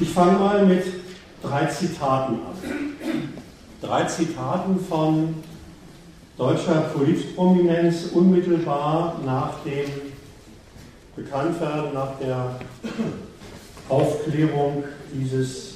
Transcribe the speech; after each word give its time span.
Ich 0.00 0.08
fange 0.08 0.38
mal 0.38 0.64
mit 0.64 0.82
drei 1.42 1.66
Zitaten 1.66 2.36
an. 2.36 2.96
Drei 3.82 4.04
Zitaten 4.04 4.80
von 4.80 5.34
deutscher 6.38 6.80
Politprominenz 6.94 8.06
unmittelbar 8.14 9.20
nach 9.26 9.62
dem 9.62 9.90
Bekanntwerden, 11.14 11.92
nach 11.92 12.18
der 12.18 12.58
Aufklärung 13.90 14.84
dieses, 15.12 15.74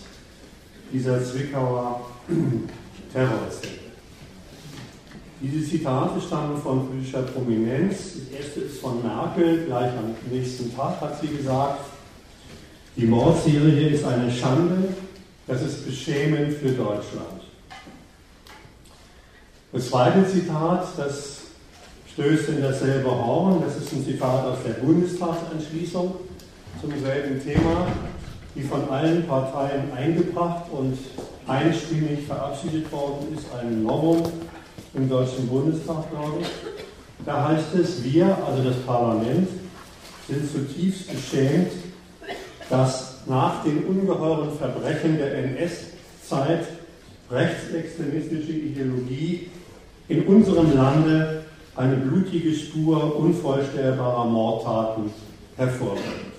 dieser 0.91 1.23
Zwickauer 1.23 2.07
Terrorzelle. 3.13 3.73
Diese 5.43 5.69
Zitate 5.69 6.19
stammen 6.19 6.57
von 6.57 6.89
politischer 6.89 7.23
Prominenz. 7.23 8.15
Das 8.15 8.41
erste 8.41 8.61
ist 8.61 8.81
von 8.81 9.03
Merkel, 9.03 9.67
gleich 9.67 9.93
am 9.93 10.15
nächsten 10.31 10.75
Tag 10.75 10.99
hat 11.03 11.21
sie 11.21 11.29
gesagt, 11.29 11.94
die 12.97 13.07
Mordserie 13.07 13.89
ist 13.89 14.05
eine 14.05 14.31
Schande, 14.31 14.95
das 15.47 15.63
ist 15.63 15.87
beschämend 15.87 16.55
für 16.55 16.71
Deutschland. 16.71 17.43
Das 19.73 19.89
zweite 19.89 20.27
Zitat, 20.27 20.87
das 20.97 21.39
stößt 22.13 22.51
in 22.51 22.63
dasselbe 22.63 23.11
Horn, 23.11 23.63
das 23.67 23.77
ist 23.77 23.93
ein 23.93 24.05
Zitat 24.05 24.45
aus 24.45 24.59
der 24.65 24.75
Bundestagsentschließung 24.75 26.15
zum 26.81 26.91
selben 27.03 27.43
Thema, 27.43 27.89
die 28.55 28.63
von 28.63 28.89
allen 28.89 29.27
Parteien 29.27 29.93
eingebracht 29.93 30.67
und 30.71 30.97
einstimmig 31.49 32.27
verabschiedet 32.27 32.91
worden 32.93 33.37
ist, 33.37 33.47
ein 33.61 33.83
Novum 33.83 34.23
im 34.95 35.09
Deutschen 35.09 35.49
Bundestag, 35.49 36.09
glaube 36.11 36.43
ich. 36.43 36.47
Da 37.27 37.49
heißt 37.49 37.75
es, 37.75 38.05
wir, 38.05 38.39
also 38.47 38.63
das 38.63 38.77
Parlament, 38.87 39.49
sind 40.29 40.51
zutiefst 40.51 41.11
geschämt, 41.11 41.73
dass 42.71 43.15
nach 43.27 43.63
den 43.65 43.85
ungeheuren 43.85 44.57
Verbrechen 44.57 45.19
der 45.19 45.35
NS-Zeit 45.35 46.67
rechtsextremistische 47.31 48.53
Ideologie 48.53 49.51
in 50.09 50.27
unserem 50.27 50.75
Lande 50.75 51.45
eine 51.77 51.97
blutige 51.97 52.55
Spur 52.55 53.17
unvorstellbarer 53.17 54.27
Mordtaten 54.27 55.11
hervorbringt. 55.57 56.35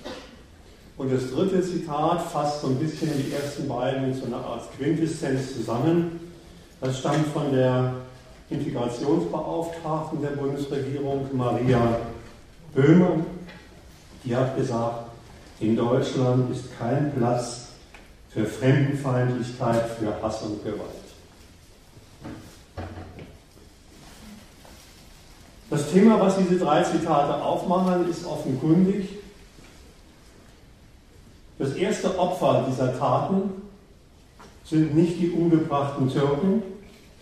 Und 0.98 1.12
das 1.12 1.30
dritte 1.32 1.62
Zitat 1.62 2.22
fasst 2.22 2.62
so 2.62 2.68
ein 2.68 2.76
bisschen 2.76 3.10
die 3.18 3.34
ersten 3.34 3.68
beiden 3.68 4.14
zu 4.14 4.28
einer 4.28 4.38
Art 4.38 4.64
Quintessenz 4.78 5.54
zusammen. 5.54 6.20
Das 6.80 7.00
stammt 7.00 7.28
von 7.28 7.52
der 7.52 7.96
Integrationsbeauftragten 8.50 10.22
der 10.22 10.30
Bundesregierung, 10.30 11.28
Maria 11.34 11.98
Böhmer. 12.74 13.18
Die 14.24 14.36
hat 14.36 14.56
gesagt, 14.56 15.05
in 15.60 15.76
Deutschland 15.76 16.52
ist 16.52 16.78
kein 16.78 17.14
Platz 17.16 17.68
für 18.30 18.46
Fremdenfeindlichkeit, 18.46 19.90
für 19.98 20.22
Hass 20.22 20.42
und 20.44 20.64
Gewalt. 20.64 20.90
Das 25.70 25.92
Thema, 25.92 26.20
was 26.20 26.38
diese 26.38 26.60
drei 26.60 26.84
Zitate 26.84 27.42
aufmachen, 27.42 28.10
ist 28.10 28.26
offenkundig. 28.26 29.10
Das 31.58 31.74
erste 31.74 32.20
Opfer 32.20 32.66
dieser 32.70 32.98
Taten 33.00 33.50
sind 34.66 34.96
nicht 34.96 35.20
die 35.20 35.32
umgebrachten 35.32 36.10
Türken, 36.10 36.62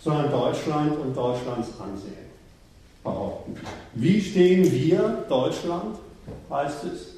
sondern 0.02 0.30
Deutschland 0.30 0.98
und 0.98 1.16
Deutschlands 1.16 1.68
Ansehen 1.80 2.24
behaupten. 3.02 3.56
Wie 3.94 4.20
stehen 4.20 4.70
wir, 4.70 5.24
Deutschland, 5.28 5.96
heißt 6.50 6.84
es, 6.84 7.13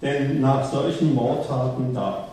denn 0.00 0.40
nach 0.40 0.70
solchen 0.70 1.14
Mordtaten 1.14 1.94
da? 1.94 2.28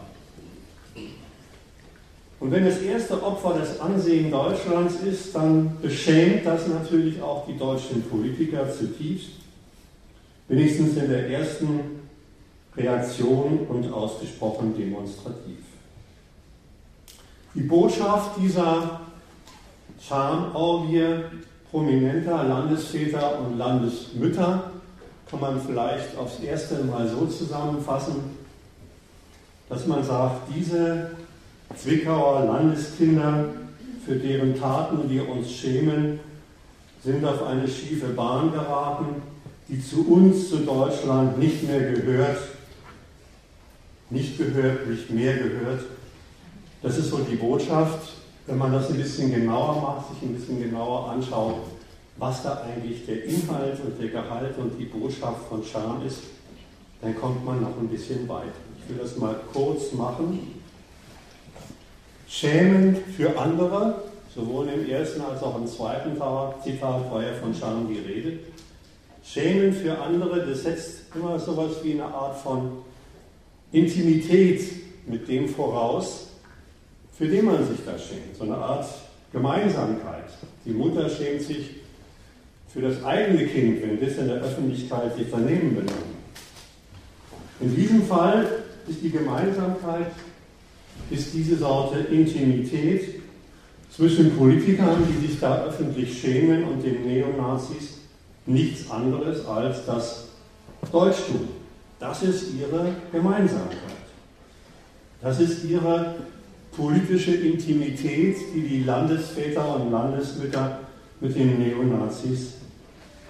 Und 2.39 2.51
wenn 2.51 2.65
das 2.65 2.79
erste 2.79 3.23
Opfer 3.23 3.55
das 3.57 3.79
Ansehen 3.79 4.29
Deutschlands 4.29 4.95
ist, 4.97 5.35
dann 5.35 5.77
beschämt 5.81 6.45
das 6.45 6.67
natürlich 6.67 7.21
auch 7.21 7.45
die 7.47 7.57
deutschen 7.57 8.03
Politiker 8.03 8.69
zutiefst, 8.71 9.31
wenigstens 10.47 10.97
in 10.97 11.09
der 11.09 11.29
ersten 11.29 11.79
Reaktion 12.77 13.65
und 13.69 13.91
ausgesprochen 13.91 14.75
demonstrativ. 14.77 15.57
Die 17.55 17.61
Botschaft 17.61 18.31
dieser 18.37 18.99
Schamorgie 19.99 21.23
prominenter 21.71 22.43
Landesväter 22.43 23.39
und 23.39 23.57
Landesmütter 23.57 24.71
kann 25.29 25.41
man 25.41 25.59
vielleicht 25.59 26.17
aufs 26.17 26.39
erste 26.39 26.83
Mal 26.83 27.07
so 27.07 27.25
zusammenfassen, 27.25 28.15
dass 29.69 29.87
man 29.87 30.03
sagt, 30.03 30.49
diese 30.55 31.11
Zwickauer 31.75 32.45
Landeskinder, 32.45 33.45
für 34.05 34.15
deren 34.15 34.59
Taten 34.59 35.09
wir 35.09 35.27
uns 35.27 35.51
schämen, 35.51 36.19
sind 37.03 37.25
auf 37.25 37.43
eine 37.43 37.67
schiefe 37.67 38.09
Bahn 38.09 38.51
geraten, 38.51 39.21
die 39.67 39.81
zu 39.81 40.07
uns, 40.07 40.49
zu 40.49 40.57
Deutschland 40.57 41.39
nicht 41.39 41.67
mehr 41.67 41.91
gehört, 41.91 42.37
nicht 44.11 44.37
gehört, 44.37 44.87
nicht 44.87 45.09
mehr 45.09 45.37
gehört. 45.37 45.81
Das 46.83 46.97
ist 46.97 47.09
so 47.09 47.17
die 47.19 47.35
Botschaft, 47.35 48.13
wenn 48.45 48.59
man 48.59 48.71
das 48.71 48.89
ein 48.89 48.97
bisschen 48.97 49.31
genauer 49.31 49.81
macht, 49.81 50.09
sich 50.13 50.29
ein 50.29 50.35
bisschen 50.35 50.61
genauer 50.61 51.09
anschaut, 51.09 51.55
was 52.17 52.43
da 52.43 52.63
eigentlich 52.63 53.05
der 53.05 53.25
Inhalt 53.25 53.79
und 53.83 53.99
der 54.01 54.09
Gehalt 54.09 54.57
und 54.57 54.77
die 54.79 54.85
Botschaft 54.85 55.47
von 55.49 55.63
Scham 55.63 56.01
ist, 56.05 56.19
dann 57.01 57.15
kommt 57.15 57.43
man 57.45 57.61
noch 57.61 57.77
ein 57.77 57.87
bisschen 57.87 58.27
weiter. 58.27 58.51
Ich 58.79 58.89
will 58.89 58.97
das 59.01 59.17
mal 59.17 59.35
kurz 59.51 59.91
machen. 59.91 60.61
Schämen 62.27 62.97
für 63.17 63.37
andere, 63.37 64.03
sowohl 64.33 64.69
im 64.69 64.89
ersten 64.89 65.21
als 65.21 65.43
auch 65.43 65.57
im 65.57 65.67
zweiten 65.67 66.13
Zitat 66.63 67.11
war 67.11 67.21
ja 67.21 67.33
von 67.33 67.53
Scham 67.53 67.87
die 67.87 67.99
Rede. 67.99 68.39
Schämen 69.23 69.73
für 69.73 69.97
andere, 69.97 70.45
das 70.45 70.63
setzt 70.63 71.15
immer 71.15 71.37
so 71.39 71.51
etwas 71.53 71.83
wie 71.83 71.93
eine 71.93 72.05
Art 72.05 72.37
von 72.37 72.79
Intimität 73.71 74.61
mit 75.07 75.27
dem 75.27 75.49
voraus, 75.49 76.27
für 77.17 77.27
den 77.27 77.45
man 77.45 77.65
sich 77.67 77.79
da 77.85 77.97
schämt. 77.97 78.35
So 78.37 78.43
eine 78.43 78.57
Art 78.57 78.85
Gemeinsamkeit. 79.31 80.29
Die 80.65 80.71
Mutter 80.71 81.09
schämt 81.09 81.41
sich 81.41 81.84
für 82.75 82.81
das 82.81 83.01
eigene 83.05 83.47
Kind, 83.47 83.81
wenn 83.81 84.01
das 84.01 84.17
in 84.17 84.27
der 84.27 84.41
Öffentlichkeit 84.41 85.15
sich 85.15 85.27
daneben 85.31 85.75
benimmt. 85.75 85.91
In 87.61 87.73
diesem 87.73 88.03
Fall 88.03 88.45
ist 88.85 89.01
die 89.01 89.11
Gemeinsamkeit, 89.11 90.11
ist 91.09 91.33
diese 91.33 91.55
Sorte 91.55 91.99
Intimität 91.99 93.21
zwischen 93.89 94.35
Politikern, 94.37 94.97
die 95.07 95.25
sich 95.25 95.39
da 95.39 95.63
öffentlich 95.63 96.19
schämen, 96.19 96.65
und 96.65 96.83
den 96.83 97.05
Neonazis 97.05 97.99
nichts 98.45 98.91
anderes 98.91 99.45
als 99.47 99.85
das 99.85 100.25
Deutschtum. 100.91 101.47
Das 101.97 102.23
ist 102.23 102.47
ihre 102.59 102.89
Gemeinsamkeit. 103.09 103.79
Das 105.21 105.39
ist 105.39 105.63
ihre 105.63 106.15
politische 106.75 107.35
Intimität, 107.35 108.35
die 108.53 108.67
die 108.67 108.83
Landesväter 108.83 109.79
und 109.79 109.91
Landesmütter 109.93 110.79
mit 111.21 111.33
den 111.33 111.57
Neonazis 111.57 112.64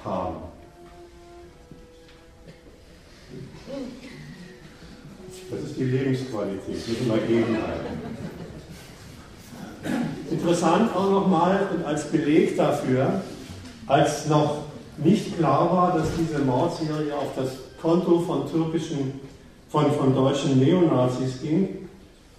haben. 0.05 0.35
Das 5.51 5.59
ist 5.61 5.77
die 5.77 5.83
Lebensqualität, 5.83 6.87
müssen 6.87 7.07
wir 7.07 7.17
gegenhalten. 7.17 8.15
Interessant 10.31 10.95
auch 10.95 11.11
nochmal 11.11 11.67
und 11.75 11.85
als 11.85 12.05
Beleg 12.05 12.57
dafür, 12.57 13.21
als 13.87 14.27
noch 14.27 14.63
nicht 14.97 15.37
klar 15.37 15.71
war, 15.71 15.97
dass 15.97 16.07
diese 16.17 16.39
Mordserie 16.39 17.13
auf 17.13 17.35
das 17.35 17.49
Konto 17.81 18.19
von 18.19 18.49
türkischen, 18.49 19.19
von, 19.69 19.91
von 19.91 20.15
deutschen 20.15 20.59
Neonazis 20.59 21.41
ging, 21.41 21.89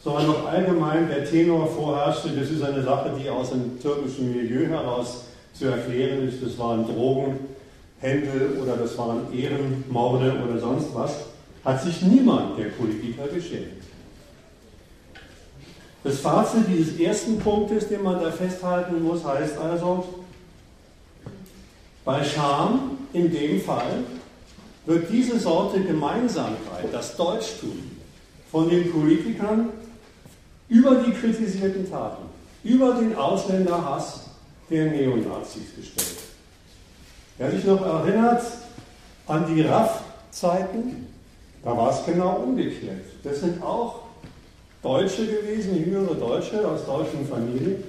sondern 0.03 0.27
noch 0.27 0.47
allgemein 0.47 1.09
der 1.09 1.25
Tenor 1.25 1.67
vorherrschte, 1.67 2.31
das 2.31 2.51
ist 2.51 2.63
eine 2.63 2.83
Sache, 2.83 3.11
die 3.21 3.29
aus 3.29 3.51
dem 3.51 3.81
türkischen 3.81 4.33
Milieu 4.33 4.67
heraus 4.67 5.25
zu 5.53 5.67
erklären 5.67 6.29
ist, 6.29 6.43
das 6.43 6.59
waren 6.59 6.85
Drogenhändel 8.01 8.59
oder 8.63 8.77
das 8.77 8.97
waren 8.99 9.33
Ehrenmorde 9.33 10.43
oder 10.45 10.59
sonst 10.59 10.95
was, 10.95 11.13
hat 11.65 11.83
sich 11.83 12.03
niemand 12.03 12.59
der 12.59 12.67
Politiker 12.67 13.27
geschämt. 13.29 13.83
Das 16.05 16.19
Fazit 16.21 16.67
dieses 16.69 16.99
ersten 17.01 17.39
Punktes, 17.39 17.89
den 17.89 18.03
man 18.03 18.21
da 18.21 18.31
festhalten 18.31 19.03
muss, 19.03 19.25
heißt 19.25 19.59
also, 19.59 20.05
bei 22.05 22.23
Scham 22.23 22.99
in 23.13 23.33
dem 23.33 23.61
Fall 23.61 24.05
wird 24.85 25.11
diese 25.11 25.41
Sorte 25.41 25.81
Gemeinsamkeit, 25.81 26.93
das 26.93 27.17
Deutschtum, 27.17 27.91
von 28.53 28.71
den 28.71 28.93
Politikern 28.93 29.71
über 30.69 30.95
die 30.97 31.11
kritisierten 31.11 31.91
Taten, 31.91 32.23
über 32.63 32.95
den 32.95 33.17
Ausländerhass 33.17 34.27
der 34.71 34.93
Neonazis 34.93 35.75
gestellt. 35.77 36.36
Wer 37.39 37.51
sich 37.51 37.65
noch 37.65 37.85
erinnert 37.85 38.43
an 39.27 39.55
die 39.55 39.61
RAF-Zeiten, 39.63 41.07
da 41.63 41.77
war 41.77 41.91
es 41.91 42.07
genau 42.07 42.37
umgekehrt. 42.37 43.05
Das 43.23 43.41
sind 43.41 43.63
auch 43.63 44.03
Deutsche 44.83 45.27
gewesen, 45.27 45.85
jüngere 45.85 46.15
Deutsche 46.15 46.67
aus 46.67 46.87
deutschen 46.87 47.27
Familien. 47.27 47.83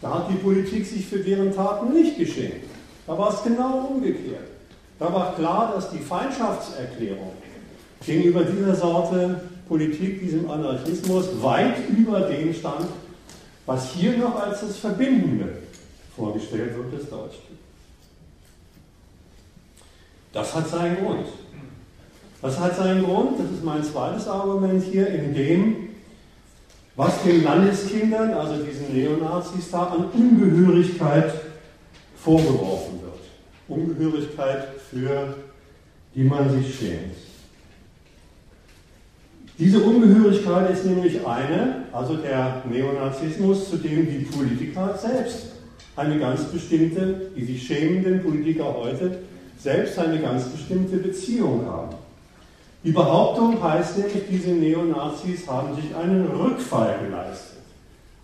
Da 0.00 0.14
hat 0.14 0.30
die 0.30 0.36
Politik 0.36 0.86
sich 0.86 1.06
für 1.06 1.18
deren 1.18 1.52
Taten 1.52 1.92
nicht 1.92 2.18
geschämt. 2.18 2.64
Da 3.06 3.18
war 3.18 3.32
es 3.32 3.42
genau 3.42 3.88
umgekehrt. 3.88 4.46
Da 4.98 5.12
war 5.12 5.34
klar, 5.34 5.72
dass 5.74 5.90
die 5.90 5.98
Feindschaftserklärung 5.98 7.32
gegenüber 8.04 8.44
dieser 8.44 8.76
Sorte 8.76 9.40
Politik, 9.68 10.20
diesem 10.20 10.48
Anarchismus, 10.50 11.42
weit 11.42 11.76
über 11.90 12.20
dem 12.20 12.54
stand, 12.54 12.86
was 13.66 13.90
hier 13.92 14.16
noch 14.18 14.40
als 14.40 14.60
das 14.60 14.76
Verbindende 14.76 15.62
vorgestellt 16.16 16.76
wird 16.76 16.92
des 16.92 17.10
Deutschen. 17.10 17.67
Das 20.32 20.54
hat 20.54 20.68
seinen 20.68 20.96
Grund. 20.96 21.26
Das 22.40 22.58
hat 22.60 22.76
seinen 22.76 23.04
Grund, 23.04 23.40
das 23.40 23.50
ist 23.50 23.64
mein 23.64 23.82
zweites 23.82 24.28
Argument 24.28 24.82
hier, 24.84 25.08
in 25.08 25.34
dem, 25.34 25.76
was 26.94 27.22
den 27.22 27.42
Landeskindern, 27.42 28.32
also 28.34 28.62
diesen 28.62 28.94
Neonazis, 28.94 29.70
da 29.70 29.84
an 29.84 30.04
Ungehörigkeit 30.12 31.32
vorgeworfen 32.16 33.00
wird. 33.02 33.18
Ungehörigkeit, 33.68 34.68
für 34.90 35.34
die 36.14 36.24
man 36.24 36.50
sich 36.50 36.78
schämt. 36.78 37.16
Diese 39.58 39.80
Ungehörigkeit 39.80 40.70
ist 40.70 40.84
nämlich 40.84 41.26
eine, 41.26 41.84
also 41.92 42.16
der 42.16 42.62
Neonazismus, 42.70 43.70
zu 43.70 43.76
dem 43.76 44.06
die 44.06 44.24
Politiker 44.24 44.96
selbst 44.96 45.46
eine 45.96 46.18
ganz 46.20 46.44
bestimmte, 46.44 47.32
die 47.36 47.44
sich 47.44 47.66
schämenden 47.66 48.22
Politiker 48.22 48.72
heute, 48.72 49.18
selbst 49.58 49.98
eine 49.98 50.20
ganz 50.20 50.44
bestimmte 50.44 50.96
Beziehung 50.96 51.66
haben. 51.66 51.96
Die 52.84 52.92
Behauptung 52.92 53.60
heißt 53.62 53.98
nämlich, 53.98 54.22
diese 54.30 54.50
Neonazis 54.50 55.48
haben 55.48 55.74
sich 55.74 55.94
einen 55.94 56.26
Rückfall 56.28 56.94
geleistet. 57.04 57.58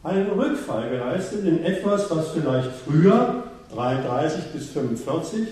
Einen 0.05 0.31
Rückfall 0.31 0.91
geleistet 0.91 1.45
in 1.45 1.65
etwas, 1.65 2.11
was 2.11 2.29
vielleicht 2.29 2.71
früher, 2.87 3.45
33 3.75 4.45
bis 4.53 4.69
45, 4.69 5.49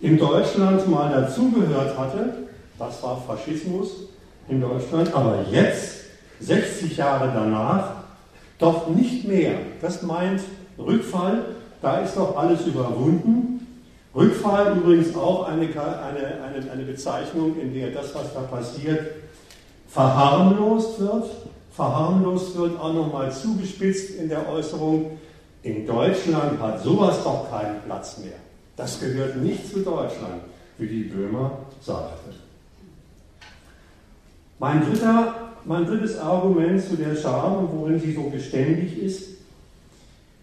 in 0.00 0.18
Deutschland 0.18 0.86
mal 0.88 1.10
dazugehört 1.10 1.96
hatte. 1.96 2.34
Das 2.78 3.02
war 3.02 3.22
Faschismus 3.26 3.88
in 4.48 4.60
Deutschland. 4.60 5.14
Aber 5.14 5.44
jetzt, 5.50 6.00
60 6.40 6.96
Jahre 6.96 7.30
danach, 7.34 7.92
doch 8.58 8.88
nicht 8.88 9.26
mehr. 9.26 9.54
Das 9.80 10.02
meint 10.02 10.42
Rückfall, 10.78 11.44
da 11.80 12.00
ist 12.00 12.16
doch 12.16 12.36
alles 12.36 12.66
überwunden. 12.66 13.59
Rückfall 14.14 14.76
übrigens 14.76 15.14
auch 15.14 15.46
eine, 15.46 15.66
eine, 15.66 16.42
eine, 16.42 16.70
eine 16.70 16.82
Bezeichnung, 16.82 17.58
in 17.60 17.72
der 17.72 17.90
das, 17.90 18.14
was 18.14 18.34
da 18.34 18.40
passiert, 18.40 19.06
verharmlost 19.88 21.00
wird. 21.00 21.26
Verharmlost 21.72 22.56
wird 22.56 22.78
auch 22.80 22.92
nochmal 22.92 23.30
zugespitzt 23.30 24.16
in 24.16 24.28
der 24.28 24.48
Äußerung, 24.48 25.18
in 25.62 25.86
Deutschland 25.86 26.58
hat 26.60 26.82
sowas 26.82 27.22
doch 27.22 27.50
keinen 27.50 27.80
Platz 27.82 28.18
mehr. 28.18 28.38
Das 28.76 28.98
gehört 28.98 29.36
nicht 29.36 29.70
zu 29.70 29.80
Deutschland, 29.80 30.42
wie 30.78 30.86
die 30.86 31.02
Böhmer 31.04 31.58
sagte. 31.80 32.30
Mein, 34.58 34.84
dritter, 34.84 35.34
mein 35.64 35.86
drittes 35.86 36.18
Argument 36.18 36.82
zu 36.82 36.96
der 36.96 37.14
Scham, 37.14 37.68
worin 37.72 38.00
sie 38.00 38.14
so 38.14 38.22
beständig 38.24 38.98
ist, 39.02 39.28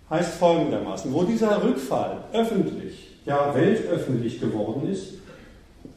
heißt 0.09 0.35
folgendermaßen, 0.35 1.11
wo 1.11 1.23
dieser 1.23 1.63
Rückfall 1.63 2.23
öffentlich 2.31 3.06
ja 3.27 3.53
weltöffentlich 3.53 4.39
geworden 4.39 4.89
ist, 4.89 5.13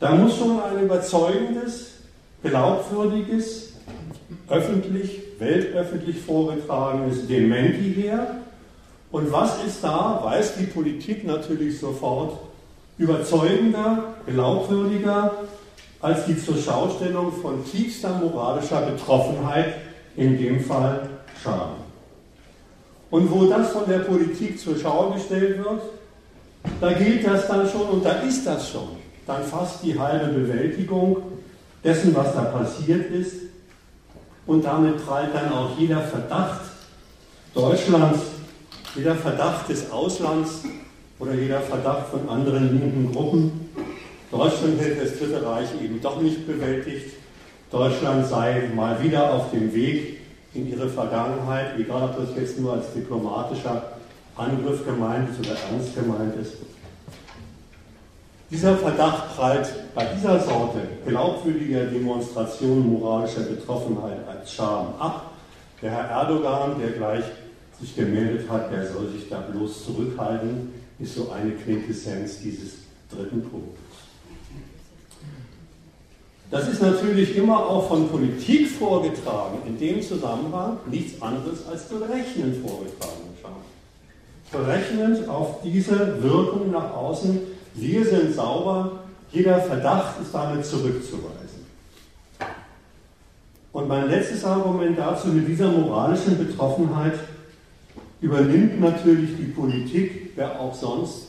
da 0.00 0.14
muss 0.14 0.36
schon 0.36 0.60
ein 0.60 0.84
überzeugendes, 0.84 1.92
glaubwürdiges, 2.42 3.74
öffentlich, 4.48 5.20
weltöffentlich 5.38 6.18
vorgetragenes 6.18 7.26
Dementi 7.26 7.94
her. 7.94 8.36
Und 9.12 9.32
was 9.32 9.62
ist 9.64 9.82
da, 9.82 10.20
weiß 10.22 10.56
die 10.56 10.64
Politik 10.64 11.24
natürlich 11.24 11.78
sofort, 11.78 12.38
überzeugender, 12.98 14.14
glaubwürdiger 14.26 15.32
als 16.00 16.26
die 16.26 16.38
Zurschaustellung 16.38 17.32
von 17.32 17.64
tiefster 17.64 18.10
moralischer 18.18 18.82
Betroffenheit, 18.82 19.74
in 20.16 20.38
dem 20.38 20.60
Fall 20.60 21.08
Scham. 21.42 21.70
Und 23.10 23.30
wo 23.30 23.46
das 23.46 23.70
von 23.70 23.86
der 23.88 24.00
Politik 24.00 24.58
zur 24.58 24.76
Schau 24.78 25.10
gestellt 25.10 25.58
wird, 25.58 25.82
da 26.80 26.92
gilt 26.92 27.26
das 27.26 27.46
dann 27.48 27.68
schon 27.68 27.82
und 27.82 28.04
da 28.04 28.12
ist 28.20 28.46
das 28.46 28.70
schon. 28.70 28.88
Dann 29.26 29.42
fast 29.44 29.82
die 29.82 29.98
halbe 29.98 30.32
Bewältigung 30.32 31.16
dessen, 31.84 32.14
was 32.14 32.34
da 32.34 32.42
passiert 32.42 33.10
ist. 33.10 33.36
Und 34.46 34.64
damit 34.64 35.04
prallt 35.04 35.34
dann 35.34 35.52
auch 35.52 35.78
jeder 35.78 36.00
Verdacht 36.00 36.62
Deutschlands, 37.54 38.20
jeder 38.94 39.14
Verdacht 39.14 39.68
des 39.68 39.90
Auslands 39.90 40.62
oder 41.18 41.34
jeder 41.34 41.60
Verdacht 41.60 42.08
von 42.08 42.28
anderen 42.28 42.78
linken 42.78 43.12
Gruppen. 43.12 43.70
Deutschland 44.30 44.80
hätte 44.80 45.04
das 45.04 45.18
Dritte 45.18 45.44
Reich 45.44 45.68
eben 45.82 46.00
doch 46.00 46.20
nicht 46.20 46.46
bewältigt. 46.46 47.14
Deutschland 47.70 48.26
sei 48.26 48.70
mal 48.74 49.02
wieder 49.02 49.32
auf 49.32 49.50
dem 49.50 49.72
Weg 49.74 50.18
in 50.54 50.68
ihre 50.70 50.88
Vergangenheit, 50.88 51.78
egal 51.78 52.04
ob 52.04 52.16
das 52.16 52.36
jetzt 52.36 52.58
nur 52.58 52.72
als 52.74 52.92
diplomatischer 52.94 53.92
Angriff 54.40 54.84
gemeint 54.86 55.28
ist 55.30 55.40
oder 55.40 55.58
ernst 55.70 55.94
gemeint 55.94 56.34
ist. 56.40 56.54
Dieser 58.50 58.76
Verdacht 58.78 59.36
prallt 59.36 59.68
bei 59.94 60.06
dieser 60.06 60.40
Sorte 60.40 60.80
glaubwürdiger 61.06 61.84
Demonstration 61.84 62.88
moralischer 62.88 63.42
Betroffenheit 63.42 64.26
als 64.26 64.52
Scham 64.52 64.94
ab. 64.98 65.30
Der 65.82 65.90
Herr 65.92 66.10
Erdogan, 66.10 66.80
der 66.80 66.90
gleich 66.90 67.24
sich 67.80 67.94
gemeldet 67.94 68.50
hat, 68.50 68.72
der 68.72 68.86
soll 68.90 69.08
sich 69.08 69.28
da 69.28 69.40
bloß 69.40 69.84
zurückhalten, 69.84 70.72
ist 70.98 71.14
so 71.14 71.30
eine 71.30 71.52
Quintessenz 71.52 72.40
dieses 72.40 72.72
dritten 73.10 73.42
Punktes. 73.42 73.78
Das 76.50 76.66
ist 76.68 76.82
natürlich 76.82 77.36
immer 77.36 77.58
auch 77.64 77.88
von 77.88 78.08
Politik 78.08 78.68
vorgetragen, 78.68 79.58
in 79.66 79.78
dem 79.78 80.02
Zusammenhang 80.02 80.78
nichts 80.90 81.22
anderes 81.22 81.66
als 81.68 81.84
berechnend 81.84 82.56
vorgetragen 82.66 83.29
berechnend 84.52 85.28
auf 85.28 85.62
diese 85.62 86.22
Wirkung 86.22 86.70
nach 86.70 86.94
außen. 86.94 87.38
Wir 87.74 88.04
sind 88.04 88.34
sauber, 88.34 89.00
jeder 89.30 89.60
Verdacht 89.60 90.20
ist 90.20 90.34
damit 90.34 90.64
zurückzuweisen. 90.64 91.66
Und 93.72 93.86
mein 93.86 94.08
letztes 94.08 94.44
Argument 94.44 94.98
dazu 94.98 95.28
mit 95.28 95.46
dieser 95.46 95.70
moralischen 95.70 96.36
Betroffenheit 96.36 97.14
übernimmt 98.20 98.80
natürlich 98.80 99.36
die 99.36 99.52
Politik, 99.52 100.32
wer 100.34 100.58
auch 100.58 100.74
sonst, 100.74 101.28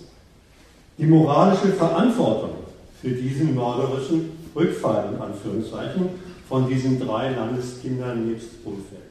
die 0.98 1.06
moralische 1.06 1.70
Verantwortung 1.70 2.56
für 3.01 3.12
diesen 3.12 3.56
mörderischen 3.56 4.32
Rückfall 4.56 5.13
in 5.13 5.22
Anführungszeichen 5.22 6.10
von 6.50 6.68
diesen 6.68 7.00
drei 7.00 7.32
Landeskindern 7.32 8.28
nebst 8.28 8.50
Umfeld. 8.66 9.11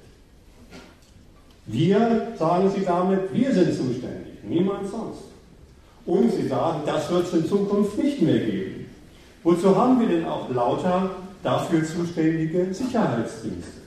Wir, 1.66 2.32
sagen 2.38 2.70
sie 2.74 2.84
damit, 2.84 3.32
wir 3.32 3.52
sind 3.52 3.74
zuständig, 3.74 4.42
niemand 4.42 4.88
sonst. 4.90 5.22
Und 6.06 6.32
sie 6.32 6.48
sagen, 6.48 6.80
das 6.86 7.10
wird 7.10 7.26
es 7.26 7.34
in 7.34 7.46
Zukunft 7.46 7.98
nicht 7.98 8.22
mehr 8.22 8.38
geben. 8.38 8.86
Wozu 9.42 9.76
haben 9.76 10.00
wir 10.00 10.08
denn 10.08 10.24
auch 10.26 10.50
lauter 10.50 11.10
dafür 11.42 11.84
zuständige 11.84 12.72
Sicherheitsdienste? 12.72 13.80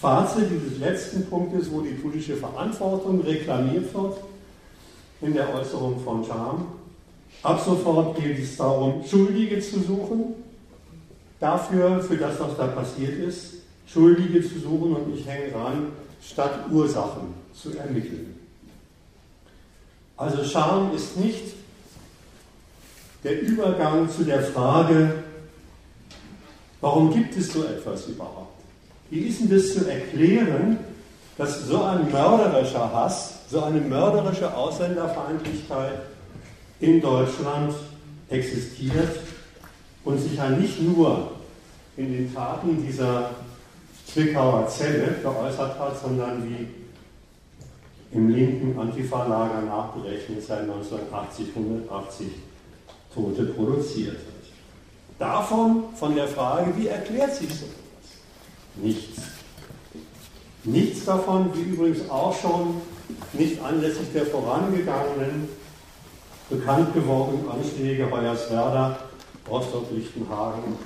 Fazit 0.00 0.48
dieses 0.50 0.78
letzten 0.78 1.26
Punktes, 1.26 1.70
wo 1.70 1.80
die 1.80 1.94
politische 1.94 2.36
Verantwortung 2.36 3.20
reklamiert 3.22 3.92
wird, 3.94 4.16
in 5.20 5.34
der 5.34 5.54
Äußerung 5.54 6.00
von 6.00 6.24
Scham. 6.24 6.66
Ab 7.42 7.62
sofort 7.64 8.16
geht 8.20 8.38
es 8.38 8.56
darum, 8.56 9.02
Schuldige 9.08 9.60
zu 9.60 9.80
suchen, 9.80 10.34
dafür, 11.40 12.00
für 12.00 12.16
das, 12.16 12.38
was 12.40 12.56
da 12.56 12.68
passiert 12.68 13.18
ist, 13.18 13.54
Schuldige 13.86 14.42
zu 14.42 14.58
suchen 14.60 14.94
und 14.94 15.14
ich 15.14 15.26
hänge 15.26 15.54
ran, 15.54 15.88
statt 16.24 16.70
Ursachen 16.70 17.34
zu 17.52 17.76
ermitteln. 17.76 18.38
Also 20.16 20.44
Scham 20.44 20.94
ist 20.94 21.16
nicht 21.16 21.54
der 23.24 23.40
Übergang 23.40 24.08
zu 24.10 24.24
der 24.24 24.42
Frage, 24.42 25.22
warum 26.80 27.12
gibt 27.12 27.36
es 27.36 27.52
so 27.52 27.64
etwas 27.64 28.06
überhaupt? 28.06 28.60
Wie 29.10 29.20
ist 29.20 29.40
denn 29.40 29.50
das 29.50 29.74
zu 29.74 29.88
erklären, 29.88 30.78
dass 31.38 31.66
so 31.66 31.82
ein 31.82 32.10
mörderischer 32.10 32.92
Hass, 32.92 33.34
so 33.48 33.62
eine 33.62 33.80
mörderische 33.80 34.54
Ausländerfeindlichkeit 34.54 36.00
in 36.80 37.00
Deutschland 37.00 37.74
existiert 38.28 39.18
und 40.04 40.18
sich 40.18 40.36
ja 40.36 40.48
nicht 40.48 40.80
nur 40.80 41.32
in 41.96 42.12
den 42.12 42.34
Taten 42.34 42.84
dieser 42.86 43.30
Zwickauer 44.12 44.68
Zelle 44.68 45.16
geäußert 45.22 45.78
hat, 45.78 45.98
sondern 46.00 46.44
wie 46.44 46.68
im 48.14 48.28
linken 48.28 48.78
Antifa-Lager 48.78 49.62
nachgerechnet 49.62 50.44
seit 50.46 50.60
1980, 50.62 51.46
180 51.56 52.26
Tote 53.14 53.44
produziert 53.44 54.16
hat. 54.16 54.32
Davon, 55.18 55.84
von 55.94 56.14
der 56.14 56.28
Frage, 56.28 56.72
wie 56.76 56.88
erklärt 56.88 57.34
sich 57.34 57.48
so 57.48 57.64
etwas? 57.64 57.76
Nichts. 58.74 59.22
nichts 60.64 61.04
davon, 61.04 61.50
wie 61.54 61.72
übrigens 61.72 62.08
auch 62.10 62.34
schon 62.38 62.82
nicht 63.32 63.62
anlässlich 63.62 64.12
der 64.12 64.26
vorangegangenen 64.26 65.48
bekannt 66.50 66.92
gewordenen 66.92 67.48
Anschläge 67.48 68.10
Hoyerswerda, 68.10 68.98
Rostock-Lichtenhagen, 69.48 70.76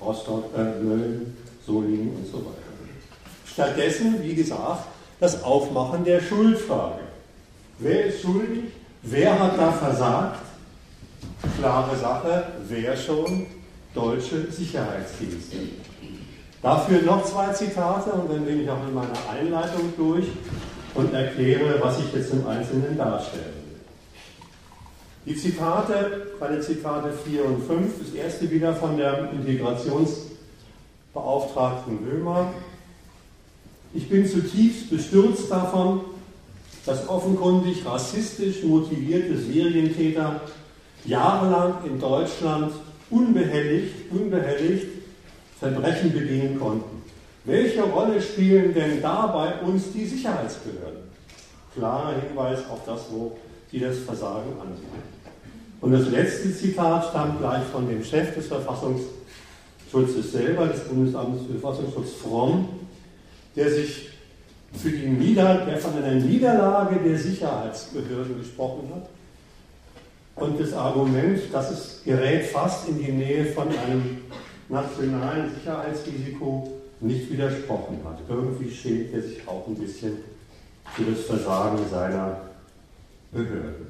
Rostock, 0.00 0.44
äh, 0.56 0.82
Mölln, 0.82 1.36
Solingen 1.66 2.16
und 2.16 2.26
so 2.26 2.38
weiter. 2.38 2.65
Stattdessen, 3.56 4.22
wie 4.22 4.34
gesagt, 4.34 4.84
das 5.18 5.42
Aufmachen 5.42 6.04
der 6.04 6.20
Schuldfrage. 6.20 7.00
Wer 7.78 8.04
ist 8.04 8.20
schuldig? 8.20 8.64
Wer 9.00 9.38
hat 9.38 9.58
da 9.58 9.72
versagt? 9.72 10.42
Klare 11.58 11.96
Sache, 11.96 12.48
wer 12.68 12.94
schon? 12.94 13.46
Deutsche 13.94 14.52
Sicherheitsdienste. 14.52 15.56
Dafür 16.60 17.00
noch 17.00 17.24
zwei 17.24 17.50
Zitate 17.54 18.10
und 18.10 18.30
dann 18.30 18.44
bin 18.44 18.62
ich 18.62 18.68
auch 18.68 18.86
in 18.86 18.92
meiner 18.92 19.16
Einleitung 19.32 19.90
durch 19.96 20.26
und 20.92 21.14
erkläre, 21.14 21.80
was 21.80 21.98
ich 22.00 22.12
jetzt 22.12 22.34
im 22.34 22.46
Einzelnen 22.46 22.98
darstellen 22.98 23.64
will. 23.64 23.80
Die 25.24 25.34
Zitate, 25.34 26.26
bei 26.38 26.48
den 26.48 26.60
Zitate 26.60 27.10
4 27.24 27.42
und 27.42 27.66
5, 27.66 28.00
das 28.00 28.12
erste 28.12 28.50
wieder 28.50 28.74
von 28.74 28.98
der 28.98 29.32
Integrationsbeauftragten 29.32 32.04
Böhmer. 32.04 32.52
Ich 33.96 34.10
bin 34.10 34.26
zutiefst 34.28 34.90
bestürzt 34.90 35.50
davon, 35.50 36.02
dass 36.84 37.08
offenkundig 37.08 37.84
rassistisch 37.86 38.62
motivierte 38.62 39.38
Serientäter 39.38 40.42
jahrelang 41.06 41.76
in 41.86 41.98
Deutschland 41.98 42.72
unbehelligt, 43.08 44.10
unbehelligt 44.10 44.86
Verbrechen 45.58 46.12
begehen 46.12 46.60
konnten. 46.60 47.02
Welche 47.46 47.82
Rolle 47.84 48.20
spielen 48.20 48.74
denn 48.74 49.00
da 49.00 49.28
bei 49.28 49.66
uns 49.66 49.84
die 49.94 50.04
Sicherheitsbehörden? 50.04 51.00
Klarer 51.74 52.20
Hinweis 52.20 52.58
auf 52.70 52.80
das, 52.84 53.00
wo 53.10 53.38
sie 53.70 53.80
das 53.80 53.98
Versagen 54.00 54.52
ansehen. 54.60 55.16
Und 55.80 55.92
das 55.92 56.08
letzte 56.08 56.54
Zitat 56.54 57.08
stammt 57.08 57.38
gleich 57.38 57.64
von 57.72 57.88
dem 57.88 58.04
Chef 58.04 58.34
des 58.34 58.48
Verfassungsschutzes 58.48 60.32
selber, 60.32 60.66
des 60.66 60.80
Bundesamtes 60.80 61.46
für 61.46 61.58
Verfassungsschutz 61.58 62.12
Fromm, 62.22 62.68
der 63.56 63.70
sich 63.70 64.10
für 64.72 64.90
die 64.90 65.08
Nieder 65.08 65.64
der 65.64 65.78
von 65.78 65.94
einer 65.94 66.14
Niederlage 66.14 67.00
der 67.00 67.18
Sicherheitsbehörden 67.18 68.38
gesprochen 68.38 68.90
hat. 68.94 69.08
Und 70.36 70.60
das 70.60 70.74
Argument, 70.74 71.40
dass 71.52 71.70
es 71.70 72.02
gerät 72.04 72.44
fast 72.44 72.88
in 72.88 72.98
die 72.98 73.10
Nähe 73.10 73.46
von 73.46 73.68
einem 73.68 74.18
nationalen 74.68 75.54
Sicherheitsrisiko 75.54 76.72
nicht 77.00 77.30
widersprochen 77.30 78.00
hat. 78.04 78.18
Irgendwie 78.28 78.70
schämt 78.70 79.14
er 79.14 79.22
sich 79.22 79.46
auch 79.48 79.66
ein 79.66 79.76
bisschen 79.76 80.18
für 80.94 81.04
das 81.04 81.24
Versagen 81.24 81.78
seiner 81.90 82.40
Behörden. 83.32 83.86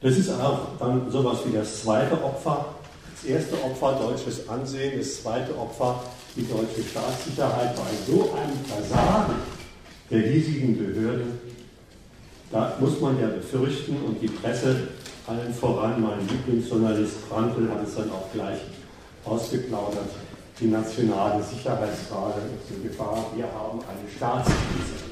Das 0.00 0.16
ist 0.16 0.30
auch 0.30 0.78
dann 0.78 1.10
sowas 1.10 1.38
wie 1.46 1.52
das 1.52 1.82
zweite 1.82 2.22
Opfer. 2.22 2.74
Das 3.14 3.24
erste 3.30 3.54
Opfer 3.62 3.98
deutsches 4.00 4.48
Ansehen, 4.48 4.98
das 4.98 5.22
zweite 5.22 5.56
Opfer 5.58 6.02
die 6.36 6.46
deutsche 6.46 6.82
Staatssicherheit 6.82 7.76
bei 7.76 7.82
so 8.06 8.32
einem 8.32 8.58
Versagen 8.64 9.34
der 10.10 10.20
hiesigen 10.20 10.76
Behörden. 10.76 11.38
Da 12.50 12.76
muss 12.80 13.00
man 13.00 13.20
ja 13.20 13.28
befürchten 13.28 13.96
und 14.04 14.20
die 14.20 14.28
Presse 14.28 14.88
allen 15.26 15.54
voran, 15.54 16.02
mein 16.02 16.26
Lieblingsjournalist 16.28 17.16
Frankl 17.28 17.70
hat 17.70 17.86
es 17.86 17.94
dann 17.94 18.10
auch 18.10 18.30
gleich 18.32 18.58
ausgeplaudert, 19.24 20.10
die 20.60 20.66
nationale 20.66 21.42
Sicherheitsfrage 21.42 22.40
ist 22.62 22.76
in 22.76 22.82
Gefahr. 22.82 23.26
Wir 23.34 23.46
haben 23.46 23.80
eine 23.80 24.10
Staatskrise. 24.14 25.04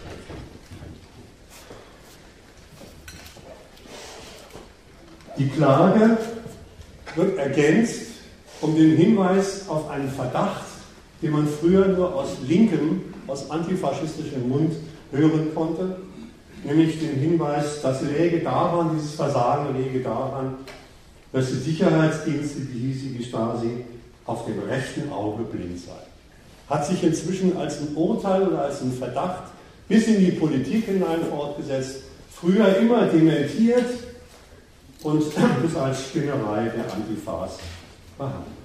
Die 5.39 5.49
Klage 5.49 6.19
wird 7.17 7.39
ergänzt 7.39 8.03
um 8.61 8.77
den 8.77 8.97
Hinweis 8.97 9.67
auf 9.69 9.89
einen 9.89 10.11
Verdacht, 10.11 10.72
den 11.23 11.31
man 11.31 11.47
früher 11.47 11.87
nur 11.87 12.15
aus 12.15 12.39
linkem, 12.47 13.03
aus 13.27 13.49
antifaschistischem 13.51 14.49
Mund 14.49 14.75
hören 15.13 15.55
konnte, 15.55 15.97
nämlich 16.65 16.99
den 16.99 17.21
Hinweis, 17.21 17.81
das 17.81 18.03
läge 18.03 18.41
daran, 18.41 18.91
dieses 18.97 19.15
Versagen 19.15 19.81
läge 19.81 20.01
daran, 20.01 20.57
dass 21.33 21.49
die 21.49 21.71
Sicherheitsdienste, 21.71 22.61
die 22.61 22.79
hiesige 22.79 23.23
Stasi, 23.23 23.85
auf 24.27 24.45
dem 24.47 24.59
rechten 24.69 25.11
Auge 25.13 25.45
blind 25.45 25.79
sei. 25.79 25.93
Hat 26.69 26.87
sich 26.87 27.03
inzwischen 27.03 27.57
als 27.57 27.81
ein 27.81 27.95
Urteil 27.95 28.49
oder 28.49 28.65
als 28.65 28.83
ein 28.83 28.93
Verdacht 28.93 29.45
bis 29.89 30.07
in 30.07 30.21
die 30.21 30.33
Politik 30.33 30.87
hinein 30.87 31.21
fortgesetzt, 31.29 32.03
früher 32.31 32.77
immer 32.77 33.07
dementiert 33.07 33.87
und 35.03 35.25
bis 35.63 35.77
als 35.77 36.03
Spinnerei 36.03 36.69
der 36.69 36.93
Antifas 36.93 37.59
behandelt. 38.17 38.62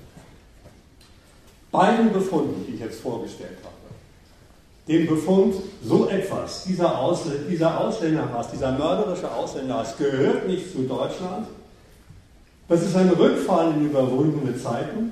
Beiden 1.72 2.14
Befunden, 2.14 2.66
die 2.68 2.76
ich 2.76 2.80
jetzt 2.80 3.02
vorgestellt 3.02 3.58
habe, 3.64 3.74
dem 4.88 5.06
Befund, 5.06 5.56
so 5.84 6.08
etwas, 6.08 6.64
dieser, 6.64 6.98
Ausl 6.98 7.46
dieser 7.50 7.80
Ausländerhass, 7.80 8.52
dieser 8.52 8.72
mörderische 8.72 9.30
Ausländerhass 9.30 9.98
gehört 9.98 10.48
nicht 10.48 10.72
zu 10.72 10.84
Deutschland, 10.84 11.48
das 12.70 12.84
ist 12.84 12.96
ein 12.96 13.10
Rückfall 13.10 13.74
in 13.74 13.90
überwundene 13.90 14.58
Zeiten, 14.58 15.12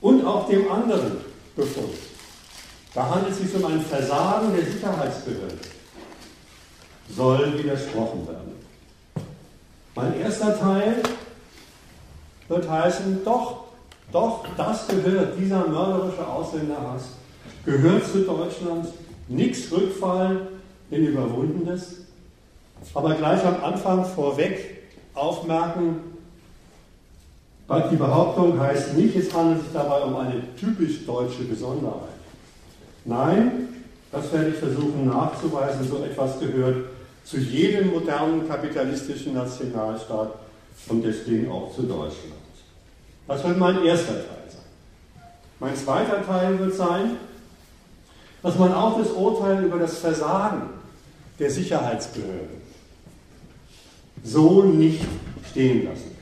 und 0.00 0.24
auch 0.24 0.48
dem 0.48 0.70
anderen 0.70 1.18
Befund. 1.56 1.94
Da 2.94 3.10
handelt 3.10 3.32
es 3.32 3.38
sich 3.38 3.54
um 3.54 3.64
ein 3.70 3.80
Versagen 3.80 4.54
der 4.54 4.64
Sicherheitsbehörde. 4.64 5.58
Soll 7.14 7.58
widersprochen 7.58 8.26
werden. 8.26 8.52
Mein 9.94 10.20
erster 10.20 10.58
Teil 10.58 11.02
wird 12.48 12.68
heißen, 12.68 13.24
doch, 13.24 13.67
doch, 14.12 14.44
das 14.56 14.88
gehört, 14.88 15.38
dieser 15.38 15.66
mörderische 15.66 16.26
Ausländerhass 16.26 17.10
gehört 17.64 18.06
zu 18.06 18.22
Deutschland, 18.22 18.88
nichts 19.28 19.70
Rückfall 19.70 20.48
in 20.90 21.06
Überwundenes. 21.06 21.96
Aber 22.94 23.14
gleich 23.14 23.44
am 23.44 23.62
Anfang 23.62 24.04
vorweg 24.04 24.88
aufmerken, 25.14 25.96
die 27.90 27.96
Behauptung 27.96 28.58
heißt 28.58 28.96
nicht, 28.96 29.14
es 29.14 29.34
handelt 29.34 29.60
sich 29.60 29.72
dabei 29.74 30.00
um 30.00 30.16
eine 30.16 30.42
typisch 30.56 31.04
deutsche 31.04 31.42
Besonderheit. 31.42 32.08
Nein, 33.04 33.68
das 34.10 34.32
werde 34.32 34.50
ich 34.50 34.56
versuchen 34.56 35.06
nachzuweisen, 35.06 35.86
so 35.86 36.02
etwas 36.02 36.40
gehört 36.40 36.86
zu 37.24 37.36
jedem 37.36 37.90
modernen 37.90 38.48
kapitalistischen 38.48 39.34
Nationalstaat 39.34 40.32
und 40.88 41.02
deswegen 41.04 41.50
auch 41.50 41.74
zu 41.74 41.82
Deutschland. 41.82 42.37
Das 43.28 43.44
wird 43.44 43.58
mein 43.58 43.84
erster 43.84 44.14
Teil 44.14 44.48
sein. 44.48 44.62
Mein 45.60 45.76
zweiter 45.76 46.26
Teil 46.26 46.58
wird 46.58 46.74
sein, 46.74 47.16
dass 48.42 48.58
man 48.58 48.72
auch 48.72 48.98
das 48.98 49.10
Urteil 49.10 49.64
über 49.64 49.78
das 49.78 49.98
Versagen 49.98 50.62
der 51.38 51.50
Sicherheitsbehörden 51.50 52.58
so 54.24 54.64
nicht 54.64 55.04
stehen 55.50 55.84
lassen 55.84 56.18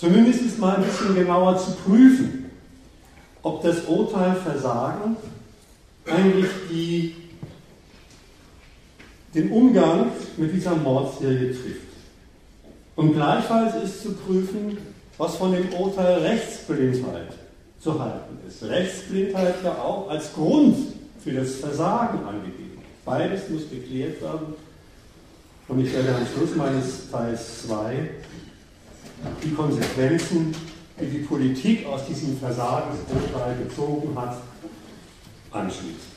Zumindest 0.00 0.40
ist 0.40 0.58
mal 0.58 0.76
ein 0.76 0.82
bisschen 0.82 1.14
genauer 1.14 1.58
zu 1.58 1.72
prüfen, 1.72 2.50
ob 3.42 3.62
das 3.62 3.84
Urteil 3.84 4.34
Versagen 4.34 5.14
eigentlich 6.06 6.48
die, 6.70 7.16
den 9.34 9.50
Umgang 9.52 10.06
mit 10.38 10.54
dieser 10.54 10.74
Mordserie 10.74 11.50
trifft. 11.50 11.92
Und 12.96 13.12
gleichfalls 13.12 13.74
ist 13.84 14.02
zu 14.02 14.14
prüfen, 14.14 14.78
was 15.20 15.36
von 15.36 15.52
dem 15.52 15.70
Urteil 15.74 16.20
Rechtsblindheit 16.20 17.34
zu 17.78 18.02
halten 18.02 18.38
ist. 18.48 18.62
Rechtsblindheit 18.62 19.56
ja 19.62 19.72
auch 19.72 20.08
als 20.08 20.32
Grund 20.32 20.94
für 21.22 21.32
das 21.32 21.56
Versagen 21.56 22.24
angegeben. 22.24 22.78
Beides 23.04 23.50
muss 23.50 23.68
geklärt 23.68 24.22
werden. 24.22 24.54
Und 25.68 25.84
ich 25.84 25.92
werde 25.92 26.14
am 26.14 26.26
Schluss 26.26 26.56
meines 26.56 27.10
Teils 27.10 27.66
2 27.66 28.10
die 29.44 29.50
Konsequenzen, 29.50 30.54
die 30.98 31.06
die 31.06 31.18
Politik 31.18 31.86
aus 31.86 32.06
diesem 32.06 32.38
Versagensurteil 32.38 33.58
gezogen 33.62 34.18
hat, 34.18 34.38
anschließen. 35.50 36.10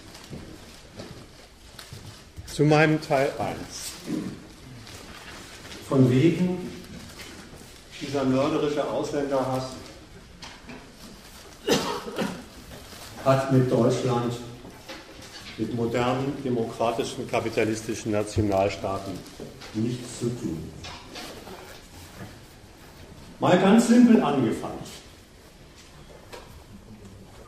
Zu 2.46 2.64
meinem 2.64 3.02
Teil 3.02 3.32
1. 3.38 3.58
Von 5.90 6.10
wegen 6.10 6.83
dieser 8.06 8.24
mörderische 8.26 8.84
Ausländerhass 8.88 9.64
hat 13.24 13.52
mit 13.52 13.72
Deutschland, 13.72 14.34
mit 15.58 15.74
modernen, 15.74 16.34
demokratischen, 16.44 17.28
kapitalistischen 17.28 18.12
Nationalstaaten 18.12 19.14
nichts 19.74 20.20
zu 20.20 20.26
tun. 20.26 20.72
Mal 23.40 23.58
ganz 23.60 23.88
simpel 23.88 24.22
angefangen. 24.22 24.80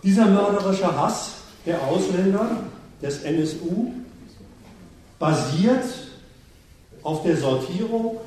Dieser 0.04 0.26
mörderische 0.26 0.96
Hass 0.96 1.32
der 1.66 1.82
Ausländer, 1.82 2.64
des 3.02 3.24
NSU 3.24 3.92
basiert 5.20 5.86
auf 7.04 7.24
der 7.24 7.38
Sortierung 7.38 8.18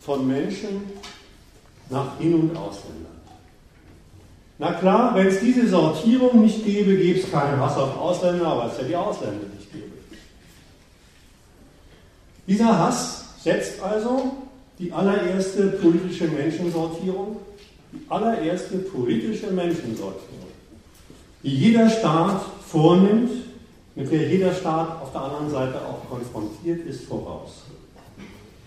von 0.00 0.26
Menschen 0.26 0.82
nach 1.90 2.18
In- 2.20 2.34
und 2.34 2.56
Ausländern. 2.56 3.14
Na 4.58 4.72
klar, 4.72 5.14
wenn 5.14 5.26
es 5.26 5.40
diese 5.40 5.68
Sortierung 5.68 6.42
nicht 6.42 6.64
gäbe, 6.64 6.96
gäbe 6.96 7.18
es 7.18 7.30
keinen 7.30 7.58
Hass 7.58 7.76
auf 7.76 7.98
Ausländer, 7.98 8.56
weil 8.56 8.68
es 8.68 8.78
ja 8.78 8.84
die 8.84 8.96
Ausländer 8.96 9.46
nicht 9.56 9.72
gäbe. 9.72 9.90
Dieser 12.46 12.78
Hass 12.78 13.24
setzt 13.42 13.82
also 13.82 14.36
die 14.78 14.92
allererste 14.92 15.66
politische 15.68 16.28
Menschensortierung, 16.28 17.36
die 17.92 18.04
allererste 18.08 18.78
politische 18.78 19.50
Menschensortierung, 19.50 20.48
die 21.42 21.56
jeder 21.56 21.90
Staat 21.90 22.42
vornimmt, 22.66 23.30
mit 23.94 24.10
der 24.10 24.28
jeder 24.28 24.52
Staat 24.52 25.00
auf 25.00 25.12
der 25.12 25.20
anderen 25.20 25.50
Seite 25.50 25.76
auch 25.76 26.08
konfrontiert 26.08 26.86
ist, 26.86 27.04
voraus. 27.04 27.62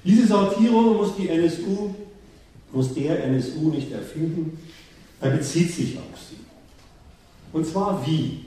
Diese 0.03 0.27
Sortierung 0.27 0.95
muss 0.95 1.15
die 1.15 1.27
NSU, 1.27 1.93
muss 2.71 2.93
der 2.93 3.24
NSU 3.25 3.69
nicht 3.69 3.91
erfinden, 3.91 4.57
er 5.19 5.31
bezieht 5.31 5.74
sich 5.74 5.97
auf 5.97 6.19
sie. 6.29 6.38
Und 7.53 7.65
zwar 7.65 8.05
wie? 8.05 8.45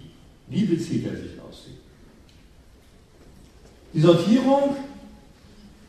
Wie 0.48 0.64
bezieht 0.64 1.06
er 1.06 1.16
sich 1.16 1.40
auf 1.40 1.54
sie? 1.54 1.76
Die 3.92 4.00
Sortierung 4.00 4.76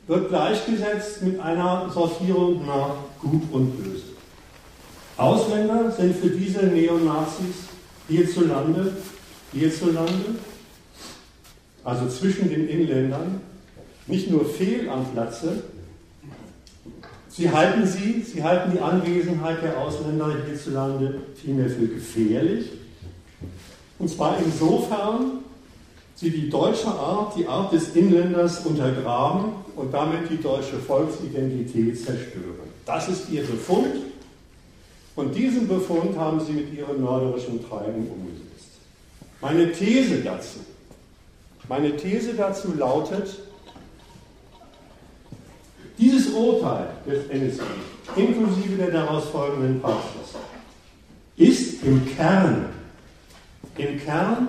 wird 0.07 0.29
gleichgesetzt 0.29 1.21
mit 1.21 1.39
einer 1.39 1.89
Sortierung 1.89 2.65
nach 2.65 2.95
Gut 3.19 3.43
und 3.51 3.77
Böse. 3.77 4.03
Ausländer 5.17 5.91
sind 5.91 6.15
für 6.15 6.29
diese 6.29 6.63
Neonazis 6.63 7.67
hierzulande, 8.07 8.97
hierzulande, 9.53 10.35
also 11.83 12.07
zwischen 12.07 12.50
den 12.50 12.67
Inländern, 12.67 13.41
nicht 14.07 14.29
nur 14.29 14.45
fehl 14.45 14.89
am 14.89 15.05
Platze, 15.13 15.63
sie 17.31 17.50
halten 17.50 17.85
sie, 17.88 18.21
sie 18.21 18.43
halten 18.43 18.71
die 18.71 18.79
Anwesenheit 18.79 19.63
der 19.63 19.77
Ausländer 19.77 20.35
hierzulande 20.45 21.21
vielmehr 21.35 21.69
für 21.69 21.88
gefährlich. 21.88 22.69
Und 24.00 24.09
zwar 24.09 24.38
insofern, 24.43 25.39
sie 26.15 26.29
die 26.31 26.50
deutsche 26.50 26.88
Art, 26.88 27.35
die 27.35 27.47
Art 27.47 27.71
des 27.71 27.95
Inländers 27.95 28.65
untergraben 28.65 29.53
und 29.75 29.93
damit 29.93 30.29
die 30.29 30.41
deutsche 30.41 30.77
Volksidentität 30.77 31.97
zerstören. 31.97 32.69
Das 32.85 33.07
ist 33.07 33.29
ihr 33.29 33.43
Befund 33.43 33.95
und 35.15 35.35
diesen 35.35 35.67
Befund 35.67 36.17
haben 36.17 36.39
sie 36.39 36.53
mit 36.53 36.73
ihrem 36.73 37.01
mörderischen 37.01 37.67
Treiben 37.67 38.07
umgesetzt. 38.07 38.79
Meine 39.41 39.71
These 39.71 40.21
dazu, 40.23 40.59
meine 41.67 41.95
These 41.95 42.33
dazu 42.33 42.73
lautet, 42.75 43.39
dieses 46.01 46.34
Urteil 46.34 46.88
des 47.05 47.29
NSU, 47.29 47.63
inklusive 48.15 48.75
der 48.75 48.91
daraus 48.91 49.25
folgenden 49.25 49.79
Praxis, 49.79 50.36
ist 51.38 51.84
im 51.84 52.05
Kern, 52.15 52.65
im 53.77 54.00
Kern 54.00 54.48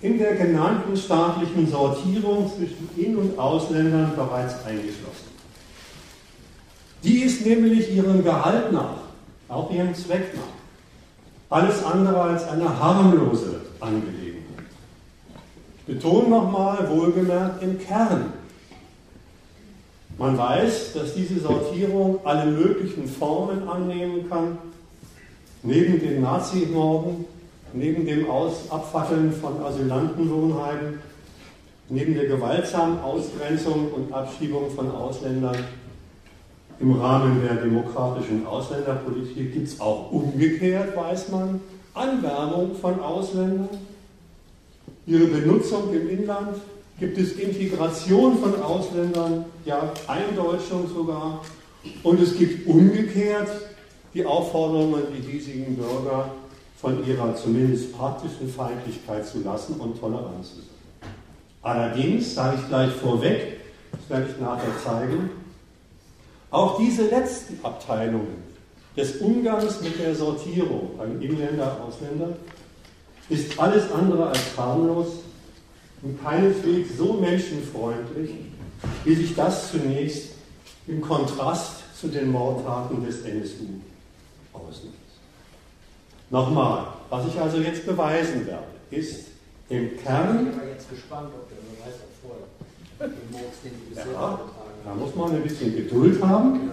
in 0.00 0.18
der 0.18 0.34
genannten 0.34 0.96
staatlichen 0.96 1.70
Sortierung 1.70 2.50
zwischen 2.54 2.88
In- 2.96 3.16
und 3.16 3.38
Ausländern 3.38 4.12
bereits 4.16 4.54
eingeschlossen. 4.64 5.36
Die 7.02 7.18
ist 7.20 7.44
nämlich 7.44 7.94
ihrem 7.94 8.24
Gehalt 8.24 8.72
nach, 8.72 8.98
auch 9.48 9.70
ihrem 9.70 9.94
Zweck 9.94 10.34
nach, 10.34 11.58
alles 11.58 11.84
andere 11.84 12.20
als 12.20 12.48
eine 12.48 12.80
harmlose 12.80 13.60
Angelegenheit. 13.80 14.64
Ich 15.78 15.94
betone 15.94 16.28
nochmal, 16.28 16.88
wohlgemerkt 16.90 17.62
im 17.62 17.78
Kern. 17.78 18.32
Man 20.18 20.38
weiß, 20.38 20.94
dass 20.94 21.14
diese 21.14 21.40
Sortierung 21.40 22.20
alle 22.24 22.50
möglichen 22.50 23.06
Formen 23.06 23.68
annehmen 23.68 24.28
kann. 24.28 24.58
Neben 25.62 26.00
den 26.00 26.22
Nazi-Morden, 26.22 27.26
neben 27.74 28.06
dem 28.06 28.30
Aus 28.30 28.70
Abfackeln 28.70 29.32
von 29.32 29.60
Asylantenwohnheimen, 29.62 31.00
neben 31.90 32.14
der 32.14 32.26
gewaltsamen 32.26 33.00
Ausgrenzung 33.00 33.92
und 33.92 34.12
Abschiebung 34.12 34.70
von 34.70 34.90
Ausländern 34.90 35.56
im 36.78 36.92
Rahmen 36.92 37.42
der 37.42 37.56
demokratischen 37.56 38.46
Ausländerpolitik 38.46 39.52
gibt 39.54 39.68
es 39.68 39.80
auch 39.80 40.12
umgekehrt, 40.12 40.94
weiß 40.94 41.30
man, 41.30 41.60
Anwerbung 41.94 42.74
von 42.74 43.00
Ausländern, 43.00 43.68
ihre 45.06 45.26
Benutzung 45.26 45.94
im 45.94 46.08
Inland, 46.10 46.56
gibt 46.98 47.18
es 47.18 47.32
Integration 47.32 48.38
von 48.38 48.60
Ausländern, 48.62 49.44
ja 49.64 49.92
Eindeutschung 50.06 50.88
sogar, 50.88 51.42
und 52.02 52.20
es 52.20 52.36
gibt 52.36 52.66
umgekehrt 52.66 53.48
die 54.14 54.24
Aufforderung 54.24 54.94
an 54.94 55.02
die 55.16 55.30
hiesigen 55.30 55.76
Bürger, 55.76 56.30
von 56.80 57.06
ihrer 57.06 57.34
zumindest 57.34 57.96
praktischen 57.96 58.48
Feindlichkeit 58.48 59.26
zu 59.26 59.42
lassen 59.42 59.80
und 59.80 59.98
tolerant 59.98 60.44
zu 60.44 60.56
sein. 60.56 61.10
Allerdings, 61.62 62.34
sage 62.34 62.58
ich 62.60 62.68
gleich 62.68 62.92
vorweg, 62.92 63.60
das 63.92 64.10
werde 64.10 64.30
ich 64.30 64.40
nachher 64.40 64.78
zeigen, 64.84 65.30
auch 66.50 66.78
diese 66.78 67.08
letzten 67.08 67.58
Abteilungen 67.64 68.44
des 68.96 69.16
Umgangs 69.16 69.80
mit 69.80 69.98
der 69.98 70.14
Sortierung 70.14 70.90
an 71.00 71.20
Inländer, 71.20 71.78
Ausländer 71.86 72.36
ist 73.28 73.58
alles 73.58 73.90
andere 73.90 74.28
als 74.28 74.56
harmlos 74.56 75.08
und 76.02 76.22
keineswegs 76.22 76.96
so 76.96 77.14
menschenfreundlich, 77.14 78.30
wie 79.04 79.14
sich 79.14 79.34
das 79.34 79.70
zunächst 79.70 80.32
im 80.86 81.00
Kontrast 81.00 81.82
zu 81.98 82.08
den 82.08 82.30
Mordtaten 82.30 83.04
des 83.04 83.22
NSU 83.22 83.64
ausnimmt. 84.52 84.94
Nochmal, 86.30 86.88
was 87.08 87.26
ich 87.26 87.40
also 87.40 87.58
jetzt 87.58 87.86
beweisen 87.86 88.46
werde, 88.46 88.66
ist 88.90 89.26
im 89.68 89.96
Kern. 89.98 90.48
Ich 90.50 90.58
bin 90.58 90.68
jetzt 90.68 90.90
gespannt, 90.90 91.30
ob 91.34 91.48
der 91.48 91.56
Beweis 91.56 91.94
auch 92.02 92.28
folgt. 92.28 92.56
Ja, 93.94 94.40
da 94.84 94.94
muss 94.94 95.14
man 95.14 95.34
ein 95.34 95.42
bisschen 95.42 95.74
Geduld 95.74 96.22
haben. 96.22 96.70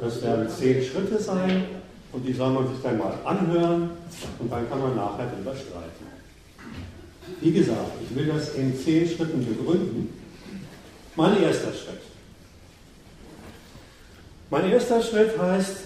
Das 0.00 0.22
werden 0.22 0.48
zehn 0.48 0.82
Schritte 0.82 1.20
sein 1.20 1.64
und 2.12 2.26
die 2.26 2.32
soll 2.32 2.52
man 2.52 2.68
sich 2.68 2.82
dann 2.82 2.98
mal 2.98 3.14
anhören 3.24 3.90
und 4.38 4.50
dann 4.50 4.68
kann 4.68 4.80
man 4.80 4.96
nachher 4.96 5.26
drüber 5.26 5.54
streiten. 5.54 6.06
Wie 7.40 7.52
gesagt, 7.52 7.92
ich 8.02 8.16
will 8.16 8.26
das 8.26 8.54
in 8.54 8.76
zehn 8.78 9.08
Schritten 9.08 9.46
begründen. 9.46 10.08
Mein 11.16 11.42
erster 11.42 11.72
Schritt. 11.72 12.00
Mein 14.50 14.70
erster 14.70 15.02
Schritt 15.02 15.38
heißt, 15.38 15.76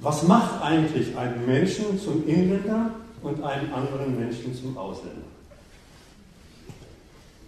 was 0.00 0.22
macht 0.24 0.62
eigentlich 0.62 1.16
einen 1.16 1.46
Menschen 1.46 1.98
zum 1.98 2.26
Inländer 2.28 2.90
und 3.22 3.42
einen 3.42 3.72
anderen 3.72 4.18
Menschen 4.18 4.54
zum 4.54 4.76
Ausländer? 4.76 5.22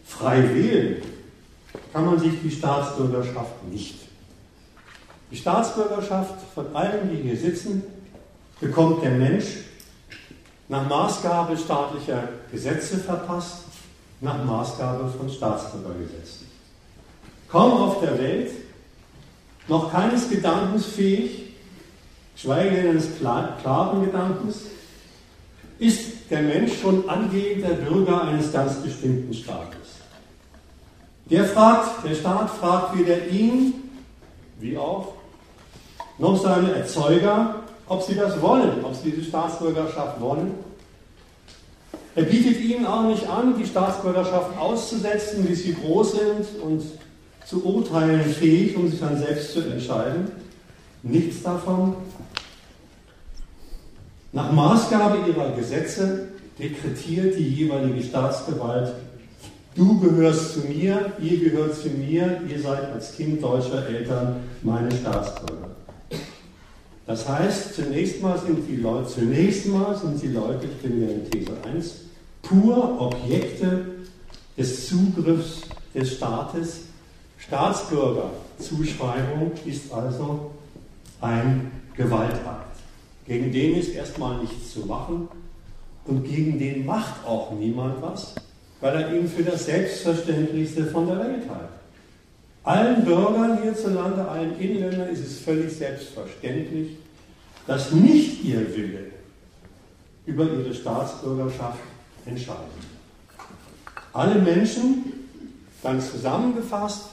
Frei 0.06 0.42
wählen 0.54 1.02
kann 1.92 2.06
man 2.06 2.18
sich 2.18 2.32
die 2.42 2.50
Staatsbürgerschaft 2.50 3.64
nicht. 3.70 3.96
Die 5.30 5.36
Staatsbürgerschaft 5.36 6.34
von 6.54 6.74
allen, 6.74 7.10
die 7.10 7.22
hier 7.22 7.36
sitzen, 7.36 7.82
bekommt 8.60 9.02
der 9.02 9.10
Mensch 9.10 9.44
nach 10.68 10.88
Maßgabe 10.88 11.56
staatlicher 11.56 12.28
Gesetze 12.50 12.98
verpasst, 12.98 13.64
nach 14.20 14.42
Maßgabe 14.44 15.08
von 15.16 15.28
Staatsbürgergesetzen. 15.28 16.46
Kaum 17.48 17.72
auf 17.72 18.00
der 18.00 18.18
Welt, 18.18 18.50
noch 19.68 19.92
keines 19.92 20.28
Gedankens 20.28 20.86
fähig, 20.86 21.54
schweige 22.34 22.88
eines 22.88 23.18
klaren 23.18 24.04
Gedankens, 24.04 24.62
ist 25.78 26.30
der 26.30 26.42
Mensch 26.42 26.80
schon 26.80 27.08
angehender 27.08 27.74
Bürger 27.74 28.22
eines 28.22 28.52
ganz 28.52 28.76
bestimmten 28.76 29.32
Staates. 29.32 29.76
Der 31.26 31.44
fragt, 31.44 32.04
der 32.04 32.14
Staat 32.14 32.50
fragt 32.50 32.98
weder 32.98 33.26
ihn, 33.26 33.74
wie 34.58 34.78
auch, 34.78 35.14
noch 36.18 36.40
seine 36.40 36.72
Erzeuger, 36.72 37.65
ob 37.88 38.02
sie 38.02 38.14
das 38.14 38.40
wollen, 38.40 38.84
ob 38.84 38.94
sie 38.94 39.10
diese 39.10 39.24
Staatsbürgerschaft 39.24 40.20
wollen. 40.20 40.54
Er 42.14 42.24
bietet 42.24 42.60
ihnen 42.60 42.86
auch 42.86 43.04
nicht 43.04 43.28
an, 43.28 43.54
die 43.58 43.66
Staatsbürgerschaft 43.66 44.58
auszusetzen, 44.58 45.44
bis 45.44 45.64
sie 45.64 45.74
groß 45.74 46.12
sind 46.12 46.62
und 46.62 46.82
zu 47.44 47.64
urteilen 47.64 48.24
fähig, 48.24 48.76
um 48.76 48.88
sich 48.88 49.00
dann 49.00 49.18
selbst 49.18 49.52
zu 49.52 49.60
entscheiden. 49.60 50.30
Nichts 51.02 51.42
davon. 51.42 51.94
Nach 54.32 54.50
Maßgabe 54.50 55.30
ihrer 55.30 55.52
Gesetze 55.52 56.28
dekretiert 56.58 57.38
die 57.38 57.48
jeweilige 57.48 58.02
Staatsgewalt, 58.02 58.94
du 59.74 60.00
gehörst 60.00 60.54
zu 60.54 60.60
mir, 60.60 61.12
ihr 61.20 61.38
gehört 61.38 61.74
zu 61.74 61.88
mir, 61.88 62.40
ihr 62.48 62.60
seid 62.60 62.92
als 62.92 63.14
Kind 63.14 63.42
deutscher 63.42 63.86
Eltern 63.86 64.36
meine 64.62 64.90
Staatsbürger. 64.90 65.75
Das 67.06 67.28
heißt, 67.28 67.74
zunächst 67.74 68.20
mal 68.20 68.38
sind 68.38 68.68
die 68.68 68.76
Leute, 68.76 69.08
zunächst 69.08 69.66
mal 69.66 69.96
sind 69.96 70.20
die 70.20 70.28
Leute, 70.28 70.66
ich 70.66 70.76
bin 70.82 71.02
ja 71.02 71.08
in 71.08 71.30
These 71.30 71.52
1, 71.64 71.94
pur 72.42 73.00
Objekte 73.00 73.86
des 74.56 74.88
Zugriffs 74.88 75.62
des 75.94 76.16
Staates. 76.16 76.80
Staatsbürgerzuschreibung 77.38 79.52
ist 79.64 79.92
also 79.92 80.50
ein 81.20 81.70
Gewaltakt. 81.94 82.80
Gegen 83.26 83.52
den 83.52 83.76
ist 83.76 83.94
erstmal 83.94 84.40
nichts 84.40 84.72
zu 84.72 84.80
machen 84.80 85.28
und 86.06 86.24
gegen 86.24 86.58
den 86.58 86.84
macht 86.86 87.24
auch 87.24 87.52
niemand 87.52 88.02
was, 88.02 88.34
weil 88.80 89.02
er 89.02 89.14
ihn 89.14 89.28
für 89.28 89.44
das 89.44 89.66
Selbstverständlichste 89.66 90.86
von 90.86 91.06
der 91.06 91.20
Welt 91.20 91.48
hat. 91.48 91.75
Allen 92.66 93.04
Bürgern 93.04 93.62
hierzulande, 93.62 94.26
allen 94.26 94.58
Inländern 94.58 95.08
ist 95.08 95.24
es 95.24 95.38
völlig 95.38 95.72
selbstverständlich, 95.72 96.96
dass 97.64 97.92
nicht 97.92 98.42
ihr 98.42 98.74
Wille 98.74 99.04
über 100.26 100.44
ihre 100.50 100.74
Staatsbürgerschaft 100.74 101.78
entscheidet. 102.26 102.58
Alle 104.12 104.40
Menschen, 104.40 105.12
ganz 105.80 106.10
zusammengefasst, 106.10 107.10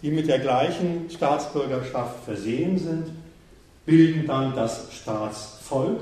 die 0.00 0.10
mit 0.10 0.26
der 0.26 0.38
gleichen 0.38 1.10
Staatsbürgerschaft 1.10 2.24
versehen 2.24 2.78
sind, 2.78 3.08
bilden 3.84 4.26
dann 4.26 4.56
das 4.56 4.86
Staatsvolk, 4.90 6.00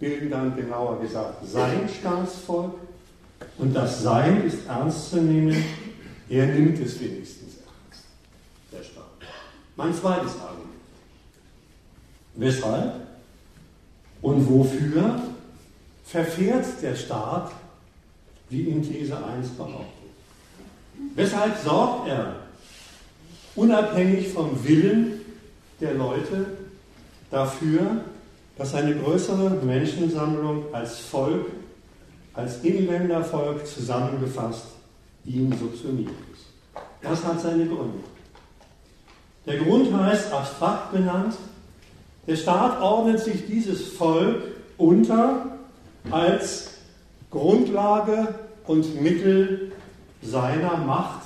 bilden 0.00 0.28
dann 0.28 0.54
genauer 0.54 1.00
gesagt 1.00 1.46
sein 1.46 1.88
Staatsvolk. 1.98 2.74
Und 3.56 3.74
das 3.74 4.02
Sein 4.02 4.44
ist 4.44 4.66
ernst 4.68 5.12
zu 5.12 5.16
nehmen, 5.16 5.64
er 6.28 6.44
nimmt 6.44 6.78
es 6.78 7.00
wenigstens. 7.00 7.37
Mein 9.78 9.94
zweites 9.94 10.32
Argument. 10.40 10.74
Weshalb 12.34 12.94
und 14.20 14.50
wofür 14.50 15.20
verfährt 16.04 16.66
der 16.82 16.96
Staat, 16.96 17.52
wie 18.50 18.62
in 18.62 18.82
These 18.82 19.16
1 19.16 19.50
behauptet? 19.50 19.86
Weshalb 21.14 21.56
sorgt 21.58 22.08
er, 22.08 22.34
unabhängig 23.54 24.32
vom 24.32 24.50
Willen 24.66 25.20
der 25.80 25.94
Leute, 25.94 26.46
dafür, 27.30 28.00
dass 28.56 28.74
eine 28.74 28.96
größere 28.96 29.50
Menschensammlung 29.64 30.74
als 30.74 30.98
Volk, 30.98 31.46
als 32.34 32.64
Inländervolk 32.64 33.64
zusammengefasst 33.64 34.66
ihm 35.24 35.52
subsumiert 35.56 36.10
ist. 36.32 36.46
Das 37.00 37.22
hat 37.22 37.40
seine 37.40 37.64
Gründe. 37.64 38.17
Der 39.48 39.56
Grund 39.56 39.90
heißt 39.96 40.30
abstrakt 40.30 40.92
benannt, 40.92 41.34
der 42.26 42.36
Staat 42.36 42.82
ordnet 42.82 43.18
sich 43.18 43.46
dieses 43.46 43.88
Volk 43.88 44.42
unter 44.76 45.56
als 46.10 46.72
Grundlage 47.30 48.34
und 48.66 49.00
Mittel 49.00 49.72
seiner 50.20 50.76
Macht 50.76 51.22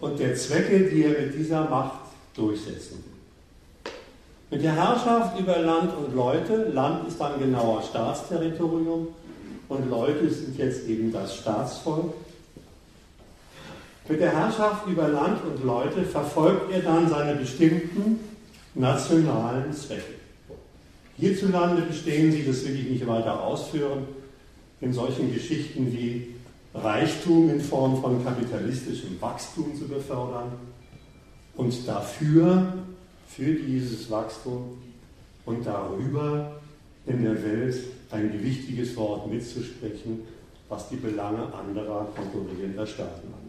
und 0.00 0.18
der 0.18 0.34
Zwecke, 0.34 0.90
die 0.90 1.04
er 1.04 1.20
mit 1.20 1.34
dieser 1.34 1.70
Macht 1.70 2.00
durchsetzen 2.34 3.04
will. 3.04 3.92
Mit 4.50 4.64
der 4.64 4.74
Herrschaft 4.74 5.38
über 5.38 5.58
Land 5.58 5.92
und 5.96 6.16
Leute, 6.16 6.68
Land 6.72 7.06
ist 7.06 7.20
dann 7.20 7.38
genauer 7.38 7.82
Staatsterritorium 7.82 9.06
und 9.68 9.88
Leute 9.88 10.28
sind 10.30 10.58
jetzt 10.58 10.88
eben 10.88 11.12
das 11.12 11.36
Staatsvolk. 11.36 12.12
Mit 14.06 14.20
der 14.20 14.32
Herrschaft 14.32 14.86
über 14.86 15.08
Land 15.08 15.40
und 15.44 15.64
Leute 15.64 16.02
verfolgt 16.02 16.70
er 16.70 16.80
dann 16.80 17.08
seine 17.08 17.36
bestimmten 17.36 18.20
nationalen 18.74 19.72
Zwecke. 19.72 20.14
Hierzulande 21.16 21.82
bestehen 21.82 22.30
sie, 22.30 22.44
das 22.44 22.66
will 22.66 22.78
ich 22.78 22.90
nicht 22.90 23.06
weiter 23.06 23.42
ausführen, 23.42 24.04
in 24.80 24.92
solchen 24.92 25.32
Geschichten 25.32 25.90
wie 25.92 26.34
Reichtum 26.74 27.48
in 27.48 27.60
Form 27.60 28.02
von 28.02 28.22
kapitalistischem 28.22 29.20
Wachstum 29.20 29.74
zu 29.78 29.86
befördern 29.86 30.52
und 31.56 31.88
dafür 31.88 32.74
für 33.28 33.54
dieses 33.54 34.10
Wachstum 34.10 34.82
und 35.46 35.64
darüber 35.64 36.60
in 37.06 37.22
der 37.22 37.42
Welt 37.42 37.76
ein 38.10 38.32
gewichtiges 38.32 38.96
Wort 38.96 39.30
mitzusprechen, 39.30 40.20
was 40.68 40.88
die 40.88 40.96
Belange 40.96 41.52
anderer 41.54 42.06
konkurrierender 42.16 42.86
Staaten 42.86 43.28
anbelangt. 43.28 43.43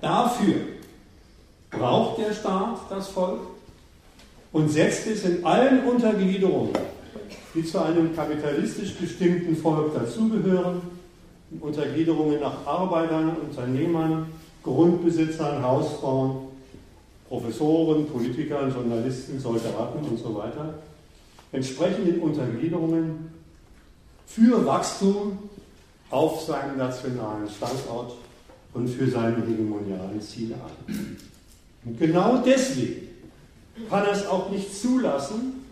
Dafür 0.00 0.54
braucht 1.70 2.18
der 2.18 2.32
Staat 2.32 2.80
das 2.90 3.08
Volk 3.08 3.40
und 4.52 4.68
setzt 4.68 5.06
es 5.06 5.24
in 5.24 5.44
allen 5.44 5.84
Untergliederungen, 5.86 6.72
die 7.54 7.64
zu 7.64 7.78
einem 7.80 8.14
kapitalistisch 8.14 8.94
bestimmten 8.94 9.56
Volk 9.56 9.94
dazugehören, 9.94 10.82
in 11.50 11.58
Untergliederungen 11.58 12.40
nach 12.40 12.66
Arbeitern, 12.66 13.36
Unternehmern, 13.36 14.26
Grundbesitzern, 14.62 15.62
Hausfrauen, 15.62 16.48
Professoren, 17.28 18.06
Politikern, 18.06 18.72
Journalisten, 18.72 19.40
Soldaten 19.40 20.04
und 20.04 20.18
so 20.18 20.34
weiter, 20.36 20.74
entsprechenden 21.52 22.20
Untergliederungen 22.20 23.32
für 24.26 24.64
Wachstum 24.64 25.38
auf 26.10 26.42
seinem 26.42 26.78
nationalen 26.78 27.48
Standort 27.48 28.12
und 28.74 28.88
für 28.88 29.08
seine 29.08 29.36
hegemonialen 29.46 30.20
Ziele 30.20 30.54
an. 30.54 31.16
Und 31.84 31.98
genau 31.98 32.38
deswegen 32.44 33.08
kann 33.88 34.06
es 34.10 34.26
auch 34.26 34.50
nicht 34.50 34.74
zulassen, 34.74 35.64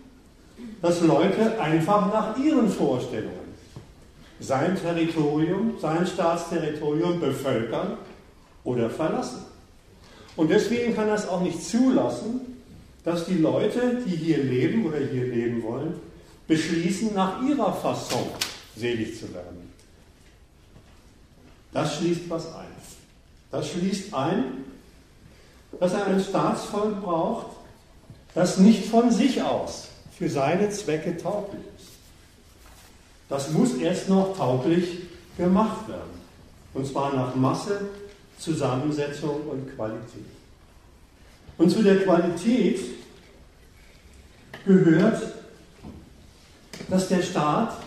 dass 0.81 1.01
Leute 1.01 1.59
einfach 1.59 2.11
nach 2.11 2.37
ihren 2.37 2.69
Vorstellungen 2.69 3.43
sein 4.39 4.77
Territorium, 4.77 5.75
sein 5.79 6.05
Staatsterritorium 6.05 7.19
bevölkern 7.19 7.97
oder 8.63 8.89
verlassen. 8.89 9.45
Und 10.35 10.49
deswegen 10.49 10.95
kann 10.95 11.07
er 11.07 11.15
es 11.15 11.27
auch 11.27 11.41
nicht 11.41 11.63
zulassen, 11.63 12.41
dass 13.03 13.25
die 13.25 13.37
Leute, 13.37 14.01
die 14.05 14.15
hier 14.15 14.43
leben 14.43 14.85
oder 14.85 14.97
hier 14.97 15.27
leben 15.27 15.61
wollen, 15.63 15.93
beschließen, 16.47 17.13
nach 17.13 17.41
ihrer 17.43 17.73
Fasson 17.73 18.27
selig 18.75 19.19
zu 19.19 19.33
werden. 19.33 19.71
Das 21.71 21.97
schließt 21.97 22.29
was 22.29 22.53
ein. 22.55 22.72
Das 23.53 23.69
schließt 23.69 24.15
ein, 24.15 24.65
dass 25.79 25.93
er 25.93 26.07
ein 26.07 26.19
Staatsvolk 26.19 27.03
braucht, 27.03 27.45
das 28.33 28.57
nicht 28.57 28.85
von 28.85 29.11
sich 29.11 29.43
aus 29.43 29.89
für 30.17 30.27
seine 30.27 30.71
Zwecke 30.71 31.15
tauglich 31.17 31.61
ist. 31.77 31.89
Das 33.29 33.51
muss 33.51 33.75
erst 33.75 34.09
noch 34.09 34.35
tauglich 34.35 35.01
gemacht 35.37 35.87
werden. 35.87 36.19
Und 36.73 36.87
zwar 36.87 37.13
nach 37.15 37.35
Masse 37.35 37.81
Zusammensetzung 38.39 39.41
und 39.47 39.75
Qualität. 39.75 40.25
Und 41.59 41.69
zu 41.69 41.83
der 41.83 42.03
Qualität 42.03 42.79
gehört, 44.65 45.21
dass 46.89 47.07
der 47.07 47.21
Staat 47.21 47.77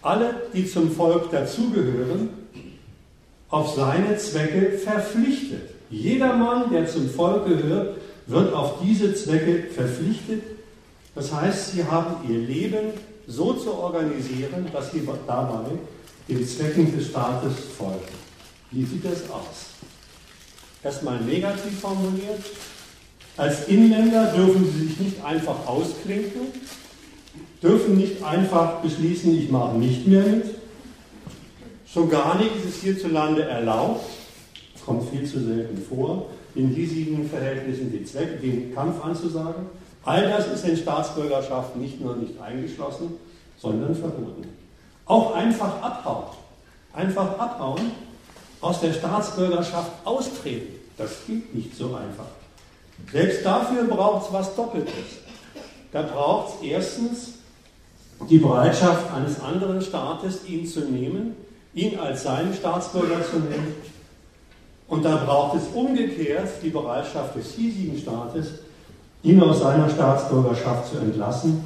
alle, 0.00 0.48
die 0.54 0.66
zum 0.66 0.90
Volk 0.90 1.30
dazugehören, 1.30 2.47
auf 3.50 3.74
seine 3.74 4.16
Zwecke 4.16 4.78
verpflichtet. 4.78 5.70
Jeder 5.90 6.34
Mann, 6.34 6.70
der 6.70 6.86
zum 6.86 7.08
Volk 7.08 7.46
gehört, 7.46 7.96
wird 8.26 8.52
auf 8.52 8.80
diese 8.82 9.14
Zwecke 9.14 9.70
verpflichtet. 9.74 10.42
Das 11.14 11.32
heißt, 11.32 11.72
sie 11.72 11.84
haben 11.84 12.28
ihr 12.30 12.38
Leben 12.38 12.92
so 13.26 13.54
zu 13.54 13.72
organisieren, 13.74 14.66
dass 14.72 14.92
sie 14.92 15.06
dabei 15.26 15.64
den 16.28 16.46
Zwecken 16.46 16.94
des 16.96 17.08
Staates 17.08 17.54
folgen. 17.76 18.00
Wie 18.70 18.84
sieht 18.84 19.04
das 19.04 19.30
aus? 19.30 19.70
Erstmal 20.82 21.20
negativ 21.22 21.80
formuliert. 21.80 22.40
Als 23.36 23.68
Inländer 23.68 24.32
dürfen 24.32 24.64
sie 24.64 24.88
sich 24.88 25.00
nicht 25.00 25.24
einfach 25.24 25.66
ausklinken, 25.66 26.48
dürfen 27.62 27.96
nicht 27.96 28.22
einfach 28.22 28.80
beschließen, 28.82 29.34
ich 29.36 29.50
mache 29.50 29.78
nicht 29.78 30.06
mehr 30.06 30.22
mit. 30.22 30.57
Schon 31.92 32.10
gar 32.10 32.36
nicht 32.36 32.54
ist 32.56 32.66
es 32.66 32.82
hierzulande 32.82 33.44
erlaubt, 33.44 34.04
kommt 34.84 35.08
viel 35.10 35.24
zu 35.24 35.40
selten 35.40 35.82
vor, 35.88 36.26
in 36.54 36.68
hiesigen 36.68 37.28
Verhältnissen 37.28 37.90
die 37.90 38.04
Zwecke, 38.04 38.36
den 38.36 38.74
Kampf 38.74 39.02
anzusagen. 39.02 39.66
All 40.04 40.28
das 40.28 40.48
ist 40.48 40.64
in 40.64 40.76
Staatsbürgerschaft 40.76 41.76
nicht 41.76 42.00
nur 42.00 42.16
nicht 42.16 42.38
eingeschlossen, 42.40 43.12
sondern 43.56 43.94
verboten. 43.94 44.48
Auch 45.06 45.34
einfach 45.34 45.82
abhauen. 45.82 46.36
Einfach 46.92 47.38
abhauen 47.38 47.92
aus 48.60 48.80
der 48.80 48.92
Staatsbürgerschaft 48.92 49.92
austreten. 50.04 50.74
Das 50.98 51.10
geht 51.26 51.54
nicht 51.54 51.74
so 51.74 51.94
einfach. 51.94 52.26
Selbst 53.12 53.44
dafür 53.46 53.84
braucht 53.84 54.26
es 54.26 54.32
was 54.32 54.54
Doppeltes. 54.54 54.92
Da 55.92 56.02
braucht 56.02 56.54
es 56.54 56.68
erstens 56.68 57.34
die 58.28 58.38
Bereitschaft 58.38 59.12
eines 59.14 59.40
anderen 59.40 59.80
Staates, 59.80 60.46
ihn 60.46 60.66
zu 60.66 60.80
nehmen, 60.80 61.36
ihn 61.78 61.98
als 61.98 62.24
seinen 62.24 62.52
Staatsbürger 62.52 63.22
zu 63.24 63.38
nehmen. 63.38 63.74
Und 64.88 65.04
da 65.04 65.16
braucht 65.16 65.58
es 65.58 65.68
umgekehrt 65.74 66.48
die 66.62 66.70
Bereitschaft 66.70 67.36
des 67.36 67.52
hiesigen 67.52 67.98
Staates, 67.98 68.48
ihn 69.22 69.40
aus 69.42 69.60
seiner 69.60 69.88
Staatsbürgerschaft 69.88 70.90
zu 70.90 70.98
entlassen. 70.98 71.62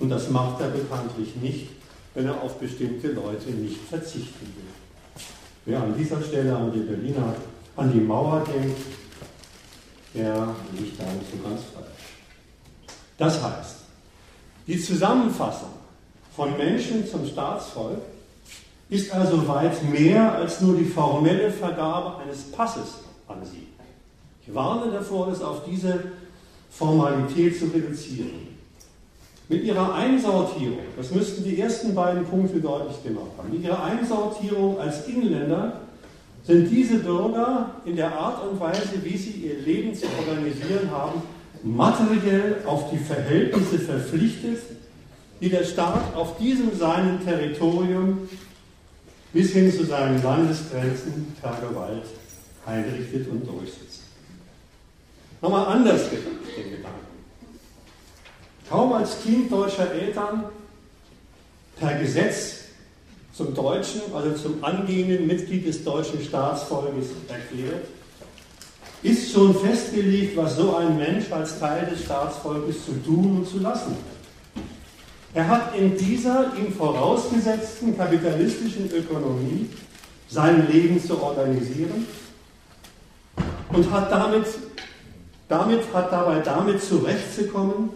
Und 0.00 0.10
das 0.10 0.28
macht 0.30 0.60
er 0.60 0.68
bekanntlich 0.68 1.36
nicht, 1.36 1.68
wenn 2.14 2.26
er 2.26 2.42
auf 2.42 2.58
bestimmte 2.58 3.12
Leute 3.12 3.50
nicht 3.50 3.78
verzichten 3.88 4.46
will. 4.56 5.24
Wer 5.64 5.80
an 5.80 5.94
dieser 5.96 6.20
Stelle 6.22 6.56
an 6.56 6.72
die 6.72 6.80
Berliner, 6.80 7.34
an 7.76 7.92
die 7.92 8.00
Mauer 8.00 8.44
denkt, 8.44 8.80
der 10.14 10.48
liegt 10.76 11.00
da 11.00 11.04
nicht 11.04 11.30
so 11.30 11.48
ganz 11.48 11.60
falsch. 11.72 11.86
Das 13.16 13.40
heißt, 13.40 13.76
die 14.66 14.80
Zusammenfassung 14.80 15.70
von 16.34 16.56
Menschen 16.56 17.06
zum 17.06 17.26
Staatsvolk 17.26 18.00
ist 18.92 19.10
also 19.10 19.48
weit 19.48 19.82
mehr 19.90 20.34
als 20.34 20.60
nur 20.60 20.76
die 20.76 20.84
formelle 20.84 21.50
Vergabe 21.50 22.18
eines 22.22 22.42
Passes 22.52 22.98
an 23.26 23.38
sie. 23.42 23.68
Ich 24.46 24.54
warne 24.54 24.92
davor, 24.92 25.28
es 25.28 25.40
auf 25.40 25.64
diese 25.64 25.98
Formalität 26.70 27.58
zu 27.58 27.66
reduzieren. 27.66 28.48
Mit 29.48 29.64
ihrer 29.64 29.94
Einsortierung, 29.94 30.80
das 30.94 31.10
müssten 31.10 31.42
die 31.42 31.58
ersten 31.58 31.94
beiden 31.94 32.26
Punkte 32.26 32.60
deutlich 32.60 33.02
gemacht 33.02 33.30
haben, 33.38 33.50
mit 33.50 33.64
ihrer 33.64 33.82
Einsortierung 33.82 34.78
als 34.78 35.06
Inländer 35.08 35.80
sind 36.44 36.70
diese 36.70 36.98
Bürger 36.98 37.70
in 37.86 37.96
der 37.96 38.12
Art 38.12 38.46
und 38.46 38.60
Weise, 38.60 39.02
wie 39.02 39.16
sie 39.16 39.30
ihr 39.30 39.58
Leben 39.60 39.94
zu 39.94 40.04
organisieren 40.18 40.90
haben, 40.90 41.22
materiell 41.62 42.56
auf 42.66 42.90
die 42.90 42.98
Verhältnisse 42.98 43.78
verpflichtet, 43.78 44.58
die 45.40 45.48
der 45.48 45.64
Staat 45.64 46.14
auf 46.14 46.36
diesem 46.36 46.76
seinem 46.76 47.24
Territorium 47.24 48.28
bis 49.32 49.52
hin 49.52 49.72
zu 49.72 49.84
seinen 49.84 50.22
Landesgrenzen 50.22 51.34
per 51.40 51.56
Gewalt 51.60 52.04
einrichtet 52.66 53.28
und 53.28 53.46
durchsetzt. 53.46 54.02
Nochmal 55.40 55.66
anders 55.66 56.08
gedacht, 56.10 56.56
den 56.56 56.70
Gedanken. 56.70 56.98
Kaum 58.68 58.92
als 58.92 59.22
Kind 59.22 59.50
deutscher 59.50 59.90
Eltern 59.90 60.44
per 61.78 61.98
Gesetz 61.98 62.58
zum 63.32 63.54
Deutschen, 63.54 64.02
also 64.14 64.32
zum 64.34 64.62
angehenden 64.62 65.26
Mitglied 65.26 65.66
des 65.66 65.82
deutschen 65.82 66.22
Staatsvolkes 66.22 67.06
erklärt, 67.28 67.86
ist 69.02 69.32
schon 69.32 69.54
festgelegt, 69.54 70.36
was 70.36 70.56
so 70.56 70.76
ein 70.76 70.96
Mensch 70.96 71.30
als 71.32 71.58
Teil 71.58 71.86
des 71.86 72.04
Staatsvolkes 72.04 72.84
zu 72.84 72.92
tun 73.02 73.38
und 73.38 73.48
zu 73.48 73.58
lassen 73.58 73.90
hat. 73.90 74.11
Er 75.34 75.48
hat 75.48 75.74
in 75.74 75.96
dieser 75.96 76.52
ihm 76.58 76.72
vorausgesetzten 76.72 77.96
kapitalistischen 77.96 78.90
Ökonomie 78.92 79.68
sein 80.28 80.70
Leben 80.70 81.02
zu 81.02 81.22
organisieren 81.22 82.06
und 83.70 83.90
hat 83.90 84.12
damit, 84.12 84.46
damit 85.48 85.80
hat 85.94 86.12
dabei 86.12 86.40
damit 86.40 86.82
zurechtzukommen, 86.82 87.90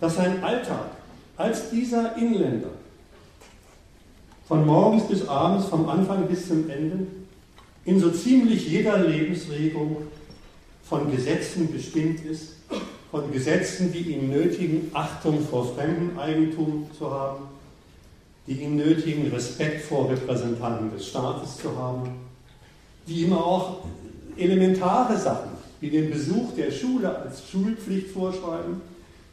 dass 0.00 0.16
sein 0.16 0.42
Alltag 0.44 0.90
als 1.38 1.70
dieser 1.70 2.16
Inländer 2.16 2.70
von 4.46 4.64
morgens 4.64 5.08
bis 5.08 5.26
abends, 5.26 5.66
vom 5.66 5.88
Anfang 5.88 6.26
bis 6.28 6.46
zum 6.46 6.68
Ende, 6.70 7.06
in 7.84 7.98
so 8.00 8.10
ziemlich 8.10 8.68
jeder 8.68 8.98
Lebensregung 8.98 10.02
von 10.84 11.10
Gesetzen 11.10 11.72
bestimmt 11.72 12.24
ist, 12.24 12.56
von 13.16 13.32
Gesetzen, 13.32 13.92
die 13.92 14.12
ihn 14.12 14.28
nötigen, 14.28 14.90
Achtung 14.92 15.40
vor 15.40 15.74
fremdem 15.74 16.18
Eigentum 16.18 16.86
zu 16.96 17.10
haben, 17.10 17.44
die 18.46 18.60
ihn 18.60 18.76
nötigen, 18.76 19.30
Respekt 19.30 19.84
vor 19.86 20.10
Repräsentanten 20.10 20.92
des 20.92 21.08
Staates 21.08 21.56
zu 21.56 21.74
haben, 21.76 22.10
die 23.06 23.22
ihm 23.22 23.32
auch 23.32 23.78
elementare 24.36 25.16
Sachen 25.16 25.50
wie 25.80 25.88
den 25.88 26.10
Besuch 26.10 26.54
der 26.56 26.70
Schule 26.70 27.16
als 27.16 27.42
Schulpflicht 27.48 28.08
vorschreiben, 28.08 28.82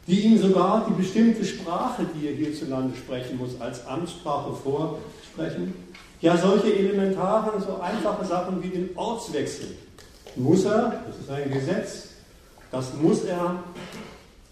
die 0.06 0.20
ihm 0.20 0.38
sogar 0.38 0.86
die 0.88 1.02
bestimmte 1.02 1.44
Sprache, 1.44 2.06
die 2.14 2.28
er 2.28 2.34
hierzulande 2.34 2.96
sprechen 2.96 3.36
muss, 3.36 3.60
als 3.60 3.86
Amtssprache 3.86 4.54
vorsprechen. 4.54 5.74
Ja, 6.22 6.38
solche 6.38 6.74
elementaren, 6.74 7.60
so 7.60 7.80
einfache 7.80 8.24
Sachen 8.24 8.62
wie 8.62 8.68
den 8.68 8.90
Ortswechsel 8.94 9.76
muss 10.36 10.64
er, 10.64 11.02
das 11.06 11.18
ist 11.18 11.30
ein 11.30 11.50
Gesetz, 11.50 12.13
das 12.74 12.92
muss 13.00 13.24
er 13.24 13.62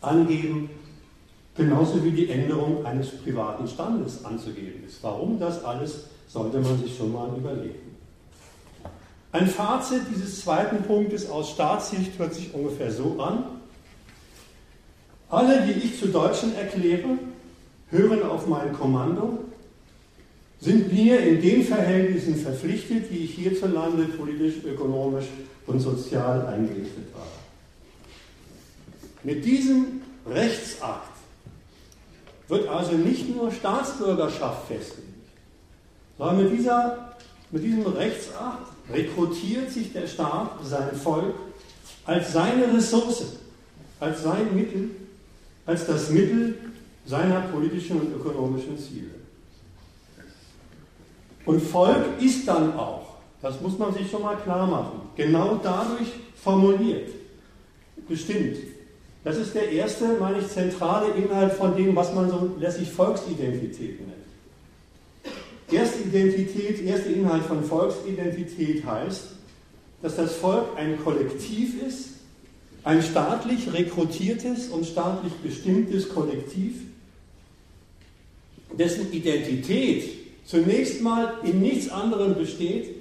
angeben, 0.01 0.71
genauso 1.57 2.05
wie 2.05 2.13
die 2.13 2.31
Änderung 2.31 2.87
eines 2.87 3.11
privaten 3.11 3.67
Standes 3.67 4.25
anzugeben 4.25 4.85
ist. 4.87 5.03
Warum 5.03 5.41
das 5.41 5.65
alles, 5.65 6.05
sollte 6.29 6.61
man 6.61 6.81
sich 6.81 6.97
schon 6.97 7.13
mal 7.13 7.29
überlegen. 7.37 7.97
Ein 9.33 9.49
Fazit 9.49 10.03
dieses 10.15 10.43
zweiten 10.43 10.85
Punktes 10.85 11.29
aus 11.29 11.51
Staatssicht 11.51 12.17
hört 12.19 12.35
sich 12.35 12.55
ungefähr 12.55 12.93
so 12.93 13.21
an. 13.21 13.45
Alle, 15.29 15.63
die 15.63 15.73
ich 15.73 15.99
zu 15.99 16.09
Deutschen 16.09 16.55
erkläre, 16.55 17.19
hören 17.89 18.23
auf 18.23 18.47
mein 18.47 18.73
Kommando, 18.73 19.39
sind 20.61 20.93
mir 20.93 21.19
in 21.19 21.41
den 21.41 21.65
Verhältnissen 21.65 22.37
verpflichtet, 22.37 23.11
die 23.11 23.25
ich 23.25 23.35
hierzulande 23.35 24.05
politisch, 24.05 24.65
ökonomisch 24.65 25.27
und 25.67 25.81
sozial 25.81 26.47
eingerichtet 26.47 27.09
habe. 27.15 27.32
Mit 29.25 29.45
diesem 29.45 30.03
Rechtsakt 30.27 31.13
wird 32.49 32.69
also 32.69 32.93
nicht 32.93 33.35
nur 33.35 33.51
Staatsbürgerschaft 33.51 34.69
festgelegt, 34.69 35.09
sondern 36.19 36.43
mit, 36.45 36.59
dieser, 36.59 37.15
mit 37.51 37.65
diesem 37.65 37.87
Rechtsakt 37.87 38.73
rekrutiert 38.93 39.71
sich 39.71 39.93
der 39.93 40.07
Staat 40.07 40.51
sein 40.65 40.95
Volk 40.97 41.35
als 42.05 42.33
seine 42.33 42.73
Ressource, 42.75 43.37
als 44.01 44.23
sein 44.23 44.55
Mittel 44.55 44.91
als 45.67 45.87
das 45.87 46.11
Mittel 46.11 46.55
seiner 47.07 47.41
politischen 47.43 48.01
und 48.01 48.15
ökonomischen 48.15 48.79
Ziele. 48.79 49.11
Und 51.45 51.61
Volk 51.61 52.21
ist 52.21 52.47
dann 52.47 52.75
auch, 52.77 53.17
das 53.41 53.61
muss 53.61 53.79
man 53.79 53.93
sich 53.93 54.09
schon 54.11 54.23
mal 54.23 54.37
klar 54.37 54.67
machen, 54.67 55.01
genau 55.17 55.61
dadurch 55.63 56.09
formuliert, 56.37 57.11
bestimmt. 58.09 58.57
Das 59.25 59.37
ist 59.37 59.55
der 59.55 59.71
erste, 59.71 60.17
meine 60.19 60.39
ich, 60.39 60.49
zentrale 60.49 61.13
Inhalt 61.15 61.53
von 61.53 61.77
dem, 61.77 61.95
was 61.95 62.13
man 62.13 62.29
so 62.29 62.57
lässig 62.59 62.91
Volksidentität 62.91 64.01
nennt. 64.01 64.13
Erste 65.71 66.03
Identität, 66.03 66.85
erster 66.85 67.11
Inhalt 67.11 67.45
von 67.45 67.63
Volksidentität 67.65 68.85
heißt, 68.85 69.29
dass 70.03 70.17
das 70.17 70.35
Volk 70.35 70.67
ein 70.77 70.99
Kollektiv 71.03 71.81
ist, 71.83 72.09
ein 72.85 73.01
staatlich 73.01 73.73
rekrutiertes 73.73 74.69
und 74.69 74.85
staatlich 74.85 75.33
bestimmtes 75.35 76.09
Kollektiv, 76.09 76.81
dessen 78.77 79.13
Identität 79.13 80.11
zunächst 80.45 81.01
mal 81.01 81.35
in 81.45 81.61
nichts 81.61 81.89
anderem 81.91 82.35
besteht 82.35 82.97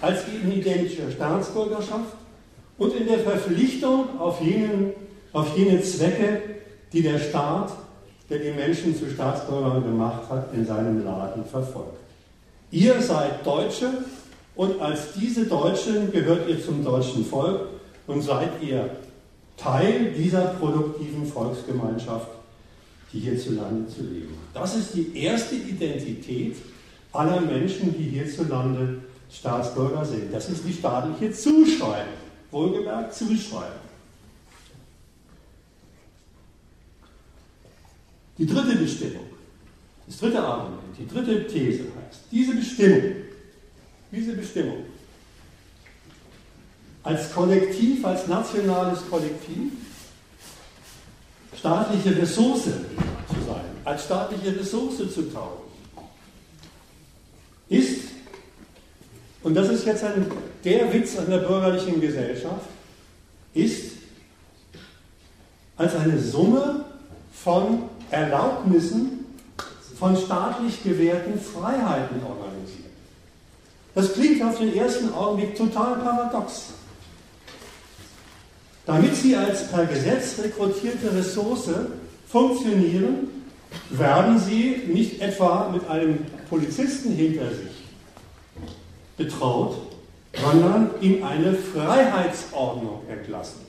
als 0.00 0.22
in 0.28 0.52
identischer 0.52 1.10
Staatsbürgerschaft 1.10 2.16
und 2.78 2.94
in 2.94 3.06
der 3.06 3.18
Verpflichtung 3.18 4.18
auf, 4.18 4.40
jenen, 4.40 4.92
auf 5.36 5.54
jene 5.54 5.82
Zwecke, 5.82 6.40
die 6.94 7.02
der 7.02 7.18
Staat, 7.18 7.70
der 8.30 8.38
die 8.38 8.52
Menschen 8.52 8.96
zu 8.96 9.10
Staatsbürgern 9.10 9.82
gemacht 9.84 10.22
hat, 10.30 10.54
in 10.54 10.64
seinem 10.64 11.04
Laden 11.04 11.44
verfolgt. 11.44 11.98
Ihr 12.70 13.02
seid 13.02 13.44
Deutsche 13.44 13.90
und 14.54 14.80
als 14.80 15.12
diese 15.12 15.44
Deutschen 15.44 16.10
gehört 16.10 16.48
ihr 16.48 16.64
zum 16.64 16.82
deutschen 16.82 17.22
Volk 17.22 17.68
und 18.06 18.22
seid 18.22 18.48
ihr 18.62 18.88
Teil 19.58 20.14
dieser 20.16 20.54
produktiven 20.58 21.26
Volksgemeinschaft, 21.26 22.28
die 23.12 23.20
hierzulande 23.20 23.86
zu 23.88 24.04
leben 24.04 24.30
hat. 24.30 24.62
Das 24.62 24.74
ist 24.74 24.94
die 24.94 25.18
erste 25.18 25.54
Identität 25.54 26.56
aller 27.12 27.42
Menschen, 27.42 27.94
die 27.94 28.04
hierzulande 28.04 29.02
Staatsbürger 29.30 30.04
sind. 30.04 30.32
Das 30.32 30.48
ist 30.48 30.66
die 30.66 30.72
staatliche 30.72 31.30
Zuschreibung. 31.30 32.14
Wohlgemerkt 32.50 33.14
Zuschreibung. 33.14 33.85
Die 38.38 38.46
dritte 38.46 38.76
Bestimmung, 38.76 39.26
das 40.06 40.18
dritte 40.18 40.42
Argument, 40.42 40.82
die 40.98 41.06
dritte 41.06 41.46
These 41.46 41.84
heißt, 41.84 42.20
diese 42.30 42.54
Bestimmung, 42.54 43.02
diese 44.12 44.32
Bestimmung 44.32 44.84
als 47.02 47.32
Kollektiv, 47.32 48.04
als 48.04 48.26
nationales 48.26 49.08
Kollektiv 49.08 49.72
staatliche 51.56 52.16
Ressource 52.16 52.64
zu 52.64 53.46
sein, 53.46 53.64
als 53.84 54.04
staatliche 54.04 54.58
Ressource 54.58 54.98
zu 54.98 55.22
taugen, 55.32 55.62
ist, 57.68 58.02
und 59.42 59.54
das 59.54 59.68
ist 59.68 59.86
jetzt 59.86 60.04
ein, 60.04 60.30
der 60.64 60.92
Witz 60.92 61.16
an 61.16 61.30
der 61.30 61.38
bürgerlichen 61.38 62.00
Gesellschaft, 62.00 62.66
ist 63.54 63.92
als 65.76 65.94
eine 65.94 66.18
Summe 66.18 66.84
von 67.32 67.84
Erlaubnissen, 68.10 69.26
von 69.98 70.16
staatlich 70.16 70.82
gewährten 70.82 71.40
Freiheiten 71.40 72.20
organisiert. 72.22 72.90
Das 73.94 74.12
klingt 74.12 74.42
auf 74.42 74.58
den 74.58 74.76
ersten 74.76 75.12
Augenblick 75.14 75.56
total 75.56 75.96
paradox. 75.96 76.74
Damit 78.84 79.16
sie 79.16 79.34
als 79.34 79.68
per 79.68 79.86
Gesetz 79.86 80.38
rekrutierte 80.38 81.14
Ressource 81.14 81.70
funktionieren, 82.28 83.28
werden 83.90 84.38
sie 84.38 84.82
nicht 84.86 85.20
etwa 85.20 85.70
mit 85.72 85.88
einem 85.88 86.18
Polizisten 86.48 87.12
hinter 87.12 87.48
sich 87.50 87.84
betraut, 89.16 89.76
sondern 90.34 90.90
in 91.00 91.24
eine 91.24 91.54
Freiheitsordnung 91.54 93.00
entlassen. 93.08 93.65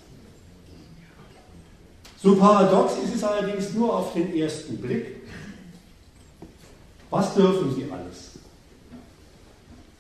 So 2.22 2.36
paradox 2.36 2.94
ist 3.04 3.16
es 3.16 3.24
allerdings 3.24 3.74
nur 3.74 3.96
auf 3.96 4.14
den 4.14 4.36
ersten 4.36 4.78
Blick. 4.78 5.18
Was 7.10 7.36
dürfen 7.36 7.76
Sie 7.76 7.90
alles? 7.92 8.32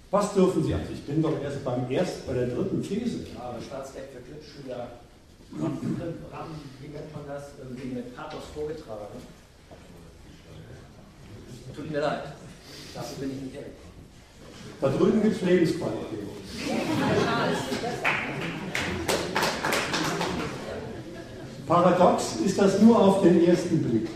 Was 0.09 0.33
dürfen 0.33 0.63
Sie 0.63 0.73
alles? 0.73 0.89
Ich 0.93 1.03
bin 1.03 1.21
doch 1.21 1.39
erst 1.41 1.63
beim 1.63 1.89
ersten, 1.91 2.27
bei 2.27 2.33
der 2.33 2.47
dritten 2.47 2.81
These. 2.81 3.27
Ja, 3.35 3.43
aber 3.49 3.61
Staatsrecht 3.61 4.07
für 4.13 4.21
Glücksschüler, 4.21 4.87
wie 5.51 6.87
nennt 6.87 7.13
man 7.13 7.27
das, 7.27 7.43
irgendwie 7.59 7.95
mit 7.95 8.15
Pathos 8.15 8.43
vorgetragen. 8.53 9.21
Tut 11.75 11.91
mir 11.91 11.99
leid, 11.99 12.23
dafür 12.95 13.17
bin 13.19 13.37
ich 13.37 13.41
nicht 13.43 13.55
ehrlich. 13.55 13.73
Da 14.81 14.89
drüben 14.89 15.21
gibt 15.21 15.35
es 15.35 15.41
Lebensqualität. 15.43 16.19
Paradox 21.67 22.37
ist 22.45 22.57
das 22.57 22.81
nur 22.81 22.97
auf 22.97 23.21
den 23.21 23.45
ersten 23.45 23.83
Blick. 23.83 24.07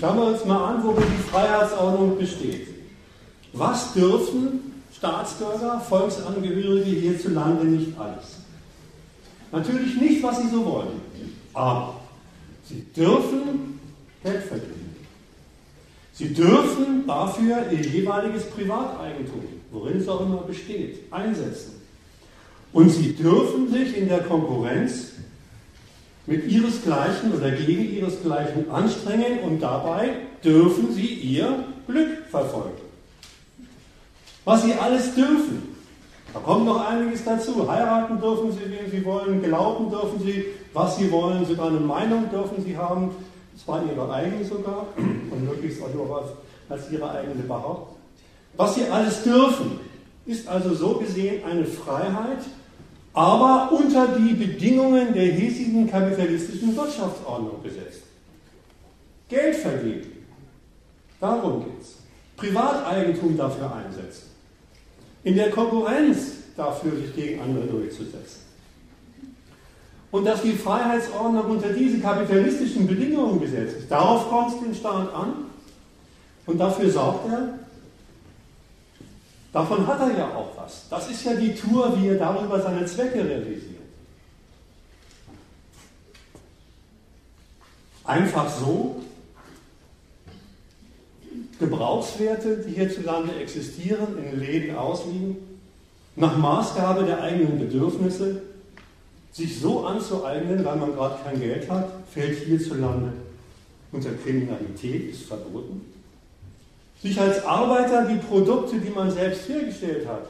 Schauen 0.00 0.16
wir 0.16 0.26
uns 0.28 0.44
mal 0.44 0.74
an, 0.74 0.84
wo 0.84 0.92
die 0.92 1.30
Freiheitsordnung 1.30 2.18
besteht. 2.18 2.68
Was 3.52 3.92
dürfen 3.92 4.82
Staatsbürger, 4.96 5.80
Volksangehörige 5.80 6.90
hierzulande 6.90 7.66
nicht 7.66 7.98
alles? 7.98 8.38
Natürlich 9.52 10.00
nicht, 10.00 10.22
was 10.22 10.40
sie 10.40 10.48
so 10.48 10.64
wollen, 10.64 11.00
aber 11.52 12.00
sie 12.68 12.84
dürfen 12.96 13.78
Geld 14.22 14.42
verdienen. 14.42 14.96
Sie 16.14 16.32
dürfen 16.32 17.06
dafür 17.06 17.70
ihr 17.70 17.80
jeweiliges 17.80 18.44
Privateigentum, 18.50 19.42
worin 19.70 19.98
es 19.98 20.08
auch 20.08 20.22
immer 20.22 20.38
besteht, 20.38 21.12
einsetzen. 21.12 21.82
Und 22.72 22.88
sie 22.88 23.14
dürfen 23.14 23.70
sich 23.70 23.96
in 23.96 24.08
der 24.08 24.22
Konkurrenz 24.22 25.13
mit 26.26 26.50
ihresgleichen 26.50 27.32
oder 27.34 27.50
gegen 27.50 27.94
ihresgleichen 27.96 28.70
anstrengen 28.70 29.40
und 29.44 29.60
dabei 29.60 30.10
dürfen 30.42 30.92
sie 30.92 31.06
ihr 31.06 31.64
Glück 31.86 32.26
verfolgen. 32.30 32.82
Was 34.44 34.62
sie 34.62 34.74
alles 34.74 35.14
dürfen, 35.14 35.74
da 36.32 36.40
kommt 36.40 36.66
noch 36.66 36.84
einiges 36.86 37.24
dazu. 37.24 37.70
Heiraten 37.70 38.20
dürfen 38.20 38.52
sie, 38.52 38.70
wen 38.70 38.90
sie 38.90 39.04
wollen, 39.04 39.42
glauben 39.42 39.90
dürfen 39.90 40.20
sie, 40.22 40.46
was 40.72 40.96
sie 40.96 41.10
wollen, 41.10 41.46
sogar 41.46 41.68
eine 41.68 41.80
Meinung 41.80 42.28
dürfen 42.30 42.62
sie 42.64 42.76
haben, 42.76 43.10
zwar 43.62 43.82
ihre 43.84 44.12
eigene 44.12 44.44
sogar, 44.44 44.86
und 44.96 45.44
möglichst 45.44 45.80
auch 45.82 45.94
nur 45.94 46.10
was 46.10 46.24
als 46.68 46.90
ihre 46.90 47.08
eigene 47.10 47.42
behaupten. 47.42 47.94
Was 48.56 48.74
sie 48.74 48.84
alles 48.84 49.22
dürfen, 49.22 49.78
ist 50.26 50.48
also 50.48 50.74
so 50.74 50.94
gesehen 50.94 51.44
eine 51.44 51.64
Freiheit, 51.64 52.38
aber 53.14 53.70
unter 53.70 54.08
die 54.18 54.34
Bedingungen 54.34 55.14
der 55.14 55.26
hiesigen 55.26 55.88
kapitalistischen 55.88 56.76
Wirtschaftsordnung 56.76 57.62
gesetzt. 57.62 58.02
Geld 59.28 59.56
verdienen. 59.56 60.26
Darum 61.20 61.64
geht 61.64 61.80
es. 61.80 61.94
Privateigentum 62.36 63.36
dafür 63.36 63.72
einsetzen. 63.72 64.30
In 65.22 65.36
der 65.36 65.50
Konkurrenz 65.50 66.32
dafür, 66.56 66.96
sich 66.96 67.14
gegen 67.14 67.40
andere 67.40 67.66
durchzusetzen. 67.66 68.42
Und 70.10 70.24
dass 70.24 70.42
die 70.42 70.52
Freiheitsordnung 70.52 71.46
unter 71.46 71.72
diese 71.72 71.98
kapitalistischen 71.98 72.86
Bedingungen 72.86 73.40
gesetzt 73.40 73.78
ist, 73.78 73.90
darauf 73.90 74.28
kommt 74.28 74.54
es 74.54 74.60
den 74.60 74.74
Staat 74.74 75.12
an. 75.14 75.46
Und 76.46 76.58
dafür 76.58 76.90
sorgt 76.90 77.28
er, 77.32 77.58
Davon 79.54 79.86
hat 79.86 80.00
er 80.00 80.18
ja 80.18 80.34
auch 80.34 80.50
was. 80.56 80.88
Das 80.90 81.08
ist 81.08 81.24
ja 81.24 81.34
die 81.34 81.54
Tour, 81.54 81.96
wie 81.96 82.08
er 82.08 82.16
darüber 82.16 82.60
seine 82.60 82.84
Zwecke 82.86 83.24
realisiert. 83.24 83.84
Einfach 88.02 88.50
so 88.50 89.00
Gebrauchswerte, 91.60 92.64
die 92.66 92.74
hierzulande 92.74 93.36
existieren, 93.36 94.18
in 94.18 94.40
Läden 94.40 94.76
ausliegen, 94.76 95.36
nach 96.16 96.36
Maßgabe 96.36 97.04
der 97.04 97.22
eigenen 97.22 97.60
Bedürfnisse, 97.60 98.42
sich 99.30 99.60
so 99.60 99.86
anzueignen, 99.86 100.64
weil 100.64 100.76
man 100.76 100.94
gerade 100.94 101.22
kein 101.22 101.40
Geld 101.40 101.70
hat, 101.70 101.92
fällt 102.12 102.40
hierzulande 102.40 103.12
unter 103.92 104.10
Kriminalität, 104.14 105.10
ist 105.10 105.26
verboten 105.26 105.94
sich 107.04 107.20
als 107.20 107.44
Arbeiter 107.44 108.06
die 108.06 108.16
Produkte, 108.16 108.78
die 108.78 108.88
man 108.88 109.10
selbst 109.10 109.46
hergestellt 109.46 110.08
hat, 110.08 110.26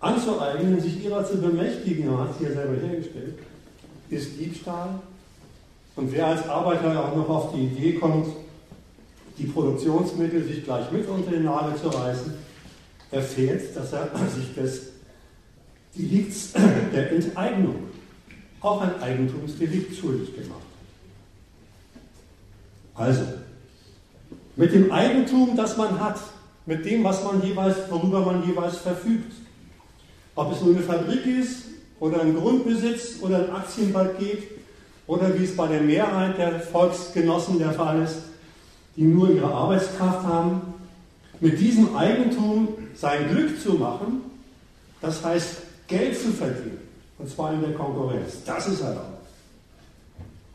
anzueignen, 0.00 0.80
sich 0.80 1.04
ihrer 1.04 1.24
zu 1.24 1.40
bemächtigen, 1.40 2.10
man 2.10 2.28
hat 2.28 2.36
sie 2.36 2.46
ja 2.46 2.50
selber 2.50 2.84
hergestellt, 2.84 3.38
ist 4.10 4.36
Diebstahl. 4.36 4.98
Und 5.94 6.10
wer 6.10 6.26
als 6.26 6.48
Arbeiter 6.48 7.04
auch 7.04 7.14
noch 7.14 7.28
auf 7.28 7.52
die 7.54 7.66
Idee 7.66 7.92
kommt, 7.92 8.34
die 9.38 9.44
Produktionsmittel 9.44 10.42
sich 10.42 10.64
gleich 10.64 10.90
mit 10.90 11.08
unter 11.08 11.30
den 11.30 11.44
Nagel 11.44 11.80
zu 11.80 11.86
reißen, 11.86 12.34
erfährt, 13.12 13.76
dass 13.76 13.92
er 13.92 14.10
sich 14.34 14.52
des 14.56 14.90
Delikts 15.96 16.52
der 16.92 17.12
Enteignung, 17.12 17.76
auch 18.60 18.80
ein 18.80 19.00
Eigentumsdelikt, 19.00 19.94
schuldig 19.94 20.34
gemacht 20.34 20.62
hat. 22.96 23.06
Also, 23.06 23.43
mit 24.56 24.72
dem 24.72 24.92
Eigentum, 24.92 25.56
das 25.56 25.76
man 25.76 26.00
hat, 26.00 26.20
mit 26.66 26.84
dem, 26.84 27.04
was 27.04 27.22
man 27.24 27.42
jeweils, 27.42 27.76
worüber 27.90 28.20
man 28.20 28.46
jeweils 28.46 28.78
verfügt. 28.78 29.32
Ob 30.34 30.52
es 30.52 30.60
nur 30.60 30.74
eine 30.74 30.82
Fabrik 30.82 31.26
ist 31.26 31.64
oder 32.00 32.22
ein 32.22 32.34
Grundbesitz 32.34 33.20
oder 33.20 33.38
ein 33.38 33.50
Aktienpaket 33.50 34.42
oder 35.06 35.38
wie 35.38 35.44
es 35.44 35.56
bei 35.56 35.66
der 35.68 35.80
Mehrheit 35.80 36.38
der 36.38 36.60
Volksgenossen 36.60 37.58
der 37.58 37.72
Fall 37.72 38.02
ist, 38.02 38.16
die 38.96 39.02
nur 39.02 39.30
ihre 39.30 39.52
Arbeitskraft 39.52 40.24
haben, 40.24 40.74
mit 41.40 41.60
diesem 41.60 41.94
Eigentum 41.96 42.68
sein 42.94 43.28
Glück 43.28 43.60
zu 43.60 43.74
machen, 43.74 44.22
das 45.00 45.22
heißt 45.22 45.62
Geld 45.88 46.18
zu 46.18 46.30
verdienen, 46.30 46.78
und 47.18 47.28
zwar 47.28 47.52
in 47.52 47.60
der 47.60 47.74
Konkurrenz. 47.74 48.44
Das 48.46 48.66
ist 48.66 48.80
erlaubt. 48.80 49.13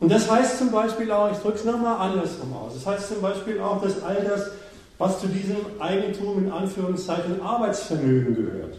Und 0.00 0.10
das 0.10 0.30
heißt 0.30 0.58
zum 0.58 0.70
Beispiel 0.72 1.12
auch, 1.12 1.30
ich 1.30 1.38
drücke 1.38 1.58
es 1.58 1.64
nochmal 1.64 2.10
andersrum 2.10 2.54
aus, 2.54 2.72
das 2.74 2.86
heißt 2.86 3.08
zum 3.08 3.20
Beispiel 3.20 3.60
auch, 3.60 3.82
dass 3.82 4.02
all 4.02 4.24
das, 4.24 4.50
was 4.96 5.20
zu 5.20 5.28
diesem 5.28 5.56
Eigentum 5.78 6.46
in 6.46 6.50
Anführungszeichen 6.50 7.40
Arbeitsvermögen 7.42 8.34
gehört, 8.34 8.76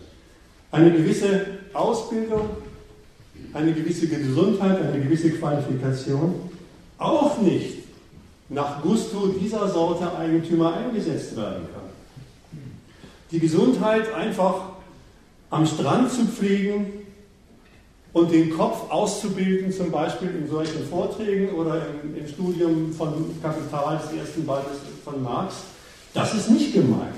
eine 0.72 0.92
gewisse 0.92 1.46
Ausbildung, 1.74 2.50
eine 3.54 3.74
gewisse 3.74 4.08
Gesundheit, 4.08 4.82
eine 4.82 5.04
gewisse 5.04 5.30
Qualifikation, 5.32 6.50
auch 6.98 7.38
nicht 7.40 7.82
nach 8.50 8.82
Gusto 8.82 9.28
dieser 9.28 9.68
Sorte 9.68 10.16
Eigentümer 10.18 10.76
eingesetzt 10.76 11.36
werden 11.38 11.68
kann. 11.74 12.60
Die 13.32 13.40
Gesundheit 13.40 14.14
einfach 14.14 14.56
am 15.50 15.66
Strand 15.66 16.12
zu 16.12 16.26
pflegen, 16.26 17.01
und 18.14 18.32
den 18.32 18.50
Kopf 18.50 18.90
auszubilden, 18.90 19.72
zum 19.72 19.92
Beispiel 19.92 20.30
in 20.30 20.50
solchen 20.50 20.86
Vorträgen 20.88 21.50
oder 21.56 21.88
im, 22.04 22.18
im 22.18 22.28
Studium 22.28 22.92
von 22.94 23.40
Kapital 23.42 24.00
des 24.00 24.20
ersten 24.20 24.46
Bandes 24.46 24.78
von 25.04 25.24
Marx, 25.24 25.56
das 26.14 26.34
ist 26.34 26.50
nicht 26.50 26.74
gemeint. 26.74 27.16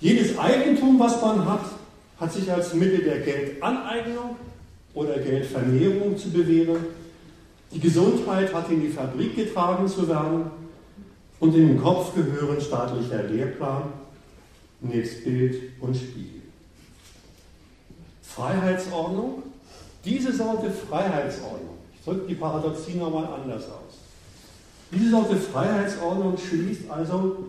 Jedes 0.00 0.38
Eigentum, 0.38 1.00
was 1.00 1.20
man 1.20 1.44
hat, 1.44 1.64
hat 2.20 2.32
sich 2.32 2.50
als 2.52 2.74
Mittel 2.74 3.02
der 3.02 3.20
Geldaneignung 3.20 4.36
oder 4.94 5.18
Geldvermehrung 5.18 6.16
zu 6.16 6.30
bewähren. 6.30 6.86
Die 7.72 7.80
Gesundheit 7.80 8.54
hat 8.54 8.70
in 8.70 8.80
die 8.80 8.88
Fabrik 8.88 9.34
getragen 9.34 9.88
zu 9.88 10.08
werden 10.08 10.50
und 11.40 11.54
in 11.54 11.68
den 11.68 11.82
Kopf 11.82 12.14
gehören 12.14 12.60
staatlicher 12.60 13.24
Lehrplan, 13.24 13.84
nebst 14.80 15.24
Bild 15.24 15.60
und 15.80 15.96
Spiegel. 15.96 16.37
Freiheitsordnung, 18.38 19.42
diese 20.04 20.32
Sorte 20.32 20.70
Freiheitsordnung, 20.70 21.76
ich 21.92 22.04
drücke 22.04 22.28
die 22.28 22.34
Paradoxie 22.36 22.94
nochmal 22.94 23.26
anders 23.26 23.64
aus, 23.64 23.98
diese 24.92 25.10
Sorte 25.10 25.36
Freiheitsordnung 25.36 26.38
schließt 26.38 26.88
also 26.88 27.48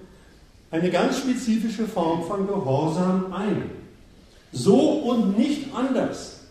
eine 0.71 0.89
ganz 0.89 1.19
spezifische 1.19 1.87
Form 1.87 2.23
von 2.23 2.47
Gehorsam 2.47 3.31
ein. 3.33 3.69
So 4.51 4.77
und 4.77 5.37
nicht 5.37 5.73
anders 5.73 6.41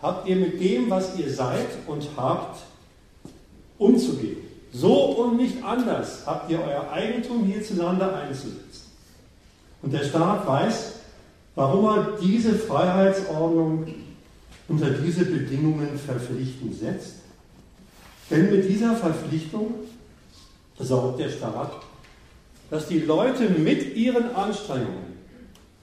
habt 0.00 0.28
ihr 0.28 0.36
mit 0.36 0.60
dem, 0.60 0.90
was 0.90 1.18
ihr 1.18 1.32
seid 1.32 1.66
und 1.86 2.06
habt, 2.16 2.60
umzugehen. 3.78 4.36
So 4.72 4.94
und 4.94 5.36
nicht 5.38 5.64
anders 5.64 6.22
habt 6.26 6.50
ihr 6.50 6.60
euer 6.60 6.90
Eigentum 6.92 7.44
hierzulande 7.44 8.12
einzusetzen. 8.14 8.92
Und 9.82 9.92
der 9.92 10.04
Staat 10.04 10.46
weiß, 10.46 10.92
warum 11.58 11.86
er 11.86 12.18
diese 12.22 12.54
Freiheitsordnung 12.54 13.84
unter 14.68 14.90
diese 14.90 15.24
Bedingungen 15.24 15.98
verpflichtend 15.98 16.78
setzt. 16.78 17.14
Denn 18.30 18.48
mit 18.48 18.68
dieser 18.68 18.94
Verpflichtung 18.94 19.74
sorgt 20.78 21.18
der 21.18 21.30
Staat, 21.30 21.72
dass 22.70 22.86
die 22.86 23.00
Leute 23.00 23.48
mit 23.48 23.96
ihren 23.96 24.32
Anstrengungen 24.36 25.08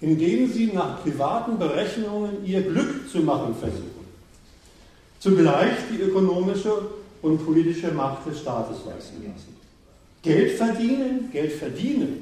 indem 0.01 0.51
sie 0.51 0.67
nach 0.67 1.01
privaten 1.01 1.57
Berechnungen 1.57 2.45
ihr 2.45 2.61
Glück 2.61 3.09
zu 3.09 3.19
machen 3.19 3.55
versuchen. 3.55 4.05
Zugleich 5.19 5.78
die 5.91 6.01
ökonomische 6.01 6.71
und 7.21 7.43
politische 7.43 7.91
Macht 7.91 8.28
des 8.28 8.39
Staates 8.41 8.86
weisen 8.86 9.23
lassen. 9.23 9.55
Geld 10.21 10.51
verdienen, 10.57 11.32
Geld 11.32 11.53
verdienen 11.53 12.21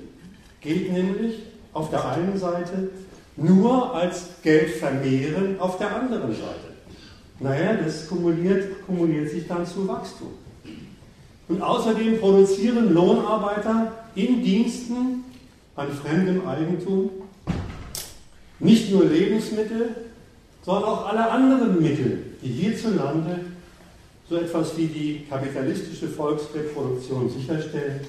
gilt 0.62 0.94
nämlich 0.94 1.40
auf 1.74 1.90
der 1.90 2.08
einen 2.08 2.38
Seite 2.38 2.90
nur 3.36 3.94
als 3.96 4.30
Geld 4.44 4.70
vermehren 4.72 5.60
auf 5.60 5.78
der 5.78 5.96
anderen 5.96 6.32
Seite. 6.32 6.74
Naja, 7.40 7.74
das 7.84 8.08
kumuliert, 8.08 8.86
kumuliert 8.86 9.30
sich 9.30 9.48
dann 9.48 9.66
zu 9.66 9.88
Wachstum. 9.88 10.30
Und 11.48 11.62
außerdem 11.62 12.20
produzieren 12.20 12.94
Lohnarbeiter 12.94 13.92
in 14.16 14.44
Diensten 14.44 15.26
an 15.76 15.88
fremdem 15.92 16.48
Eigentum 16.48 17.10
nicht 18.60 18.92
nur 18.92 19.06
Lebensmittel, 19.06 19.96
sondern 20.64 20.84
auch 20.86 21.10
alle 21.10 21.30
anderen 21.30 21.82
Mittel, 21.82 22.38
die 22.42 22.48
hierzulande 22.48 23.40
so 24.30 24.38
etwas 24.38 24.78
wie 24.78 24.88
die 24.88 25.26
kapitalistische 25.30 26.08
Volksreproduktion 26.08 27.30
sicherstellen. 27.30 28.02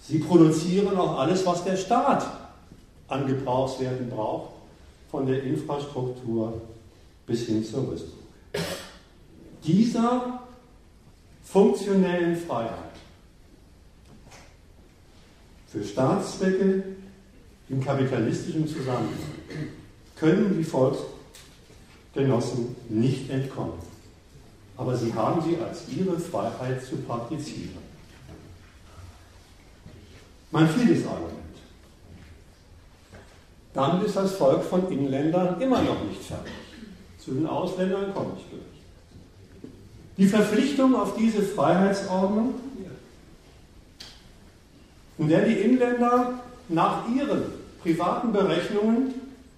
Sie 0.00 0.18
produzieren 0.18 0.96
auch 0.96 1.20
alles, 1.20 1.46
was 1.46 1.62
der 1.64 1.76
Staat 1.76 2.26
an 3.12 3.26
Gebrauchswerten 3.26 4.08
braucht, 4.08 4.52
von 5.10 5.26
der 5.26 5.42
Infrastruktur 5.42 6.62
bis 7.26 7.46
hin 7.46 7.64
zur 7.64 7.90
Rüstung. 7.90 8.20
Dieser 9.62 10.40
funktionellen 11.44 12.36
Freiheit 12.36 12.78
für 15.68 15.84
Staatszwecke 15.84 16.84
im 17.68 17.84
kapitalistischen 17.84 18.66
Zusammenhang 18.66 19.10
können 20.16 20.56
die 20.56 20.64
Volksgenossen 20.64 22.74
nicht 22.88 23.28
entkommen. 23.30 23.78
Aber 24.76 24.96
sie 24.96 25.12
haben 25.12 25.42
sie 25.42 25.58
als 25.58 25.88
ihre 25.88 26.18
Freiheit 26.18 26.82
zu 26.82 26.96
praktizieren. 26.96 27.82
Mein 30.50 30.68
viertes 30.68 31.06
Argument. 31.06 31.41
Damit 33.74 34.06
ist 34.06 34.16
das 34.16 34.32
Volk 34.32 34.62
von 34.64 34.90
Inländern 34.90 35.60
immer 35.60 35.80
noch 35.82 36.04
nicht 36.04 36.22
fertig. 36.22 36.52
Zu 37.18 37.32
den 37.32 37.46
Ausländern 37.46 38.12
komme 38.12 38.32
ich 38.36 38.50
gleich. 38.50 38.62
Die 40.18 40.26
Verpflichtung 40.26 40.94
auf 40.94 41.16
diese 41.16 41.42
Freiheitsordnung, 41.42 42.54
in 45.18 45.28
der 45.28 45.42
die 45.42 45.54
Inländer 45.54 46.40
nach 46.68 47.08
ihren 47.08 47.44
privaten 47.82 48.32
Berechnungen 48.32 49.14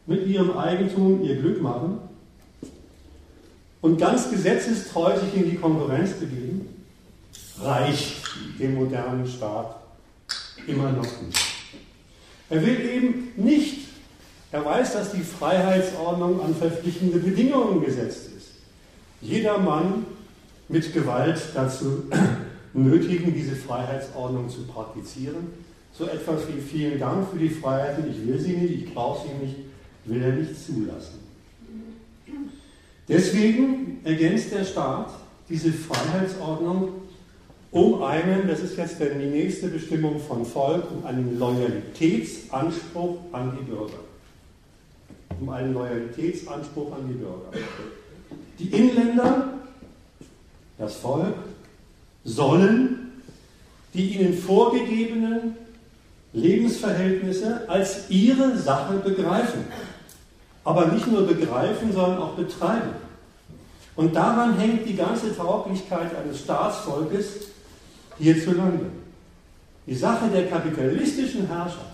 mit 0.07 0.27
ihrem 0.27 0.57
Eigentum 0.57 1.23
ihr 1.25 1.37
Glück 1.37 1.61
machen 1.61 1.99
und 3.81 3.99
ganz 3.99 4.31
gesetzestreu 4.31 5.19
sich 5.19 5.35
in 5.35 5.51
die 5.51 5.57
Konkurrenz 5.57 6.13
begeben, 6.13 6.85
reicht 7.61 8.17
dem 8.59 8.75
modernen 8.75 9.27
Staat 9.27 9.77
immer 10.67 10.93
noch 10.93 11.03
nicht. 11.03 11.39
Er 12.51 12.65
will 12.65 12.81
eben 12.81 13.33
nicht 13.37 13.84
er 14.55 14.65
weiß, 14.65 14.93
dass 14.93 15.11
die 15.11 15.23
Freiheitsordnung 15.23 16.41
an 16.41 16.55
verpflichtende 16.55 17.19
Bedingungen 17.19 17.85
gesetzt 17.85 18.29
ist. 18.37 18.53
Jeder 19.21 19.59
Mann 19.59 20.07
mit 20.69 20.95
Gewalt 20.95 21.43
dazu 21.55 22.05
nötigen, 22.73 23.35
diese 23.35 23.57
Freiheitsordnung 23.57 24.49
zu 24.49 24.65
praktizieren. 24.69 25.49
So 25.93 26.07
etwas 26.07 26.43
wie 26.47 26.61
vielen 26.61 27.01
Dank 27.01 27.29
für 27.31 27.39
die 27.39 27.49
Freiheiten, 27.49 28.05
ich 28.09 28.25
will 28.25 28.39
sie 28.39 28.53
nicht, 28.53 28.85
ich 28.85 28.95
brauche 28.95 29.27
sie 29.27 29.45
nicht, 29.45 29.57
will 30.05 30.23
er 30.23 30.33
nicht 30.35 30.65
zulassen. 30.65 31.19
Deswegen 33.09 34.03
ergänzt 34.05 34.53
der 34.53 34.65
Staat 34.65 35.11
diese 35.49 35.73
Freiheitsordnung 35.73 36.91
um 37.73 38.05
einen, 38.05 38.47
das 38.47 38.61
ist 38.61 38.77
jetzt 38.77 39.01
die 39.01 39.27
nächste 39.27 39.67
Bestimmung 39.67 40.21
von 40.21 40.47
Volk, 40.47 40.85
um 40.93 41.05
einen 41.05 41.41
Loyalitätsanspruch 41.41 43.17
an 43.33 43.59
die 43.59 43.65
Bürger 43.65 44.14
um 45.41 45.49
einen 45.49 45.75
Loyalitätsanspruch 45.75 46.93
an 46.93 47.09
die 47.09 47.15
Bürger. 47.15 47.51
Die 48.59 48.69
Inländer, 48.69 49.55
das 50.79 50.97
Volk, 50.97 51.35
sollen 52.25 53.13
die 53.93 54.15
ihnen 54.15 54.35
vorgegebenen 54.35 55.57
Lebensverhältnisse 56.33 57.69
als 57.69 58.11
ihre 58.11 58.57
Sache 58.59 58.95
begreifen. 58.95 59.65
Aber 60.65 60.87
nicht 60.87 61.07
nur 61.07 61.27
begreifen, 61.27 61.93
sondern 61.93 62.19
auch 62.19 62.35
betreiben. 62.35 62.91
Und 63.97 64.17
daran 64.17 64.59
hängt 64.59 64.89
die 64.89 64.97
ganze 64.97 65.37
Tauglichkeit 65.37 66.11
eines 66.17 66.41
Staatsvolkes 66.41 67.49
hierzulande. 68.19 68.87
Die 69.87 69.95
Sache 69.95 70.29
der 70.29 70.49
kapitalistischen 70.49 71.47
Herrschaft 71.47 71.94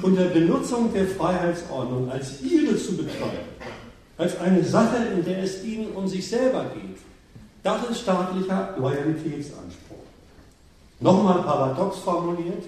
unter 0.00 0.24
Benutzung 0.26 0.92
der 0.92 1.06
Freiheitsordnung 1.06 2.10
als 2.10 2.40
ihre 2.40 2.76
zu 2.76 2.96
betreiben, 2.96 3.52
als 4.16 4.38
eine 4.40 4.64
Sache, 4.64 4.96
in 5.14 5.24
der 5.24 5.42
es 5.42 5.62
ihnen 5.64 5.92
um 5.92 6.08
sich 6.08 6.28
selber 6.28 6.64
geht, 6.74 6.98
das 7.62 7.90
ist 7.90 8.00
staatlicher 8.00 8.74
Loyalitätsanspruch. 8.78 9.96
Nochmal 11.00 11.42
paradox 11.42 11.98
formuliert, 11.98 12.64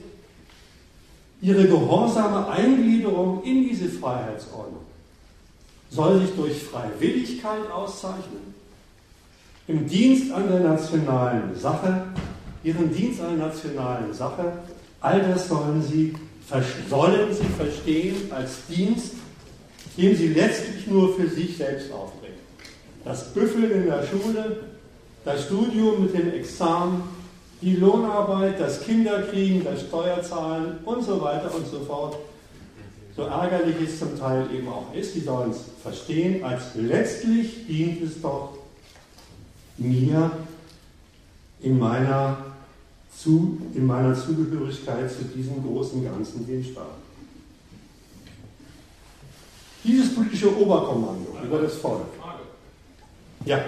ihre 1.41 1.67
gehorsame 1.67 2.49
Eingliederung 2.49 3.43
in 3.45 3.69
diese 3.69 3.89
Freiheitsordnung 3.89 4.83
soll 5.91 6.21
sich 6.21 6.35
durch 6.35 6.63
Freiwilligkeit 6.63 7.71
auszeichnen, 7.73 8.55
im 9.67 9.87
Dienst 9.87 10.33
an 10.33 10.49
der 10.49 10.61
nationalen 10.61 11.59
Sache, 11.59 12.07
ihren 12.63 12.93
Dienst 12.93 13.21
an 13.21 13.39
der 13.39 13.47
nationalen 13.47 14.13
Sache, 14.13 14.53
all 15.01 15.21
das 15.23 15.49
sollen 15.49 15.83
sie 15.83 16.15
sollen 16.89 17.33
sie 17.33 17.47
verstehen 17.57 18.31
als 18.31 18.67
Dienst, 18.69 19.13
den 19.97 20.17
sie 20.17 20.29
letztlich 20.29 20.87
nur 20.87 21.15
für 21.15 21.29
sich 21.29 21.57
selbst 21.57 21.93
aufbringen. 21.93 22.35
Das 23.05 23.33
Büffeln 23.33 23.71
in 23.71 23.87
der 23.87 24.05
Schule, 24.07 24.57
das 25.25 25.45
Studium 25.45 26.03
mit 26.03 26.15
dem 26.15 26.33
Examen, 26.35 27.03
die 27.61 27.77
Lohnarbeit, 27.77 28.61
das 28.61 28.83
Kinderkriegen, 28.83 29.65
das 29.65 29.83
Steuerzahlen 29.83 30.79
und 30.85 31.03
so 31.03 31.21
weiter 31.21 31.55
und 31.55 31.67
so 31.67 31.81
fort. 31.81 32.17
So 33.17 33.23
ärgerlich 33.23 33.77
es 33.87 33.99
zum 34.01 34.19
Teil 34.19 34.47
eben 34.53 34.69
auch 34.69 34.93
ist, 34.93 35.15
die 35.15 35.21
sollen 35.21 35.53
es 35.53 35.61
verstehen, 35.83 36.45
als 36.45 36.75
letztlich 36.75 37.67
dient 37.67 38.03
es 38.03 38.21
doch 38.21 38.59
mir 39.79 40.31
in 41.61 41.79
meiner 41.79 42.54
zu, 43.17 43.59
in 43.75 43.87
meiner 43.87 44.15
Zugehörigkeit 44.15 45.11
zu 45.11 45.25
diesem 45.25 45.63
großen 45.63 46.05
Ganzen, 46.05 46.47
dem 46.47 46.63
Staat. 46.63 46.97
Dieses 49.83 50.15
politische 50.15 50.57
Oberkommando 50.57 51.37
über 51.45 51.61
das 51.61 51.75
Volk. 51.75 52.07
Ja. 53.45 53.65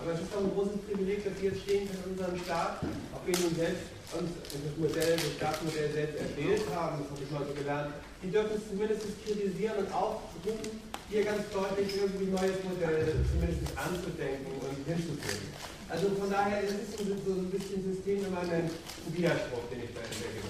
Aber 0.00 0.12
es 0.14 0.20
ist 0.20 0.32
doch 0.32 0.38
ein 0.38 0.50
großes 0.54 0.78
Privileg, 0.86 1.24
dass 1.24 1.42
wir 1.42 1.50
jetzt 1.50 1.62
stehen 1.62 1.88
können 1.88 2.02
in 2.06 2.10
unserem 2.12 2.38
Staat, 2.38 2.78
auch 3.10 3.26
wenn 3.26 3.34
wir 3.34 3.50
selbst 3.58 3.90
uns 4.14 4.30
das 4.38 4.76
Modell, 4.78 5.16
das 5.18 5.32
Staatsmodell 5.34 5.90
selbst 5.90 6.16
erwählt 6.22 6.62
haben, 6.70 7.02
das 7.02 7.10
habe 7.10 7.22
ich 7.26 7.30
so 7.50 7.54
gelernt, 7.58 7.90
die 8.22 8.30
dürfen 8.30 8.54
es 8.54 8.70
zumindest 8.70 9.02
kritisieren 9.26 9.82
und 9.82 9.90
aufrufen, 9.90 10.78
hier 11.10 11.24
ganz 11.24 11.42
deutlich 11.50 11.90
irgendwie 11.98 12.30
ein 12.30 12.34
neues 12.38 12.58
Modell 12.62 13.18
zumindest 13.26 13.66
anzudenken 13.74 14.54
und 14.62 14.78
hinzuführen. 14.86 15.50
Also 15.86 16.10
von 16.18 16.26
daher 16.26 16.66
ist 16.66 16.74
es 16.82 16.98
so, 16.98 17.06
ein 17.06 17.50
bisschen 17.50 17.78
systemimmanent 17.78 18.74
ein 18.74 19.12
Widerspruch, 19.14 19.70
den 19.70 19.86
ich 19.86 19.94
da 19.94 20.02
entdecke. 20.02 20.42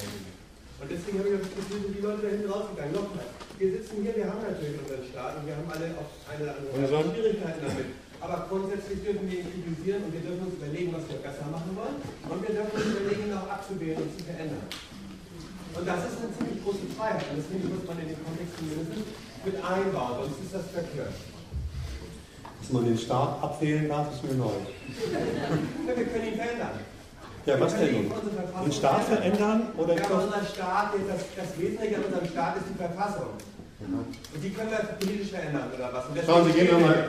Und 0.80 0.88
deswegen 0.88 1.20
habe 1.20 1.28
ich 1.28 1.40
das 1.44 1.52
Gefühl, 1.52 1.80
sind 1.84 1.96
die 1.96 2.04
Leute 2.04 2.20
da 2.24 2.28
hinten 2.32 2.48
rausgegangen. 2.48 2.92
Nochmal, 2.96 3.28
wir 3.60 3.68
sitzen 3.72 4.00
hier, 4.00 4.16
wir 4.16 4.28
haben 4.28 4.40
natürlich 4.40 4.80
unseren 4.80 5.04
Staat 5.04 5.40
und 5.40 5.44
wir 5.44 5.56
haben 5.56 5.68
alle 5.68 5.92
auch 6.00 6.08
eine 6.28 6.40
oder 6.40 6.52
andere 6.56 7.12
Schwierigkeiten 7.12 7.60
damit. 7.68 7.88
Aber 8.16 8.48
grundsätzlich 8.48 9.04
dürfen 9.04 9.28
wir 9.28 9.44
kritisieren 9.44 10.08
und 10.08 10.12
wir 10.16 10.24
dürfen 10.24 10.48
uns 10.48 10.56
überlegen, 10.56 10.90
was 10.96 11.04
wir 11.04 11.20
besser 11.20 11.48
machen 11.52 11.72
wollen. 11.76 12.00
Und 12.00 12.40
wir 12.40 12.52
dürfen 12.56 12.72
uns 12.72 12.88
überlegen, 12.96 13.28
ihn 13.28 13.36
auch 13.36 13.48
abzuwählen 13.48 14.00
und 14.00 14.10
zu 14.16 14.20
verändern. 14.24 14.64
Und 15.76 15.84
das 15.84 16.00
ist 16.08 16.16
eine 16.16 16.32
ziemlich 16.32 16.64
große 16.64 16.88
Freiheit. 16.96 17.28
Und 17.28 17.44
deswegen 17.44 17.68
muss 17.68 17.84
man 17.84 18.00
in 18.00 18.08
den 18.08 18.20
Kontext 18.24 18.56
mindestens 18.64 19.04
mit 19.44 19.56
einbauen, 19.60 20.12
sonst 20.24 20.48
ist 20.48 20.52
das 20.56 20.66
verkehrt. 20.72 21.12
Dass 22.66 22.72
man 22.72 22.84
den 22.84 22.98
Staat 22.98 23.40
abwählen 23.44 23.88
darf, 23.88 24.12
ist 24.12 24.24
mir 24.24 24.34
neu. 24.34 24.50
wir 25.86 25.94
können 25.94 26.26
ihn 26.26 26.34
verändern. 26.34 26.80
Ja, 27.46 27.60
was 27.60 27.76
denn 27.76 27.92
nun? 27.92 28.12
Den 28.64 28.72
Staat 28.72 29.04
verändern? 29.04 29.68
Oder 29.76 29.94
ja, 29.94 30.02
unser 30.10 30.44
Staat, 30.52 30.94
das, 31.06 31.20
das 31.36 31.60
Wesentliche 31.60 31.94
an 31.94 32.04
unserem 32.06 32.26
Staat 32.26 32.56
ist 32.56 32.64
die 32.74 32.76
Verfassung. 32.76 33.26
Und 33.78 34.42
die 34.42 34.50
können 34.50 34.70
wir 34.70 34.78
politisch 34.78 35.30
verändern, 35.30 35.70
oder 35.76 35.92
was? 35.92 36.26
Schauen 36.26 36.46
Sie, 36.46 36.58
gehen 36.58 36.66
wir, 36.66 36.78
mal, 36.78 37.08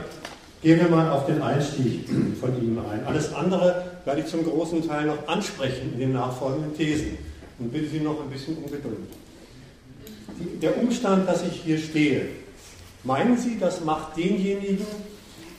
gehen 0.61 0.79
wir 0.79 0.89
mal 0.89 1.09
auf 1.09 1.25
den 1.25 1.41
Einstieg 1.41 2.07
von 2.39 2.55
Ihnen 2.61 2.79
ein. 2.91 3.03
Alles 3.07 3.33
andere 3.33 3.83
werde 4.05 4.21
ich 4.21 4.27
zum 4.27 4.45
großen 4.45 4.87
Teil 4.87 5.07
noch 5.07 5.27
ansprechen 5.27 5.93
in 5.93 5.99
den 5.99 6.13
nachfolgenden 6.13 6.77
Thesen. 6.77 7.17
Und 7.57 7.73
bitte 7.73 7.87
Sie 7.87 8.01
noch 8.01 8.21
ein 8.21 8.29
bisschen 8.29 8.57
um 8.57 8.65
Geduld. 8.69 9.07
der 10.61 10.77
Umstand, 10.77 11.27
dass 11.27 11.41
ich 11.41 11.63
hier 11.63 11.79
stehe, 11.79 12.27
meinen 13.03 13.37
Sie, 13.39 13.57
das 13.59 13.83
macht 13.83 14.17
denjenigen, 14.17 14.85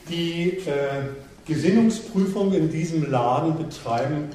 die 0.09 0.57
äh, 0.65 1.03
Gesinnungsprüfung 1.45 2.53
in 2.53 2.69
diesem 2.69 3.09
Laden 3.09 3.57
betreiben, 3.57 4.29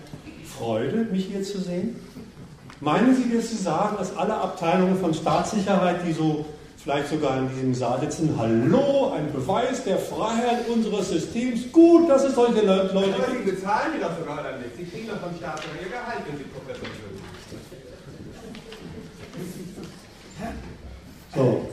Freude, 0.59 1.07
mich 1.11 1.27
hier 1.27 1.43
zu 1.43 1.61
sehen? 1.61 1.97
Meinen 2.81 3.15
Sie, 3.17 3.35
dass 3.35 3.51
Sie 3.51 3.57
sagen, 3.57 3.97
dass 3.99 4.17
alle 4.17 4.35
Abteilungen 4.35 4.97
von 4.97 5.15
Staatssicherheit, 5.15 6.07
die 6.07 6.13
so 6.13 6.45
vielleicht 6.83 7.09
sogar 7.09 7.39
in 7.39 7.49
diesem 7.49 7.75
Saal 7.75 8.01
sitzen, 8.01 8.35
hallo, 8.37 9.13
ein 9.17 9.33
Beweis 9.33 9.85
der 9.85 9.99
Freiheit 9.99 10.69
unseres 10.69 11.09
Systems, 11.09 11.73
gut, 11.73 12.11
dass 12.11 12.25
es 12.25 12.35
solche 12.35 12.61
Leute 12.61 12.91
Aber 12.91 13.01
gibt. 13.07 13.47
Sie 13.47 13.51
bezahlen 13.53 13.93
die 13.97 14.03
doch 14.03 14.19
sogar 14.19 14.43
dann 14.43 14.61
nicht. 14.61 14.77
Sie 14.77 14.85
kriegen 14.85 15.09
doch 15.09 15.19
vom 15.19 15.35
Staat 15.39 15.63
ihr 15.83 15.89
Gehalt, 15.89 16.21
wenn 16.29 16.37
Sie 16.37 16.45
Professor 16.45 16.85
sind. 16.85 17.15
So, 21.35 21.69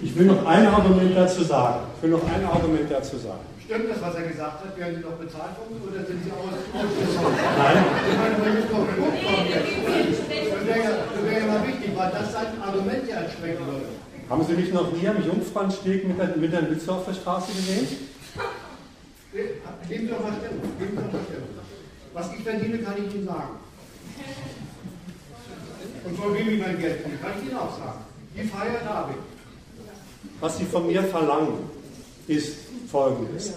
ich 0.00 0.16
will 0.16 0.26
noch 0.26 0.46
ein 0.46 0.66
Argument 0.66 1.16
dazu 1.16 1.42
sagen. 1.42 1.80
Ich 1.96 2.02
will 2.02 2.10
noch 2.10 2.22
ein 2.32 2.44
Argument 2.44 2.90
dazu 2.90 3.16
sagen. 3.16 3.40
Stimmt 3.64 3.90
das, 3.90 4.00
was 4.00 4.14
er 4.14 4.22
gesagt 4.22 4.64
hat? 4.64 4.78
Werden 4.78 4.94
Sie 4.96 5.02
noch 5.02 5.18
bezahlt 5.18 5.52
von 5.58 5.76
uns 5.76 5.84
oder 5.84 6.06
sind 6.06 6.24
Sie 6.24 6.32
aus? 6.32 6.56
Nein, 6.72 7.84
Ich 8.08 8.16
meine, 8.16 8.36
wenn 8.40 8.54
wir 8.56 8.62
doch 8.62 8.78
hochkommen 8.78 9.46
jetzt. 9.52 10.20
Das 10.24 11.24
wäre 11.26 11.40
ja, 11.40 11.46
mal 11.46 11.66
wichtig, 11.66 11.90
weil 11.94 12.10
das 12.10 12.32
sein 12.32 12.62
Argument 12.62 13.08
ja 13.08 13.16
entsprechen 13.28 13.66
würde. 13.66 13.86
haben 14.30 14.44
Sie 14.46 14.52
mich 14.54 14.72
noch 14.72 14.92
nie 14.92 15.08
am 15.08 15.22
Jungfernsteg 15.22 16.08
mit 16.08 16.18
der, 16.18 16.36
mit 16.36 16.52
der 16.52 16.62
Mütze 16.62 16.92
auf 16.92 17.04
der 17.04 17.14
Straße 17.14 17.52
gesehen? 17.52 17.88
Geben 19.32 20.06
Sie 20.06 20.08
doch 20.08 20.22
mal 20.22 20.32
Stellung. 20.32 20.62
Geben 20.78 20.90
Sie 20.90 20.96
doch 20.96 21.12
mal 21.12 21.20
Stellung. 21.28 21.48
Was 22.14 22.32
ich 22.32 22.42
verdiene, 22.42 22.78
kann 22.78 22.94
ich 22.96 23.14
Ihnen 23.14 23.26
sagen. 23.26 23.60
Und 26.04 26.16
von 26.16 26.34
wem 26.34 26.48
ich 26.48 26.60
mein 26.60 26.78
Geld 26.78 27.04
kriege, 27.04 27.16
kann 27.18 27.32
ich 27.36 27.50
Ihnen 27.50 27.58
auch 27.58 27.76
sagen. 27.76 28.00
Die 28.34 28.50
habe 28.50 29.12
ich. 29.12 29.37
Was 30.40 30.58
Sie 30.58 30.64
von 30.64 30.86
mir 30.86 31.02
verlangen, 31.02 31.70
ist 32.26 32.56
folgendes. 32.90 33.54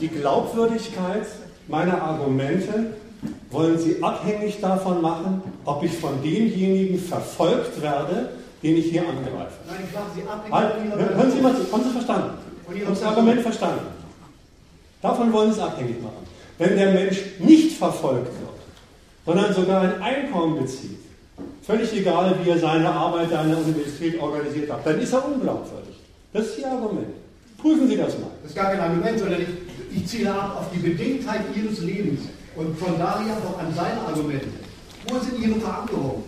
Die 0.00 0.08
Glaubwürdigkeit 0.08 1.26
meiner 1.68 2.02
Argumente 2.02 2.94
wollen 3.50 3.78
Sie 3.78 4.02
abhängig 4.02 4.60
davon 4.60 5.00
machen, 5.00 5.42
ob 5.64 5.82
ich 5.82 5.92
von 5.92 6.22
demjenigen 6.22 6.98
verfolgt 6.98 7.80
werde, 7.80 8.30
den 8.62 8.76
ich 8.76 8.86
hier 8.86 9.02
angreife. 9.02 9.54
Nein, 9.66 9.76
ich 9.86 9.94
mache 9.94 10.04
Sie 10.14 10.22
abhängig 10.28 10.52
Halt, 10.52 10.74
von 10.74 10.86
Ihrer 10.86 11.14
hören 11.16 11.30
Sie 11.30 11.40
mal, 11.40 11.54
zu, 11.54 11.72
haben 11.72 11.84
Sie 11.84 11.90
verstanden? 11.90 12.30
Haben 12.66 12.74
Sie 12.76 12.84
das 12.84 13.02
Argument 13.02 13.40
verstanden? 13.40 13.86
Davon 15.00 15.32
wollen 15.32 15.52
Sie 15.52 15.58
es 15.60 15.64
abhängig 15.64 16.02
machen. 16.02 16.26
Wenn 16.58 16.76
der 16.76 16.92
Mensch 16.92 17.18
nicht 17.38 17.76
verfolgt 17.76 18.26
wird, 18.26 18.54
sondern 19.26 19.54
sogar 19.54 19.82
ein 19.82 20.02
Einkommen 20.02 20.60
bezieht, 20.60 21.03
völlig 21.66 21.92
egal, 21.94 22.36
wie 22.42 22.50
er 22.50 22.58
seine 22.58 22.90
Arbeit 22.90 23.32
an 23.32 23.48
der 23.48 23.58
Universität 23.58 24.20
organisiert 24.20 24.70
hat, 24.70 24.86
dann 24.86 25.00
ist 25.00 25.12
er 25.12 25.24
unglaubwürdig. 25.26 25.96
Das 26.32 26.46
ist 26.46 26.58
Ihr 26.58 26.70
Argument. 26.70 27.14
Prüfen 27.58 27.88
Sie 27.88 27.96
das 27.96 28.18
mal. 28.18 28.30
Das 28.42 28.50
ist 28.50 28.56
gar 28.56 28.70
kein 28.70 28.80
Argument, 28.80 29.18
sondern 29.18 29.40
ich, 29.40 29.96
ich 29.96 30.06
ziele 30.06 30.32
ab 30.32 30.56
auf 30.60 30.66
die 30.72 30.80
Bedingtheit 30.80 31.42
Ihres 31.54 31.80
Lebens 31.80 32.22
und 32.56 32.78
von 32.78 32.98
daher 32.98 33.36
auch 33.38 33.58
an 33.58 33.74
seine 33.74 34.00
Argumente. 34.00 34.48
Wo 35.08 35.18
sind 35.18 35.38
Ihre 35.38 35.60
Verankerungen? 35.60 36.24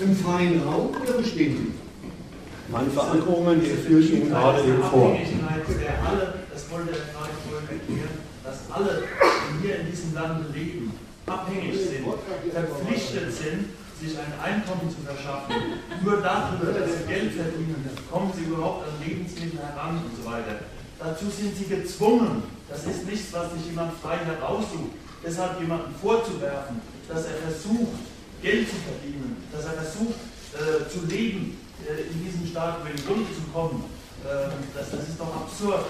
Im 0.00 0.14
freien 0.14 0.62
Raum 0.62 0.90
oder 1.02 1.14
bestehen 1.14 1.56
Sie? 1.56 2.72
Meine 2.72 2.90
Verankerungen, 2.90 3.60
die 3.60 3.66
führe 3.66 4.00
ich 4.00 4.12
Ihnen 4.12 4.28
gerade 4.28 4.62
eben 4.62 4.82
vor. 4.82 5.10
Abhängigkeit, 5.10 5.62
der 5.80 6.08
alle, 6.08 6.34
das 6.52 6.70
wollte 6.70 6.90
er 6.90 6.98
gerade 6.98 7.34
vorhin 7.48 7.68
erklären, 7.68 8.14
dass 8.44 8.58
alle, 8.70 9.02
die 9.02 9.66
hier 9.66 9.80
in 9.80 9.90
diesem 9.90 10.14
Land 10.14 10.54
leben, 10.54 10.92
abhängig 11.26 11.74
sind, 11.74 12.04
verpflichtet 12.52 13.32
sind, 13.32 13.64
sich 14.00 14.18
ein 14.18 14.32
Einkommen 14.40 14.88
zu 14.88 15.02
verschaffen. 15.02 15.54
Nur 16.04 16.22
darüber, 16.22 16.72
dass 16.72 16.90
sie 16.98 17.04
Geld 17.06 17.32
verdienen, 17.32 17.88
kommen 18.10 18.32
sie 18.34 18.44
überhaupt 18.44 18.86
an 18.88 18.94
Lebensmittel 19.02 19.58
heran 19.58 19.98
und 20.04 20.14
so 20.16 20.30
weiter. 20.30 20.62
Dazu 20.98 21.26
sind 21.30 21.56
sie 21.56 21.66
gezwungen. 21.66 22.42
Das 22.68 22.84
ist 22.84 23.06
nichts, 23.06 23.32
was 23.32 23.52
sich 23.52 23.66
jemand 23.66 23.92
frei 24.00 24.18
heraussucht. 24.18 24.92
Deshalb 25.24 25.60
jemanden 25.60 25.94
vorzuwerfen, 26.00 26.80
dass 27.08 27.26
er 27.26 27.38
versucht, 27.42 27.98
Geld 28.42 28.68
zu 28.68 28.76
verdienen, 28.86 29.36
dass 29.52 29.64
er 29.64 29.82
versucht, 29.82 30.18
äh, 30.54 30.88
zu 30.88 31.06
leben, 31.06 31.58
äh, 31.82 32.12
in 32.12 32.24
diesem 32.24 32.46
Staat 32.46 32.80
über 32.80 32.90
die 32.90 33.02
Runde 33.06 33.30
zu 33.34 33.42
kommen, 33.52 33.84
äh, 34.24 34.50
das, 34.74 34.90
das 34.90 35.08
ist 35.08 35.18
doch 35.18 35.34
absurd. 35.34 35.86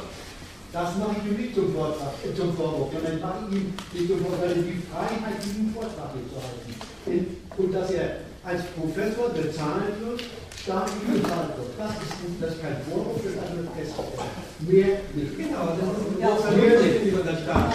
Das 0.73 0.97
mache 0.97 1.17
ich 1.21 1.31
ihm 1.31 1.37
nicht 1.41 1.55
zum, 1.55 1.73
Vortrag, 1.75 2.13
äh, 2.25 2.35
zum 2.35 2.55
Vorwurf, 2.55 2.93
sondern 2.93 3.21
mache 3.21 3.49
ich 3.49 3.57
ihm 3.57 3.75
die 3.93 4.83
Freiheit, 4.93 5.45
diesen 5.45 5.73
Vortrag 5.73 6.13
hier 6.13 6.29
zu 6.29 6.37
halten. 6.37 6.98
In- 7.11 7.37
Und 7.57 7.73
dass 7.75 7.91
er 7.91 8.23
als 8.45 8.63
Professor 8.79 9.29
bezahlt 9.31 9.99
wird, 10.01 10.23
staatlich 10.63 11.03
bezahlt 11.11 11.53
wird. 11.59 11.71
Das 11.79 11.91
ist, 11.99 12.15
das 12.41 12.51
ist 12.55 12.61
kein 12.63 12.77
Vorwurf, 12.87 13.19
das 13.25 13.35
ist 13.35 13.41
eine 13.43 13.67
Feststellung. 13.75 14.15
Mehr 14.63 14.93
nicht. 15.15 15.33
Genau, 15.37 15.63
das 15.75 15.79
ist 15.79 16.07
ein 16.07 16.21
Ja, 16.23 16.29
großer 16.33 16.53
mehr 16.55 16.77
nicht. 16.81 17.03
in 17.09 17.15
unserem 17.19 17.39
Staat. 17.43 17.71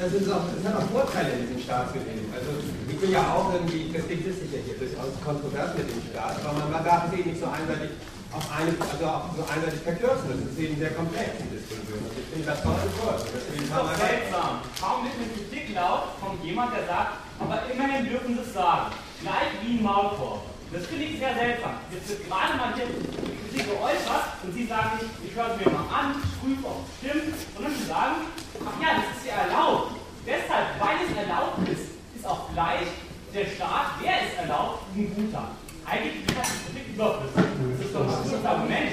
Das, 0.00 0.12
ist 0.16 0.28
auch, 0.32 0.44
das 0.48 0.62
hat 0.64 0.74
auch 0.80 0.88
Vorteile 0.92 1.30
in 1.36 1.40
diesem 1.48 1.60
Staatsgebilde. 1.64 2.24
Also 2.32 2.50
ich 2.88 2.96
bin 3.00 3.10
ja 3.12 3.20
auch 3.36 3.52
irgendwie, 3.52 3.92
deswegen 3.92 4.20
sitze 4.24 4.44
ich 4.48 4.52
ja 4.52 4.60
hier, 4.64 4.76
durchaus 4.80 5.12
kontrovers 5.24 5.76
mit 5.76 5.88
dem 5.92 6.00
Staat, 6.08 6.40
aber 6.40 6.56
man, 6.60 6.68
man 6.72 6.84
darf 6.84 7.08
es 7.12 7.20
eben 7.20 7.28
nicht 7.36 7.40
so 7.40 7.48
einseitig 7.52 7.92
auf 8.32 8.46
eine, 8.48 8.70
also 8.80 9.04
auch 9.04 9.28
so 9.36 9.42
einseitig 9.44 9.80
verkürzen. 9.84 10.28
Das 10.30 10.40
ist 10.40 10.56
eben 10.60 10.76
sehr 10.80 10.92
komplex, 10.96 11.36
die 11.40 11.52
Diskussion. 11.52 12.00
Und 12.04 12.16
ich 12.16 12.28
finde 12.32 12.46
das 12.48 12.60
toll. 12.64 12.80
Und 12.80 13.28
deswegen 13.28 13.64
Das 13.68 13.76
ist 13.76 13.76
doch 13.76 13.92
seltsam. 14.00 14.52
Kaum 14.80 14.96
wird 15.04 15.16
eine 15.20 15.28
Kritik 15.36 15.66
laut, 15.76 16.16
kommt 16.22 16.40
jemand, 16.48 16.72
der 16.72 16.84
sagt, 16.88 17.12
aber 17.40 17.62
immerhin 17.72 18.06
dürfen 18.08 18.34
sie 18.34 18.44
es 18.46 18.54
sagen. 18.54 18.92
Gleich 19.22 19.50
wie 19.64 19.78
ein 19.78 19.82
Maulkorb. 19.82 20.42
Das 20.72 20.86
finde 20.86 21.04
ich 21.04 21.18
sehr 21.18 21.34
seltsam. 21.34 21.74
Jetzt 21.90 22.08
wird 22.08 22.28
gerade 22.28 22.56
mal 22.56 22.70
hier 22.76 22.86
Kritik 22.86 23.66
geäußert 23.66 24.38
und 24.44 24.54
Sie 24.54 24.66
sagen 24.66 25.02
nicht, 25.02 25.10
ich 25.26 25.34
höre 25.34 25.50
es 25.50 25.56
mir 25.58 25.72
mal 25.72 25.88
an, 25.90 26.14
ich 26.22 26.30
prüfe, 26.38 26.62
ob 26.62 26.86
es 26.86 26.94
stimmt, 27.02 27.34
sondern 27.56 27.74
Sie 27.74 27.88
sagen, 27.90 28.16
ach 28.62 28.76
ja, 28.78 28.88
das 29.02 29.08
ist 29.18 29.26
ja 29.26 29.50
erlaubt. 29.50 29.98
Deshalb, 30.22 30.78
weil 30.78 30.96
es 31.02 31.12
erlaubt 31.18 31.58
ist, 31.66 31.86
ist 32.14 32.26
auch 32.26 32.46
gleich 32.54 32.86
der 33.34 33.46
Staat, 33.50 33.98
wer 33.98 34.14
es 34.22 34.32
erlaubt, 34.38 34.86
ein 34.94 35.10
guter. 35.10 35.50
Eigentlich 35.84 36.22
ist 36.22 36.38
das 36.38 36.48
Kritik 36.62 36.86
überflüssig. 36.94 37.50
Das 37.50 37.86
ist 37.86 37.94
doch 37.94 38.06
ein 38.06 38.22
gutes 38.22 38.44
Argument. 38.46 38.90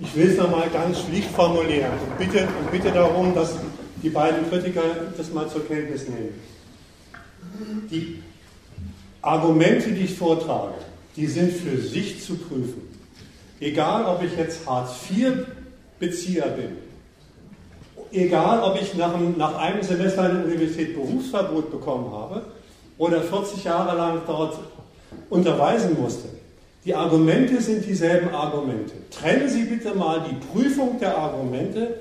Ich 0.00 0.14
will 0.14 0.30
es 0.30 0.36
nochmal 0.36 0.68
ganz 0.68 1.00
schlicht 1.00 1.30
formulieren 1.30 1.92
und 2.04 2.18
bitte, 2.18 2.46
und 2.46 2.70
bitte 2.70 2.92
darum, 2.92 3.34
dass 3.34 3.56
die 4.02 4.10
beiden 4.10 4.48
Kritiker 4.48 4.82
das 5.16 5.32
mal 5.32 5.48
zur 5.48 5.66
Kenntnis 5.66 6.06
nehmen. 6.06 6.38
Die 7.90 8.22
Argumente, 9.22 9.92
die 9.92 10.04
ich 10.04 10.14
vortrage, 10.14 10.74
die 11.16 11.26
sind 11.26 11.52
für 11.52 11.78
sich 11.78 12.22
zu 12.22 12.36
prüfen. 12.36 12.82
Egal, 13.60 14.04
ob 14.04 14.22
ich 14.22 14.36
jetzt 14.36 14.66
Hartz-IV-Bezieher 14.66 16.46
bin, 16.48 16.76
egal, 18.12 18.62
ob 18.62 18.80
ich 18.80 18.94
nach 18.94 19.14
einem, 19.14 19.36
nach 19.36 19.56
einem 19.58 19.82
Semester 19.82 20.22
an 20.22 20.36
der 20.36 20.44
Universität 20.44 20.94
Berufsverbot 20.94 21.70
bekommen 21.70 22.10
habe 22.12 22.42
oder 22.96 23.22
40 23.22 23.64
Jahre 23.64 23.96
lang 23.96 24.22
dort 24.26 24.58
unterweisen 25.28 25.96
musste. 26.00 26.28
Die 26.84 26.94
Argumente 26.94 27.60
sind 27.60 27.84
dieselben 27.84 28.34
Argumente. 28.34 28.92
Trennen 29.10 29.48
Sie 29.48 29.64
bitte 29.64 29.94
mal 29.94 30.24
die 30.30 30.36
Prüfung 30.36 30.98
der 31.00 31.18
Argumente 31.18 31.96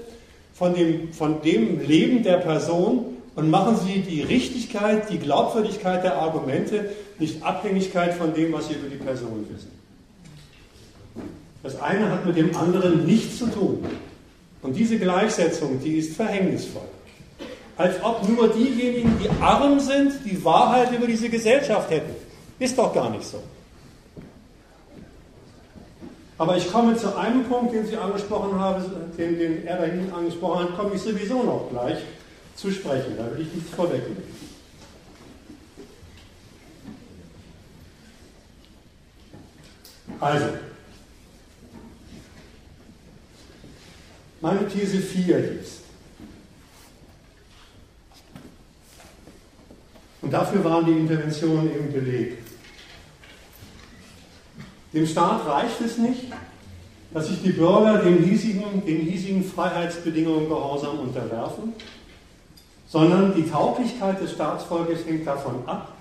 von 0.54 0.74
dem, 0.74 1.12
von 1.12 1.42
dem 1.42 1.82
Leben 1.82 2.24
der 2.24 2.38
Person 2.38 3.17
und 3.38 3.52
machen 3.52 3.78
Sie 3.78 4.02
die 4.02 4.24
Richtigkeit, 4.24 5.12
die 5.12 5.20
Glaubwürdigkeit 5.20 6.04
der 6.04 6.18
Argumente 6.18 6.90
nicht 7.20 7.44
Abhängigkeit 7.44 8.16
von 8.16 8.34
dem, 8.34 8.52
was 8.52 8.68
Sie 8.68 8.74
über 8.74 8.90
die 8.90 8.96
Person 8.96 9.46
wissen. 9.54 9.72
Das 11.62 11.80
eine 11.80 12.10
hat 12.10 12.26
mit 12.26 12.36
dem 12.36 12.58
anderen 12.58 13.06
nichts 13.06 13.38
zu 13.38 13.46
tun. 13.46 13.86
Und 14.64 14.76
diese 14.76 14.98
Gleichsetzung, 14.98 15.80
die 15.84 15.98
ist 15.98 16.16
verhängnisvoll. 16.16 16.82
Als 17.78 18.04
ob 18.04 18.28
nur 18.28 18.48
diejenigen, 18.48 19.20
die 19.22 19.30
arm 19.40 19.80
sind, 19.80 20.14
die 20.26 20.44
Wahrheit 20.44 20.92
über 20.92 21.06
diese 21.06 21.30
Gesellschaft 21.30 21.92
hätten. 21.92 22.16
Ist 22.58 22.76
doch 22.76 22.92
gar 22.92 23.12
nicht 23.12 23.26
so. 23.26 23.38
Aber 26.40 26.58
ich 26.58 26.72
komme 26.72 26.96
zu 26.96 27.16
einem 27.16 27.44
Punkt, 27.44 27.72
den 27.72 27.86
Sie 27.86 27.98
angesprochen 27.98 28.60
haben, 28.60 28.84
den, 29.16 29.38
den 29.38 29.68
er 29.68 29.78
da 29.78 29.84
hinten 29.84 30.12
angesprochen 30.12 30.64
hat, 30.64 30.76
komme 30.76 30.96
ich 30.96 31.02
sowieso 31.02 31.44
noch 31.44 31.70
gleich 31.70 32.00
zu 32.58 32.72
sprechen. 32.72 33.16
Da 33.18 33.32
will 33.32 33.46
ich 33.46 33.54
nichts 33.54 33.70
vorwegnehmen. 33.74 34.24
Also, 40.20 40.48
meine 44.42 44.68
These 44.68 44.98
4 44.98 45.60
ist, 45.60 45.82
und 50.24 50.32
dafür 50.32 50.64
waren 50.64 50.86
die 50.86 50.94
Interventionen 50.94 51.70
eben 51.74 51.94
belegt. 51.94 52.48
Dem 54.92 55.06
Staat 55.06 55.46
reicht 55.46 55.80
es 55.82 56.00
nicht, 56.00 56.24
dass 57.14 57.28
sich 57.28 57.42
die 57.44 57.52
Bürger 57.52 58.00
den 58.00 58.24
hiesigen, 58.24 58.84
den 58.86 59.02
hiesigen 59.02 59.44
Freiheitsbedingungen 59.44 60.50
gehorsam 60.50 61.00
unterwerfen, 61.00 61.74
sondern 62.88 63.34
die 63.36 63.50
Tauglichkeit 63.50 64.22
des 64.22 64.32
Staatsvolkes 64.32 65.06
hängt 65.06 65.28
davon 65.28 65.56
ab, 65.66 65.94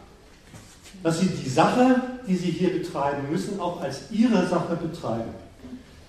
dass 1.02 1.20
sie 1.20 1.28
die 1.28 1.48
Sache 1.48 2.00
die 2.26 2.36
sie 2.36 2.50
hier 2.50 2.72
betreiben, 2.72 3.30
müssen 3.30 3.60
auch 3.60 3.80
als 3.80 4.10
ihre 4.10 4.46
Sache 4.46 4.76
betreiben. 4.76 5.30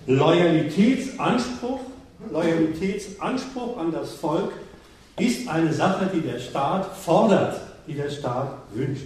Loyalitätsanspruch, 0.06 1.80
Loyalitätsanspruch 2.30 3.76
an 3.76 3.92
das 3.92 4.14
Volk 4.14 4.52
ist 5.18 5.48
eine 5.48 5.72
Sache, 5.72 6.10
die 6.12 6.20
der 6.20 6.38
Staat 6.38 6.96
fordert, 6.96 7.60
die 7.86 7.94
der 7.94 8.10
Staat 8.10 8.52
wünscht. 8.74 9.04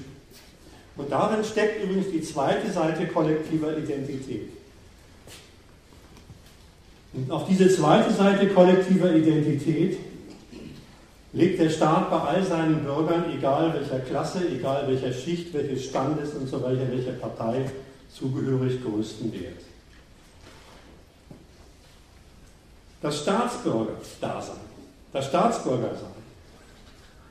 Und 0.96 1.10
darin 1.10 1.42
steckt 1.44 1.82
übrigens 1.82 2.10
die 2.10 2.22
zweite 2.22 2.70
Seite 2.70 3.06
kollektiver 3.06 3.76
Identität. 3.76 4.50
Und 7.14 7.30
auf 7.30 7.46
diese 7.46 7.68
zweite 7.68 8.12
Seite 8.12 8.48
kollektiver 8.48 9.12
Identität 9.12 9.98
legt 11.32 11.58
der 11.58 11.70
Staat 11.70 12.10
bei 12.10 12.18
all 12.18 12.44
seinen 12.44 12.84
Bürgern, 12.84 13.24
egal 13.32 13.72
welcher 13.74 14.00
Klasse, 14.00 14.46
egal 14.48 14.86
welcher 14.86 15.12
Schicht, 15.12 15.52
welches 15.54 15.86
Standes 15.86 16.34
und 16.34 16.48
so 16.48 16.62
weiter, 16.62 16.90
welcher 16.90 17.12
Partei 17.12 17.70
zugehörig 18.12 18.82
größten 18.82 19.32
Wert. 19.32 19.62
Das 23.00 23.22
Staatsbürger-Dasein, 23.22 24.60
das 25.12 25.26
Staatsbürgersein, 25.26 26.22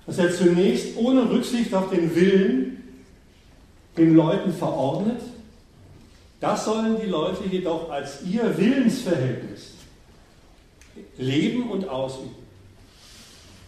das 0.07 0.17
er 0.17 0.33
zunächst 0.33 0.97
ohne 0.97 1.29
Rücksicht 1.29 1.73
auf 1.73 1.89
den 1.91 2.13
Willen 2.15 3.05
den 3.95 4.15
Leuten 4.15 4.51
verordnet, 4.51 5.21
das 6.39 6.65
sollen 6.65 6.99
die 6.99 7.07
Leute 7.07 7.43
jedoch 7.49 7.89
als 7.91 8.23
ihr 8.23 8.57
Willensverhältnis 8.57 9.73
leben 11.17 11.69
und 11.69 11.87
ausüben. 11.87 12.40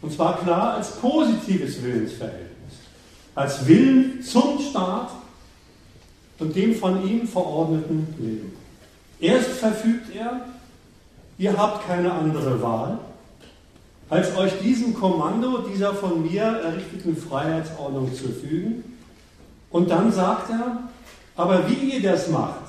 Und 0.04 0.12
zwar 0.12 0.38
klar 0.38 0.74
als 0.76 0.98
positives 0.98 1.82
Willensverhältnis. 1.82 2.74
Als 3.34 3.66
Willen 3.66 4.22
zum 4.22 4.60
Staat 4.60 5.10
und 6.40 6.56
dem 6.56 6.76
von 6.76 7.08
ihm 7.08 7.26
verordneten 7.26 8.14
Leben. 8.20 8.54
Erst 9.20 9.52
verfügt 9.52 10.14
er, 10.14 10.42
ihr 11.38 11.58
habt 11.58 11.88
keine 11.88 12.12
andere 12.12 12.62
Wahl, 12.62 13.00
als 14.10 14.36
euch 14.36 14.52
diesem 14.60 14.94
Kommando 14.94 15.60
dieser 15.60 15.94
von 15.96 16.22
mir 16.22 16.44
errichteten 16.44 17.16
Freiheitsordnung 17.16 18.14
zu 18.14 18.28
fügen. 18.28 18.98
Und 19.72 19.90
dann 19.90 20.12
sagt 20.12 20.50
er, 20.50 20.90
aber 21.38 21.68
wie 21.70 21.96
ihr 21.96 22.02
das 22.02 22.28
macht, 22.28 22.60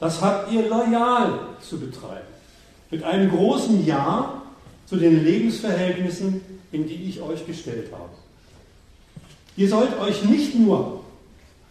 das 0.00 0.20
habt 0.20 0.50
ihr 0.50 0.68
loyal 0.68 1.38
zu 1.60 1.78
betreiben. 1.78 2.26
Mit 2.90 3.04
einem 3.04 3.30
großen 3.30 3.86
Ja 3.86 4.39
zu 4.90 4.96
den 4.96 5.22
Lebensverhältnissen, 5.24 6.40
in 6.72 6.88
die 6.88 7.08
ich 7.08 7.22
euch 7.22 7.46
gestellt 7.46 7.92
habe. 7.92 8.10
Ihr 9.56 9.68
sollt 9.68 9.96
euch 10.00 10.24
nicht 10.24 10.56
nur 10.56 11.04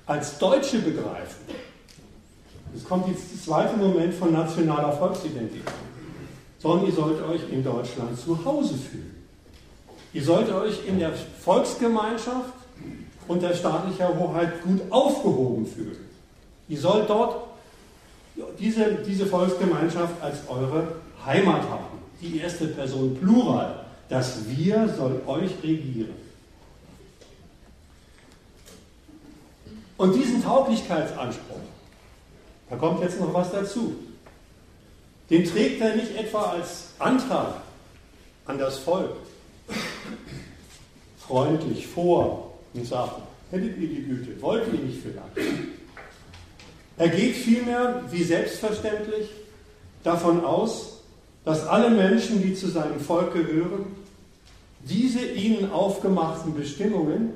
als 0.06 0.38
Deutsche 0.38 0.80
begreifen, 0.80 1.42
es 2.74 2.86
kommt 2.86 3.10
jetzt 3.10 3.24
der 3.34 3.42
zweite 3.42 3.76
Moment 3.76 4.14
von 4.14 4.32
nationaler 4.32 4.94
Volksidentität, 4.94 5.64
sondern 6.60 6.88
ihr 6.88 6.94
sollt 6.94 7.22
euch 7.24 7.42
in 7.52 7.62
Deutschland 7.62 8.18
zu 8.18 8.46
Hause 8.46 8.76
fühlen. 8.76 9.16
Ihr 10.14 10.24
sollt 10.24 10.50
euch 10.54 10.88
in 10.88 10.98
der 10.98 11.12
Volksgemeinschaft 11.14 12.54
und 13.28 13.44
der 13.44 13.54
staatlicher 13.54 14.18
Hoheit 14.18 14.64
gut 14.64 14.82
aufgehoben 14.92 15.66
fühlen. 15.66 15.98
Ihr 16.70 16.80
sollt 16.80 17.10
dort 17.10 17.48
diese, 18.60 19.00
diese 19.06 19.26
Volksgemeinschaft 19.26 20.22
als 20.22 20.38
eure 20.48 20.96
Heimat 21.26 21.64
haben 21.64 21.89
die 22.22 22.40
erste 22.40 22.68
Person 22.68 23.18
Plural. 23.18 23.86
Das 24.10 24.48
Wir 24.48 24.90
soll 24.98 25.22
euch 25.28 25.52
regieren. 25.64 26.16
Und 29.98 30.16
diesen 30.16 30.42
Tauglichkeitsanspruch, 30.42 31.58
da 32.70 32.76
kommt 32.78 33.02
jetzt 33.02 33.20
noch 33.20 33.34
was 33.34 33.52
dazu, 33.52 33.96
den 35.30 35.46
trägt 35.46 35.82
er 35.82 35.96
nicht 35.96 36.16
etwa 36.16 36.52
als 36.52 36.88
Antrag 36.98 37.56
an 38.46 38.58
das 38.58 38.80
Volk 38.80 39.12
freundlich 41.20 41.86
vor 41.86 42.58
und 42.74 42.88
sagt, 42.88 43.22
hättet 43.52 43.78
ihr 43.78 43.88
die 43.88 44.04
Güte, 44.04 44.42
wollt 44.42 44.66
ihr 44.74 44.80
nicht 44.80 45.02
vielleicht. 45.04 45.54
Er 46.98 47.10
geht 47.10 47.36
vielmehr, 47.36 48.04
wie 48.10 48.24
selbstverständlich, 48.24 49.30
davon 50.04 50.44
aus, 50.44 50.99
dass 51.46 51.66
alle 51.66 51.90
Menschen, 51.90 52.42
die 52.42 52.54
zu 52.54 52.68
seinem 52.68 53.00
Volk 53.00 53.34
gehören, 53.34 53.86
diese 54.82 55.20
ihnen 55.20 55.72
aufgemachten 55.72 56.54
Bestimmungen 56.54 57.34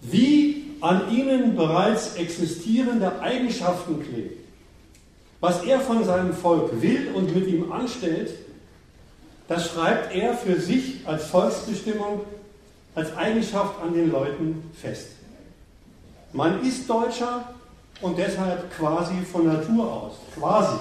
wie 0.00 0.64
an 0.80 1.12
ihnen 1.12 1.54
bereits 1.54 2.16
existierende 2.16 3.20
Eigenschaften 3.20 4.02
kleben. 4.02 4.42
Was 5.40 5.62
er 5.64 5.80
von 5.80 6.04
seinem 6.04 6.34
Volk 6.34 6.82
will 6.82 7.12
und 7.14 7.34
mit 7.34 7.46
ihm 7.46 7.70
anstellt, 7.70 8.34
das 9.48 9.70
schreibt 9.70 10.14
er 10.14 10.34
für 10.34 10.60
sich 10.60 11.06
als 11.06 11.26
Volksbestimmung, 11.26 12.20
als 12.94 13.16
Eigenschaft 13.16 13.80
an 13.82 13.94
den 13.94 14.10
Leuten 14.10 14.70
fest. 14.72 15.08
Man 16.32 16.62
ist 16.64 16.88
Deutscher 16.88 17.52
und 18.00 18.18
deshalb 18.18 18.74
quasi 18.76 19.14
von 19.30 19.46
Natur 19.46 19.92
aus, 19.92 20.12
quasi 20.34 20.78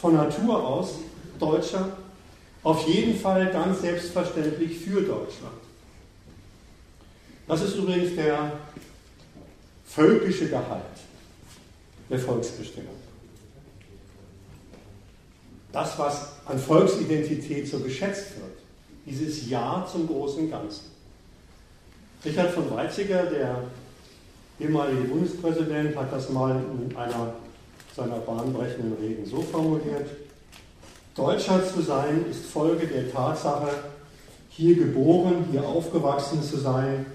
von 0.00 0.14
Natur 0.14 0.66
aus 0.66 0.94
Deutscher, 1.38 1.96
auf 2.62 2.86
jeden 2.88 3.18
Fall 3.18 3.50
ganz 3.52 3.82
selbstverständlich 3.82 4.78
für 4.78 5.02
Deutschland. 5.02 5.54
Das 7.46 7.62
ist 7.62 7.76
übrigens 7.76 8.16
der 8.16 8.52
völkische 9.84 10.48
Gehalt 10.48 10.82
der 12.08 12.18
Volksbestimmung. 12.18 12.94
Das, 15.72 15.98
was 15.98 16.32
an 16.46 16.58
Volksidentität 16.58 17.68
so 17.68 17.80
geschätzt 17.80 18.36
wird, 18.36 18.58
dieses 19.06 19.48
Ja 19.50 19.86
zum 19.90 20.06
großen 20.06 20.50
Ganzen. 20.50 20.84
Richard 22.24 22.52
von 22.52 22.70
Weizsäcker, 22.70 23.26
der 23.26 23.64
ehemalige 24.58 25.02
Bundespräsident, 25.02 25.96
hat 25.96 26.12
das 26.12 26.30
mal 26.30 26.62
in 26.80 26.96
einer 26.96 27.34
seiner 27.94 28.18
bahnbrechenden 28.18 28.94
Reden 29.00 29.26
so 29.26 29.42
formuliert, 29.42 30.08
Deutscher 31.14 31.64
zu 31.64 31.80
sein 31.80 32.24
ist 32.28 32.44
Folge 32.46 32.88
der 32.88 33.12
Tatsache, 33.12 33.68
hier 34.48 34.74
geboren, 34.74 35.46
hier 35.50 35.64
aufgewachsen 35.64 36.42
zu 36.42 36.56
sein, 36.58 37.06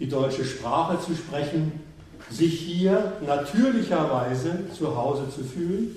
die 0.00 0.08
deutsche 0.08 0.44
Sprache 0.44 0.98
zu 1.00 1.14
sprechen, 1.14 1.72
sich 2.28 2.58
hier 2.60 3.12
natürlicherweise 3.24 4.64
zu 4.76 4.96
Hause 4.96 5.30
zu 5.32 5.44
fühlen 5.44 5.96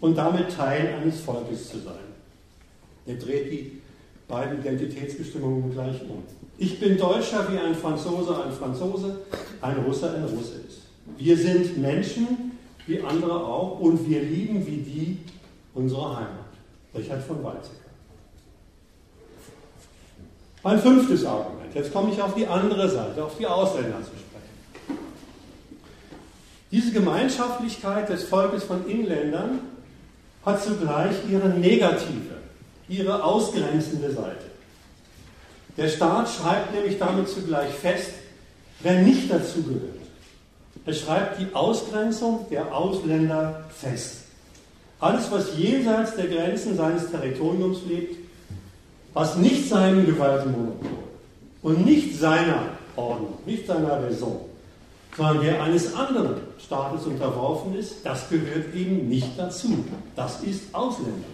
und 0.00 0.16
damit 0.16 0.54
Teil 0.54 0.94
eines 1.00 1.20
Volkes 1.20 1.70
zu 1.70 1.80
sein. 1.80 1.94
Er 3.06 3.16
dreht 3.16 3.50
die 3.50 3.80
beiden 4.28 4.60
Identitätsbestimmungen 4.60 5.72
gleich 5.72 6.00
um. 6.02 6.22
Ich 6.58 6.78
bin 6.78 6.96
Deutscher, 6.96 7.52
wie 7.52 7.58
ein 7.58 7.74
Franzose 7.74 8.44
ein 8.44 8.52
Franzose, 8.52 9.18
ein 9.60 9.78
Russe 9.78 10.14
ein 10.14 10.24
Russe 10.24 10.60
ist. 10.68 10.82
Wir 11.18 11.36
sind 11.36 11.76
Menschen, 11.76 12.52
wie 12.86 13.00
andere 13.00 13.44
auch, 13.44 13.80
und 13.80 14.08
wir 14.08 14.22
lieben 14.22 14.64
wie 14.64 14.76
die 14.76 15.18
unsere 15.74 16.16
Heimat. 16.16 16.43
Richard 16.94 17.22
von 17.22 17.42
Weizsäcker. 17.42 17.84
Mein 20.62 20.80
fünftes 20.80 21.24
Argument. 21.24 21.74
Jetzt 21.74 21.92
komme 21.92 22.12
ich 22.12 22.22
auf 22.22 22.34
die 22.34 22.46
andere 22.46 22.88
Seite, 22.88 23.24
auf 23.24 23.36
die 23.36 23.46
Ausländer 23.46 23.98
zu 23.98 24.10
sprechen. 24.12 24.98
Diese 26.70 26.92
Gemeinschaftlichkeit 26.92 28.08
des 28.08 28.24
Volkes 28.24 28.64
von 28.64 28.88
Inländern 28.88 29.60
hat 30.44 30.62
zugleich 30.62 31.16
ihre 31.30 31.48
negative, 31.48 32.36
ihre 32.88 33.22
ausgrenzende 33.22 34.10
Seite. 34.10 34.44
Der 35.76 35.88
Staat 35.88 36.28
schreibt 36.30 36.72
nämlich 36.72 36.98
damit 36.98 37.28
zugleich 37.28 37.72
fest, 37.74 38.12
wer 38.80 39.02
nicht 39.02 39.30
dazugehört. 39.30 39.94
Er 40.86 40.94
schreibt 40.94 41.40
die 41.40 41.54
Ausgrenzung 41.54 42.46
der 42.50 42.74
Ausländer 42.74 43.64
fest. 43.70 44.23
Alles, 45.00 45.30
was 45.30 45.56
jenseits 45.56 46.16
der 46.16 46.28
Grenzen 46.28 46.76
seines 46.76 47.10
Territoriums 47.10 47.78
lebt, 47.88 48.16
was 49.12 49.36
nicht 49.36 49.68
seinem 49.68 50.06
Gewaltenmonopol 50.06 50.90
und 51.62 51.84
nicht 51.84 52.18
seiner 52.18 52.70
Ordnung, 52.96 53.38
nicht 53.46 53.66
seiner 53.66 54.02
Raison, 54.02 54.40
sondern 55.16 55.42
der 55.42 55.62
eines 55.62 55.94
anderen 55.94 56.36
Staates 56.58 57.06
unterworfen 57.06 57.76
ist, 57.76 58.04
das 58.04 58.28
gehört 58.28 58.74
eben 58.74 59.08
nicht 59.08 59.38
dazu. 59.38 59.84
Das 60.16 60.42
ist 60.42 60.74
Ausländer. 60.74 61.28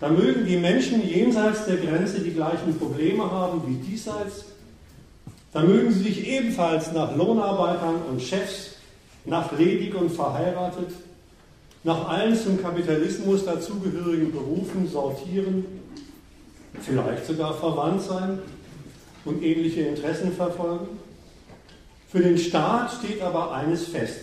Da 0.00 0.08
mögen 0.08 0.46
die 0.46 0.56
Menschen 0.56 1.06
jenseits 1.06 1.66
der 1.66 1.76
Grenze 1.76 2.20
die 2.20 2.32
gleichen 2.32 2.78
Probleme 2.78 3.30
haben 3.30 3.62
wie 3.66 3.74
diesseits. 3.74 4.44
Da 5.52 5.62
mögen 5.62 5.92
sie 5.92 6.04
sich 6.04 6.26
ebenfalls 6.26 6.92
nach 6.92 7.16
Lohnarbeitern 7.16 7.96
und 8.08 8.22
Chefs, 8.22 8.76
nach 9.24 9.50
ledig 9.58 9.94
und 9.94 10.10
verheiratet, 10.10 10.90
nach 11.84 12.08
allen 12.08 12.36
zum 12.36 12.60
Kapitalismus 12.60 13.44
dazugehörigen 13.44 14.32
Berufen 14.32 14.88
sortieren, 14.88 15.64
vielleicht 16.80 17.26
sogar 17.26 17.54
verwandt 17.54 18.02
sein 18.02 18.38
und 19.24 19.42
ähnliche 19.42 19.82
Interessen 19.82 20.32
verfolgen. 20.32 20.98
Für 22.08 22.20
den 22.20 22.38
Staat 22.38 22.92
steht 22.92 23.20
aber 23.22 23.52
eines 23.52 23.86
fest. 23.86 24.20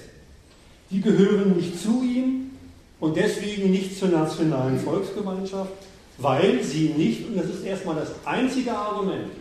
die 0.91 1.01
gehören 1.01 1.55
nicht 1.55 1.81
zu 1.81 2.03
ihm 2.03 2.51
und 2.99 3.17
deswegen 3.17 3.71
nicht 3.71 3.97
zur 3.97 4.09
nationalen 4.09 4.79
Volksgemeinschaft, 4.79 5.71
weil 6.17 6.63
sie 6.63 6.89
nicht, 6.89 7.27
und 7.27 7.37
das 7.37 7.47
ist 7.47 7.65
erstmal 7.65 7.95
das 7.95 8.11
einzige 8.23 8.71
Argument, 8.71 9.31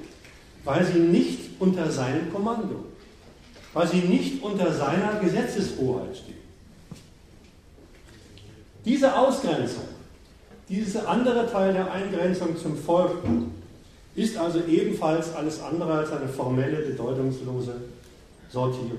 weil 0.64 0.84
sie 0.84 0.98
nicht 0.98 1.40
unter 1.60 1.90
seinem 1.90 2.32
Kommando, 2.32 2.86
weil 3.72 3.86
sie 3.86 3.98
nicht 3.98 4.42
unter 4.42 4.72
seiner 4.72 5.20
Gesetzeshoheit 5.20 6.16
stehen. 6.16 6.43
Diese 8.85 9.16
Ausgrenzung, 9.16 9.85
dieser 10.68 11.09
andere 11.09 11.51
Teil 11.51 11.72
der 11.72 11.91
Eingrenzung 11.91 12.57
zum 12.57 12.76
Volk, 12.76 13.18
ist 14.14 14.37
also 14.37 14.61
ebenfalls 14.68 15.35
alles 15.35 15.61
andere 15.61 15.93
als 15.93 16.12
eine 16.12 16.28
formelle, 16.28 16.78
bedeutungslose 16.78 17.74
Sortierung. 18.51 18.99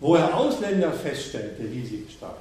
Wo 0.00 0.16
er 0.16 0.36
Ausländer 0.36 0.92
feststellt, 0.92 1.58
der 1.58 1.68
hiesige 1.68 2.10
Staat, 2.10 2.38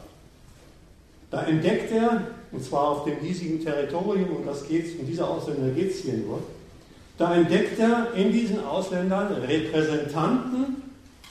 da 1.30 1.44
entdeckt 1.44 1.92
er, 1.92 2.28
und 2.52 2.64
zwar 2.64 2.90
auf 2.90 3.06
dem 3.06 3.20
hiesigen 3.20 3.64
Territorium, 3.64 4.36
und 4.38 4.48
das 4.48 4.68
geht's, 4.68 5.00
um 5.00 5.06
diese 5.06 5.28
Ausländer 5.28 5.70
geht 5.70 5.92
es 5.92 6.02
hier 6.02 6.18
nur, 6.18 6.42
da 7.18 7.36
entdeckt 7.36 7.80
er 7.80 8.14
in 8.16 8.32
diesen 8.32 8.64
Ausländern 8.64 9.32
Repräsentanten 9.34 10.82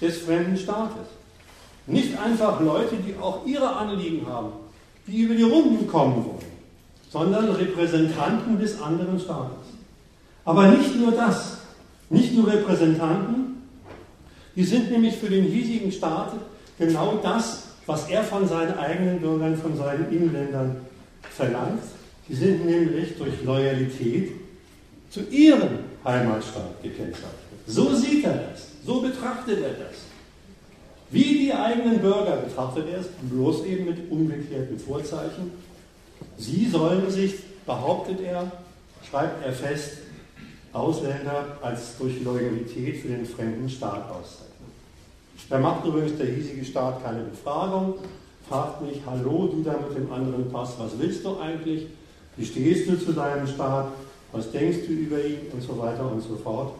des 0.00 0.18
fremden 0.18 0.56
Staates. 0.56 1.08
Nicht 1.86 2.18
einfach 2.18 2.60
Leute, 2.60 2.96
die 2.96 3.14
auch 3.20 3.46
ihre 3.46 3.76
Anliegen 3.76 4.26
haben, 4.26 4.52
die 5.06 5.22
über 5.22 5.34
die 5.34 5.42
Runden 5.42 5.86
kommen 5.86 6.24
wollen, 6.24 6.50
sondern 7.10 7.50
Repräsentanten 7.50 8.58
des 8.58 8.80
anderen 8.80 9.18
Staates. 9.18 9.66
Aber 10.44 10.68
nicht 10.68 10.96
nur 10.96 11.12
das, 11.12 11.58
nicht 12.08 12.34
nur 12.34 12.46
Repräsentanten, 12.48 13.62
die 14.56 14.64
sind 14.64 14.90
nämlich 14.90 15.16
für 15.16 15.28
den 15.28 15.44
hiesigen 15.44 15.92
Staat 15.92 16.32
genau 16.78 17.18
das, 17.22 17.64
was 17.86 18.08
er 18.08 18.22
von 18.22 18.46
seinen 18.46 18.78
eigenen 18.78 19.20
Bürgern, 19.20 19.56
von 19.56 19.76
seinen 19.76 20.10
Inländern 20.10 20.76
verlangt. 21.22 21.82
Sie 22.28 22.34
sind 22.34 22.66
nämlich 22.66 23.16
durch 23.16 23.42
Loyalität 23.44 24.32
zu 25.10 25.20
ihrem 25.30 25.80
Heimatstaat 26.04 26.82
gekennzeichnet. 26.82 27.30
So 27.66 27.94
sieht 27.94 28.24
er 28.24 28.34
das, 28.34 28.68
so 28.84 29.00
betrachtet 29.00 29.58
er 29.62 29.70
das. 29.70 30.09
Wie 31.10 31.38
die 31.38 31.52
eigenen 31.52 31.98
Bürger 31.98 32.36
betrachtet 32.36 32.86
er 32.88 33.00
es, 33.00 33.06
bloß 33.30 33.64
eben 33.64 33.86
mit 33.86 34.10
umgekehrten 34.10 34.78
Vorzeichen. 34.78 35.50
Sie 36.36 36.68
sollen 36.68 37.10
sich, 37.10 37.34
behauptet 37.66 38.20
er, 38.20 38.50
schreibt 39.08 39.44
er 39.44 39.52
fest, 39.52 39.98
Ausländer 40.72 41.58
als 41.62 41.98
durch 41.98 42.22
Loyalität 42.22 42.98
für 42.98 43.08
den 43.08 43.26
fremden 43.26 43.68
Staat 43.68 44.08
auszeichnen. 44.08 44.50
Da 45.48 45.58
macht 45.58 45.84
übrigens 45.84 46.16
der 46.16 46.26
hiesige 46.26 46.64
Staat 46.64 47.02
keine 47.02 47.24
Befragung, 47.24 47.94
fragt 48.48 48.82
nicht, 48.82 49.00
hallo, 49.04 49.48
du 49.48 49.62
da 49.64 49.72
mit 49.72 49.96
dem 49.96 50.12
anderen 50.12 50.48
Pass, 50.52 50.74
was 50.78 50.96
willst 50.96 51.24
du 51.24 51.40
eigentlich? 51.40 51.88
Wie 52.36 52.44
stehst 52.46 52.88
du 52.88 52.96
zu 52.96 53.12
deinem 53.12 53.48
Staat? 53.48 53.88
Was 54.30 54.52
denkst 54.52 54.86
du 54.86 54.92
über 54.92 55.24
ihn? 55.24 55.40
Und 55.52 55.60
so 55.60 55.76
weiter 55.76 56.08
und 56.10 56.22
so 56.22 56.36
fort. 56.36 56.72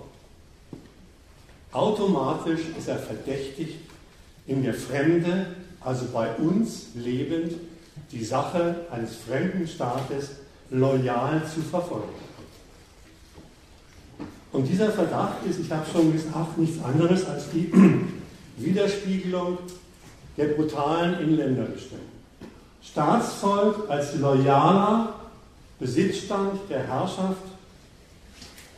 Automatisch 1.72 2.61
ist 2.78 2.89
er 2.89 2.99
verdächtigt, 2.99 3.89
in 4.51 4.64
der 4.64 4.74
Fremde, 4.74 5.46
also 5.80 6.07
bei 6.12 6.34
uns 6.34 6.88
lebend, 6.96 7.53
die 8.11 8.24
Sache 8.24 8.86
eines 8.90 9.14
fremden 9.14 9.66
Staates 9.66 10.30
loyal 10.70 11.40
zu 11.46 11.61
verfolgen. 11.61 12.09
Und 14.51 14.66
dieser 14.66 14.90
Verdacht 14.90 15.46
ist, 15.48 15.61
ich 15.61 15.70
habe 15.70 15.86
schon 15.88 16.12
gesagt, 16.12 16.59
nichts 16.59 16.82
anderes 16.82 17.24
als 17.26 17.51
die 17.51 17.72
Widerspiegelung 18.57 19.59
der 20.36 20.46
brutalen 20.46 21.20
Inländerbestimmung. 21.20 22.07
Staatsvolk 22.82 23.88
als 23.88 24.16
loyaler 24.16 25.14
Besitzstand 25.78 26.59
der 26.68 26.88
Herrschaft 26.88 27.44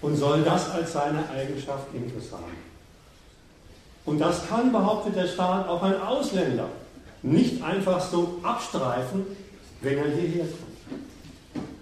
und 0.02 0.16
soll 0.16 0.42
das 0.42 0.70
als 0.70 0.92
seine 0.92 1.26
Eigenschaft 1.30 1.86
haben. 1.94 2.71
Und 4.04 4.20
das 4.20 4.48
kann, 4.48 4.72
behauptet 4.72 5.16
der 5.16 5.26
Staat, 5.26 5.68
auch 5.68 5.82
ein 5.82 6.00
Ausländer 6.00 6.68
nicht 7.22 7.62
einfach 7.62 8.00
so 8.00 8.38
abstreifen, 8.42 9.24
wenn 9.80 9.98
er 9.98 10.10
hierher 10.10 10.44
kommt. 10.44 10.72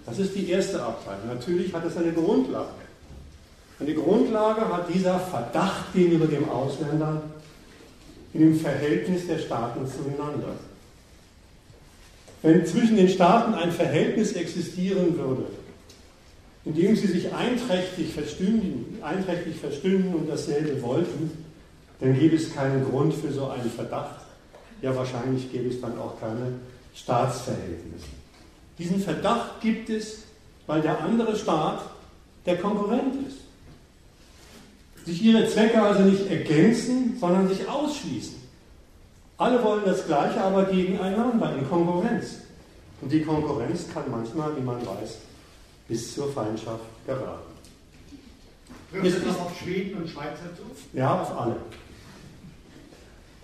Das 0.05 0.19
ist 0.19 0.35
die 0.35 0.49
erste 0.49 0.83
Abteilung. 0.83 1.27
Natürlich 1.27 1.73
hat 1.73 1.85
es 1.85 1.97
eine 1.97 2.11
Grundlage. 2.11 2.67
Eine 3.79 3.93
Grundlage 3.95 4.67
hat 4.67 4.93
dieser 4.93 5.19
Verdacht 5.19 5.93
gegenüber 5.93 6.27
dem 6.27 6.47
Ausländer 6.49 7.23
in 8.33 8.41
dem 8.41 8.59
Verhältnis 8.59 9.27
der 9.27 9.39
Staaten 9.39 9.87
zueinander. 9.87 10.53
Wenn 12.43 12.65
zwischen 12.65 12.97
den 12.97 13.09
Staaten 13.09 13.53
ein 13.53 13.71
Verhältnis 13.71 14.33
existieren 14.33 15.17
würde, 15.17 15.45
in 16.65 16.75
dem 16.75 16.95
sie 16.95 17.07
sich 17.07 17.33
einträchtig 17.33 18.13
verstünden, 18.13 18.97
einträchtig 19.01 19.57
verstünden 19.57 20.13
und 20.13 20.29
dasselbe 20.29 20.81
wollten, 20.81 21.50
dann 22.01 22.19
gäbe 22.19 22.35
es 22.35 22.53
keinen 22.53 22.83
Grund 22.89 23.13
für 23.13 23.31
so 23.31 23.47
einen 23.47 23.71
Verdacht. 23.71 24.19
Ja, 24.81 24.95
wahrscheinlich 24.95 25.51
gäbe 25.51 25.69
es 25.69 25.79
dann 25.79 25.97
auch 25.97 26.19
keine 26.19 26.53
Staatsverhältnisse. 26.93 28.07
Diesen 28.77 28.99
Verdacht 28.99 29.61
gibt 29.61 29.89
es, 29.89 30.23
weil 30.67 30.81
der 30.81 30.99
andere 30.99 31.35
Staat 31.37 31.83
der 32.45 32.57
Konkurrent 32.57 33.15
ist 33.27 33.41
sich 35.05 35.21
ihre 35.23 35.47
Zwecke 35.47 35.81
also 35.81 36.03
nicht 36.03 36.29
ergänzen, 36.29 37.17
sondern 37.19 37.47
sich 37.47 37.67
ausschließen. 37.67 38.35
Alle 39.37 39.63
wollen 39.63 39.83
das 39.85 40.05
Gleiche, 40.05 40.41
aber 40.41 40.65
gegeneinander, 40.65 41.55
in 41.57 41.67
Konkurrenz. 41.67 42.35
Und 43.01 43.11
die 43.11 43.21
Konkurrenz 43.21 43.87
kann 43.91 44.03
manchmal, 44.11 44.55
wie 44.55 44.61
man 44.61 44.79
weiß, 44.85 45.17
bis 45.87 46.13
zur 46.13 46.31
Feindschaft 46.31 46.83
geraten. 47.07 47.51
Trifft 48.91 49.25
noch 49.25 49.45
auf 49.45 49.57
Schweden 49.57 50.01
und 50.01 50.09
Schweizer 50.09 50.55
zu? 50.55 50.63
Ja, 50.93 51.21
auf 51.21 51.35
alle. 51.35 51.55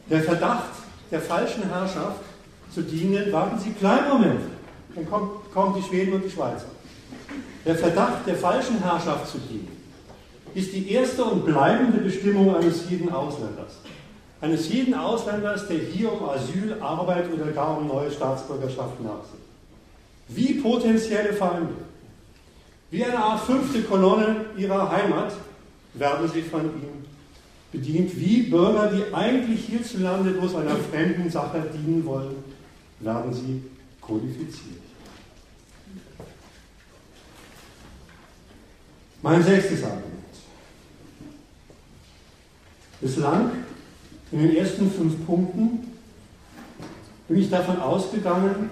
Der 0.09 0.21
Verdacht 0.23 0.69
der 1.11 1.21
falschen 1.21 1.63
Herrschaft 1.69 2.21
zu 2.73 2.81
dienen, 2.81 3.31
warten 3.31 3.59
Sie, 3.59 3.71
kleinen 3.71 4.09
Moment, 4.09 4.41
dann 4.95 5.09
kommen, 5.09 5.29
kommen 5.53 5.75
die 5.75 5.87
Schweden 5.87 6.13
und 6.13 6.23
die 6.23 6.29
Schweizer. 6.29 6.67
Der 7.65 7.75
Verdacht 7.75 8.25
der 8.25 8.35
falschen 8.35 8.81
Herrschaft 8.81 9.27
zu 9.27 9.37
dienen 9.39 9.77
ist 10.53 10.73
die 10.73 10.91
erste 10.91 11.23
und 11.23 11.45
bleibende 11.45 11.99
Bestimmung 11.99 12.55
eines 12.55 12.89
jeden 12.89 13.11
Ausländers. 13.11 13.77
Eines 14.39 14.69
jeden 14.69 14.93
Ausländers, 14.93 15.67
der 15.67 15.77
hier 15.77 16.11
um 16.11 16.29
Asyl, 16.29 16.77
Arbeit 16.79 17.25
oder 17.33 17.51
gar 17.51 17.77
um 17.77 17.87
neue 17.87 18.11
Staatsbürgerschaft 18.11 19.01
nachsieht. 19.01 19.41
Wie 20.29 20.53
potenzielle 20.55 21.33
Feinde, 21.33 21.73
wie 22.89 23.03
eine 23.03 23.17
Art 23.17 23.41
fünfte 23.41 23.81
Kolonne 23.81 24.45
ihrer 24.55 24.89
Heimat 24.89 25.33
werden 25.93 26.29
sie 26.31 26.41
von 26.43 26.65
ihm 26.65 26.96
bedient, 27.71 28.17
wie 28.19 28.43
Bürger, 28.43 28.91
die 28.91 29.13
eigentlich 29.13 29.65
hierzulande 29.65 30.31
bloß 30.31 30.55
einer 30.55 30.75
fremden 30.75 31.29
Sache 31.29 31.63
dienen 31.73 32.05
wollen, 32.05 32.35
werden 32.99 33.33
sie 33.33 33.61
kodifiziert. 34.01 34.81
Mein 39.21 39.43
sechstes 39.43 39.83
Argument. 39.83 40.13
Bislang, 43.01 43.51
in 44.31 44.39
den 44.39 44.55
ersten 44.55 44.89
fünf 44.89 45.25
Punkten, 45.25 45.91
bin 47.27 47.37
ich 47.37 47.49
davon 47.49 47.79
ausgegangen, 47.79 48.69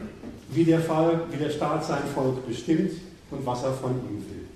wie 0.50 0.64
der, 0.64 0.80
Fall, 0.80 1.24
wie 1.32 1.38
der 1.38 1.50
Staat 1.50 1.86
sein 1.86 2.04
Volk 2.14 2.48
bestimmt 2.48 2.91
und 3.32 3.46
was 3.46 3.64
er 3.64 3.74
von 3.74 3.91
ihm 3.91 4.24
will. 4.30 4.48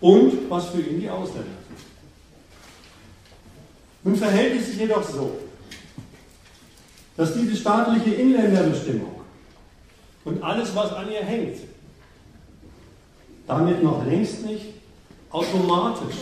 Und 0.00 0.48
was 0.48 0.66
für 0.66 0.80
ihn 0.80 1.00
die 1.00 1.10
Ausländer. 1.10 1.57
Nun 4.08 4.16
verhält 4.16 4.58
es 4.58 4.68
sich 4.68 4.78
jedoch 4.78 5.02
so, 5.02 5.38
dass 7.14 7.34
diese 7.34 7.54
staatliche 7.54 8.14
Inländerbestimmung 8.14 9.20
und 10.24 10.42
alles, 10.42 10.74
was 10.74 10.94
an 10.94 11.12
ihr 11.12 11.22
hängt, 11.22 11.58
damit 13.46 13.82
noch 13.82 14.06
längst 14.06 14.46
nicht 14.46 14.64
automatisch 15.30 16.14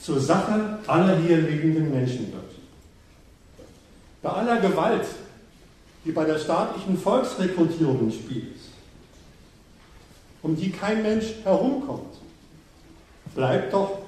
zur 0.00 0.18
Sache 0.18 0.80
aller 0.88 1.16
hier 1.18 1.36
lebenden 1.36 1.92
Menschen 1.92 2.32
wird. 2.32 2.50
Bei 4.20 4.30
aller 4.30 4.60
Gewalt, 4.60 5.06
die 6.04 6.10
bei 6.10 6.24
der 6.24 6.40
staatlichen 6.40 6.98
Volksrekrutierung 6.98 8.00
im 8.00 8.10
Spiel 8.10 8.48
ist, 8.56 8.70
um 10.42 10.56
die 10.56 10.72
kein 10.72 11.02
Mensch 11.02 11.26
herumkommt, 11.44 12.16
bleibt 13.36 13.72
doch 13.72 14.00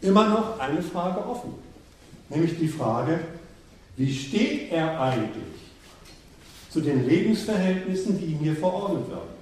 immer 0.00 0.28
noch 0.28 0.58
eine 0.58 0.82
Frage 0.82 1.24
offen. 1.24 1.65
Nämlich 2.28 2.58
die 2.58 2.68
Frage, 2.68 3.20
wie 3.96 4.12
steht 4.14 4.72
er 4.72 5.00
eigentlich 5.00 5.44
zu 6.70 6.80
den 6.80 7.06
Lebensverhältnissen, 7.08 8.18
die 8.18 8.26
ihm 8.26 8.38
hier 8.38 8.56
verordnet 8.56 9.08
werden? 9.08 9.36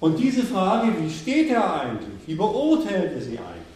Und 0.00 0.18
diese 0.18 0.42
Frage, 0.42 0.92
wie 1.00 1.10
steht 1.10 1.50
er 1.50 1.80
eigentlich, 1.80 2.26
wie 2.26 2.34
beurteilt 2.34 3.14
er 3.14 3.22
sie 3.22 3.38
eigentlich? 3.38 3.66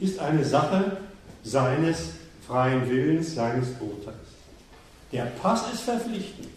ist 0.00 0.18
eine 0.18 0.44
Sache 0.44 0.98
seines 1.42 2.10
freien 2.46 2.88
Willens, 2.88 3.34
seines 3.34 3.68
Urteils. 3.80 4.16
Der 5.12 5.24
Pass 5.24 5.72
ist 5.72 5.82
verpflichtend. 5.82 6.48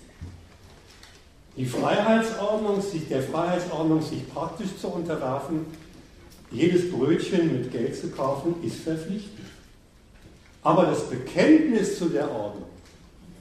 Die 1.57 1.65
Freiheitsordnung, 1.65 2.81
sich 2.81 3.07
der 3.07 3.21
Freiheitsordnung 3.21 4.01
sich 4.01 4.31
praktisch 4.33 4.69
zu 4.79 4.87
unterwerfen, 4.87 5.65
jedes 6.51 6.91
Brötchen 6.91 7.53
mit 7.53 7.71
Geld 7.71 7.95
zu 7.95 8.09
kaufen, 8.09 8.55
ist 8.63 8.77
verpflichtend. 8.77 9.40
Aber 10.63 10.85
das 10.85 11.09
Bekenntnis 11.09 11.97
zu 11.97 12.09
der 12.09 12.29
Ordnung 12.29 12.69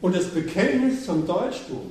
und 0.01 0.15
das 0.15 0.27
Bekenntnis 0.27 1.05
zum 1.05 1.27
Deutschtum 1.27 1.91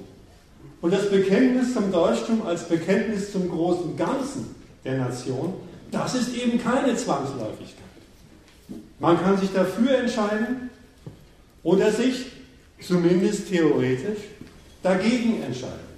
und 0.81 0.91
das 0.91 1.09
Bekenntnis 1.09 1.73
zum 1.73 1.91
Deutschtum 1.91 2.45
als 2.45 2.67
Bekenntnis 2.67 3.31
zum 3.31 3.49
großen 3.49 3.95
Ganzen 3.95 4.55
der 4.83 4.97
Nation, 4.97 5.53
das 5.91 6.15
ist 6.15 6.35
eben 6.35 6.61
keine 6.61 6.95
Zwangsläufigkeit. 6.95 7.75
Man 8.99 9.19
kann 9.21 9.37
sich 9.37 9.51
dafür 9.53 9.97
entscheiden 9.99 10.69
oder 11.63 11.91
sich 11.91 12.27
zumindest 12.81 13.49
theoretisch 13.49 14.19
dagegen 14.81 15.43
entscheiden. 15.43 15.89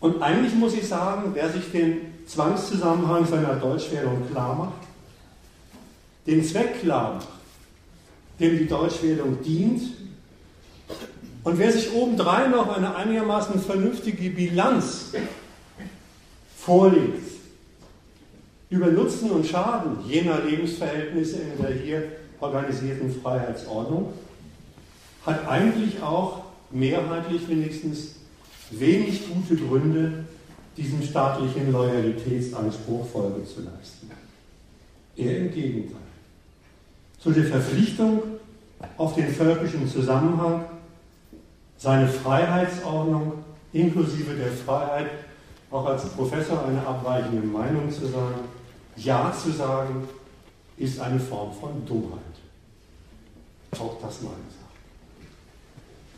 Und 0.00 0.20
eigentlich 0.20 0.54
muss 0.54 0.74
ich 0.74 0.86
sagen, 0.86 1.30
wer 1.34 1.48
sich 1.50 1.70
den 1.70 2.12
Zwangszusammenhang 2.26 3.26
seiner 3.26 3.54
Deutschwählung 3.54 4.28
klar 4.30 4.54
macht, 4.56 4.91
den 6.26 6.44
Zweck 6.44 6.80
klar 6.80 7.14
macht, 7.14 7.28
dem 8.38 8.58
die 8.58 8.66
Deutschwählung 8.66 9.42
dient, 9.42 9.82
und 11.44 11.58
wer 11.58 11.72
sich 11.72 11.92
obendrein 11.92 12.52
noch 12.52 12.76
eine 12.76 12.94
einigermaßen 12.94 13.60
vernünftige 13.60 14.30
Bilanz 14.30 15.12
vorlegt 16.56 17.32
über 18.70 18.86
Nutzen 18.86 19.30
und 19.30 19.46
Schaden 19.46 19.98
jener 20.06 20.40
Lebensverhältnisse 20.40 21.38
in 21.38 21.62
der 21.62 21.74
hier 21.74 22.04
organisierten 22.40 23.12
Freiheitsordnung, 23.20 24.12
hat 25.26 25.46
eigentlich 25.48 26.00
auch 26.00 26.44
mehrheitlich 26.70 27.48
wenigstens 27.48 28.14
wenig 28.70 29.22
gute 29.28 29.56
Gründe, 29.56 30.24
diesem 30.76 31.02
staatlichen 31.02 31.70
Loyalitätsanspruch 31.72 33.06
Folge 33.08 33.44
zu 33.44 33.60
leisten. 33.62 34.10
Eher 35.16 35.38
im 35.38 35.52
Gegenteil. 35.52 35.98
So 37.22 37.30
die 37.30 37.42
Verpflichtung 37.42 38.22
auf 38.96 39.14
den 39.14 39.32
völkischen 39.32 39.88
Zusammenhang, 39.88 40.64
seine 41.78 42.08
Freiheitsordnung 42.08 43.44
inklusive 43.72 44.34
der 44.34 44.50
Freiheit, 44.50 45.10
auch 45.70 45.86
als 45.86 46.04
Professor 46.10 46.64
eine 46.64 46.84
abweichende 46.84 47.46
Meinung 47.46 47.90
zu 47.90 48.06
sagen, 48.06 48.40
Ja 48.96 49.32
zu 49.32 49.52
sagen, 49.52 50.08
ist 50.76 51.00
eine 51.00 51.20
Form 51.20 51.52
von 51.52 51.86
Dummheit. 51.86 52.18
Auch 53.78 53.96
das 54.02 54.20
mal 54.20 54.30
gesagt. 54.30 54.62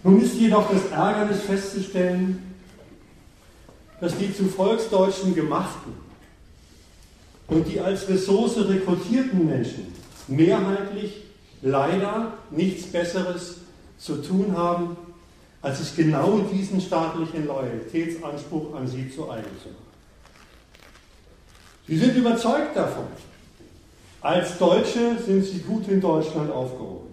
Nun 0.03 0.21
ist 0.21 0.35
jedoch 0.35 0.71
das 0.71 0.91
Ärgernis 0.91 1.43
festzustellen, 1.43 2.55
dass 4.01 4.17
die 4.17 4.35
zu 4.35 4.47
Volksdeutschen 4.47 5.35
gemachten 5.35 5.93
und 7.49 7.69
die 7.69 7.79
als 7.79 8.09
Ressource 8.09 8.57
rekrutierten 8.57 9.47
Menschen 9.47 10.04
mehrheitlich 10.29 11.23
leider 11.63 12.35
nichts 12.51 12.87
Besseres 12.87 13.59
zu 13.99 14.17
tun 14.17 14.57
haben, 14.57 14.97
als 15.63 15.79
sich 15.79 15.97
genau 15.97 16.41
diesen 16.53 16.81
staatlichen 16.81 17.47
Loyalitätsanspruch 17.47 18.75
an 18.75 18.87
sie 18.87 19.11
zu 19.11 19.31
eigen 19.31 19.49
zu 19.63 19.69
machen. 19.69 19.85
Sie 21.87 21.97
sind 21.97 22.17
überzeugt 22.17 22.77
davon. 22.77 23.07
Als 24.21 24.59
Deutsche 24.59 25.17
sind 25.25 25.45
sie 25.45 25.59
gut 25.59 25.89
in 25.89 26.01
Deutschland 26.01 26.51
aufgehoben. 26.51 27.09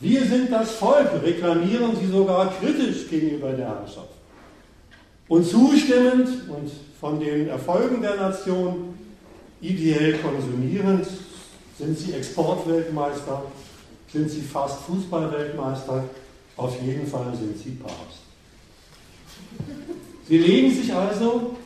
Wir 0.00 0.24
sind 0.24 0.50
das 0.50 0.72
Volk, 0.72 1.08
reklamieren 1.22 1.96
sie 1.96 2.08
sogar 2.08 2.52
kritisch 2.60 3.08
gegenüber 3.08 3.52
der 3.52 3.68
Herrschaft. 3.68 4.08
Und 5.28 5.46
zustimmend 5.46 6.28
und 6.48 6.70
von 7.00 7.18
den 7.20 7.48
Erfolgen 7.48 8.02
der 8.02 8.16
Nation 8.16 8.94
ideell 9.60 10.18
konsumierend 10.18 11.06
sind 11.78 11.98
sie 11.98 12.12
Exportweltmeister, 12.12 13.42
sind 14.12 14.30
sie 14.30 14.42
fast 14.42 14.82
Fußballweltmeister, 14.82 16.04
auf 16.56 16.80
jeden 16.82 17.06
Fall 17.06 17.34
sind 17.36 17.58
sie 17.58 17.70
Papst. 17.70 18.20
Sie 20.28 20.38
legen 20.38 20.74
sich 20.74 20.92
also 20.92 21.56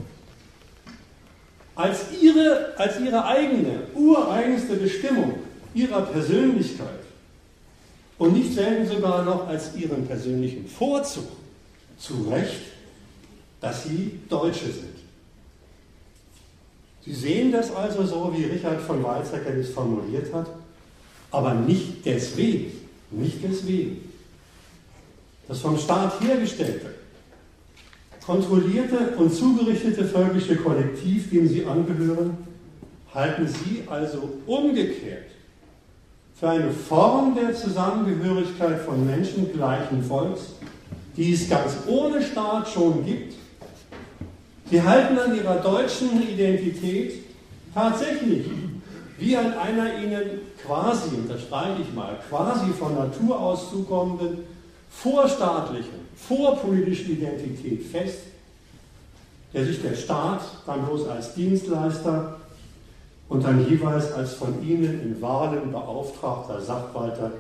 als 1.74 2.06
ihre, 2.20 2.74
als 2.76 2.98
ihre 3.00 3.24
eigene, 3.24 3.82
ureigenste 3.94 4.76
Bestimmung 4.76 5.34
ihrer 5.74 6.02
Persönlichkeit 6.02 7.00
und 8.18 8.32
nicht 8.32 8.54
selten 8.54 8.88
sogar 8.88 9.24
noch 9.24 9.46
als 9.46 9.76
ihren 9.76 10.06
persönlichen 10.06 10.66
Vorzug 10.66 11.28
zu 11.98 12.28
Recht 12.30 12.68
dass 13.60 13.84
sie 13.84 14.20
Deutsche 14.28 14.66
sind. 14.66 14.97
Sie 17.08 17.14
sehen 17.14 17.50
das 17.50 17.74
also 17.74 18.04
so, 18.04 18.34
wie 18.36 18.44
Richard 18.44 18.82
von 18.82 19.02
Weizsäcker 19.02 19.54
es 19.54 19.70
formuliert 19.70 20.30
hat, 20.34 20.46
aber 21.30 21.54
nicht 21.54 22.04
deswegen, 22.04 22.70
nicht 23.10 23.42
deswegen. 23.42 24.12
Das 25.46 25.60
vom 25.60 25.78
Staat 25.78 26.20
hergestellte, 26.20 26.90
kontrollierte 28.26 29.14
und 29.16 29.32
zugerichtete 29.32 30.04
völkische 30.04 30.56
Kollektiv, 30.56 31.30
dem 31.30 31.48
Sie 31.48 31.64
angehören, 31.64 32.36
halten 33.14 33.48
Sie 33.48 33.84
also 33.86 34.28
umgekehrt 34.44 35.28
für 36.38 36.50
eine 36.50 36.70
Form 36.70 37.34
der 37.34 37.54
Zusammengehörigkeit 37.54 38.82
von 38.82 39.06
Menschen 39.06 39.50
gleichen 39.54 40.02
Volks, 40.02 40.52
die 41.16 41.32
es 41.32 41.48
ganz 41.48 41.72
ohne 41.86 42.22
Staat 42.22 42.68
schon 42.68 43.06
gibt 43.06 43.37
Sie 44.70 44.82
halten 44.82 45.18
an 45.18 45.34
ihrer 45.34 45.56
deutschen 45.56 46.22
Identität 46.22 47.24
tatsächlich 47.74 48.46
wie 49.18 49.36
an 49.36 49.54
einer 49.54 49.98
ihnen 49.98 50.22
quasi, 50.64 51.16
unterstreiche 51.16 51.82
ich 51.82 51.92
mal, 51.94 52.18
quasi 52.28 52.70
von 52.78 52.94
Natur 52.94 53.40
aus 53.40 53.70
zukommenden 53.70 54.44
vorstaatlichen, 54.90 55.94
vorpolitischen 56.16 57.12
Identität 57.12 57.82
fest, 57.84 58.20
der 59.54 59.64
sich 59.64 59.80
der 59.82 59.94
Staat 59.94 60.42
dann 60.66 60.84
bloß 60.84 61.08
als 61.08 61.34
Dienstleister 61.34 62.36
und 63.28 63.44
dann 63.44 63.66
jeweils 63.68 64.12
als 64.12 64.34
von 64.34 64.62
ihnen 64.66 65.00
in 65.02 65.20
Wahlen 65.20 65.72
beauftragter 65.72 66.60
Sachwalter 66.60 67.32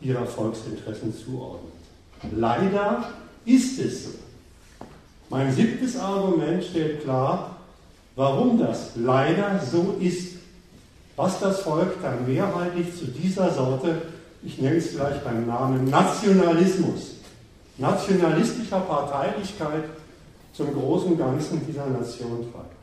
ihrer 0.00 0.26
Volksinteressen 0.26 1.14
zuordnet. 1.14 1.72
Leider 2.36 3.04
ist 3.44 3.78
es 3.78 4.04
so. 4.04 4.23
Mein 5.28 5.52
siebtes 5.52 5.96
Argument 5.96 6.62
stellt 6.62 7.02
klar, 7.02 7.56
warum 8.16 8.58
das 8.58 8.92
leider 8.96 9.60
so 9.60 9.96
ist. 10.00 10.34
Was 11.16 11.38
das 11.38 11.60
Volk 11.60 12.02
dann 12.02 12.26
mehrheitlich 12.26 12.96
zu 12.96 13.06
dieser 13.06 13.52
Sorte, 13.52 14.02
ich 14.42 14.58
nenne 14.58 14.76
es 14.76 14.92
gleich 14.92 15.22
beim 15.22 15.46
Namen 15.46 15.88
Nationalismus, 15.88 17.14
nationalistischer 17.78 18.80
Parteilichkeit 18.80 19.84
zum 20.52 20.72
großen 20.74 21.16
Ganzen 21.16 21.64
dieser 21.66 21.86
Nation 21.86 22.52
treibt. 22.52 22.74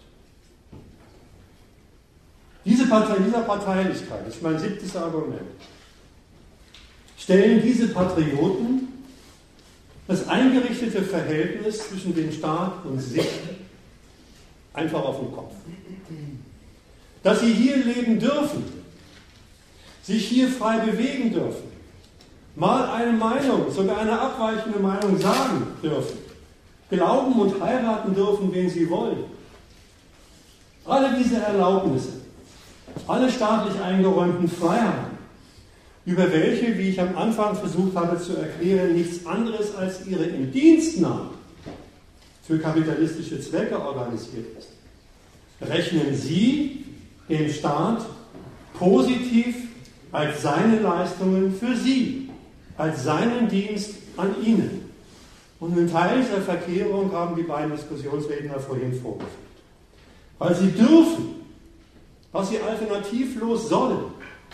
Diese 2.63 2.87
Partei, 2.87 3.15
dieser 3.25 3.41
Parteilichkeit, 3.41 4.27
ist 4.27 4.41
mein 4.41 4.59
siebtes 4.59 4.95
Argument, 4.95 5.41
stellen 7.17 7.61
diese 7.61 7.87
Patrioten 7.89 8.80
das 10.11 10.27
eingerichtete 10.27 11.03
Verhältnis 11.03 11.87
zwischen 11.87 12.13
dem 12.13 12.33
Staat 12.33 12.83
und 12.83 12.99
sich 12.99 13.25
einfach 14.73 15.01
auf 15.01 15.19
den 15.19 15.31
Kopf. 15.31 15.53
Dass 17.23 17.39
sie 17.39 17.53
hier 17.53 17.77
leben 17.77 18.19
dürfen, 18.19 18.63
sich 20.03 20.27
hier 20.27 20.49
frei 20.49 20.79
bewegen 20.79 21.31
dürfen, 21.31 21.63
mal 22.57 22.89
eine 22.89 23.13
Meinung, 23.13 23.71
sogar 23.71 23.99
eine 23.99 24.19
abweichende 24.19 24.79
Meinung 24.79 25.17
sagen 25.17 25.67
dürfen, 25.81 26.17
glauben 26.89 27.39
und 27.39 27.61
heiraten 27.61 28.13
dürfen, 28.13 28.53
wen 28.53 28.69
sie 28.69 28.89
wollen. 28.89 29.23
Alle 30.85 31.15
diese 31.17 31.37
Erlaubnisse, 31.37 32.13
alle 33.07 33.31
staatlich 33.31 33.79
eingeräumten 33.81 34.49
Freiheiten, 34.49 35.10
über 36.05 36.31
welche, 36.31 36.77
wie 36.77 36.89
ich 36.89 36.99
am 36.99 37.15
Anfang 37.15 37.55
versucht 37.55 37.95
habe 37.95 38.19
zu 38.19 38.35
erklären, 38.35 38.95
nichts 38.95 39.25
anderes 39.25 39.75
als 39.75 40.07
ihre 40.07 40.23
Indienstnahme 40.23 41.29
für 42.47 42.57
kapitalistische 42.57 43.39
Zwecke 43.39 43.79
organisiert 43.79 44.47
ist, 44.57 44.69
rechnen 45.61 46.15
Sie 46.15 46.85
den 47.29 47.49
Staat 47.49 48.05
positiv 48.73 49.55
als 50.11 50.41
seine 50.41 50.79
Leistungen 50.79 51.53
für 51.53 51.75
Sie, 51.75 52.29
als 52.77 53.03
seinen 53.03 53.47
Dienst 53.47 53.91
an 54.17 54.35
Ihnen. 54.43 54.81
Und 55.59 55.77
einen 55.77 55.91
Teil 55.91 56.21
dieser 56.21 56.41
Verkehrung 56.41 57.11
haben 57.11 57.35
die 57.35 57.43
beiden 57.43 57.71
Diskussionsredner 57.71 58.59
vorhin 58.59 58.99
vorgeführt. 58.99 59.29
Weil 60.39 60.55
sie 60.55 60.71
dürfen, 60.71 61.35
was 62.31 62.49
sie 62.49 62.59
alternativlos 62.59 63.69
sollen, 63.69 64.05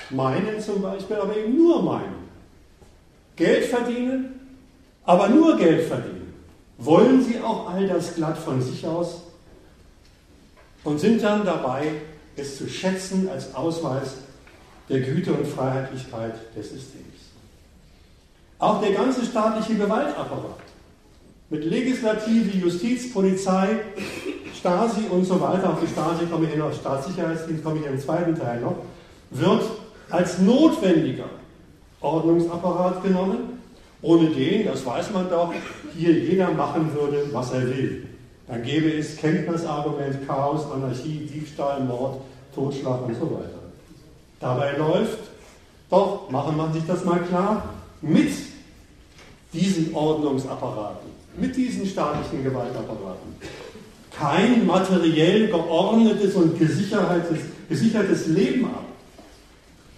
meinen 0.09 0.59
zum 0.59 0.81
Beispiel, 0.81 1.17
aber 1.17 1.35
eben 1.35 1.55
nur 1.55 1.81
meinen, 1.83 2.27
Geld 3.35 3.65
verdienen, 3.65 4.39
aber 5.05 5.29
nur 5.29 5.57
Geld 5.57 5.87
verdienen, 5.87 6.33
wollen 6.77 7.23
sie 7.23 7.39
auch 7.39 7.69
all 7.69 7.87
das 7.87 8.15
glatt 8.15 8.37
von 8.37 8.61
sich 8.61 8.85
aus? 8.85 9.21
Und 10.83 10.99
sind 10.99 11.21
dann 11.21 11.45
dabei, 11.45 11.91
es 12.35 12.57
zu 12.57 12.67
schätzen 12.69 13.27
als 13.29 13.53
Ausweis 13.55 14.15
der 14.89 15.01
Güte 15.01 15.33
und 15.33 15.45
Freiheitlichkeit 15.45 16.35
des 16.55 16.69
Systems. 16.69 17.03
Auch 18.59 18.81
der 18.81 18.91
ganze 18.91 19.25
staatliche 19.25 19.75
Gewaltapparat 19.75 20.59
mit 21.49 21.63
Legislative, 21.63 22.57
Justiz, 22.57 23.11
Polizei, 23.11 23.79
Stasi 24.57 25.05
und 25.09 25.25
so 25.25 25.39
weiter, 25.39 25.71
auf 25.71 25.79
die 25.79 25.87
Stasi 25.87 26.25
komme 26.25 26.47
ich 26.49 26.55
noch, 26.55 26.73
Staatssicherheitsdienst 26.73 27.63
komme 27.63 27.79
ich 27.79 27.85
im 27.85 27.99
zweiten 27.99 28.35
Teil 28.35 28.61
noch, 28.61 28.75
wird 29.31 29.63
als 30.09 30.39
notwendiger 30.39 31.29
Ordnungsapparat 32.01 33.03
genommen, 33.03 33.59
ohne 34.01 34.29
den, 34.29 34.65
das 34.65 34.85
weiß 34.85 35.11
man 35.11 35.29
doch, 35.29 35.53
hier 35.97 36.13
jeder 36.13 36.51
machen 36.51 36.93
würde, 36.93 37.25
was 37.31 37.51
er 37.51 37.67
will. 37.67 38.07
Dann 38.47 38.63
gäbe 38.63 38.89
es 38.91 39.17
Kenntnisargument, 39.17 40.25
Chaos, 40.27 40.71
Anarchie, 40.71 41.29
Diebstahl, 41.33 41.81
Mord, 41.83 42.21
Totschlag 42.55 43.05
und 43.05 43.15
so 43.15 43.25
weiter. 43.31 43.59
Dabei 44.39 44.77
läuft, 44.77 45.19
doch, 45.89 46.29
machen 46.29 46.55
wir 46.57 46.71
sich 46.71 46.83
das 46.85 47.03
mal 47.03 47.19
klar, 47.21 47.73
mit 48.01 48.31
diesen 49.51 49.93
Ordnungsapparaten, 49.93 51.09
mit 51.35 51.55
diesen 51.55 51.85
staatlichen 51.85 52.43
Gewaltapparaten, 52.43 53.35
kein 54.17 54.65
materiell 54.65 55.47
geordnetes 55.47 56.35
und 56.35 56.57
gesichertes, 56.57 57.39
gesichertes 57.67 58.27
Leben 58.27 58.65
ab. 58.65 58.83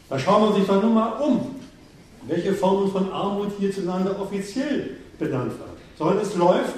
Da 0.10 0.18
schauen 0.18 0.50
wir 0.50 0.60
sich 0.60 0.68
doch 0.68 0.82
nur 0.82 0.92
mal 0.92 1.12
um, 1.22 1.56
welche 2.28 2.54
Formen 2.54 2.92
von 2.92 3.12
Armut 3.12 3.52
hierzulande 3.60 4.18
offiziell 4.20 4.98
benannt 5.20 5.52
werden. 5.52 5.78
Sondern 5.98 6.20
es 6.20 6.36
läuft 6.36 6.76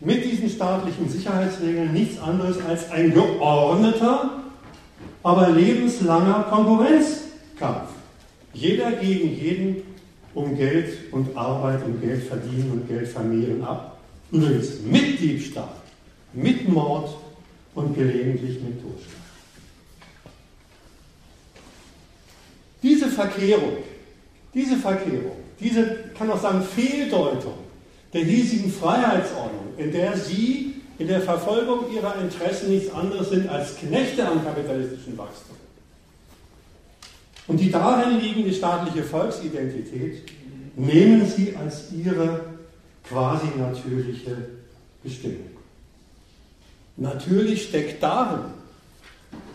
mit 0.00 0.24
diesen 0.24 0.50
staatlichen 0.50 1.08
Sicherheitsregeln 1.08 1.92
nichts 1.92 2.20
anderes 2.20 2.56
als 2.68 2.90
ein 2.90 3.14
geordneter, 3.14 4.42
aber 5.22 5.50
lebenslanger 5.50 6.46
Konkurrenzkampf. 6.50 7.88
Jeder 8.52 8.92
gegen 8.92 9.34
jeden 9.34 9.82
um 10.34 10.56
Geld 10.56 11.12
und 11.12 11.36
Arbeit 11.36 11.84
und 11.84 12.00
Geld 12.00 12.24
verdienen 12.24 12.70
und 12.72 12.88
Geld 12.88 13.08
vermehren 13.08 13.62
ab. 13.64 13.98
Übrigens 14.30 14.80
mit 14.80 15.20
Diebstahl, 15.20 15.68
mit 16.32 16.68
Mord 16.68 17.16
und 17.74 17.94
gelegentlich 17.94 18.60
mit 18.62 18.82
Totschlag. 18.82 19.21
Diese 22.82 23.08
Verkehrung, 23.08 23.78
diese 24.54 24.76
Verkehrung, 24.76 25.36
diese, 25.60 26.10
kann 26.18 26.30
auch 26.30 26.40
sagen, 26.40 26.62
Fehldeutung 26.62 27.54
der 28.12 28.24
hiesigen 28.24 28.70
Freiheitsordnung, 28.70 29.74
in 29.78 29.92
der 29.92 30.16
Sie 30.16 30.74
in 30.98 31.06
der 31.06 31.20
Verfolgung 31.20 31.92
Ihrer 31.92 32.20
Interessen 32.20 32.70
nichts 32.70 32.92
anderes 32.92 33.30
sind 33.30 33.48
als 33.48 33.76
Knechte 33.76 34.26
am 34.26 34.44
kapitalistischen 34.44 35.16
Wachstum. 35.16 35.56
Und 37.48 37.58
die 37.58 37.70
darin 37.70 38.20
liegende 38.20 38.52
staatliche 38.52 39.02
Volksidentität 39.02 40.22
nehmen 40.76 41.26
Sie 41.26 41.56
als 41.56 41.92
Ihre 41.92 42.44
quasi 43.08 43.46
natürliche 43.58 44.36
Bestimmung. 45.02 45.50
Natürlich 46.96 47.68
steckt 47.68 48.02
darin, 48.02 48.44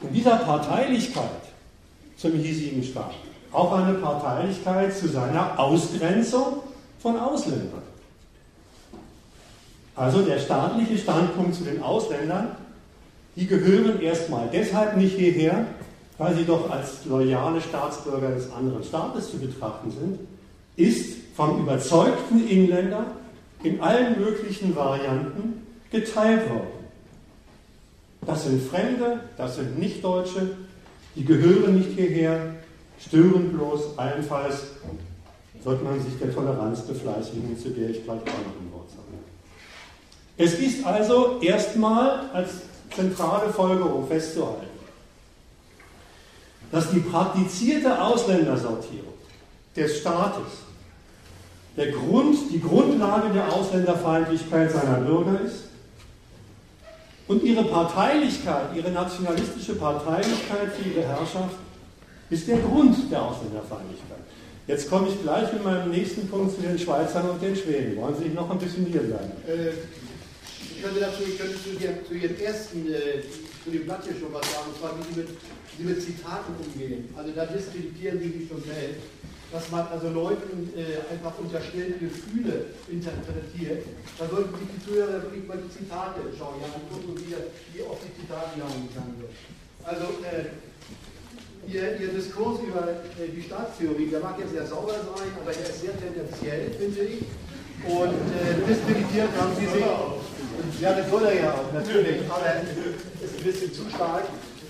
in 0.02 0.14
dieser 0.14 0.38
Parteilichkeit 0.38 1.47
zum 2.18 2.34
hiesigen 2.34 2.84
Staat, 2.84 3.14
auch 3.52 3.72
eine 3.72 3.94
Parteilichkeit 3.94 4.96
zu 4.96 5.08
seiner 5.08 5.58
Ausgrenzung 5.60 6.64
von 7.00 7.18
Ausländern. 7.18 7.84
Also 9.96 10.22
der 10.22 10.40
staatliche 10.40 10.98
Standpunkt 10.98 11.56
zu 11.56 11.64
den 11.64 11.82
Ausländern, 11.82 12.50
die 13.36 13.48
gehören 13.48 14.02
erstmal 14.02 14.50
deshalb 14.52 14.98
nicht 14.98 15.16
hierher, 15.16 15.66
weil 16.18 16.36
sie 16.36 16.46
doch 16.46 16.70
als 16.70 17.06
loyale 17.06 17.62
Staatsbürger 17.62 18.32
des 18.32 18.52
anderen 18.52 18.84
Staates 18.84 19.32
zu 19.32 19.38
betrachten 19.38 19.92
sind, 19.92 20.20
ist 20.76 21.18
vom 21.36 21.62
überzeugten 21.62 22.48
Inländer 22.48 23.06
in 23.64 23.82
allen 23.82 24.20
möglichen 24.20 24.76
Varianten 24.76 25.68
geteilt 25.92 26.50
worden. 26.50 26.68
Das 28.26 28.44
sind 28.46 28.62
Fremde, 28.62 29.22
das 29.38 29.56
sind 29.56 29.80
Nichtdeutsche, 29.80 30.58
die 31.18 31.26
gehören 31.26 31.76
nicht 31.76 31.98
hierher, 31.98 32.54
stören 33.00 33.52
bloß, 33.52 33.98
allenfalls 33.98 34.68
sollte 35.64 35.84
man 35.84 36.00
sich 36.00 36.18
der 36.20 36.34
Toleranz 36.34 36.82
befleißigen, 36.82 37.58
zu 37.58 37.70
der 37.70 37.90
ich 37.90 38.04
gleich 38.04 38.22
auch 38.22 38.26
noch 38.26 38.62
ein 38.62 38.72
Wort 38.72 38.90
sage. 38.92 39.02
Es 40.38 40.54
ist 40.60 40.86
also 40.86 41.40
erstmal 41.42 42.30
als 42.32 42.50
zentrale 42.96 43.52
Folgerung 43.52 44.08
festzuhalten, 44.08 44.68
dass 46.72 46.92
die 46.92 47.00
praktizierte 47.00 48.00
Ausländersortierung 48.00 49.14
des 49.76 50.00
Staates 50.00 50.66
der 51.76 51.92
Grund, 51.92 52.38
die 52.52 52.62
Grundlage 52.62 53.34
der 53.34 53.52
Ausländerfeindlichkeit 53.52 54.72
seiner 54.72 55.02
Bürger 55.02 55.42
ist 55.42 55.67
und 57.28 57.44
ihre 57.44 57.64
Parteilichkeit, 57.64 58.76
ihre 58.76 58.92
nationalistische 58.92 59.76
Parteilichkeit 59.76 60.74
für 60.78 60.90
ihre 60.90 61.08
Herrschaft 61.08 61.56
ist 62.30 62.48
der 62.48 62.58
Grund 62.58 62.96
der 63.12 63.22
Ausländerfeindlichkeit. 63.22 64.20
Jetzt 64.68 64.90
komme 64.90 65.08
ich 65.08 65.22
gleich 65.22 65.52
mit 65.54 65.64
meinem 65.64 65.92
nächsten 65.92 66.28
Punkt 66.28 66.56
zu 66.56 66.62
den 66.62 66.78
Schweizern 66.78 67.30
und 67.30 67.42
den 67.42 67.56
Schweden. 67.56 67.96
Wollen 67.98 68.16
Sie 68.18 68.30
noch 68.30 68.50
ein 68.50 68.60
bisschen 68.60 68.86
hier 68.86 69.02
bleiben? 69.02 69.32
Äh, 69.48 69.72
ich 70.60 70.84
könnte 70.84 71.00
dazu, 71.00 71.24
ich 71.26 71.38
könnte 71.40 71.56
zu, 71.56 71.70
Ihrem, 71.72 72.06
zu 72.06 72.14
Ihrem 72.14 72.40
ersten, 72.40 72.86
äh, 72.92 73.24
zu 73.64 73.72
dem 73.72 73.86
Blatt 73.86 74.04
hier 74.04 74.20
schon 74.20 74.34
was 74.34 74.44
sagen, 74.52 74.68
und 74.68 74.78
zwar 74.78 74.92
wie 75.00 75.14
Sie 75.14 75.20
mit, 75.22 75.30
Sie 75.78 75.84
mit 75.84 76.02
Zitaten 76.02 76.54
umgehen. 76.60 77.08
Also 77.16 77.32
da 77.32 77.46
diskreditieren 77.46 78.20
Sie 78.20 78.30
sich 78.40 78.50
schon 78.50 78.62
selbst 78.62 79.00
dass 79.52 79.72
man 79.72 79.88
also 79.88 80.10
Leuten 80.10 80.74
äh, 80.76 81.00
einfach 81.14 81.38
unterstellte 81.40 81.98
Gefühle 82.00 82.76
interpretiert, 82.90 83.86
da 84.20 84.28
sollten 84.28 84.52
sich 84.60 84.68
die 84.76 84.82
Zuhörer 84.84 85.24
wirklich 85.24 85.48
mal 85.48 85.58
die 85.58 85.72
Zitate 85.72 86.20
schauen, 86.38 86.60
ja, 86.60 86.68
und 86.68 86.84
gucken, 86.92 87.16
wie, 87.24 87.32
wie 87.78 87.84
oft 87.84 88.04
die 88.04 88.14
Zitate 88.20 88.56
hier 88.56 88.66
umgegangen 88.68 89.16
wird. 89.24 89.32
Also, 89.88 90.20
äh, 90.28 90.52
ihr, 91.72 91.96
ihr, 92.00 92.10
Diskurs 92.12 92.60
über 92.60 92.84
äh, 92.92 93.32
die 93.32 93.42
Staatstheorie, 93.42 94.08
der 94.12 94.20
mag 94.20 94.36
ja 94.40 94.48
sehr 94.48 94.68
sauber 94.68 95.00
sein, 95.00 95.32
aber 95.40 95.52
er 95.56 95.70
ist 95.70 95.80
sehr 95.80 95.96
tendenziell, 95.96 96.72
finde 96.76 97.02
ich. 97.08 97.24
Und 97.88 98.20
äh, 98.36 98.68
diskreditiert 98.68 99.30
haben 99.40 99.56
sie 99.56 99.68
sich. 99.68 99.86
Ja, 100.82 100.94
das 100.94 101.10
soll 101.10 101.24
er 101.24 101.36
ja 101.40 101.54
auch, 101.54 101.72
natürlich, 101.72 102.22
aber 102.30 102.46
es 103.22 103.32
ist 103.32 103.38
ein 103.38 103.44
bisschen 103.44 103.74
zu 103.74 103.90
stark 103.90 104.26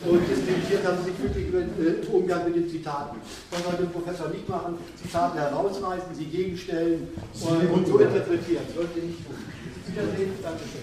und 0.10 0.22
diskreditiert 0.30 0.86
haben 0.86 0.98
sie 1.04 1.12
sich 1.12 1.22
wirklich 1.22 1.48
über 1.48 1.62
den 1.62 2.04
äh, 2.04 2.08
Umgang 2.08 2.46
mit 2.46 2.56
den 2.56 2.70
Zitaten. 2.70 3.18
Das 3.52 3.64
soll 3.64 3.74
den 3.74 3.92
Professor 3.92 4.30
nicht 4.30 4.48
machen, 4.48 4.78
Zitate 5.02 5.40
herausreißen, 5.40 6.16
sie 6.16 6.26
gegenstellen 6.26 7.08
und, 7.42 7.72
und 7.72 7.88
so 7.88 8.00
interpretieren. 8.00 8.64
Sollte 8.76 9.00
nicht 9.00 9.26
tun. 9.26 9.36
Wiedersehen, 9.88 10.32
Dankeschön. 10.42 10.82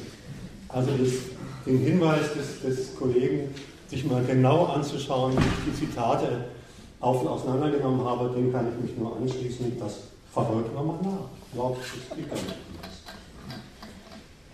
Also 0.69 0.91
das, 0.99 1.13
den 1.67 1.79
Hinweis 1.79 2.35
des, 2.35 2.63
des 2.63 2.95
Kollegen, 2.97 3.55
sich 3.89 4.05
mal 4.05 4.25
genau 4.25 4.67
anzuschauen, 4.67 5.37
wie 5.37 5.39
ich 5.39 5.79
die 5.79 5.87
Zitate 5.87 6.47
auf, 7.01 7.25
auseinandergenommen 7.27 8.05
habe, 8.05 8.35
dem 8.35 8.53
kann 8.53 8.69
ich 8.69 8.91
mich 8.91 8.99
nur 8.99 9.17
anschließen. 9.17 9.79
Das 9.79 9.99
verfolgt 10.33 10.75
man 10.75 10.87
mal 10.87 10.99
nach. 11.03 11.29
Überhaupt 11.53 11.79
nicht 12.17 12.29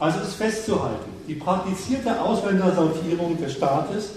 also 0.01 0.21
ist 0.21 0.35
festzuhalten, 0.37 1.11
die 1.29 1.35
praktizierte 1.35 2.19
Ausländersortierung 2.23 3.37
des 3.37 3.53
Staates 3.53 4.13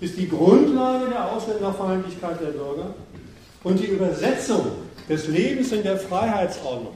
ist 0.00 0.16
die 0.16 0.28
Grundlage 0.28 1.08
der 1.08 1.32
Ausländerfeindlichkeit 1.32 2.40
der 2.40 2.48
Bürger 2.48 2.94
und 3.62 3.78
die 3.78 3.86
Übersetzung 3.86 4.66
des 5.08 5.28
Lebens 5.28 5.72
in 5.72 5.82
der 5.82 5.98
Freiheitsordnung 5.98 6.94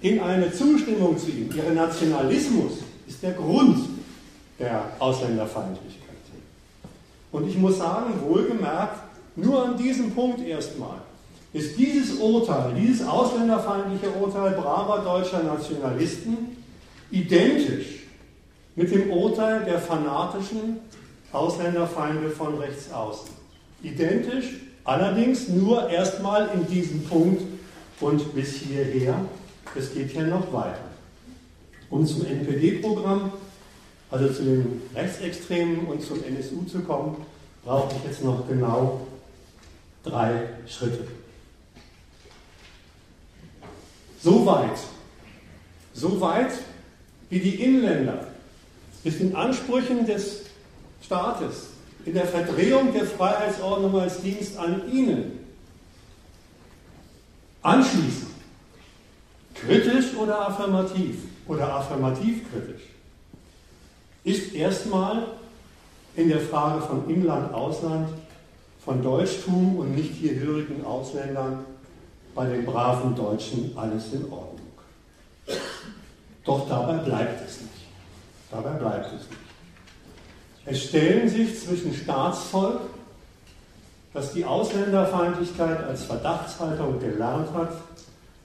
in 0.00 0.20
eine 0.20 0.52
Zustimmung 0.52 1.18
zu 1.18 1.30
ihm, 1.30 1.50
ihren 1.56 1.74
Nationalismus, 1.74 2.72
ist 3.06 3.22
der 3.22 3.32
Grund 3.32 3.78
der 4.58 4.84
Ausländerfeindlichkeit. 4.98 6.08
Und 7.32 7.48
ich 7.48 7.58
muss 7.58 7.78
sagen, 7.78 8.14
wohlgemerkt, 8.26 9.02
nur 9.36 9.64
an 9.64 9.76
diesem 9.76 10.12
Punkt 10.12 10.46
erstmal 10.46 10.98
ist 11.52 11.78
dieses 11.78 12.18
Urteil, 12.18 12.74
dieses 12.74 13.06
ausländerfeindliche 13.06 14.10
Urteil 14.10 14.52
braver 14.52 15.02
deutscher 15.02 15.42
Nationalisten 15.42 16.56
identisch 17.10 18.04
mit 18.76 18.92
dem 18.92 19.10
Urteil 19.10 19.64
der 19.64 19.78
fanatischen 19.78 20.78
Ausländerfeinde 21.32 22.30
von 22.30 22.58
rechts 22.58 22.92
außen. 22.92 23.30
Identisch, 23.82 24.46
allerdings 24.84 25.48
nur 25.48 25.88
erstmal 25.88 26.48
in 26.54 26.66
diesem 26.66 27.04
Punkt 27.04 27.42
und 28.00 28.34
bis 28.34 28.54
hierher. 28.56 29.14
Es 29.74 29.92
geht 29.92 30.10
hier 30.10 30.26
noch 30.26 30.52
weiter. 30.52 30.78
Um 31.90 32.06
zum 32.06 32.26
NPD-Programm, 32.26 33.32
also 34.10 34.28
zu 34.32 34.42
den 34.42 34.82
Rechtsextremen 34.94 35.86
und 35.86 36.02
zum 36.02 36.22
NSU 36.24 36.64
zu 36.64 36.80
kommen, 36.80 37.24
brauche 37.64 37.94
ich 37.96 38.10
jetzt 38.10 38.24
noch 38.24 38.48
genau 38.48 39.06
drei 40.02 40.48
Schritte. 40.66 41.06
so 44.22 44.44
weit, 44.46 44.78
so 45.94 46.20
weit, 46.20 46.52
wie 47.30 47.40
die 47.40 47.62
Inländer 47.62 48.28
mit 49.04 49.20
den 49.20 49.34
Ansprüchen 49.36 50.06
des 50.06 50.44
Staates 51.08 51.68
in 52.04 52.12
der 52.12 52.26
Verdrehung 52.26 52.92
der 52.92 53.06
Freiheitsordnung 53.06 53.98
als 53.98 54.20
Dienst 54.20 54.58
an 54.58 54.82
ihnen 54.92 55.38
anschließen, 57.62 58.28
kritisch 59.54 60.14
oder 60.16 60.48
affirmativ 60.48 61.16
oder 61.46 61.72
affirmativ 61.76 62.50
kritisch, 62.52 62.82
ist 64.24 64.54
erstmal 64.54 65.28
in 66.14 66.28
der 66.28 66.40
Frage 66.40 66.82
von 66.82 67.08
Inland, 67.08 67.54
Ausland, 67.54 68.10
von 68.84 69.02
Deutschtum 69.02 69.78
und 69.78 69.94
nicht 69.94 70.12
hierhörigen 70.12 70.84
Ausländern 70.84 71.64
bei 72.34 72.46
den 72.46 72.66
braven 72.66 73.14
Deutschen 73.14 73.72
alles 73.76 74.12
in 74.12 74.24
Ordnung. 74.24 74.60
Doch 76.44 76.68
dabei 76.68 76.98
bleibt 76.98 77.48
es 77.48 77.62
nicht. 77.62 77.72
Dabei 78.50 78.72
bleibt 78.72 79.06
es 79.06 79.26
nicht. 79.28 79.47
Es 80.70 80.84
stellen 80.84 81.28
sich 81.28 81.58
zwischen 81.58 81.94
Staatsvolk, 81.94 82.80
das 84.12 84.32
die 84.34 84.44
Ausländerfeindlichkeit 84.44 85.84
als 85.84 86.04
Verdachtshaltung 86.04 87.00
gelernt 87.00 87.48
hat, 87.54 87.72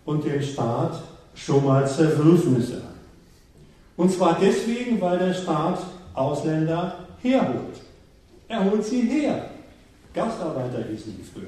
und 0.06 0.26
dem 0.26 0.42
Staat 0.42 1.02
schon 1.36 1.66
mal 1.66 1.88
Zerwürfnisse 1.88 2.76
an. 2.76 2.94
Und 3.96 4.12
zwar 4.12 4.38
deswegen, 4.42 5.00
weil 5.00 5.18
der 5.18 5.34
Staat 5.34 5.80
Ausländer 6.14 7.06
herholt. 7.22 7.82
Er 8.48 8.64
holt 8.66 8.86
sie 8.86 9.02
her. 9.02 9.50
Gastarbeiter 10.14 10.84
hießen 10.90 11.16
die 11.18 11.24
früher. 11.24 11.48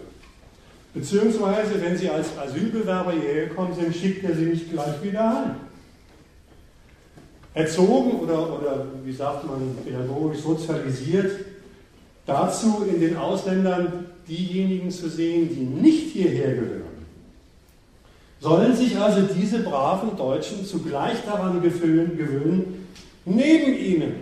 Beziehungsweise, 0.94 1.82
wenn 1.82 1.98
sie 1.98 2.10
als 2.10 2.38
Asylbewerber 2.38 3.12
hierher 3.12 3.48
gekommen 3.48 3.76
sind, 3.76 3.96
schickt 3.96 4.24
er 4.24 4.36
sie 4.36 4.46
nicht 4.46 4.72
gleich 4.72 5.04
wieder 5.04 5.30
heim. 5.30 5.56
Erzogen 7.56 8.20
oder, 8.20 8.60
oder 8.60 8.86
wie 9.04 9.14
sagt 9.14 9.46
man, 9.48 9.76
pädagogisch 9.84 10.42
sozialisiert, 10.42 11.32
dazu 12.26 12.86
in 12.86 13.00
den 13.00 13.16
Ausländern 13.16 14.08
diejenigen 14.28 14.92
zu 14.92 15.10
sehen, 15.10 15.50
die 15.50 15.62
nicht 15.62 16.12
hierher 16.12 16.54
gehören. 16.54 16.82
Sollen 18.42 18.76
sich 18.76 18.98
also 18.98 19.22
diese 19.22 19.60
braven 19.60 20.18
Deutschen 20.18 20.66
zugleich 20.66 21.18
daran 21.26 21.62
gewöhnen, 21.62 22.88
neben 23.24 23.74
ihnen 23.74 24.14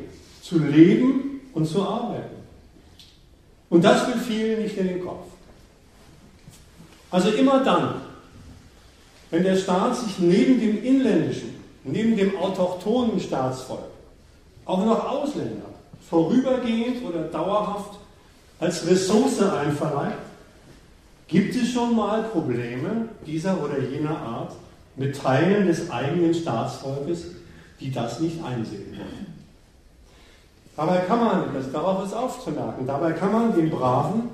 zu 0.41 0.59
leben 0.59 1.41
und 1.53 1.65
zu 1.65 1.81
arbeiten. 1.81 2.35
Und 3.69 3.83
das 3.83 4.07
will 4.07 4.21
vielen 4.21 4.61
nicht 4.61 4.77
in 4.77 4.87
den 4.87 5.03
Kopf. 5.03 5.25
Also 7.09 7.29
immer 7.29 7.63
dann, 7.63 7.95
wenn 9.31 9.43
der 9.43 9.55
Staat 9.55 9.97
sich 9.97 10.19
neben 10.19 10.59
dem 10.59 10.83
inländischen, 10.83 11.52
neben 11.83 12.15
dem 12.15 12.37
autochthonen 12.37 13.19
Staatsvolk 13.19 13.79
auch 14.65 14.85
noch 14.85 15.05
Ausländer 15.05 15.65
vorübergehend 16.09 17.05
oder 17.05 17.23
dauerhaft 17.23 17.99
als 18.59 18.87
Ressource 18.87 19.41
einverleibt, 19.41 20.19
gibt 21.27 21.55
es 21.55 21.71
schon 21.71 21.95
mal 21.95 22.23
Probleme 22.23 23.09
dieser 23.25 23.61
oder 23.61 23.79
jener 23.79 24.17
Art 24.17 24.53
mit 24.95 25.17
Teilen 25.17 25.67
des 25.67 25.89
eigenen 25.89 26.33
Staatsvolkes, 26.33 27.25
die 27.79 27.91
das 27.91 28.19
nicht 28.19 28.43
einsehen 28.43 28.91
wollen. 28.91 29.33
Dabei 30.75 30.97
kann 30.99 31.19
man, 31.19 31.53
das 31.53 31.71
darauf 31.71 32.05
ist 32.05 32.13
aufzumerken, 32.13 32.87
dabei 32.87 33.11
kann 33.13 33.31
man 33.31 33.55
den 33.55 33.69
braven 33.69 34.29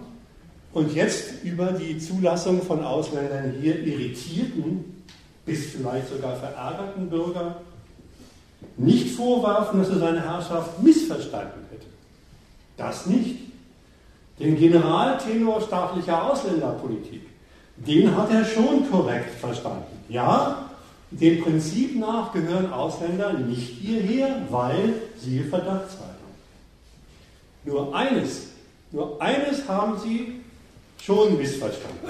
und 0.74 0.94
jetzt 0.94 1.44
über 1.44 1.72
die 1.72 1.98
Zulassung 1.98 2.62
von 2.62 2.84
Ausländern 2.84 3.56
hier 3.60 3.80
irritierten, 3.80 4.99
bis 5.50 5.72
vielleicht 5.72 6.10
sogar 6.10 6.36
verärgerten 6.36 7.10
Bürger 7.10 7.56
nicht 8.78 9.16
vorwerfen, 9.16 9.80
dass 9.80 9.90
er 9.90 9.98
seine 9.98 10.22
Herrschaft 10.22 10.82
missverstanden 10.84 11.66
hätte. 11.72 11.88
Das 12.78 13.08
nicht. 13.08 13.40
Den 14.38 14.56
Generaltenor 14.56 15.60
staatlicher 15.62 16.32
Ausländerpolitik, 16.32 17.28
den 17.78 18.16
hat 18.16 18.32
er 18.32 18.46
schon 18.46 18.90
korrekt 18.90 19.40
verstanden. 19.40 20.04
Ja, 20.08 20.70
dem 21.10 21.44
Prinzip 21.44 22.00
nach 22.00 22.32
gehören 22.32 22.72
Ausländer 22.72 23.34
nicht 23.34 23.70
hierher, 23.80 24.44
weil 24.52 24.94
sie 25.18 25.40
Verdachtshaltung. 25.40 26.16
Nur 27.66 27.96
eines, 27.96 28.50
nur 28.92 29.20
eines 29.20 29.68
haben 29.68 30.00
sie 30.00 30.42
schon 31.02 31.38
missverstanden. 31.38 32.08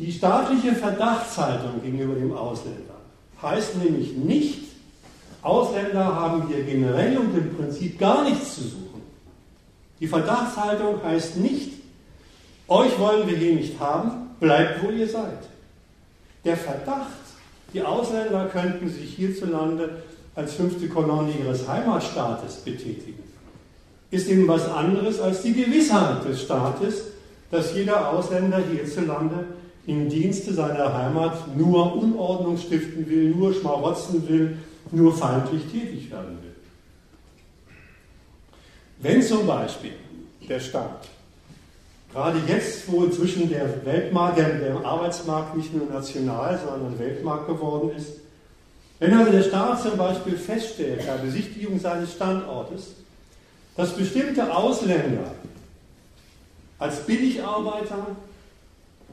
Die 0.00 0.10
staatliche 0.10 0.74
Verdachtshaltung 0.74 1.82
gegenüber 1.82 2.14
dem 2.14 2.34
Ausländer 2.34 2.94
heißt 3.42 3.76
nämlich 3.76 4.14
nicht, 4.14 4.60
Ausländer 5.42 6.02
haben 6.06 6.48
hier 6.48 6.62
generell 6.64 7.18
und 7.18 7.36
im 7.36 7.54
Prinzip 7.54 7.98
gar 7.98 8.24
nichts 8.24 8.54
zu 8.54 8.62
suchen. 8.62 9.02
Die 10.00 10.06
Verdachtshaltung 10.06 11.02
heißt 11.04 11.36
nicht, 11.36 11.72
euch 12.66 12.98
wollen 12.98 13.28
wir 13.28 13.36
hier 13.36 13.54
nicht 13.54 13.78
haben, 13.78 14.30
bleibt 14.40 14.82
wo 14.82 14.88
ihr 14.88 15.06
seid. 15.06 15.46
Der 16.46 16.56
Verdacht, 16.56 17.10
die 17.74 17.82
Ausländer 17.82 18.46
könnten 18.46 18.88
sich 18.88 19.16
hierzulande 19.16 20.02
als 20.34 20.54
fünfte 20.54 20.88
Kolonie 20.88 21.34
ihres 21.44 21.68
Heimatstaates 21.68 22.56
betätigen, 22.56 23.22
ist 24.10 24.28
eben 24.28 24.48
was 24.48 24.66
anderes 24.66 25.20
als 25.20 25.42
die 25.42 25.52
Gewissheit 25.52 26.24
des 26.26 26.40
Staates, 26.40 27.02
dass 27.50 27.74
jeder 27.74 28.08
Ausländer 28.08 28.62
hierzulande 28.72 29.44
im 29.90 30.08
Dienste 30.08 30.54
seiner 30.54 30.94
Heimat 30.96 31.56
nur 31.56 31.96
Unordnung 31.96 32.56
stiften 32.56 33.08
will, 33.10 33.30
nur 33.30 33.52
schmarotzen 33.52 34.26
will, 34.28 34.56
nur 34.92 35.12
feindlich 35.12 35.64
tätig 35.64 36.10
werden 36.10 36.38
will. 36.42 36.54
Wenn 39.00 39.20
zum 39.20 39.46
Beispiel 39.46 39.94
der 40.48 40.60
Staat, 40.60 41.08
gerade 42.12 42.38
jetzt, 42.46 42.90
wo 42.90 43.02
inzwischen 43.04 43.48
der 43.48 43.84
Weltmarkt, 43.84 44.38
der, 44.38 44.58
der 44.58 44.84
Arbeitsmarkt 44.84 45.56
nicht 45.56 45.74
nur 45.74 45.88
national, 45.88 46.58
sondern 46.64 46.98
Weltmarkt 46.98 47.48
geworden 47.48 47.90
ist, 47.96 48.12
wenn 49.00 49.14
also 49.14 49.32
der 49.32 49.42
Staat 49.42 49.82
zum 49.82 49.96
Beispiel 49.96 50.36
feststellt, 50.36 51.04
bei 51.06 51.16
Besichtigung 51.16 51.80
seines 51.80 52.12
Standortes, 52.12 52.94
dass 53.76 53.96
bestimmte 53.96 54.54
Ausländer 54.54 55.32
als 56.78 57.00
Billigarbeiter, 57.06 58.06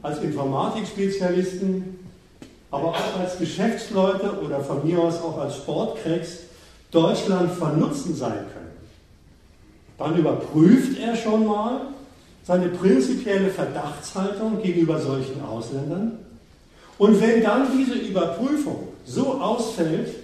als 0.02 0.20
Informatikspezialisten, 0.20 1.98
aber 2.70 2.88
auch 2.88 3.20
als 3.20 3.38
Geschäftsleute 3.38 4.40
oder 4.44 4.60
von 4.60 4.86
mir 4.86 4.98
aus 4.98 5.20
auch 5.22 5.38
als 5.38 5.56
Sportcracks 5.56 6.40
Deutschland 6.90 7.52
von 7.52 7.78
Nutzen 7.78 8.14
sein 8.14 8.44
können 8.52 8.68
dann 9.98 10.16
überprüft 10.16 10.98
er 10.98 11.16
schon 11.16 11.46
mal 11.46 11.80
seine 12.44 12.68
prinzipielle 12.68 13.50
Verdachtshaltung 13.50 14.62
gegenüber 14.62 14.98
solchen 14.98 15.42
Ausländern. 15.42 16.18
Und 16.96 17.20
wenn 17.20 17.42
dann 17.42 17.66
diese 17.76 17.94
Überprüfung 17.94 18.88
so 19.04 19.40
ausfällt, 19.40 20.14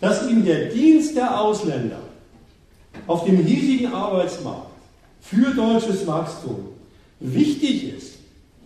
dass 0.00 0.28
ihm 0.28 0.44
der 0.44 0.66
Dienst 0.66 1.16
der 1.16 1.40
Ausländer 1.40 1.98
auf 3.06 3.24
dem 3.24 3.38
hiesigen 3.38 3.92
Arbeitsmarkt 3.92 4.70
für 5.20 5.52
deutsches 5.54 6.06
Wachstum 6.06 6.68
wichtig 7.20 7.96
ist, 7.96 8.13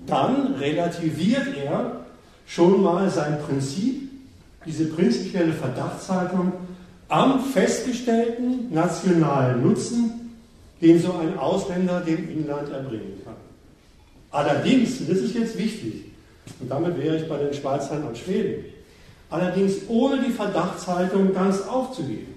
dann 0.09 0.55
relativiert 0.55 1.47
er 1.57 2.01
schon 2.47 2.83
mal 2.83 3.09
sein 3.11 3.39
Prinzip, 3.47 4.11
diese 4.67 4.87
prinzipielle 4.87 5.53
Verdachtshaltung 5.53 6.53
am 7.09 7.45
festgestellten 7.45 8.73
nationalen 8.73 9.63
Nutzen, 9.63 10.37
den 10.81 11.01
so 11.01 11.13
ein 11.13 11.39
Ausländer 11.39 12.01
dem 12.01 12.29
Inland 12.29 12.71
erbringen 12.71 13.21
kann. 13.25 13.35
Allerdings, 14.31 15.01
und 15.01 15.11
das 15.11 15.19
ist 15.19 15.35
jetzt 15.35 15.57
wichtig, 15.57 16.05
und 16.61 16.71
damit 16.71 16.99
wäre 16.99 17.17
ich 17.17 17.29
bei 17.29 17.39
den 17.39 17.55
Schweizern 17.55 18.07
und 18.07 18.17
Schweden, 18.17 18.65
allerdings 19.31 19.77
ohne 19.89 20.23
die 20.23 20.33
Verdachtshaltung 20.33 21.33
ganz 21.33 21.63
aufzugeben. 21.63 22.35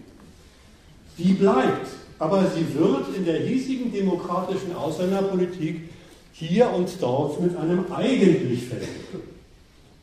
Die 1.17 1.33
bleibt, 1.33 1.87
aber 2.19 2.45
sie 2.55 2.65
wird 2.77 3.15
in 3.15 3.25
der 3.25 3.39
hiesigen 3.39 3.91
demokratischen 3.91 4.75
Ausländerpolitik 4.75 5.89
hier 6.33 6.69
und 6.71 6.89
dort 6.99 7.39
mit 7.41 7.55
einem 7.55 7.91
eigentlich 7.91 8.63
fällig. 8.65 8.89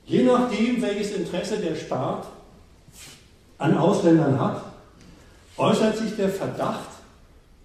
Je 0.07 0.23
nachdem, 0.23 0.81
welches 0.81 1.13
Interesse 1.13 1.59
der 1.59 1.75
Staat 1.75 2.27
an 3.59 3.77
Ausländern 3.77 4.41
hat, 4.41 4.63
äußert 5.57 5.99
sich 5.99 6.17
der 6.17 6.29
Verdacht, 6.29 6.89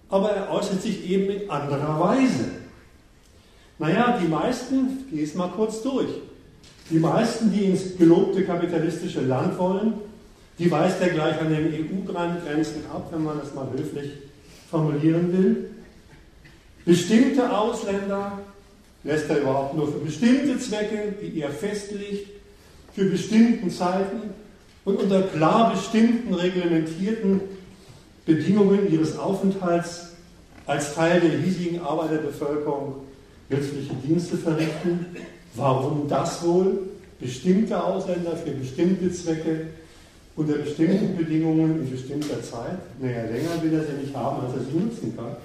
aber 0.08 0.30
er 0.30 0.50
äußert 0.50 0.82
sich 0.82 1.08
eben 1.08 1.30
in 1.30 1.50
anderer 1.50 2.00
Weise. 2.00 2.50
Naja, 3.78 4.18
die 4.20 4.28
meisten, 4.28 5.04
ich 5.06 5.10
gehe 5.10 5.24
es 5.24 5.34
mal 5.34 5.48
kurz 5.48 5.82
durch, 5.82 6.08
die 6.90 6.98
meisten, 6.98 7.50
die 7.52 7.64
ins 7.64 7.96
gelobte 7.96 8.44
kapitalistische 8.44 9.22
Land 9.22 9.58
wollen, 9.58 9.94
die 10.58 10.70
weist 10.70 11.00
er 11.00 11.08
gleich 11.08 11.40
an 11.40 11.50
den 11.50 11.72
EU-Grenzen 11.72 12.84
ab, 12.92 13.08
wenn 13.10 13.24
man 13.24 13.38
das 13.38 13.54
mal 13.54 13.68
höflich 13.76 14.12
formulieren 14.70 15.32
will. 15.32 15.70
Bestimmte 16.84 17.56
Ausländer 17.56 18.38
lässt 19.04 19.28
er 19.28 19.40
überhaupt 19.40 19.76
nur 19.76 19.86
für 19.92 19.98
bestimmte 19.98 20.58
Zwecke, 20.58 21.14
die 21.20 21.40
er 21.40 21.50
festlegt, 21.50 22.28
für 22.94 23.04
bestimmten 23.04 23.70
Zeiten 23.70 24.30
und 24.84 24.96
unter 24.96 25.22
klar 25.22 25.72
bestimmten, 25.72 26.32
reglementierten 26.34 27.40
Bedingungen 28.26 28.90
ihres 28.90 29.18
Aufenthalts 29.18 30.14
als 30.66 30.94
Teil 30.94 31.20
der 31.20 31.38
hiesigen 31.38 31.80
Arbeiterbevölkerung 31.80 32.94
nützliche 33.48 33.94
Dienste 34.06 34.36
verrichten. 34.36 35.06
Warum 35.54 36.08
das 36.08 36.42
wohl? 36.44 36.78
Bestimmte 37.20 37.82
Ausländer 37.82 38.36
für 38.36 38.50
bestimmte 38.50 39.12
Zwecke 39.12 39.68
unter 40.36 40.54
bestimmten 40.54 41.16
Bedingungen 41.16 41.82
in 41.82 41.90
bestimmter 41.90 42.42
Zeit. 42.42 42.78
Naja, 43.00 43.24
länger 43.24 43.62
will 43.62 43.74
er 43.74 43.84
sie 43.84 44.02
nicht 44.02 44.14
haben, 44.14 44.44
als 44.44 44.54
er 44.54 44.64
sie 44.64 44.78
nutzen 44.78 45.14
kann. 45.16 45.36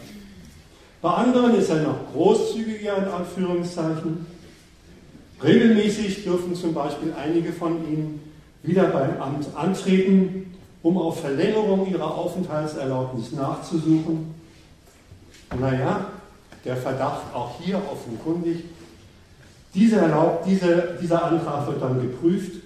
Bei 1.02 1.10
anderen 1.12 1.56
ist 1.56 1.70
er 1.70 1.84
noch 1.84 2.12
großzügiger 2.14 2.98
in 2.98 3.06
Anführungszeichen. 3.06 4.26
Regelmäßig 5.42 6.24
dürfen 6.24 6.54
zum 6.54 6.74
Beispiel 6.74 7.14
einige 7.14 7.54
von 7.54 7.78
ihnen 7.88 8.22
wieder 8.64 8.84
beim 8.86 9.22
Amt 9.22 9.48
antreten, 9.56 10.54
um 10.84 10.98
auf 10.98 11.22
Verlängerung 11.22 11.90
ihrer 11.90 12.14
Aufenthaltserlaubnis 12.16 13.32
nachzusuchen. 13.32 14.36
Naja, 15.58 16.08
der 16.66 16.76
Verdacht 16.76 17.34
auch 17.34 17.60
hier 17.62 17.82
offenkundig. 17.92 18.66
Diese 19.74 19.98
erlaubt, 19.98 20.46
diese, 20.48 20.98
dieser 21.02 21.24
Antrag 21.24 21.68
wird 21.68 21.82
dann 21.82 22.02
geprüft. 22.02 22.62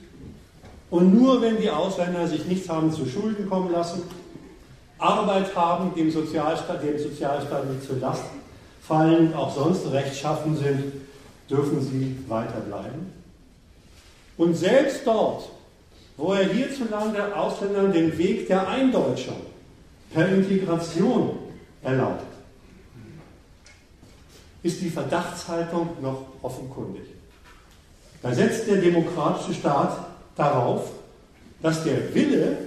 Und 0.90 1.20
nur 1.20 1.42
wenn 1.42 1.58
die 1.58 1.70
Ausländer 1.70 2.28
sich 2.28 2.46
nichts 2.46 2.70
haben 2.70 2.92
zu 2.92 3.06
Schulden 3.06 3.48
kommen 3.48 3.72
lassen, 3.72 4.04
Arbeit 4.98 5.56
haben, 5.56 5.94
dem 5.96 6.12
Sozialstaat, 6.12 6.84
dem 6.84 6.98
Sozialstaat 6.98 7.70
nicht 7.70 7.84
zur 7.84 7.98
Last 7.98 8.24
fallen 8.82 9.34
auch 9.34 9.56
sonst 9.56 9.92
rechtschaffen 9.92 10.58
sind, 10.58 10.94
dürfen 11.50 11.82
sie 11.82 12.18
weiterbleiben. 12.28 13.12
Und 14.38 14.56
selbst 14.56 15.02
dort, 15.06 15.50
wo 16.18 16.34
er 16.34 16.46
hierzulande 16.46 17.36
Ausländern 17.36 17.94
den 17.94 18.18
Weg 18.18 18.48
der 18.48 18.68
Eindeutschung 18.68 19.38
per 20.14 20.28
Integration 20.28 21.38
erlaubt, 21.82 22.26
ist 24.64 24.82
die 24.82 24.90
Verdachtshaltung 24.90 25.90
noch 26.02 26.26
offenkundig. 26.42 27.04
Da 28.22 28.34
setzt 28.34 28.68
der 28.68 28.78
demokratische 28.78 29.54
Staat 29.54 29.98
darauf, 30.36 30.92
dass 31.62 31.84
der 31.84 32.14
Wille 32.14 32.58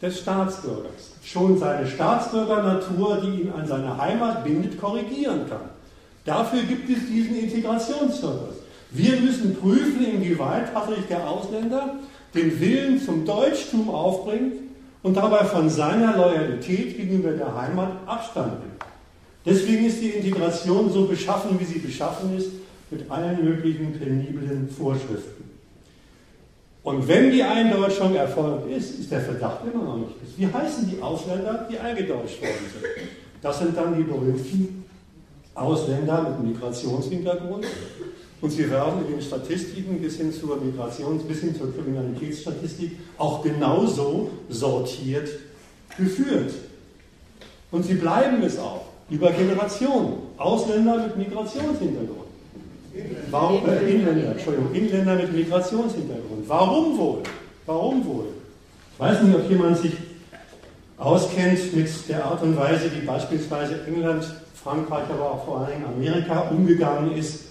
des 0.00 0.18
Staatsbürgers 0.20 1.10
schon 1.22 1.58
seine 1.58 1.86
Staatsbürgernatur, 1.86 3.20
die 3.22 3.42
ihn 3.42 3.52
an 3.52 3.66
seine 3.66 3.96
Heimat 3.96 4.44
bindet, 4.44 4.80
korrigieren 4.80 5.48
kann. 5.48 5.70
Dafür 6.24 6.62
gibt 6.62 6.88
es 6.90 7.06
diesen 7.06 7.36
Integrationsservice. 7.36 8.56
Wir 8.90 9.20
müssen 9.20 9.56
prüfen, 9.56 10.04
inwieweit 10.04 10.72
tatsächlich 10.72 11.06
der 11.06 11.28
Ausländer 11.28 11.96
den 12.34 12.60
Willen 12.60 13.00
zum 13.00 13.24
Deutschtum 13.24 13.90
aufbringt 13.90 14.54
und 15.02 15.16
dabei 15.16 15.44
von 15.44 15.68
seiner 15.68 16.16
Loyalität 16.16 16.96
gegenüber 16.96 17.32
der 17.32 17.56
Heimat 17.56 17.92
Abstand 18.06 18.60
nimmt. 18.60 18.84
Deswegen 19.46 19.86
ist 19.86 20.00
die 20.00 20.10
Integration 20.10 20.90
so 20.92 21.06
beschaffen, 21.06 21.58
wie 21.58 21.64
sie 21.64 21.78
beschaffen 21.78 22.36
ist, 22.36 22.50
mit 22.90 23.10
allen 23.10 23.44
möglichen 23.44 23.98
peniblen 23.98 24.68
Vorschriften. 24.68 25.39
Und 26.82 27.06
wenn 27.06 27.30
die 27.30 27.42
Eindeutschung 27.42 28.14
erfolgt 28.14 28.70
ist, 28.70 29.00
ist 29.00 29.10
der 29.10 29.20
Verdacht 29.20 29.60
immer 29.70 29.84
noch 29.84 29.96
nicht. 29.98 30.14
Wie 30.36 30.46
heißen 30.46 30.90
die 30.90 31.02
Ausländer, 31.02 31.68
die 31.70 31.78
eingedeutscht 31.78 32.40
worden 32.40 32.54
sind? 32.72 33.08
Das 33.42 33.58
sind 33.58 33.76
dann 33.76 33.96
die 33.96 34.02
berühmten 34.02 34.84
Ausländer 35.54 36.36
mit 36.38 36.54
Migrationshintergrund. 36.54 37.66
Und 38.40 38.50
sie 38.50 38.70
werden 38.70 39.04
in 39.06 39.12
den 39.12 39.22
Statistiken 39.22 40.00
bis 40.00 40.16
hin 40.16 40.32
zur 40.32 40.56
Migrations-, 40.56 41.24
bis 41.24 41.40
hin 41.40 41.54
zur 41.54 41.74
Kriminalitätsstatistik 41.74 42.92
auch 43.18 43.42
genauso 43.42 44.30
sortiert 44.48 45.28
geführt. 45.98 46.54
Und 47.70 47.84
sie 47.84 47.94
bleiben 47.94 48.42
es 48.42 48.58
auch 48.58 48.86
über 49.10 49.30
Generationen. 49.32 50.14
Ausländer 50.38 50.96
mit 50.96 51.16
Migrationshintergrund. 51.18 52.20
Warum, 53.30 53.68
äh, 53.68 53.90
Inländer, 53.90 54.32
Entschuldigung, 54.32 54.72
Inländer 54.74 55.16
mit 55.16 55.32
Migrationshintergrund. 55.34 56.29
Warum 56.50 56.98
wohl? 56.98 57.22
Warum 57.64 58.04
wohl? 58.04 58.26
Ich 58.94 58.98
weiß 58.98 59.22
nicht, 59.22 59.36
ob 59.36 59.48
jemand 59.48 59.78
sich 59.78 59.92
auskennt 60.98 61.76
mit 61.76 62.08
der 62.08 62.24
Art 62.24 62.42
und 62.42 62.56
Weise, 62.56 62.90
wie 62.92 63.06
beispielsweise 63.06 63.86
England, 63.86 64.24
Frankreich, 64.60 65.04
aber 65.14 65.30
auch 65.30 65.44
vor 65.44 65.60
allem 65.60 65.84
Amerika 65.84 66.40
umgegangen 66.50 67.16
ist 67.16 67.44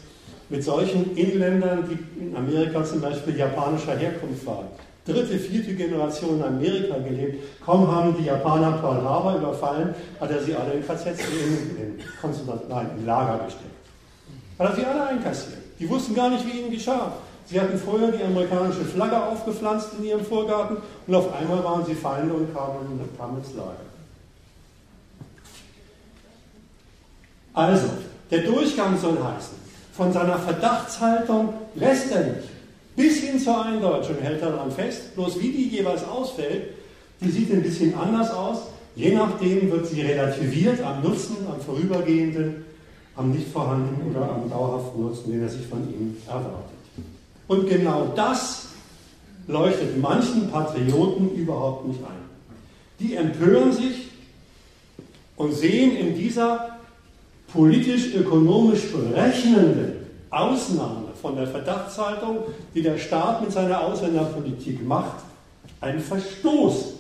mit 0.50 0.66
solchen 0.66 1.16
Inländern, 1.16 1.88
die 1.90 2.22
in 2.22 2.36
Amerika 2.36 2.84
zum 2.84 3.00
Beispiel 3.00 3.38
japanischer 3.38 3.96
Herkunft 3.96 4.46
waren 4.46 4.68
dritte, 5.06 5.40
vierte 5.40 5.74
Generation 5.74 6.38
in 6.38 6.44
Amerika 6.44 6.98
gelebt. 6.98 7.64
Kaum 7.66 7.88
haben 7.88 8.16
die 8.18 8.26
Japaner 8.26 8.74
Pearl 8.74 9.02
Harbor 9.02 9.38
überfallen, 9.38 9.96
hat 10.20 10.30
er 10.30 10.44
sie 10.44 10.54
alle 10.54 10.74
in 10.74 10.86
KZs, 10.86 11.20
in, 11.20 12.00
in, 12.00 13.06
Lager 13.06 13.46
gesteckt. 13.46 13.66
Hat 14.60 14.70
er 14.70 14.76
sie 14.76 14.86
alle 14.86 15.08
einkassiert. 15.08 15.58
Die 15.80 15.90
wussten 15.90 16.14
gar 16.14 16.30
nicht, 16.30 16.46
wie 16.46 16.60
ihnen 16.60 16.72
geschah. 16.72 17.14
Sie 17.50 17.60
hatten 17.60 17.80
vorher 17.80 18.12
die 18.12 18.24
amerikanische 18.24 18.86
Flagge 18.86 19.22
aufgepflanzt 19.22 19.90
in 19.98 20.06
ihrem 20.06 20.24
Vorgarten 20.24 20.78
und 21.08 21.16
auf 21.16 21.34
einmal 21.34 21.64
waren 21.64 21.84
sie 21.84 21.96
Feinde 21.96 22.34
und 22.34 22.54
kamen, 22.54 23.00
kamen 23.18 23.38
ins 23.40 23.56
Lager. 23.56 23.74
Also, 27.54 27.88
der 28.30 28.44
Durchgang 28.44 28.98
soll 29.00 29.18
heißen, 29.18 29.58
von 29.94 30.14
seiner 30.14 30.38
Verdachtshaltung 30.38 31.54
lässt 31.74 32.12
er 32.12 32.28
nicht. 32.28 32.50
Bis 32.96 33.18
hin 33.22 33.40
zur 33.40 33.66
Eindeutschung 33.66 34.18
hält 34.22 34.42
er 34.42 34.52
daran 34.52 34.72
fest, 34.72 35.16
bloß 35.16 35.40
wie 35.40 35.52
die 35.52 35.70
jeweils 35.70 36.08
ausfällt, 36.08 36.76
die 37.20 37.32
sieht 37.32 37.52
ein 37.52 37.64
bisschen 37.64 37.98
anders 37.98 38.30
aus. 38.32 38.60
Je 38.96 39.16
nachdem 39.16 39.72
wird 39.72 39.88
sie 39.88 40.02
relativiert 40.02 40.82
am 40.84 41.02
Nutzen, 41.02 41.38
am 41.52 41.60
Vorübergehenden, 41.62 42.66
am 43.16 43.32
nicht 43.32 43.48
vorhandenen 43.48 44.12
oder 44.12 44.30
am 44.30 44.50
dauerhaften 44.50 45.02
Nutzen, 45.02 45.32
den 45.32 45.42
er 45.42 45.50
sich 45.50 45.66
von 45.66 45.80
ihm 45.90 46.18
erwartet. 46.28 46.79
Und 47.50 47.68
genau 47.68 48.14
das 48.16 48.68
leuchtet 49.48 49.98
manchen 50.00 50.52
Patrioten 50.52 51.32
überhaupt 51.32 51.88
nicht 51.88 52.00
ein. 52.04 52.30
Die 53.00 53.16
empören 53.16 53.74
sich 53.74 54.12
und 55.36 55.54
sehen 55.54 55.98
in 55.98 56.16
dieser 56.16 56.78
politisch-ökonomisch 57.52 58.92
berechnenden 58.92 59.94
Ausnahme 60.30 61.08
von 61.20 61.36
der 61.36 61.48
Verdachtshaltung, 61.48 62.44
die 62.76 62.84
der 62.84 63.00
Staat 63.00 63.42
mit 63.42 63.52
seiner 63.52 63.82
Ausländerpolitik 63.82 64.86
macht, 64.86 65.24
einen 65.82 66.02
Verstoß 66.02 66.94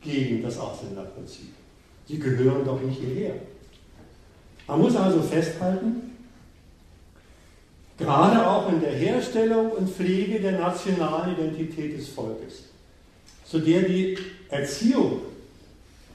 gegen 0.00 0.42
das 0.42 0.58
Ausländerprinzip. 0.58 1.54
Sie 2.08 2.18
gehören 2.18 2.64
doch 2.64 2.80
nicht 2.80 2.98
hierher. 2.98 3.34
Man 4.66 4.80
muss 4.80 4.96
also 4.96 5.22
festhalten, 5.22 6.11
gerade 7.98 8.46
auch 8.46 8.72
in 8.72 8.80
der 8.80 8.92
Herstellung 8.92 9.70
und 9.72 9.90
Pflege 9.90 10.40
der 10.40 10.52
nationalen 10.52 11.34
Identität 11.34 11.98
des 11.98 12.08
Volkes, 12.08 12.64
zu 13.44 13.58
der 13.58 13.82
die 13.82 14.18
Erziehung 14.48 15.20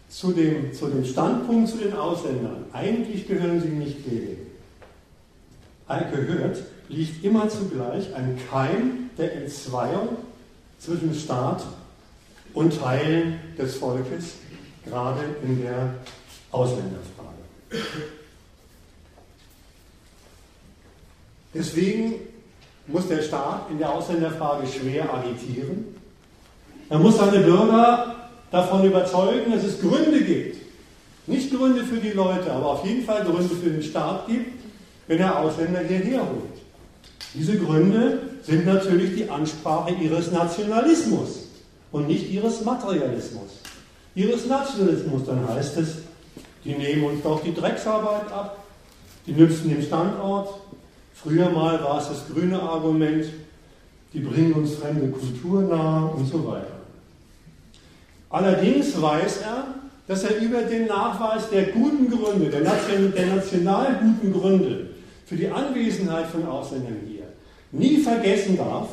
zu 0.09 0.31
dem, 0.31 0.73
zu 0.73 0.87
dem 0.87 1.03
Standpunkt 1.03 1.69
zu 1.69 1.77
den 1.77 1.93
Ausländern, 1.93 2.65
eigentlich 2.73 3.27
gehören 3.27 3.61
sie 3.61 3.67
nicht 3.67 3.97
hierher, 4.07 4.37
gehört, 6.11 6.63
liegt 6.89 7.23
immer 7.23 7.49
zugleich 7.49 8.13
ein 8.15 8.39
Keim 8.49 9.09
der 9.17 9.35
Entzweiung 9.35 10.09
zwischen 10.79 11.13
Staat 11.13 11.63
und 12.53 12.79
Teilen 12.79 13.39
des 13.57 13.75
Volkes, 13.75 14.35
gerade 14.85 15.21
in 15.43 15.61
der 15.61 15.95
Ausländerfrage. 16.51 17.27
Deswegen 21.53 22.15
muss 22.87 23.07
der 23.07 23.21
Staat 23.21 23.69
in 23.69 23.79
der 23.79 23.91
Ausländerfrage 23.91 24.67
schwer 24.67 25.13
agitieren. 25.13 25.95
Er 26.89 26.99
muss 26.99 27.17
seine 27.17 27.39
Bürger 27.39 28.15
davon 28.51 28.85
überzeugen, 28.85 29.51
dass 29.51 29.63
es 29.63 29.81
Gründe 29.81 30.23
gibt. 30.23 30.57
Nicht 31.27 31.51
Gründe 31.51 31.83
für 31.83 31.97
die 31.97 32.11
Leute, 32.11 32.51
aber 32.51 32.67
auf 32.67 32.85
jeden 32.85 33.03
Fall 33.03 33.25
Gründe 33.25 33.55
für 33.55 33.69
den 33.69 33.83
Staat 33.83 34.27
gibt, 34.27 34.63
wenn 35.07 35.19
er 35.19 35.39
Ausländer 35.39 35.81
hierher 35.81 36.21
holt. 36.21 36.57
Diese 37.33 37.57
Gründe 37.57 38.19
sind 38.43 38.65
natürlich 38.65 39.15
die 39.15 39.29
Ansprache 39.29 39.93
ihres 40.01 40.31
Nationalismus 40.31 41.47
und 41.91 42.07
nicht 42.07 42.29
ihres 42.29 42.63
Materialismus. 42.63 43.59
Ihres 44.15 44.47
Nationalismus, 44.47 45.25
dann 45.25 45.47
heißt 45.47 45.77
es, 45.77 45.97
die 46.63 46.73
nehmen 46.73 47.03
uns 47.03 47.21
doch 47.21 47.43
die 47.43 47.53
Drecksarbeit 47.53 48.31
ab, 48.31 48.63
die 49.25 49.33
nützen 49.33 49.69
den 49.69 49.83
Standort. 49.83 50.61
Früher 51.23 51.49
mal 51.49 51.83
war 51.83 51.99
es 51.99 52.09
das 52.09 52.27
grüne 52.31 52.61
Argument, 52.61 53.25
die 54.13 54.19
bringen 54.19 54.53
uns 54.53 54.75
fremde 54.75 55.09
Kultur 55.09 55.63
nahe 55.63 56.11
und 56.11 56.27
so 56.27 56.45
weiter. 56.47 56.77
Allerdings 58.29 59.01
weiß 59.01 59.41
er, 59.41 59.67
dass 60.07 60.23
er 60.23 60.37
über 60.37 60.61
den 60.61 60.87
Nachweis 60.87 61.49
der 61.49 61.67
guten 61.71 62.09
Gründe, 62.09 62.49
der, 62.49 62.61
nation, 62.61 63.11
der 63.15 63.35
national 63.35 63.99
guten 64.01 64.31
Gründe 64.31 64.89
für 65.25 65.35
die 65.35 65.49
Anwesenheit 65.49 66.27
von 66.27 66.47
Ausländern 66.47 67.01
hier 67.07 67.23
nie 67.71 67.97
vergessen 67.97 68.57
darf, 68.57 68.89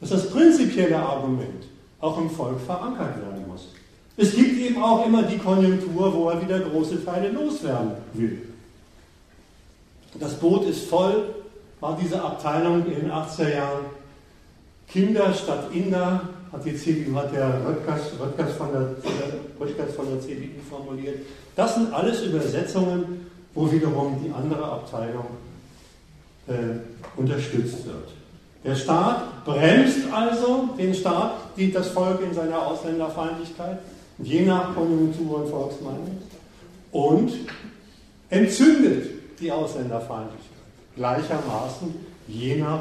dass 0.00 0.10
das 0.10 0.30
prinzipielle 0.30 0.98
Argument 0.98 1.64
auch 2.00 2.18
im 2.18 2.30
Volk 2.30 2.60
verankert 2.60 3.16
werden 3.16 3.48
muss. 3.48 3.68
Es 4.16 4.34
gibt 4.34 4.58
eben 4.58 4.82
auch 4.82 5.06
immer 5.06 5.22
die 5.22 5.38
Konjunktur, 5.38 6.14
wo 6.14 6.28
er 6.28 6.40
wieder 6.40 6.60
große 6.60 7.04
Teile 7.04 7.30
loswerden 7.30 7.92
will. 8.12 8.42
Das 10.20 10.34
Boot 10.34 10.66
ist 10.66 10.84
voll, 10.84 11.34
war 11.86 11.96
diese 12.02 12.20
Abteilung 12.20 12.84
in 12.86 12.94
den 12.96 13.12
80er 13.12 13.54
Jahren. 13.54 13.84
Kinder 14.88 15.32
statt 15.32 15.70
Inder, 15.72 16.20
hat, 16.52 16.64
die 16.64 16.76
CDU, 16.76 17.14
hat 17.14 17.32
der 17.32 17.60
Röttgers, 17.64 18.10
Röttgers, 18.20 18.56
von 18.56 18.72
der, 18.72 18.96
Röttgers 19.60 19.94
von 19.94 20.06
der 20.10 20.20
CDU 20.20 20.60
formuliert. 20.68 21.18
Das 21.54 21.76
sind 21.76 21.92
alles 21.94 22.22
Übersetzungen, 22.22 23.30
wo 23.54 23.70
wiederum 23.70 24.20
die 24.24 24.32
andere 24.32 24.64
Abteilung 24.64 25.26
äh, 26.48 26.52
unterstützt 27.16 27.86
wird. 27.86 28.08
Der 28.64 28.74
Staat 28.74 29.44
bremst 29.44 30.12
also 30.12 30.70
den 30.76 30.92
Staat, 30.92 31.34
die, 31.56 31.70
das 31.70 31.88
Volk 31.88 32.20
in 32.20 32.34
seiner 32.34 32.66
Ausländerfeindlichkeit, 32.66 33.78
je 34.18 34.44
nach 34.44 34.74
Konjunktur 34.74 35.42
und 35.42 35.50
Volksmeinung, 35.50 36.18
und 36.90 37.32
entzündet 38.28 39.38
die 39.38 39.52
Ausländerfeindlichkeit 39.52 40.55
gleichermaßen 40.96 41.94
je 42.26 42.56
nach 42.56 42.80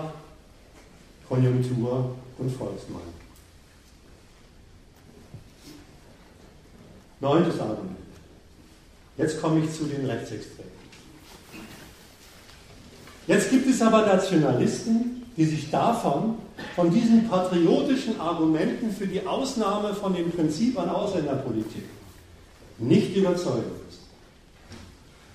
Konjunktur 1.28 2.16
und 2.38 2.50
Volksmeinung. 2.50 3.14
Neuntes 7.20 7.60
Argument. 7.60 7.98
Jetzt 9.18 9.42
komme 9.42 9.64
ich 9.64 9.72
zu 9.72 9.86
den 9.86 10.06
Rechtsextremen. 10.06 10.72
Jetzt 13.28 13.50
gibt 13.50 13.68
es 13.68 13.82
aber 13.82 14.06
Nationalisten, 14.06 15.24
die 15.36 15.46
sich 15.46 15.72
davon, 15.72 16.36
von 16.76 16.92
diesen 16.92 17.28
patriotischen 17.28 18.20
Argumenten 18.20 18.92
für 18.92 19.08
die 19.08 19.26
Ausnahme 19.26 19.94
von 19.94 20.14
dem 20.14 20.32
Prinzip 20.32 20.78
an 20.80 20.90
Ausländerpolitik 20.90 21.84
nicht 22.78 23.16
überzeugen 23.16 23.72
müssen. 23.86 24.04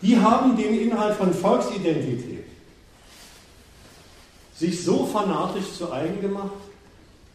Die 0.02 0.18
haben 0.18 0.56
den 0.56 0.78
Inhalt 0.78 1.16
von 1.16 1.32
Volksidentität 1.32 2.29
sich 4.60 4.84
so 4.84 5.06
fanatisch 5.06 5.72
zu 5.72 5.90
eigen 5.90 6.20
gemacht, 6.20 6.52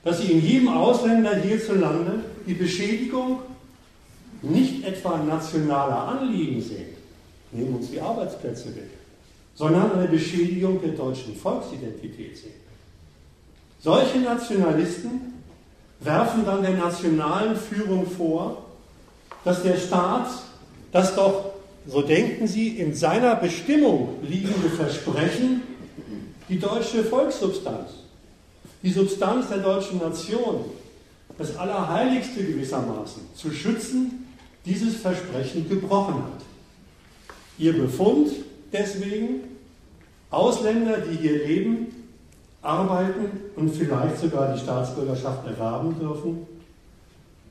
dass 0.04 0.20
sie 0.20 0.32
in 0.32 0.46
jedem 0.46 0.68
Ausländer 0.70 1.36
hierzulande 1.38 2.20
die 2.46 2.54
Beschädigung 2.54 3.40
nicht 4.44 4.86
etwa 4.86 5.18
nationaler 5.18 6.20
Anliegen 6.20 6.62
sehen, 6.62 6.96
nehmen 7.52 7.78
uns 7.78 7.90
die 7.90 8.00
Arbeitsplätze 8.00 8.68
weg, 8.76 8.92
sondern 9.56 9.94
eine 9.94 10.08
Beschädigung 10.08 10.80
der 10.80 10.92
deutschen 10.92 11.36
Volksidentität 11.36 12.38
sehen. 12.38 12.62
Solche 13.80 14.20
Nationalisten 14.20 15.34
werfen 16.02 16.46
dann 16.46 16.62
der 16.62 16.76
nationalen 16.76 17.56
Führung 17.56 18.06
vor, 18.06 18.66
dass 19.44 19.64
der 19.64 19.78
Staat 19.78 20.28
das 20.92 21.16
doch, 21.16 21.54
so 21.88 22.04
denken 22.04 22.46
sie, 22.48 22.78
in 22.78 22.94
seiner 22.94 23.36
Bestimmung 23.36 24.18
liegende 24.22 24.70
Versprechen, 24.70 25.64
die 26.50 26.60
deutsche 26.60 27.04
Volkssubstanz, 27.04 27.92
die 28.84 28.92
Substanz 28.92 29.50
der 29.50 29.60
deutschen 29.60 30.00
Nation, 30.00 30.66
das 31.38 31.56
Allerheiligste 31.58 32.44
gewissermaßen, 32.44 33.24
zu 33.36 33.52
schützen, 33.52 34.28
dieses 34.66 34.96
Versprechen 34.98 35.68
gebrochen 35.68 36.16
hat. 36.16 36.42
Ihr 37.58 37.74
Befund 37.74 38.32
deswegen, 38.72 39.42
Ausländer, 40.30 40.98
die 40.98 41.18
hier 41.18 41.46
leben, 41.46 41.88
arbeiten 42.62 43.30
und 43.56 43.74
vielleicht 43.74 44.20
sogar 44.20 44.54
die 44.54 44.60
Staatsbürgerschaft 44.60 45.46
erwerben 45.46 45.98
dürfen, 46.00 46.48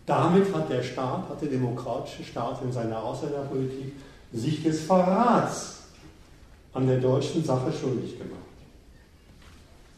damit 0.07 0.53
hat 0.55 0.69
der 0.71 0.83
Staat, 0.83 1.29
hat 1.31 1.41
der 1.41 1.49
demokratische 1.49 2.25
Staat 2.25 2.61
in 2.63 2.73
seiner 2.73 3.03
Ausländerpolitik 3.03 3.93
sich 4.33 4.63
des 4.63 4.83
Verrats 4.83 5.85
an 6.75 6.87
der 6.87 6.99
deutschen 6.99 7.45
Sache 7.45 7.73
schuldig 7.73 8.19
gemacht. 8.19 8.44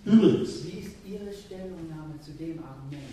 Übrigens. 0.07 0.65
Wie 0.65 0.79
ist 0.79 0.95
Ihre 1.05 1.35
Stellungnahme 1.35 2.15
zu 2.25 2.31
dem 2.33 2.63
Argument? 2.63 3.11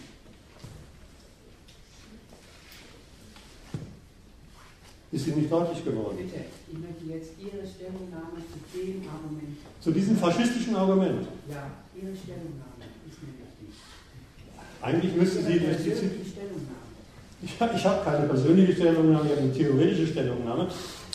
Ist 5.11 5.28
Ihnen 5.28 5.38
nicht 5.40 5.52
deutlich 5.52 5.84
geworden? 5.84 6.18
Bitte, 6.18 6.45
ich 6.72 6.78
möchte 6.78 7.06
jetzt 7.10 7.32
Ihre 7.40 7.65
Stellungnahme 7.65 8.38
zu 8.45 8.78
dem 8.78 9.02
Argument. 9.10 9.57
Zu 9.82 9.91
diesem 9.91 10.18
faschistischen 10.18 10.76
Argument? 10.76 11.28
Ja, 11.49 11.65
Ihre 11.95 12.15
Stellungnahme 12.15 12.86
ist 13.10 13.18
mir 13.22 13.34
wichtig. 13.41 13.82
Eigentlich 14.82 15.15
müssten 15.15 15.45
Sie 15.45 15.60
durch 15.60 15.78
die 15.78 16.30
Stellungnahme. 16.30 16.84
Ich, 17.41 17.53
ich 17.53 17.86
habe 17.86 18.03
keine 18.03 18.28
persönliche 18.28 18.74
Stellungnahme, 18.74 19.26
ich 19.26 19.32
habe 19.32 19.41
eine 19.41 19.53
theoretische 19.53 20.07
Stellungnahme. 20.07 20.68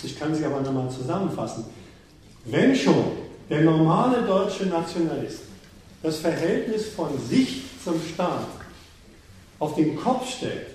Ich 0.03 0.19
kann 0.19 0.35
sie 0.35 0.45
aber 0.45 0.61
nochmal 0.61 0.91
zusammenfassen. 0.91 1.65
Wenn 2.45 2.75
schon 2.75 3.13
der 3.49 3.63
normale 3.63 4.27
deutsche 4.27 4.67
Nationalist 4.67 5.48
das 6.03 6.19
Verhältnis 6.19 6.89
von 6.89 7.09
sich 7.29 7.63
zum 7.83 8.01
Staat 8.15 8.47
auf 9.59 9.75
den 9.75 9.97
Kopf 9.97 10.29
stellt, 10.31 10.69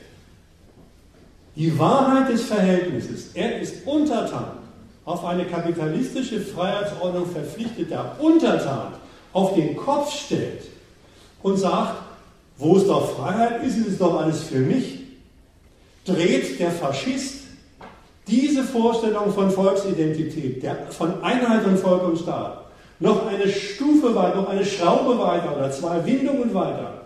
die 1.55 1.77
Wahrheit 1.77 2.29
des 2.29 2.43
Verhältnisses, 2.43 3.31
er 3.33 3.61
ist 3.61 3.85
untertan, 3.85 4.57
auf 5.05 5.23
eine 5.25 5.45
kapitalistische 5.45 6.41
Freiheitsordnung 6.41 7.29
verpflichteter 7.29 8.17
Untertan, 8.19 8.93
auf 9.33 9.53
den 9.53 9.75
Kopf 9.75 10.11
stellt 10.11 10.63
und 11.41 11.57
sagt, 11.57 12.01
wo 12.57 12.77
es 12.77 12.87
doch 12.87 13.15
Freiheit 13.17 13.63
ist, 13.63 13.77
ist 13.77 13.87
es 13.87 13.97
doch 13.97 14.19
alles 14.19 14.43
für 14.43 14.59
mich, 14.59 14.99
dreht 16.05 16.59
der 16.59 16.71
Faschist 16.71 17.43
diese 18.27 18.63
Vorstellung 18.63 19.33
von 19.33 19.51
Volksidentität, 19.51 20.63
der, 20.63 20.87
von 20.91 21.21
Einheit 21.23 21.63
von 21.63 21.77
Volk 21.77 22.03
und 22.03 22.19
Staat, 22.19 22.62
noch 23.03 23.27
eine 23.27 23.49
Stufe 23.49 24.15
weiter, 24.15 24.37
noch 24.37 24.47
eine 24.47 24.65
Schraube 24.65 25.19
weiter 25.19 25.57
oder 25.57 25.69
zwei 25.69 26.05
Windungen 26.05 26.53
weiter 26.53 27.01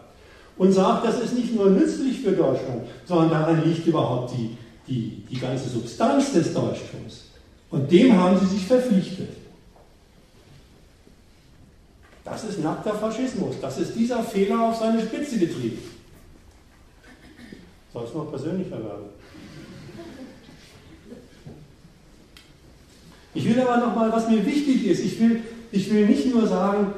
und 0.56 0.72
sagt, 0.72 1.07
das 1.07 1.19
ist 1.19 1.34
nicht 1.34 1.56
nur 1.56 1.72
nützlich 1.72 2.22
für 2.22 2.34
Deutschland, 2.34 2.84
sondern 3.06 3.32
daran 3.32 3.68
liegt 3.68 3.88
überhaupt 3.88 4.32
die, 4.38 4.56
die, 4.88 5.26
die 5.28 5.40
ganze 5.40 5.68
Substanz 5.68 6.34
des 6.34 6.53
Deutschtums. 6.53 7.32
Und 7.72 7.91
dem 7.91 8.15
haben 8.15 8.38
sie 8.40 8.45
sich 8.45 8.68
verpflichtet. 8.68 9.30
Das 12.24 12.44
ist 12.44 12.64
nackter 12.64 12.94
Faschismus. 12.94 13.56
Das 13.60 13.80
ist 13.80 13.95
dieser 13.95 14.22
Fehler 14.22 14.69
auf 14.69 14.76
seine 14.76 15.02
Spitze 15.02 15.40
getrieben. 15.40 15.80
Soll 17.91 18.03
es 18.03 18.14
noch 18.14 18.30
persönlicher 18.30 18.78
werden? 18.78 19.06
Ich 23.34 23.49
will 23.49 23.60
aber 23.61 23.78
nochmal, 23.78 24.11
was 24.11 24.30
mir 24.30 24.45
wichtig 24.45 24.86
ist, 24.86 24.99
ich 25.03 25.19
will, 25.19 25.41
ich 25.72 25.91
will 25.91 26.06
nicht 26.06 26.34
nur 26.34 26.48
sagen, 26.48 26.94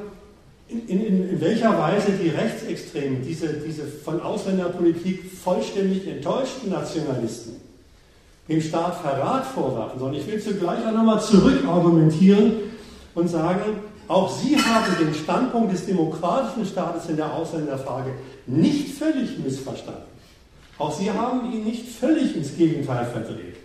in, 0.68 0.88
in, 0.88 1.30
in, 1.30 1.40
welcher 1.40 1.76
Weise 1.78 2.12
die 2.12 2.28
Rechtsextremen, 2.28 3.22
diese, 3.22 3.54
diese 3.54 3.84
von 3.86 4.22
Ausländerpolitik 4.22 5.24
vollständig 5.32 6.06
enttäuschten 6.06 6.70
Nationalisten, 6.70 7.56
dem 8.48 8.60
Staat 8.60 9.00
Verrat 9.00 9.46
vorwerfen, 9.46 9.98
sondern 9.98 10.20
ich 10.20 10.26
will 10.26 10.40
zugleich 10.40 10.86
auch 10.86 10.92
nochmal 10.92 11.20
zurückargumentieren 11.20 12.52
und 13.14 13.28
sagen, 13.28 13.60
auch 14.06 14.30
Sie 14.30 14.56
haben 14.56 14.96
den 14.98 15.14
Standpunkt 15.14 15.72
des 15.72 15.86
demokratischen 15.86 16.66
Staates 16.66 17.08
in 17.08 17.16
der 17.16 17.32
Ausländerfrage 17.32 18.12
nicht 18.46 18.94
völlig 18.94 19.38
missverstanden. 19.38 20.02
Auch 20.78 20.92
Sie 20.92 21.10
haben 21.10 21.52
ihn 21.52 21.64
nicht 21.64 21.88
völlig 21.88 22.34
ins 22.34 22.56
Gegenteil 22.56 23.06
verdreht. 23.06 23.59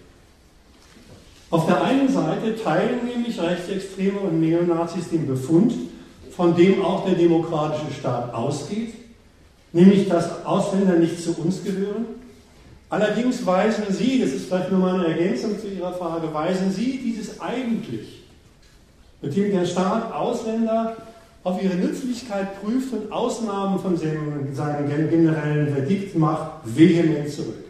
Auf 1.51 1.67
der 1.67 1.84
einen 1.84 2.09
Seite 2.11 2.55
teilen 2.61 3.05
nämlich 3.05 3.39
Rechtsextreme 3.39 4.19
und 4.19 4.39
Neonazis 4.39 5.09
den 5.09 5.27
Befund, 5.27 5.73
von 6.31 6.55
dem 6.55 6.84
auch 6.84 7.05
der 7.05 7.15
demokratische 7.15 7.93
Staat 7.97 8.34
ausgeht, 8.34 8.93
nämlich 9.72 10.09
dass 10.09 10.45
Ausländer 10.45 10.95
nicht 10.95 11.22
zu 11.22 11.34
uns 11.39 11.63
gehören. 11.63 12.05
Allerdings 12.89 13.45
weisen 13.45 13.85
Sie, 13.89 14.19
das 14.19 14.31
ist 14.31 14.47
vielleicht 14.47 14.72
nur 14.72 14.80
mal 14.80 14.95
eine 14.95 15.07
Ergänzung 15.07 15.59
zu 15.59 15.67
Ihrer 15.67 15.93
Frage, 15.93 16.34
weisen 16.34 16.72
Sie 16.72 16.99
dieses 17.03 17.39
eigentlich, 17.39 18.23
mit 19.22 19.35
dem 19.35 19.51
der 19.51 19.65
Staat 19.65 20.13
Ausländer 20.13 20.97
auf 21.45 21.61
ihre 21.61 21.76
Nützlichkeit 21.76 22.59
prüft 22.59 22.91
und 22.91 23.11
Ausnahmen 23.11 23.80
von 23.80 23.95
seinem 23.95 24.89
generellen 25.09 25.73
Verdikt 25.73 26.15
macht, 26.15 26.51
vehement 26.63 27.30
zurück. 27.30 27.63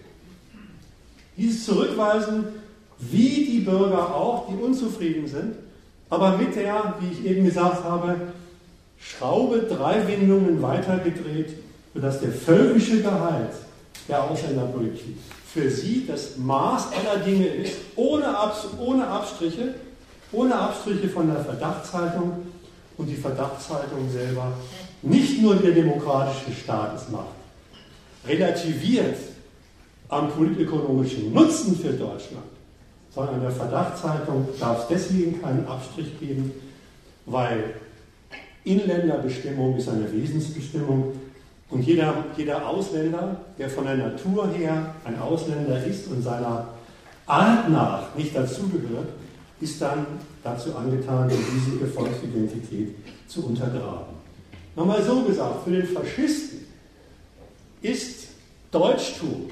Dieses 1.35 1.65
Zurückweisen, 1.65 2.45
wie 2.99 3.45
die 3.45 3.59
Bürger 3.59 4.15
auch, 4.15 4.47
die 4.47 4.55
unzufrieden 4.55 5.27
sind, 5.27 5.55
aber 6.09 6.37
mit 6.37 6.55
der, 6.55 6.95
wie 6.99 7.11
ich 7.11 7.25
eben 7.25 7.45
gesagt 7.45 7.83
habe, 7.83 8.15
Schraube 8.99 9.59
drei 9.69 10.07
Windungen 10.07 10.61
weitergedreht, 10.61 11.49
sodass 11.93 12.19
der 12.21 12.31
völkische 12.31 13.01
Gehalt 13.01 13.53
der 14.07 14.23
Ausländerpolitik 14.23 15.17
für 15.55 15.69
sie 15.69 16.05
das 16.05 16.35
Maß 16.37 16.87
aller 16.91 17.23
Dinge 17.23 17.47
ist, 17.47 17.77
ohne, 17.95 18.37
Abs 18.37 18.67
ohne 18.77 19.07
Abstriche, 19.07 19.75
ohne 20.33 20.53
Abstriche 20.53 21.07
von 21.07 21.27
der 21.27 21.43
Verdachtshaltung 21.43 22.45
und 22.97 23.07
die 23.07 23.15
Verdachtshaltung 23.15 24.09
selber 24.11 24.51
nicht 25.01 25.41
nur 25.41 25.55
der 25.55 25.71
demokratische 25.71 26.51
Staat 26.51 26.97
es 26.97 27.09
macht, 27.09 27.35
relativiert 28.27 29.15
am 30.09 30.29
politökonomischen 30.29 31.31
Nutzen 31.33 31.77
für 31.77 31.93
Deutschland, 31.93 32.54
sondern 33.15 33.41
der 33.41 33.51
Verdachtshaltung 33.51 34.49
darf 34.59 34.81
es 34.81 34.87
deswegen 34.89 35.41
keinen 35.41 35.65
Abstrich 35.67 36.19
geben, 36.19 36.51
weil 37.25 37.75
Inländerbestimmung 38.65 39.77
ist 39.77 39.87
eine 39.87 40.11
Wesensbestimmung 40.11 41.13
und 41.69 41.81
jeder, 41.81 42.25
jeder 42.35 42.67
Ausländer, 42.67 43.37
der 43.57 43.69
von 43.69 43.85
der 43.85 43.95
Natur 43.95 44.49
her 44.49 44.95
ein 45.05 45.17
Ausländer 45.19 45.83
ist 45.85 46.07
und 46.07 46.21
seiner 46.21 46.67
Art 47.25 47.69
nach 47.69 48.13
nicht 48.15 48.35
dazugehört, 48.35 49.07
ist 49.61 49.81
dann 49.81 50.05
dazu 50.43 50.75
angetan, 50.75 51.29
die 51.29 51.35
riesige 51.35 51.87
Volksidentität 51.87 52.95
zu 53.27 53.45
untergraben. 53.45 54.13
Nochmal 54.75 55.01
so 55.01 55.23
gesagt, 55.23 55.63
für 55.63 55.71
den 55.71 55.87
Faschisten 55.87 56.59
ist 57.81 58.27
Deutschtum 58.71 59.49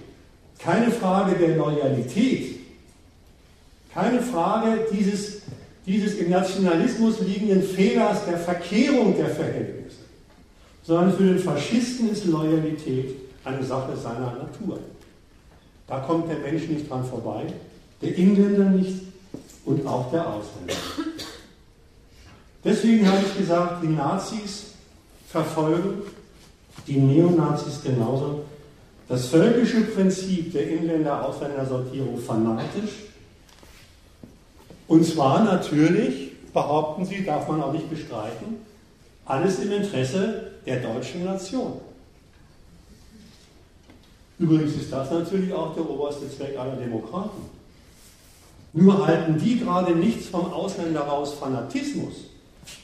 keine 0.60 0.92
Frage 0.92 1.36
der 1.36 1.56
Loyalität, 1.56 2.63
keine 3.94 4.22
Frage 4.22 4.88
dieses, 4.92 5.42
dieses 5.86 6.16
im 6.16 6.30
Nationalismus 6.30 7.20
liegenden 7.20 7.62
Fehlers 7.62 8.26
der 8.26 8.38
Verkehrung 8.38 9.16
der 9.16 9.30
Verhältnisse, 9.30 9.98
sondern 10.84 11.14
für 11.16 11.24
den 11.24 11.40
Faschisten 11.40 12.10
ist 12.10 12.26
Loyalität 12.26 13.16
eine 13.44 13.64
Sache 13.64 13.96
seiner 13.96 14.34
Natur. 14.38 14.80
Da 15.88 16.00
kommt 16.00 16.30
der 16.30 16.40
Mensch 16.40 16.68
nicht 16.68 16.90
dran 16.90 17.06
vorbei, 17.06 17.46
der 18.02 18.18
Engländer 18.18 18.66
nicht 18.66 19.02
und 19.66 19.86
auch 19.86 20.10
der 20.12 20.28
Ausländer. 20.28 20.74
Deswegen 22.64 23.08
habe 23.08 23.20
ich 23.26 23.38
gesagt, 23.38 23.84
die 23.84 23.88
Nazis 23.88 24.68
verfolgen, 25.28 26.02
die 26.88 26.98
Neonazis 26.98 27.82
genauso, 27.84 28.46
das 29.10 29.28
völkische 29.28 29.82
Prinzip 29.82 30.54
der 30.54 30.70
Inländer-Ausländersortierung 30.70 32.18
fanatisch. 32.18 33.13
Und 34.94 35.04
zwar 35.04 35.44
natürlich, 35.44 36.34
behaupten 36.54 37.04
sie, 37.04 37.26
darf 37.26 37.48
man 37.48 37.64
auch 37.64 37.74
nicht 37.74 37.90
bestreiten, 37.90 38.58
alles 39.26 39.58
im 39.58 39.72
Interesse 39.72 40.52
der 40.68 40.82
deutschen 40.82 41.26
Nation. 41.26 41.82
Übrigens 44.38 44.76
ist 44.76 44.94
das 44.94 45.10
natürlich 45.10 45.52
auch 45.52 45.74
der 45.74 45.90
oberste 45.90 46.30
Zweck 46.30 46.60
aller 46.60 46.76
Demokraten. 46.76 47.42
Nur 48.74 49.08
halten 49.08 49.40
die 49.40 49.58
gerade 49.58 49.96
nichts 49.96 50.28
vom 50.28 50.54
Ausländer 50.54 51.02
raus 51.02 51.34
Fanatismus 51.40 52.26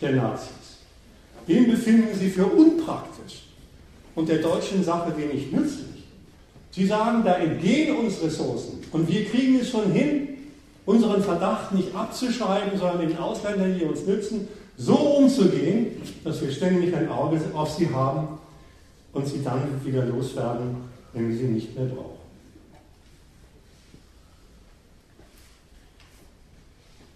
der 0.01 0.13
Nazis. 0.13 0.79
Den 1.47 1.69
befinden 1.69 2.17
sie 2.17 2.31
für 2.31 2.47
unpraktisch 2.47 3.49
und 4.15 4.27
der 4.29 4.39
deutschen 4.39 4.83
Sache 4.83 5.15
wenig 5.15 5.51
nützlich. 5.51 6.05
Sie 6.71 6.87
sagen, 6.87 7.23
da 7.23 7.35
entgehen 7.35 7.95
uns 7.97 8.19
Ressourcen 8.19 8.79
und 8.93 9.07
wir 9.07 9.25
kriegen 9.25 9.59
es 9.59 9.69
schon 9.69 9.91
hin, 9.91 10.38
unseren 10.85 11.21
Verdacht 11.21 11.73
nicht 11.73 11.93
abzuschreiben, 11.95 12.77
sondern 12.77 13.07
den 13.07 13.17
Ausländern, 13.17 13.77
die 13.77 13.85
uns 13.85 14.05
nützen, 14.05 14.47
so 14.77 14.95
umzugehen, 14.95 16.01
dass 16.23 16.41
wir 16.41 16.51
ständig 16.51 16.95
ein 16.95 17.09
Auge 17.09 17.39
auf 17.53 17.71
sie 17.71 17.89
haben 17.93 18.39
und 19.13 19.27
sie 19.27 19.43
dann 19.43 19.63
wieder 19.83 20.05
loswerden, 20.05 20.77
wenn 21.13 21.29
wir 21.29 21.37
sie 21.37 21.43
nicht 21.43 21.75
mehr 21.75 21.85
brauchen. 21.85 22.19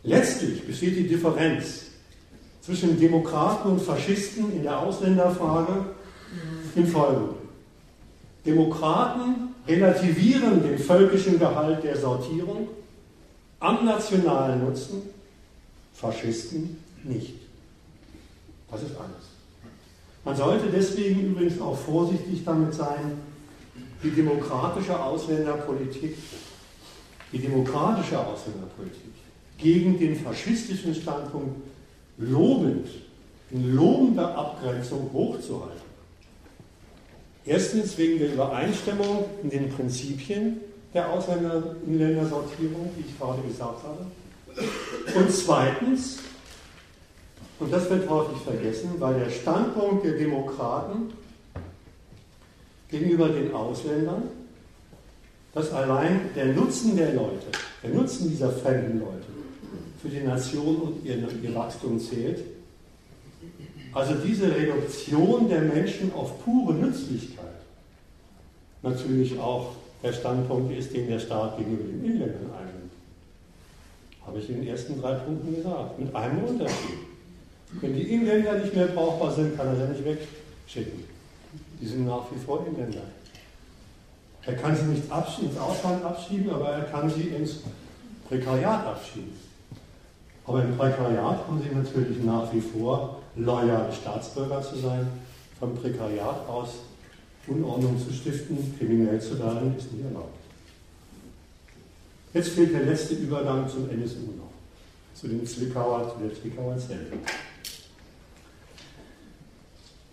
Letztlich 0.04 0.68
besteht 0.68 0.98
die 0.98 1.08
Differenz 1.08 1.86
zwischen 2.62 3.00
Demokraten 3.00 3.70
und 3.70 3.82
Faschisten 3.82 4.52
in 4.52 4.64
der 4.64 4.80
Ausländerfrage 4.80 5.86
in 6.76 6.88
folgendem. 6.88 7.36
Demokraten 8.46 9.54
relativieren 9.68 10.62
den 10.62 10.78
völkischen 10.78 11.40
Gehalt 11.40 11.84
der 11.84 11.98
Sortierung 11.98 12.68
am 13.64 13.86
nationalen 13.86 14.66
Nutzen, 14.66 15.02
Faschisten 15.94 16.78
nicht. 17.04 17.36
Das 18.70 18.82
ist 18.84 18.96
alles. 18.98 19.24
Man 20.26 20.36
sollte 20.36 20.68
deswegen 20.70 21.32
übrigens 21.32 21.62
auch 21.62 21.78
vorsichtig 21.78 22.44
damit 22.44 22.74
sein, 22.74 23.18
die 24.04 24.10
demokratische 24.10 25.02
Ausländerpolitik, 25.02 26.18
die 27.32 27.40
demokratische 27.40 28.20
Ausländerpolitik 28.20 29.14
gegen 29.58 29.98
den 29.98 30.18
faschistischen 30.18 30.94
Standpunkt 30.94 31.56
lobend, 32.18 32.88
in 33.50 33.76
lobender 33.76 34.36
Abgrenzung 34.38 35.10
hochzuhalten. 35.14 35.82
Erstens 37.46 37.98
wegen 37.98 38.20
der 38.20 38.34
Übereinstimmung 38.34 39.26
in 39.42 39.50
den 39.50 39.70
Prinzipien 39.70 40.58
der 40.94 41.10
Ausländer-Inländersortierung, 41.12 42.92
wie 42.96 43.10
ich 43.10 43.18
gerade 43.18 43.42
gesagt 43.42 43.84
habe. 43.84 44.06
Und 45.18 45.32
zweitens, 45.32 46.20
und 47.60 47.72
das 47.72 47.90
wird 47.90 48.10
häufig 48.10 48.38
vergessen, 48.44 48.92
weil 49.00 49.20
der 49.20 49.30
Standpunkt 49.30 50.06
der 50.06 50.14
Demokraten 50.14 51.14
gegenüber 52.90 53.30
den 53.30 53.54
Ausländern, 53.54 54.24
dass 55.54 55.72
allein 55.72 56.30
der 56.36 56.48
Nutzen 56.48 56.96
der 56.96 57.14
Leute, 57.14 57.48
der 57.82 57.92
Nutzen 57.92 58.30
dieser 58.30 58.52
fremden 58.52 59.00
Leute 59.00 59.28
für 60.02 60.10
die 60.10 60.20
Nation 60.20 60.76
und 60.78 61.06
ihr, 61.06 61.16
ihr 61.42 61.56
Wachstum 61.56 62.00
zählt, 62.00 62.40
also 63.94 64.16
diese 64.16 64.54
Reduktion 64.56 65.48
der 65.50 65.62
Menschen 65.62 66.12
auf 66.14 66.44
pure 66.44 66.74
Nützlichkeit 66.74 67.44
natürlich 68.84 69.40
auch 69.40 69.72
der 70.04 70.14
Standpunkt 70.14 70.78
ist, 70.78 70.94
den 70.94 71.08
der 71.08 71.20
Staat 71.20 71.58
gegenüber 71.58 71.86
den 71.86 72.04
Inländern 72.04 72.52
einnimmt. 72.60 72.92
Habe 74.26 74.40
ich 74.40 74.50
in 74.50 74.58
den 74.58 74.68
ersten 74.68 75.02
drei 75.02 75.14
Punkten 75.16 75.56
gesagt. 75.56 75.98
Mit 75.98 76.14
einem 76.14 76.44
Unterschied. 76.44 77.00
Wenn 77.82 77.96
die 77.96 78.14
Inländer 78.14 78.54
nicht 78.60 78.76
mehr 78.76 78.88
brauchbar 78.88 79.32
sind, 79.32 79.58
kann 79.58 79.68
er 79.68 79.76
sie 79.76 79.92
nicht 79.94 80.06
wegschicken. 80.06 81.04
Die 81.82 81.86
sind 81.86 82.06
nach 82.06 82.26
wie 82.32 82.40
vor 82.40 82.66
Inländer. 82.68 83.02
Er 84.46 84.56
kann 84.56 84.76
sie 84.76 84.84
nicht 84.84 85.04
ins 85.04 85.58
Ausland 85.58 86.04
abschieben, 86.04 86.50
aber 86.52 86.70
er 86.70 86.84
kann 86.84 87.10
sie 87.10 87.30
ins 87.30 87.62
Prekariat 88.28 88.86
abschieben. 88.86 89.32
Aber 90.46 90.64
im 90.64 90.78
Prekariat 90.78 91.48
haben 91.48 91.62
sie 91.62 91.74
natürlich 91.74 92.22
nach 92.24 92.52
wie 92.54 92.60
vor 92.60 93.22
loyale 93.38 93.92
Staatsbürger 93.94 94.62
zu 94.62 94.76
sein. 94.76 95.08
Vom 95.60 95.76
Prekariat 95.76 96.48
aus 96.48 96.80
Unordnung 97.48 97.98
zu 98.00 98.14
stiften, 98.14 98.58
kriminell 98.78 99.20
zu 99.20 99.38
werden, 99.40 99.76
ist 99.78 99.92
nicht 99.92 100.06
erlaubt. 100.06 100.38
Jetzt 102.34 102.50
fehlt 102.50 102.74
der 102.74 102.86
letzte 102.86 103.16
Übergang 103.16 103.70
zum 103.70 103.90
NSU 103.90 104.32
noch, 104.38 104.52
zu 105.14 105.28
den 105.28 105.46
Zwickauer, 105.46 106.14
zu 106.14 106.28
der 106.28 106.34
Zwickauer 106.34 106.78
Zelle. 106.78 107.08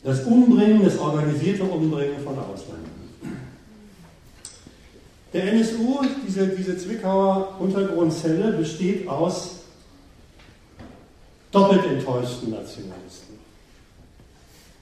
Das 0.03 0.25
Umbringen, 0.25 0.85
das 0.85 0.99
organisierte 0.99 1.65
Umbringen 1.65 2.21
von 2.23 2.39
Ausländern. 2.39 3.01
Der 5.33 5.53
NSU, 5.53 6.01
diese, 6.27 6.49
diese 6.49 6.77
Zwickauer 6.77 7.57
Untergrundzelle, 7.61 8.53
besteht 8.53 9.07
aus 9.07 9.61
doppelt 11.53 11.85
enttäuschten 11.87 12.51
Nationalisten. 12.51 13.30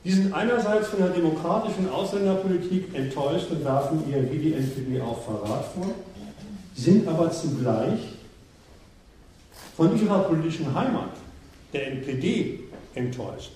Die 0.09 0.15
sind 0.15 0.33
einerseits 0.33 0.89
von 0.89 1.01
der 1.01 1.11
demokratischen 1.11 1.91
Ausländerpolitik 1.91 2.95
enttäuscht 2.95 3.51
und 3.51 3.63
werfen 3.63 4.05
ihr 4.11 4.33
wie 4.33 4.39
die 4.39 4.55
NPD 4.55 5.03
auch 5.03 5.23
Verrat 5.23 5.67
vor, 5.75 5.91
sind 6.75 7.07
aber 7.07 7.31
zugleich 7.31 8.01
von 9.77 10.03
ihrer 10.03 10.21
politischen 10.21 10.75
Heimat, 10.75 11.11
der 11.75 11.89
NPD, 11.93 12.61
enttäuscht. 12.95 13.53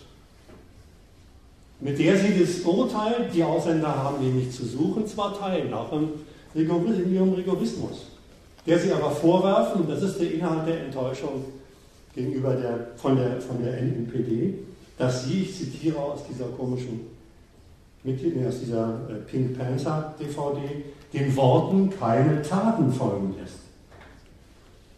Mit 1.80 1.98
der 1.98 2.18
sie 2.18 2.38
das 2.38 2.60
Urteil, 2.60 3.30
die 3.32 3.42
Ausländer 3.42 3.88
haben 3.88 4.18
die 4.20 4.28
nicht 4.28 4.52
zu 4.52 4.66
suchen, 4.66 5.06
zwar 5.06 5.38
teilen, 5.38 5.72
auch 5.72 5.90
in 5.90 6.10
ihrem 6.54 7.32
Rigorismus, 7.32 8.08
der 8.66 8.78
sie 8.78 8.92
aber 8.92 9.10
vorwerfen, 9.10 9.80
und 9.80 9.90
das 9.90 10.02
ist 10.02 10.20
der 10.20 10.34
Inhalt 10.34 10.68
der 10.68 10.84
Enttäuschung 10.84 11.46
gegenüber 12.14 12.52
der, 12.56 12.88
von, 12.96 13.16
der, 13.16 13.40
von 13.40 13.64
der 13.64 13.78
NPD, 13.78 14.58
dass 14.98 15.24
sie, 15.24 15.42
ich 15.42 15.56
zitiere 15.56 15.98
aus 15.98 16.20
dieser 16.28 16.46
komischen 16.46 17.12
aus 18.04 18.58
dieser 18.58 19.00
äh, 19.08 19.14
Pink 19.30 19.56
Panther 19.56 20.14
DVD, 20.18 20.84
den 21.12 21.36
Worten 21.36 21.90
keine 21.98 22.42
Taten 22.42 22.92
folgen 22.92 23.34
lässt. 23.38 23.60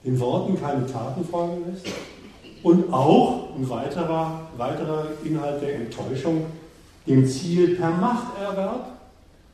Den 0.04 0.18
Worten 0.20 0.58
keine 0.58 0.86
Taten 0.86 1.24
folgen 1.24 1.64
lässt. 1.70 1.86
Und 2.62 2.90
auch 2.92 3.54
ein 3.56 3.68
weiterer, 3.68 4.48
weiterer 4.56 5.08
Inhalt 5.22 5.60
der 5.60 5.74
Enttäuschung, 5.76 6.46
dem 7.06 7.26
Ziel 7.26 7.76
per 7.76 7.90
Machterwerb 7.90 8.86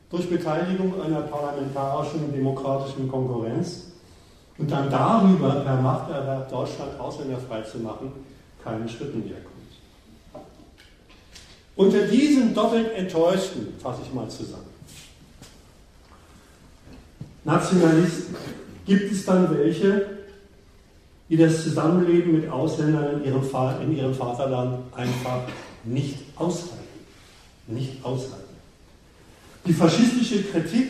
durch 0.09 0.29
Beteiligung 0.29 1.01
einer 1.01 1.21
parlamentarischen 1.21 2.31
demokratischen 2.33 3.09
Konkurrenz 3.09 3.91
und 4.57 4.71
dann 4.71 4.89
darüber 4.89 5.55
per 5.55 5.75
Machterwerb 5.81 6.49
Deutschland 6.49 6.97
ausländerfrei 6.97 7.61
zu 7.63 7.79
machen, 7.79 8.11
keinen 8.63 8.87
Schritten 8.87 9.19
näher 9.21 9.50
Unter 11.75 12.07
diesen 12.07 12.53
doppelt 12.53 12.93
Enttäuschten 12.95 13.73
fasse 13.81 14.01
ich 14.05 14.13
mal 14.13 14.29
zusammen. 14.29 14.71
Nationalisten 17.43 18.35
gibt 18.85 19.11
es 19.11 19.25
dann 19.25 19.57
welche, 19.57 20.17
die 21.29 21.37
das 21.37 21.63
Zusammenleben 21.63 22.33
mit 22.33 22.49
Ausländern 22.49 23.21
in 23.21 23.25
ihrem, 23.25 23.43
in 23.81 23.97
ihrem 23.97 24.13
Vaterland 24.13 24.93
einfach 24.93 25.43
nicht 25.83 26.17
aushalten. 26.35 26.77
Nicht 27.67 28.03
aushalten. 28.03 28.41
Die 29.65 29.73
faschistische 29.73 30.43
Kritik 30.43 30.89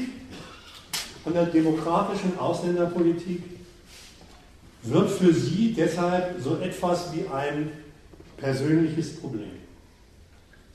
an 1.25 1.33
der 1.33 1.45
demokratischen 1.45 2.37
Ausländerpolitik 2.39 3.43
wird 4.83 5.11
für 5.11 5.33
sie 5.33 5.73
deshalb 5.73 6.41
so 6.41 6.57
etwas 6.57 7.13
wie 7.13 7.27
ein 7.27 7.71
persönliches 8.37 9.17
Problem. 9.17 9.60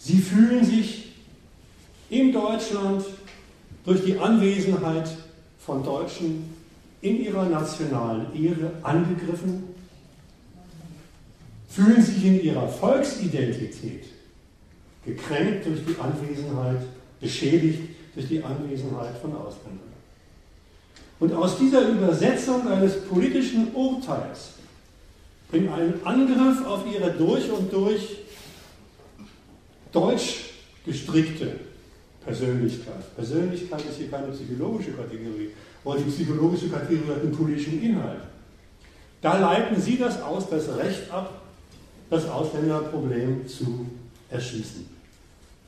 Sie 0.06 0.18
fühlen 0.18 0.64
sich 0.64 1.14
in 2.10 2.32
Deutschland 2.32 3.04
durch 3.84 4.04
die 4.04 4.16
Anwesenheit 4.16 5.08
von 5.58 5.82
Deutschen 5.82 6.48
in 7.00 7.24
ihrer 7.24 7.46
nationalen 7.46 8.26
Ehre 8.32 8.70
angegriffen, 8.84 9.64
fühlen 11.68 12.00
sich 12.00 12.24
in 12.24 12.40
ihrer 12.40 12.68
Volksidentität 12.68 14.04
gekränkt 15.04 15.66
durch 15.66 15.80
die 15.84 15.96
Anwesenheit, 16.00 16.82
beschädigt 17.20 17.80
durch 18.14 18.28
die 18.28 18.44
Anwesenheit 18.44 19.18
von 19.20 19.32
Ausländern. 19.32 19.92
Und 21.18 21.32
aus 21.32 21.58
dieser 21.58 21.88
Übersetzung 21.88 22.68
eines 22.68 23.04
politischen 23.06 23.74
Urteils 23.74 24.50
in 25.50 25.68
einen 25.68 26.00
Angriff 26.04 26.64
auf 26.64 26.84
ihre 26.86 27.10
durch 27.10 27.50
und 27.50 27.72
durch 27.72 28.25
deutsch 29.92 30.50
gestrickte 30.84 31.60
Persönlichkeit. 32.24 33.14
Persönlichkeit 33.14 33.84
ist 33.88 33.98
hier 33.98 34.10
keine 34.10 34.28
psychologische 34.28 34.92
Kategorie, 34.92 35.50
weil 35.84 35.98
die 35.98 36.10
psychologische 36.10 36.68
Kategorie 36.68 37.10
hat 37.10 37.22
einen 37.22 37.36
politischen 37.36 37.82
Inhalt. 37.82 38.22
Da 39.22 39.38
leiten 39.38 39.80
Sie 39.80 39.96
das 39.96 40.20
aus, 40.22 40.48
das 40.50 40.68
Recht 40.76 41.10
ab, 41.10 41.42
das 42.10 42.28
Ausländerproblem 42.28 43.46
zu 43.48 43.86
erschießen. 44.30 44.88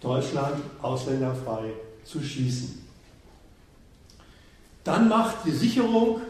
Deutschland 0.01 0.61
ausländerfrei 0.81 1.73
zu 2.05 2.21
schießen. 2.21 2.83
Dann 4.85 5.09
macht 5.09 5.45
die 5.45 5.51
Sicherung 5.51 6.21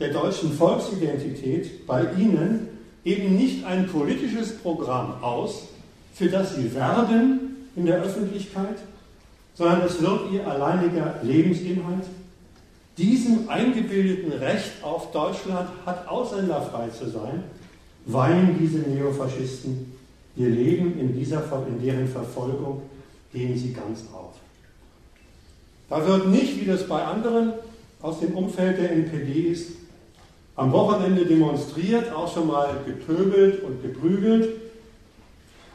der 0.00 0.12
deutschen 0.12 0.52
Volksidentität 0.52 1.86
bei 1.86 2.12
Ihnen 2.14 2.68
eben 3.04 3.36
nicht 3.36 3.64
ein 3.64 3.88
politisches 3.88 4.56
Programm 4.58 5.22
aus, 5.22 5.67
für 6.18 6.28
das 6.28 6.56
Sie 6.56 6.74
werben 6.74 7.68
in 7.76 7.86
der 7.86 8.02
Öffentlichkeit, 8.02 8.78
sondern 9.54 9.82
es 9.82 10.02
wird 10.02 10.32
Ihr 10.32 10.46
alleiniger 10.46 11.14
Lebensinhalt. 11.22 12.04
Diesem 12.96 13.48
eingebildeten 13.48 14.32
Recht 14.32 14.82
auf 14.82 15.12
Deutschland 15.12 15.68
hat 15.86 16.08
ausländerfrei 16.08 16.88
zu 16.88 17.08
sein, 17.08 17.44
weihen 18.06 18.56
diese 18.58 18.78
Neofaschisten 18.78 19.92
ihr 20.34 20.48
Leben 20.48 20.98
in, 20.98 21.14
dieser, 21.14 21.44
in 21.68 21.84
deren 21.84 22.08
Verfolgung, 22.08 22.82
gehen 23.32 23.56
sie 23.56 23.72
ganz 23.72 24.04
auf. 24.12 24.34
Da 25.88 26.06
wird 26.06 26.28
nicht, 26.28 26.60
wie 26.60 26.66
das 26.66 26.86
bei 26.86 27.02
anderen 27.02 27.52
aus 28.02 28.20
dem 28.20 28.36
Umfeld 28.36 28.78
der 28.78 28.92
NPD 28.92 29.50
ist, 29.50 29.72
am 30.56 30.72
Wochenende 30.72 31.24
demonstriert, 31.24 32.12
auch 32.12 32.32
schon 32.32 32.48
mal 32.48 32.68
gepöbelt 32.84 33.62
und 33.62 33.82
geprügelt. 33.82 34.67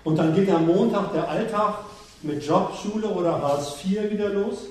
Und 0.04 0.18
dann 0.18 0.36
geht 0.36 0.50
am 0.50 0.68
Montag 0.68 1.14
der 1.14 1.30
Alltag 1.30 1.86
mit 2.22 2.46
Job, 2.46 2.74
Schule 2.82 3.08
oder 3.08 3.42
Hartz 3.42 3.76
IV 3.84 4.12
wieder 4.12 4.30
los. 4.30 4.66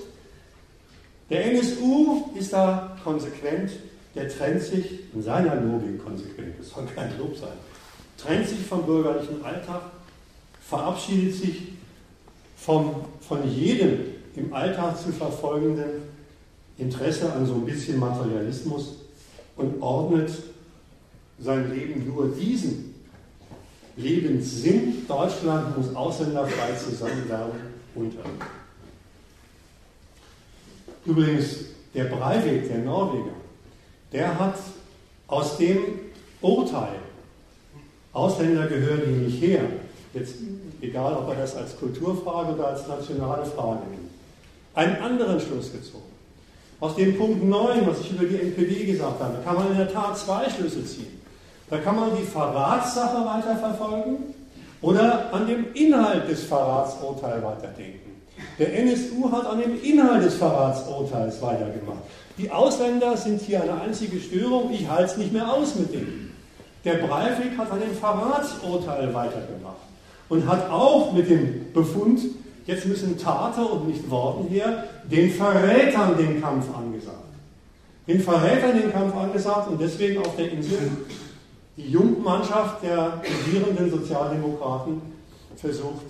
Der 1.29 1.45
NSU 1.51 2.29
ist 2.35 2.53
da 2.53 2.95
konsequent, 3.03 3.71
der 4.13 4.29
trennt 4.29 4.61
sich 4.61 4.99
in 5.13 5.23
seiner 5.23 5.55
Logik 5.55 6.03
konsequent, 6.03 6.55
das 6.59 6.69
soll 6.69 6.85
kein 6.93 7.17
Lob 7.17 7.35
sein, 7.35 7.57
trennt 8.17 8.47
sich 8.47 8.59
vom 8.59 8.85
bürgerlichen 8.85 9.43
Alltag, 9.43 9.81
verabschiedet 10.61 11.33
sich 11.33 11.61
vom, 12.57 13.05
von 13.21 13.49
jedem 13.49 13.99
im 14.35 14.53
Alltag 14.53 14.99
zu 14.99 15.11
verfolgenden 15.11 16.03
Interesse 16.77 17.31
an 17.33 17.45
so 17.45 17.53
ein 17.53 17.65
bisschen 17.65 17.99
Materialismus 17.99 18.95
und 19.55 19.81
ordnet 19.81 20.31
sein 21.39 21.73
Leben 21.73 22.07
nur 22.07 22.29
diesem 22.29 22.92
Lebenssinn, 23.95 25.05
Deutschland 25.07 25.77
muss 25.77 25.95
ausländerfrei 25.95 26.73
zusammen 26.73 27.29
werden, 27.29 27.73
unter. 27.95 28.19
Übrigens, 31.05 31.65
der 31.93 32.05
Breivik, 32.05 32.67
der 32.67 32.79
Norweger, 32.79 33.33
der 34.11 34.39
hat 34.39 34.55
aus 35.27 35.57
dem 35.57 35.79
Urteil, 36.41 36.95
Ausländer 38.13 38.67
gehören 38.67 39.01
hier 39.05 39.27
nicht 39.27 39.41
her, 39.41 39.63
jetzt 40.13 40.35
egal 40.81 41.15
ob 41.15 41.29
er 41.29 41.35
das 41.35 41.55
als 41.55 41.77
Kulturfrage 41.77 42.53
oder 42.53 42.67
als 42.69 42.87
nationale 42.87 43.45
Frage 43.45 43.81
nimmt, 43.89 44.11
einen 44.73 44.95
anderen 44.97 45.39
Schluss 45.39 45.71
gezogen. 45.71 46.03
Aus 46.79 46.95
dem 46.95 47.17
Punkt 47.17 47.43
9, 47.43 47.87
was 47.87 48.01
ich 48.01 48.11
über 48.11 48.25
die 48.25 48.35
NPD 48.35 48.85
gesagt 48.85 49.21
habe, 49.21 49.41
kann 49.43 49.55
man 49.55 49.71
in 49.71 49.77
der 49.77 49.91
Tat 49.91 50.17
zwei 50.17 50.49
Schlüsse 50.49 50.85
ziehen. 50.85 51.22
Da 51.73 51.79
kann 51.79 51.95
man 51.95 52.11
die 52.15 52.23
Verratssache 52.23 53.25
weiterverfolgen 53.25 54.17
oder 54.83 55.33
an 55.33 55.47
dem 55.47 55.73
Inhalt 55.73 56.29
des 56.29 56.43
Verratsurteils 56.43 57.43
weiterdenken. 57.43 58.11
Der 58.59 58.77
NSU 58.77 59.31
hat 59.31 59.47
an 59.47 59.59
dem 59.59 59.81
Inhalt 59.81 60.23
des 60.23 60.35
Verratsurteils 60.35 61.41
weitergemacht. 61.41 62.03
Die 62.37 62.51
Ausländer 62.51 63.17
sind 63.17 63.41
hier 63.41 63.63
eine 63.63 63.81
einzige 63.81 64.19
Störung, 64.19 64.71
ich 64.71 64.87
halte 64.87 65.13
es 65.13 65.17
nicht 65.17 65.33
mehr 65.33 65.51
aus 65.51 65.73
mit 65.73 65.91
denen. 65.91 66.35
Der 66.85 66.97
Breivik 66.97 67.57
hat 67.57 67.71
an 67.71 67.79
dem 67.79 67.95
Verratsurteil 67.95 69.11
weitergemacht 69.11 69.77
und 70.29 70.47
hat 70.47 70.69
auch 70.69 71.11
mit 71.11 71.27
dem 71.27 71.73
Befund 71.73 72.19
Jetzt 72.67 72.85
müssen 72.85 73.17
Taten 73.17 73.65
und 73.65 73.87
nicht 73.87 74.09
Worten 74.09 74.47
her 74.47 74.85
den 75.11 75.31
Verrätern 75.31 76.15
den 76.17 76.39
Kampf 76.39 76.67
angesagt. 76.73 77.17
Den 78.07 78.21
Verrätern 78.21 78.79
den 78.79 78.89
Kampf 78.89 79.13
angesagt 79.17 79.69
und 79.69 79.81
deswegen 79.81 80.19
auf 80.19 80.35
der 80.37 80.49
Insel 80.49 80.77
die 81.77 81.89
Jugendmannschaft 81.89 82.83
der 82.83 83.21
regierenden 83.21 83.89
Sozialdemokraten 83.89 85.01
versucht, 85.55 86.05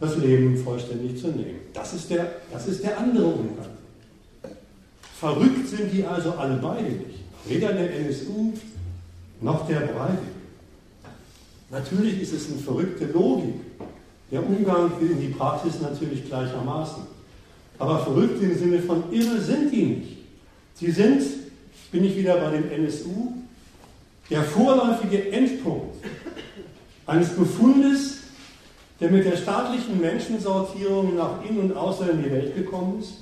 das 0.00 0.16
Leben 0.16 0.56
vollständig 0.56 1.20
zu 1.20 1.28
nehmen. 1.28 1.60
Das 1.72 1.92
ist 1.94 2.10
der, 2.10 2.36
das 2.52 2.66
ist 2.66 2.82
der 2.82 2.98
andere 2.98 3.26
Umgang. 3.26 3.66
Verrückt 5.18 5.68
sind 5.68 5.92
die 5.92 6.04
also 6.04 6.32
alle 6.32 6.56
beide 6.56 6.90
nicht. 6.90 7.18
Weder 7.44 7.72
der 7.72 7.94
NSU 8.00 8.52
noch 9.40 9.66
der 9.66 9.80
Breivik. 9.80 10.18
Natürlich 11.70 12.22
ist 12.22 12.32
es 12.32 12.50
eine 12.50 12.58
verrückte 12.58 13.06
Logik, 13.06 13.54
der 14.30 14.46
Umgang 14.46 14.90
in 15.00 15.20
die 15.20 15.28
Praxis 15.28 15.80
natürlich 15.80 16.26
gleichermaßen. 16.26 17.02
Aber 17.78 18.00
verrückt 18.00 18.42
im 18.42 18.56
Sinne 18.56 18.80
von 18.80 19.04
irre 19.12 19.40
sind 19.40 19.72
die 19.72 19.84
nicht. 19.84 20.16
Sie 20.74 20.90
sind, 20.90 21.22
bin 21.90 22.04
ich 22.04 22.16
wieder 22.16 22.36
bei 22.36 22.50
dem 22.50 22.70
NSU, 22.70 23.32
der 24.30 24.42
vorläufige 24.42 25.32
Endpunkt 25.32 25.96
eines 27.06 27.30
Befundes, 27.30 28.18
der 29.00 29.10
mit 29.10 29.24
der 29.24 29.36
staatlichen 29.36 30.00
Menschensortierung 30.00 31.16
nach 31.16 31.42
innen 31.48 31.70
und 31.70 31.76
außer 31.76 32.10
in 32.10 32.22
die 32.22 32.30
Welt 32.30 32.54
gekommen 32.54 33.00
ist, 33.00 33.14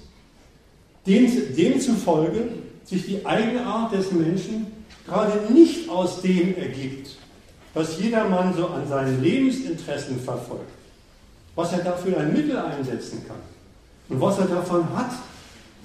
dem, 1.06 1.54
demzufolge 1.54 2.48
sich 2.84 3.06
die 3.06 3.24
Eigenart 3.24 3.92
des 3.92 4.10
Menschen 4.10 4.66
gerade 5.06 5.52
nicht 5.52 5.88
aus 5.88 6.22
dem 6.22 6.56
ergibt, 6.56 7.16
was 7.74 8.00
jedermann 8.00 8.54
so 8.54 8.66
an 8.68 8.88
seinen 8.88 9.22
Lebensinteressen 9.22 10.20
verfolgt, 10.20 10.70
was 11.54 11.72
er 11.72 11.84
dafür 11.84 12.18
ein 12.18 12.32
Mittel 12.32 12.56
einsetzen 12.56 13.24
kann 13.26 13.36
und 14.08 14.20
was 14.20 14.38
er 14.38 14.46
davon 14.46 14.84
hat, 14.96 15.12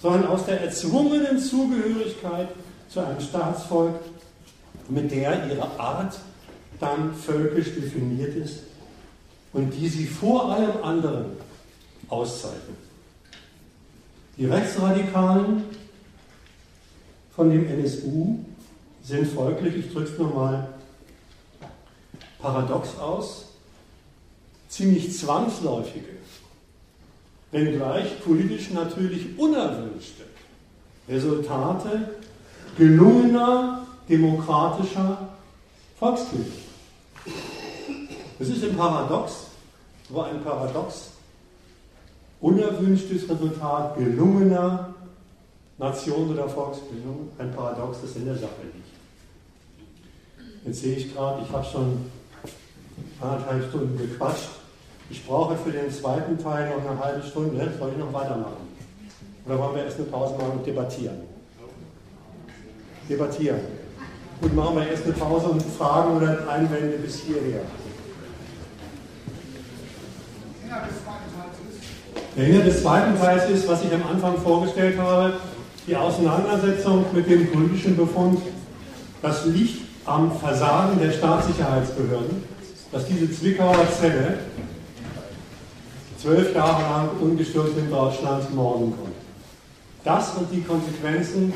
sondern 0.02 0.26
aus 0.26 0.46
der 0.46 0.62
erzwungenen 0.62 1.38
Zugehörigkeit 1.38 2.48
zu 2.90 3.00
einem 3.00 3.20
Staatsvolk, 3.20 4.00
mit 4.90 5.12
der 5.12 5.48
ihre 5.48 5.80
Art 5.80 6.20
dann 6.80 7.14
völkisch 7.14 7.76
definiert 7.76 8.36
ist 8.36 8.60
und 9.54 9.72
die 9.72 9.88
sie 9.88 10.06
vor 10.06 10.52
allem 10.52 10.84
anderen 10.84 11.26
auszeichnet. 12.10 12.78
Die 14.38 14.46
Rechtsradikalen 14.46 15.64
von 17.36 17.50
dem 17.50 17.68
NSU 17.68 18.40
sind 19.04 19.28
folglich, 19.28 19.76
ich 19.76 19.94
drücke 19.94 20.12
es 20.12 20.18
nochmal 20.18 20.68
paradox 22.40 22.98
aus, 22.98 23.46
ziemlich 24.68 25.16
zwangsläufige, 25.18 26.18
wenngleich 27.52 28.24
politisch 28.24 28.72
natürlich 28.72 29.38
unerwünschte 29.38 30.24
Resultate 31.08 32.10
gelungener 32.78 33.81
demokratischer 34.12 35.30
Volkskriege. 35.98 36.52
Es 38.40 38.50
ist 38.50 38.64
ein 38.64 38.76
Paradox, 38.76 39.48
war 40.10 40.26
ein 40.28 40.44
Paradox. 40.44 41.12
Unerwünschtes 42.42 43.30
Resultat 43.30 43.96
gelungener 43.98 44.94
Nation 45.78 46.32
oder 46.32 46.50
Volksbildung, 46.50 47.30
ein 47.38 47.52
Paradox, 47.52 48.00
das 48.02 48.16
in 48.16 48.26
der 48.26 48.36
Sache 48.36 48.50
liegt. 48.74 48.88
Jetzt 50.66 50.82
sehe 50.82 50.96
ich 50.96 51.14
gerade, 51.14 51.44
ich 51.44 51.52
habe 51.54 51.66
schon 51.66 52.12
anderthalb 53.22 53.70
Stunden 53.70 53.98
gequatscht. 53.98 54.50
Ich 55.10 55.26
brauche 55.26 55.56
für 55.56 55.72
den 55.72 55.92
zweiten 55.92 56.38
Teil 56.38 56.70
noch 56.70 56.90
eine 56.90 57.00
halbe 57.00 57.26
Stunde. 57.26 57.72
Soll 57.78 57.92
ich 57.92 57.98
noch 57.98 58.14
weitermachen? 58.14 58.68
Oder 59.46 59.60
wollen 59.60 59.76
wir 59.76 59.86
erst 59.86 59.98
eine 59.98 60.08
Pause 60.08 60.36
machen 60.36 60.52
und 60.60 60.66
debattieren? 60.66 61.22
Debattieren. 63.10 63.81
Gut, 64.42 64.56
machen 64.56 64.76
wir 64.78 64.90
erst 64.90 65.04
eine 65.04 65.14
Pause 65.14 65.48
und 65.50 65.64
Fragen 65.78 66.18
oder 66.18 66.50
Einwände 66.50 66.98
bis 66.98 67.22
hierher. 67.22 67.62
Der 72.36 72.48
Inhalt 72.48 72.66
des 72.66 72.82
zweiten 72.82 73.20
Teils 73.20 73.50
ist, 73.52 73.68
was 73.68 73.84
ich 73.84 73.94
am 73.94 74.04
Anfang 74.04 74.38
vorgestellt 74.38 74.98
habe, 74.98 75.34
die 75.86 75.96
Auseinandersetzung 75.96 77.06
mit 77.14 77.30
dem 77.30 77.52
politischen 77.52 77.96
Befund. 77.96 78.42
Das 79.22 79.46
liegt 79.46 79.82
am 80.06 80.32
Versagen 80.32 81.00
der 81.00 81.12
Staatssicherheitsbehörden, 81.12 82.44
dass 82.92 83.06
diese 83.06 83.32
Zwickauer 83.32 83.86
Zelle 84.00 84.40
zwölf 86.20 86.56
Jahre 86.56 86.82
lang 86.82 87.10
ungestört 87.20 87.78
in 87.78 87.92
Deutschland 87.92 88.56
morden 88.56 88.94
konnte. 88.96 89.12
Das 90.04 90.34
und 90.36 90.52
die 90.52 90.62
Konsequenzen, 90.62 91.54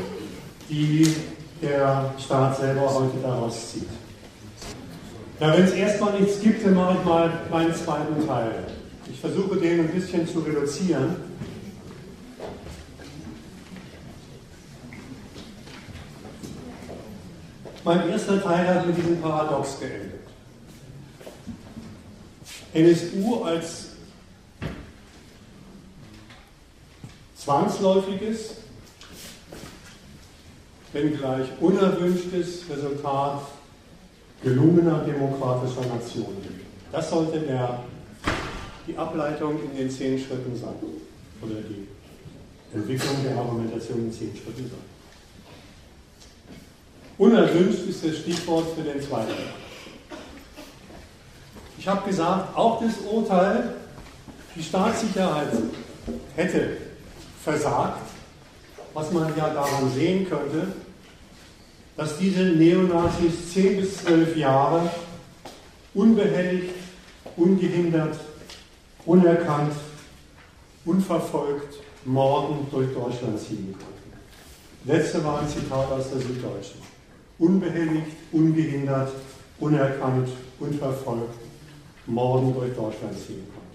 die 0.70 1.16
der 1.62 2.14
Staat 2.18 2.58
selber 2.58 2.94
heute 2.94 3.18
daraus 3.22 3.72
zieht. 3.72 3.90
Ja, 5.40 5.54
wenn 5.54 5.64
es 5.64 5.74
erstmal 5.74 6.20
nichts 6.20 6.40
gibt, 6.40 6.66
dann 6.66 6.76
mache 6.76 6.98
ich 6.98 7.06
mal 7.06 7.32
meinen 7.52 7.74
zweiten 7.74 8.26
Teil. 8.26 8.66
Ich 9.12 9.20
versuche 9.20 9.58
den 9.58 9.82
ein 9.82 9.90
bisschen 9.90 10.28
zu 10.28 10.40
reduzieren. 10.40 11.16
Mein 17.84 18.10
erster 18.10 18.42
Teil 18.42 18.68
hat 18.68 18.88
mit 18.88 18.98
diesem 18.98 19.22
Paradox 19.22 19.80
geendet. 19.80 20.22
NSU 22.74 23.44
als 23.44 23.90
zwangsläufiges, 27.38 28.56
wenngleich 30.96 31.48
unerwünschtes 31.60 32.64
Resultat 32.70 33.42
gelungener 34.42 35.00
demokratischer 35.00 35.82
Nationen. 35.94 36.66
Das 36.92 37.10
sollte 37.10 37.40
der, 37.40 37.84
die 38.88 38.98
Ableitung 38.98 39.60
in 39.62 39.78
den 39.78 39.90
zehn 39.90 40.18
Schritten 40.18 40.56
sein. 40.56 40.76
Oder 41.42 41.56
die 41.56 41.88
Entwicklung 42.74 43.16
der 43.26 43.36
Argumentation 43.36 44.06
in 44.06 44.12
zehn 44.12 44.32
Schritten 44.36 44.70
sein. 44.70 44.96
Unerwünscht 47.18 47.88
ist 47.90 48.06
das 48.06 48.18
Stichwort 48.18 48.66
für 48.76 48.84
den 48.84 49.02
zweiten. 49.02 49.34
Ich 51.78 51.88
habe 51.88 52.08
gesagt, 52.08 52.58
auch 52.58 52.82
das 52.82 52.94
Urteil, 53.00 53.76
die 54.56 54.64
Staatssicherheit 54.64 55.50
hätte 56.36 56.78
versagt, 57.44 58.02
was 58.94 59.12
man 59.12 59.36
ja 59.36 59.54
daran 59.54 59.92
sehen 59.94 60.28
könnte, 60.28 60.68
dass 61.98 62.18
diese 62.18 62.44
Neonazis 62.44 63.54
zehn 63.54 63.78
bis 63.78 63.98
zwölf 63.98 64.36
Jahre 64.36 64.90
unbehelligt, 65.94 66.74
ungehindert, 67.38 68.20
unerkannt, 69.06 69.74
unverfolgt 70.84 71.76
Morden 72.04 72.68
durch 72.70 72.94
Deutschland 72.94 73.40
ziehen 73.40 73.74
konnten. 73.74 73.96
Letzte 74.86 75.24
war 75.24 75.42
ein 75.42 75.48
Zitat 75.48 75.92
aus 75.92 76.12
der 76.12 76.20
Süddeutschen. 76.20 76.82
Unbehelligt, 77.40 78.16
ungehindert, 78.32 79.12
unerkannt, 79.60 80.30
unverfolgt 80.60 81.34
Morden 82.06 82.54
durch 82.54 82.76
Deutschland 82.76 83.18
ziehen 83.18 83.48
konnte. 83.50 83.66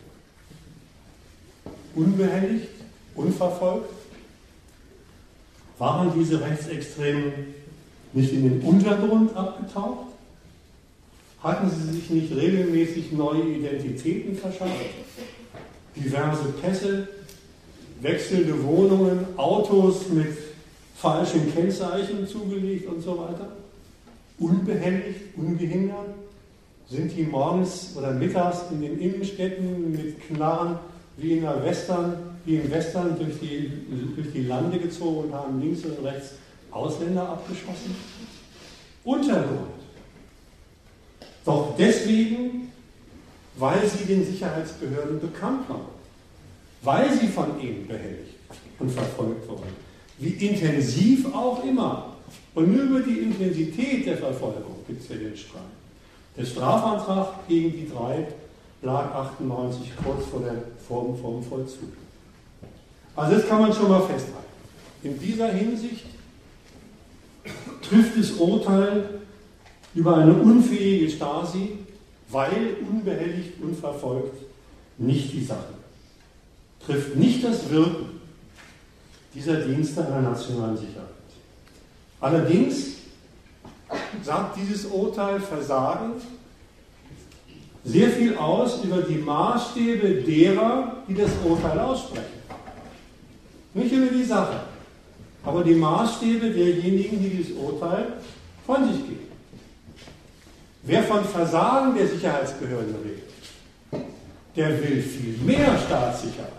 Unbehelligt, 1.95 2.69
unverfolgt? 3.15 3.91
Waren 5.79 6.13
diese 6.15 6.41
Rechtsextremen 6.41 7.33
nicht 8.13 8.33
in 8.33 8.49
den 8.49 8.61
Untergrund 8.63 9.37
abgetaucht? 9.37 10.07
Hatten 11.43 11.71
sie 11.71 11.93
sich 11.93 12.11
nicht 12.11 12.37
regelmäßig 12.37 13.13
neue 13.13 13.43
Identitäten 13.43 14.37
verschafft? 14.37 14.73
Diverse 15.97 16.45
Pässe, 16.61 17.09
wechselnde 18.01 18.63
Wohnungen, 18.63 19.27
Autos 19.37 20.09
mit 20.11 20.37
falschen 20.97 21.53
Kennzeichen 21.53 22.27
zugelegt 22.27 22.89
und 22.89 23.01
so 23.01 23.19
weiter? 23.19 23.53
Unbehelligt, 24.39 25.37
ungehindert? 25.37 26.15
Sind 26.89 27.17
die 27.17 27.23
morgens 27.23 27.95
oder 27.97 28.13
mittags 28.13 28.63
in 28.71 28.83
den 28.83 28.99
Innenstädten 28.99 29.93
mit 29.93 30.21
Knarren 30.27 30.77
wie 31.17 31.39
in 31.39 31.43
der 31.43 31.65
Western, 31.65 32.15
wie 32.45 32.57
im 32.57 32.71
Western 32.71 33.17
durch 33.19 33.39
die, 33.41 33.71
durch 34.17 34.33
die 34.33 34.43
Lande 34.43 34.79
gezogen 34.79 35.25
und 35.25 35.35
haben 35.35 35.61
links 35.61 35.85
und 35.85 36.05
rechts 36.05 36.33
Ausländer 36.71 37.29
abgeschossen? 37.29 37.95
Untergrund. 39.05 39.81
Doch 41.45 41.75
deswegen, 41.79 42.73
weil 43.57 43.87
sie 43.89 44.05
den 44.05 44.25
Sicherheitsbehörden 44.25 45.21
bekannt 45.21 45.69
waren, 45.69 45.87
weil 46.83 47.11
sie 47.19 47.29
von 47.29 47.61
ihnen 47.61 47.87
behelligt 47.87 48.35
und 48.79 48.91
verfolgt 48.91 49.49
wurden, 49.49 49.75
wie 50.19 50.31
intensiv 50.31 51.35
auch 51.35 51.65
immer. 51.65 52.17
Und 52.55 52.75
nur 52.75 52.85
über 52.85 53.01
die 53.01 53.21
Intensität 53.21 54.07
der 54.07 54.19
Verfolgung 54.19 54.77
gibt 54.87 55.03
es 55.03 55.09
ja 55.09 55.17
den 55.17 55.37
Streit. 55.37 55.63
Der 56.37 56.45
Strafantrag 56.45 57.49
gegen 57.49 57.73
die 57.73 57.89
drei 57.89 58.27
lag 58.83 59.15
98 59.15 59.93
kurz 60.03 60.27
vor 60.27 60.41
der 60.41 60.63
Form 60.87 61.17
vom 61.17 61.43
Vollzug. 61.43 61.93
Also 63.17 63.37
das 63.37 63.49
kann 63.49 63.61
man 63.63 63.73
schon 63.73 63.89
mal 63.89 64.01
festhalten. 64.01 64.39
In 65.03 65.19
dieser 65.19 65.53
Hinsicht 65.53 66.07
trifft 67.83 68.19
das 68.19 68.33
Urteil 68.33 69.21
über 69.95 70.17
eine 70.19 70.35
unfähige 70.35 71.11
Stasi, 71.11 71.79
weil 72.29 72.77
unbehelligt, 72.89 73.61
unverfolgt, 73.61 74.43
nicht 74.99 75.33
die 75.33 75.45
Sache. 75.45 75.75
Trifft 76.85 77.17
nicht 77.17 77.43
das 77.45 77.69
Wirken 77.71 78.21
dieser 79.35 79.57
Dienste 79.57 80.07
einer 80.07 80.23
nationalen 80.23 80.77
Sicherheit. 80.77 81.09
Allerdings 82.21 82.97
sagt 84.23 84.57
dieses 84.57 84.85
Urteil 84.87 85.41
Versagen 85.41 86.13
sehr 87.85 88.11
viel 88.11 88.37
aus 88.37 88.85
über 88.85 89.03
die 89.03 89.17
Maßstäbe 89.17 90.23
derer, 90.23 90.97
die 91.09 91.15
das 91.15 91.31
Urteil 91.45 91.79
aussprechen. 91.79 92.41
Nicht 93.73 93.93
über 93.93 94.07
die 94.07 94.25
Sache, 94.25 94.61
aber 95.45 95.65
die 95.65 95.75
Maßstäbe 95.75 96.51
derjenigen, 96.51 97.23
die 97.23 97.31
dieses 97.31 97.57
Urteil 97.57 98.15
von 98.67 98.93
sich 98.93 99.03
geben. 99.07 99.29
Wer 100.83 101.03
von 101.03 101.25
Versagen 101.25 101.95
der 101.95 102.09
Sicherheitsbehörden 102.09 102.95
redet, 103.03 104.05
der 104.57 104.69
will 104.83 105.03
viel 105.03 105.39
mehr 105.45 105.79
Staatssicherheit. 105.79 106.53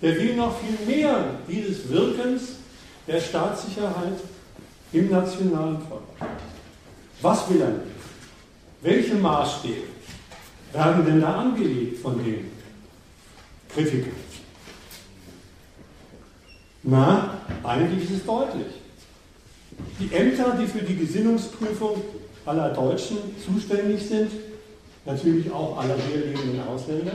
Der 0.00 0.16
will 0.16 0.34
noch 0.34 0.56
viel 0.58 0.86
mehr 0.86 1.24
dieses 1.48 1.88
Wirkens 1.88 2.56
der 3.06 3.20
Staatssicherheit 3.20 4.18
im 4.92 5.10
nationalen 5.10 5.78
Volk. 5.88 6.02
Was 7.20 7.48
will 7.48 7.60
er 7.60 7.68
nicht? 7.68 7.92
Welche 8.82 9.14
Maßstäbe 9.14 9.82
werden 10.72 11.06
denn 11.06 11.20
da 11.20 11.36
angelegt 11.36 12.00
von 12.00 12.22
den 12.22 12.50
Kritikern? 13.72 14.31
Na, 16.84 17.38
eigentlich 17.62 18.04
ist 18.04 18.18
es 18.18 18.26
deutlich. 18.26 18.66
Die 20.00 20.12
Ämter, 20.12 20.56
die 20.60 20.66
für 20.66 20.84
die 20.84 20.96
Gesinnungsprüfung 20.96 22.02
aller 22.44 22.70
Deutschen 22.70 23.18
zuständig 23.44 24.06
sind, 24.06 24.30
natürlich 25.04 25.50
auch 25.50 25.78
aller 25.78 25.96
hier 26.08 26.26
lebenden 26.26 26.60
Ausländer, 26.66 27.12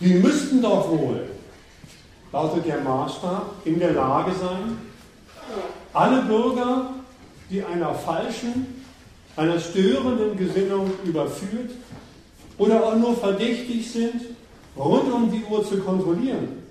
die 0.00 0.14
müssten 0.14 0.62
doch 0.62 0.90
wohl, 0.90 1.28
lautet 2.32 2.66
der 2.66 2.80
Maßstab, 2.80 3.54
in 3.64 3.78
der 3.78 3.92
Lage 3.92 4.32
sein, 4.32 4.78
alle 5.92 6.22
Bürger, 6.22 6.90
die 7.50 7.62
einer 7.62 7.94
falschen, 7.94 8.84
einer 9.36 9.60
störenden 9.60 10.36
Gesinnung 10.36 10.90
überführt 11.04 11.70
oder 12.58 12.82
auch 12.84 12.96
nur 12.96 13.16
verdächtig 13.16 13.90
sind, 13.90 14.22
rund 14.76 15.12
um 15.12 15.30
die 15.30 15.44
Uhr 15.44 15.64
zu 15.64 15.78
kontrollieren. 15.78 16.65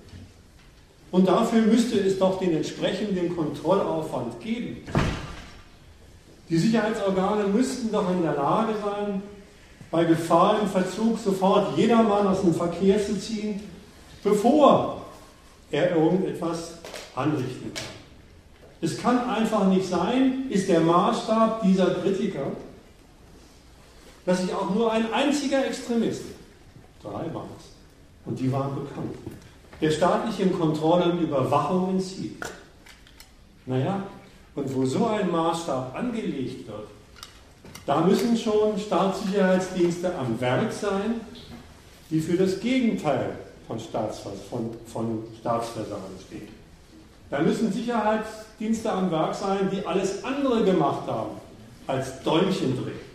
Und 1.16 1.26
dafür 1.26 1.62
müsste 1.62 1.98
es 1.98 2.18
doch 2.18 2.38
den 2.38 2.54
entsprechenden 2.54 3.34
Kontrollaufwand 3.34 4.38
geben. 4.38 4.84
Die 6.50 6.58
Sicherheitsorgane 6.58 7.44
müssten 7.44 7.90
doch 7.90 8.10
in 8.10 8.20
der 8.20 8.34
Lage 8.34 8.74
sein, 8.84 9.22
bei 9.90 10.04
Gefahr 10.04 10.60
im 10.60 10.68
Verzug 10.68 11.18
sofort 11.18 11.74
jedermann 11.78 12.26
aus 12.26 12.42
dem 12.42 12.52
Verkehr 12.52 13.02
zu 13.02 13.18
ziehen, 13.18 13.62
bevor 14.22 15.06
er 15.70 15.96
irgendetwas 15.96 16.74
anrichten 17.14 17.72
kann. 17.72 17.86
Es 18.82 18.98
kann 18.98 19.26
einfach 19.30 19.68
nicht 19.68 19.88
sein, 19.88 20.50
ist 20.50 20.68
der 20.68 20.80
Maßstab 20.80 21.62
dieser 21.62 21.94
Kritiker, 21.94 22.52
dass 24.26 24.42
sich 24.42 24.52
auch 24.52 24.68
nur 24.74 24.92
ein 24.92 25.10
einziger 25.14 25.64
Extremist, 25.64 26.24
drei 27.02 27.32
waren 27.32 27.48
es, 27.58 27.64
und 28.26 28.38
die 28.38 28.52
waren 28.52 28.74
bekannt, 28.74 29.14
der 29.80 29.90
staatlichen 29.90 30.58
Kontrolle 30.58 31.12
und 31.12 31.20
Überwachung 31.20 31.90
entzieht. 31.90 32.42
Naja, 33.66 34.02
und 34.54 34.74
wo 34.74 34.86
so 34.86 35.06
ein 35.06 35.30
Maßstab 35.30 35.94
angelegt 35.94 36.66
wird, 36.66 36.88
da 37.84 38.00
müssen 38.00 38.36
schon 38.36 38.78
Staatssicherheitsdienste 38.78 40.14
am 40.16 40.40
Werk 40.40 40.72
sein, 40.72 41.20
die 42.10 42.20
für 42.20 42.36
das 42.36 42.58
Gegenteil 42.60 43.38
von, 43.66 43.78
Staatsvers 43.78 44.40
von, 44.48 44.70
von 44.86 45.24
Staatsversagen 45.40 46.18
stehen. 46.26 46.48
Da 47.30 47.40
müssen 47.40 47.72
Sicherheitsdienste 47.72 48.90
am 48.90 49.10
Werk 49.10 49.34
sein, 49.34 49.68
die 49.70 49.84
alles 49.84 50.24
andere 50.24 50.64
gemacht 50.64 51.06
haben 51.06 51.36
als 51.86 52.22
Däumchen 52.22 52.76
drehen. 52.82 53.06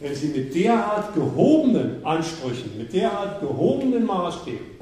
Wenn 0.00 0.14
sie 0.14 0.28
mit 0.28 0.54
derart 0.54 1.12
gehobenen 1.14 2.04
Ansprüchen, 2.04 2.78
mit 2.78 2.92
derart 2.92 3.40
gehobenen 3.40 4.06
Maßstäben 4.06 4.77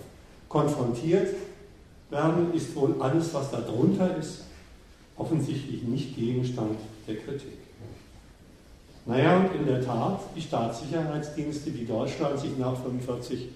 konfrontiert 0.49 1.35
werden, 2.11 2.55
ist 2.55 2.75
wohl 2.77 2.95
alles, 3.01 3.33
was 3.35 3.51
darunter 3.51 4.17
ist, 4.17 4.45
offensichtlich 5.17 5.83
nicht 5.83 6.17
Gegenstand 6.17 6.79
der 7.07 7.17
Kritik. 7.17 7.59
Naja, 9.07 9.39
und 9.39 9.55
in 9.55 9.67
der 9.67 9.85
Tat, 9.85 10.21
die 10.35 10.41
Staatssicherheitsdienste, 10.41 11.71
die 11.71 11.87
Deutschland 11.87 12.39
sich 12.39 12.51
nach 12.59 12.77
1945 12.77 13.49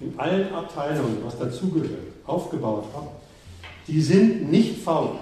in 0.00 0.18
allen 0.18 0.52
Abteilungen, 0.54 1.18
was 1.24 1.38
dazugehört, 1.38 2.12
aufgebaut 2.26 2.86
hat, 2.94 3.08
die 3.86 4.00
sind 4.00 4.50
nicht 4.50 4.82
faul. 4.82 5.16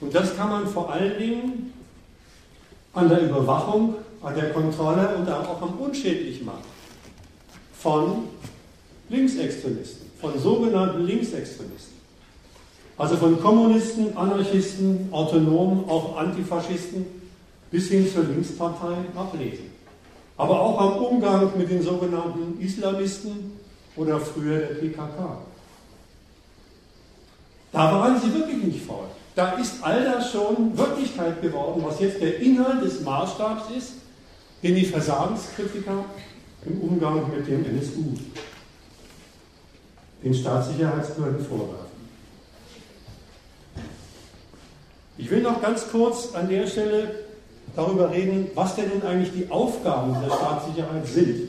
Und 0.00 0.14
das 0.14 0.36
kann 0.36 0.50
man 0.50 0.66
vor 0.66 0.92
allen 0.92 1.18
Dingen 1.18 1.72
an 2.92 3.08
der 3.08 3.22
Überwachung, 3.22 3.94
an 4.22 4.34
der 4.34 4.52
Kontrolle 4.52 5.16
und 5.16 5.30
auch 5.30 5.62
am 5.62 5.78
Unschädlichmachen 5.78 6.78
von 7.72 8.24
Linksextremisten, 9.08 10.06
von 10.20 10.38
sogenannten 10.38 11.04
Linksextremisten. 11.04 11.98
Also 12.96 13.16
von 13.16 13.40
Kommunisten, 13.40 14.16
Anarchisten, 14.16 15.08
Autonomen, 15.12 15.88
auch 15.88 16.16
Antifaschisten 16.16 17.06
bis 17.70 17.88
hin 17.88 18.10
zur 18.12 18.24
Linkspartei 18.24 18.96
ablesen. 19.14 19.66
Aber 20.36 20.60
auch 20.60 20.80
am 20.80 21.02
Umgang 21.04 21.52
mit 21.56 21.70
den 21.70 21.82
sogenannten 21.82 22.60
Islamisten 22.60 23.52
oder 23.96 24.18
früher 24.18 24.58
der 24.58 24.74
PKK. 24.74 25.38
Da 27.72 27.92
waren 27.92 28.20
sie 28.20 28.32
wirklich 28.32 28.62
nicht 28.64 28.84
faul. 28.84 29.06
Da 29.34 29.52
ist 29.52 29.76
all 29.82 30.04
das 30.04 30.32
schon 30.32 30.76
Wirklichkeit 30.76 31.40
geworden, 31.42 31.82
was 31.86 32.00
jetzt 32.00 32.20
der 32.20 32.40
Inhalt 32.40 32.82
des 32.82 33.02
Maßstabs 33.02 33.70
ist, 33.76 33.92
den 34.62 34.74
die 34.74 34.84
Versagenskritiker 34.84 36.04
im 36.66 36.80
Umgang 36.80 37.30
mit 37.30 37.46
dem 37.46 37.64
NSU, 37.64 38.14
den 40.22 40.34
Staatssicherheitsbehörden 40.34 41.44
vorwerfen. 41.44 41.88
Ich 45.16 45.30
will 45.30 45.42
noch 45.42 45.60
ganz 45.60 45.88
kurz 45.90 46.34
an 46.34 46.48
der 46.48 46.66
Stelle 46.66 47.10
darüber 47.74 48.10
reden, 48.10 48.48
was 48.54 48.76
denn 48.76 48.88
nun 48.88 49.02
eigentlich 49.02 49.32
die 49.32 49.50
Aufgaben 49.50 50.14
der 50.20 50.30
Staatssicherheit 50.30 51.06
sind. 51.06 51.48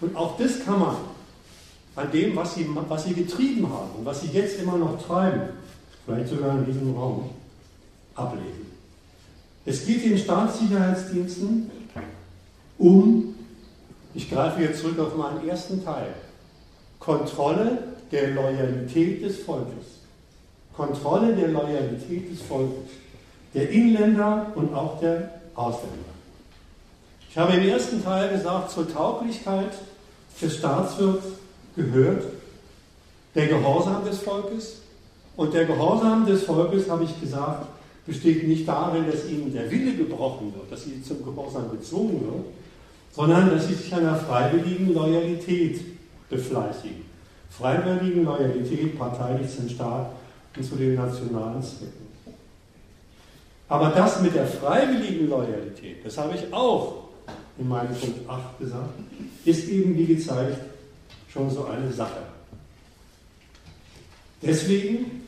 Und 0.00 0.16
auch 0.16 0.36
das 0.36 0.64
kann 0.64 0.78
man 0.78 0.96
an 1.96 2.10
dem, 2.10 2.36
was 2.36 2.54
sie, 2.54 2.68
was 2.88 3.04
sie 3.04 3.14
getrieben 3.14 3.68
haben 3.70 3.90
und 3.98 4.04
was 4.04 4.20
sie 4.20 4.28
jetzt 4.28 4.58
immer 4.60 4.76
noch 4.76 5.02
treiben, 5.06 5.50
vielleicht 6.04 6.28
sogar 6.28 6.58
in 6.58 6.66
diesem 6.66 6.94
Raum, 6.94 7.30
ablesen. 8.14 8.66
Es 9.64 9.86
geht 9.86 10.04
den 10.04 10.18
Staatssicherheitsdiensten 10.18 11.70
um, 12.76 13.34
ich 14.14 14.28
greife 14.28 14.62
jetzt 14.62 14.80
zurück 14.80 14.98
auf 14.98 15.16
meinen 15.16 15.48
ersten 15.48 15.84
Teil, 15.84 16.14
Kontrolle 17.04 17.78
der 18.10 18.30
Loyalität 18.30 19.22
des 19.22 19.40
Volkes. 19.40 20.00
Kontrolle 20.74 21.34
der 21.34 21.48
Loyalität 21.48 22.32
des 22.32 22.40
Volkes, 22.40 22.90
der 23.52 23.68
Inländer 23.70 24.52
und 24.54 24.74
auch 24.74 24.98
der 25.00 25.30
Ausländer. 25.54 26.14
Ich 27.28 27.36
habe 27.36 27.52
im 27.54 27.68
ersten 27.68 28.02
Teil 28.02 28.30
gesagt, 28.30 28.70
zur 28.70 28.90
Tauglichkeit 28.92 29.72
des 30.40 30.56
Staatswirts 30.56 31.26
gehört 31.76 32.24
der 33.34 33.48
Gehorsam 33.48 34.04
des 34.04 34.20
Volkes. 34.20 34.80
Und 35.36 35.52
der 35.52 35.64
Gehorsam 35.64 36.26
des 36.26 36.44
Volkes, 36.44 36.88
habe 36.88 37.04
ich 37.04 37.20
gesagt, 37.20 37.66
besteht 38.06 38.46
nicht 38.46 38.66
darin, 38.66 39.06
dass 39.10 39.28
ihnen 39.28 39.52
der 39.52 39.70
Wille 39.70 39.94
gebrochen 39.94 40.54
wird, 40.54 40.70
dass 40.70 40.84
sie 40.84 41.02
zum 41.02 41.24
Gehorsam 41.24 41.70
gezwungen 41.70 42.20
wird, 42.22 42.44
sondern 43.12 43.50
dass 43.50 43.66
sie 43.66 43.74
sich 43.74 43.94
einer 43.94 44.16
freiwilligen 44.16 44.94
Loyalität 44.94 45.93
befleißigen. 46.34 47.04
Freiwilligen 47.50 48.24
Loyalität 48.24 48.98
parteilich 48.98 49.54
zum 49.54 49.68
Staat 49.68 50.10
und 50.56 50.64
zu 50.64 50.76
den 50.76 50.96
nationalen 50.96 51.62
Zwecken. 51.62 52.04
Aber 53.68 53.90
das 53.90 54.20
mit 54.20 54.34
der 54.34 54.46
freiwilligen 54.46 55.28
Loyalität, 55.28 56.04
das 56.04 56.18
habe 56.18 56.34
ich 56.34 56.52
auch 56.52 57.04
in 57.58 57.68
meinem 57.68 57.94
Punkt 57.94 58.28
8 58.28 58.58
gesagt, 58.58 58.90
ist 59.44 59.68
eben 59.68 59.96
wie 59.96 60.06
gezeigt 60.06 60.58
schon 61.32 61.50
so 61.50 61.64
eine 61.64 61.92
Sache. 61.92 62.22
Deswegen, 64.42 65.22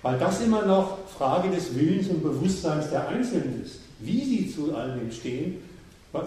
weil 0.00 0.18
das 0.18 0.40
immer 0.40 0.64
noch 0.64 0.98
Frage 1.08 1.50
des 1.50 1.74
Willens 1.74 2.08
und 2.08 2.22
Bewusstseins 2.22 2.88
der 2.90 3.08
Einzelnen 3.08 3.62
ist, 3.64 3.80
wie 4.00 4.24
sie 4.24 4.52
zu 4.52 4.74
all 4.74 4.98
dem 4.98 5.10
stehen, 5.12 5.58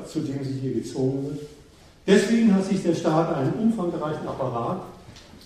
zu 0.08 0.20
dem 0.20 0.44
sie 0.44 0.60
hier 0.60 0.74
gezogen 0.76 1.26
wird. 1.26 1.55
Deswegen 2.08 2.54
hat 2.54 2.66
sich 2.66 2.84
der 2.84 2.94
Staat 2.94 3.36
einen 3.36 3.54
umfangreichen 3.54 4.28
Apparat 4.28 4.82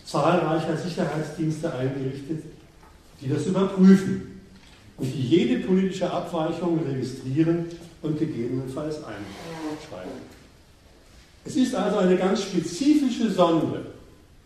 zahlreicher 0.05 0.75
Sicherheitsdienste 0.75 1.71
eingerichtet, 1.73 2.43
die 3.21 3.29
das 3.29 3.45
überprüfen 3.45 4.41
und 4.97 5.05
die 5.05 5.21
jede 5.21 5.65
politische 5.65 6.11
Abweichung 6.11 6.79
registrieren 6.83 7.65
und 8.01 8.17
gegebenenfalls 8.17 8.97
einschreiben. 8.97 10.29
Es 11.45 11.55
ist 11.55 11.75
also 11.75 11.99
eine 11.99 12.17
ganz 12.17 12.43
spezifische 12.43 13.29
Sonde, 13.29 13.85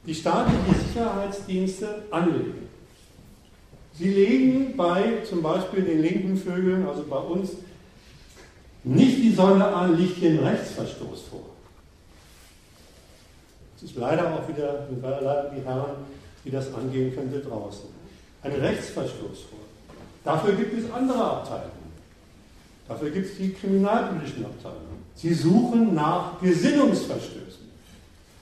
die 0.05 0.13
staatliche 0.13 0.79
Sicherheitsdienste 0.87 2.03
anlegen. 2.11 2.67
Sie 3.97 4.09
legen 4.09 4.75
bei 4.75 5.23
zum 5.27 5.41
Beispiel 5.41 5.83
den 5.83 6.01
linken 6.01 6.35
Vögeln, 6.35 6.85
also 6.85 7.03
bei 7.03 7.17
uns, 7.17 7.51
nicht 8.83 9.17
die 9.17 9.33
Sonde 9.33 9.65
an, 9.65 9.97
liegt 9.97 10.17
hier 10.17 10.31
ein 10.31 10.39
Rechtsverstoß 10.39 11.21
vor. 11.29 11.52
Ist 13.83 13.95
leider 13.95 14.33
auch 14.33 14.47
wieder, 14.47 14.87
leider 15.01 15.51
die 15.55 15.61
Herren, 15.61 16.05
die 16.45 16.51
das 16.51 16.73
angehen 16.73 17.13
könnte, 17.13 17.39
draußen. 17.39 17.89
Ein 18.41 18.51
Rechtsverstoß 18.53 19.39
vor. 19.49 19.59
Dafür 20.23 20.53
gibt 20.53 20.77
es 20.77 20.91
andere 20.91 21.23
Abteilungen. 21.23 21.71
Dafür 22.87 23.09
gibt 23.09 23.27
es 23.27 23.37
die 23.37 23.53
kriminalpolitischen 23.53 24.45
Abteilungen. 24.45 25.03
Sie 25.15 25.33
suchen 25.33 25.93
nach 25.93 26.39
Gesinnungsverstößen. 26.41 27.63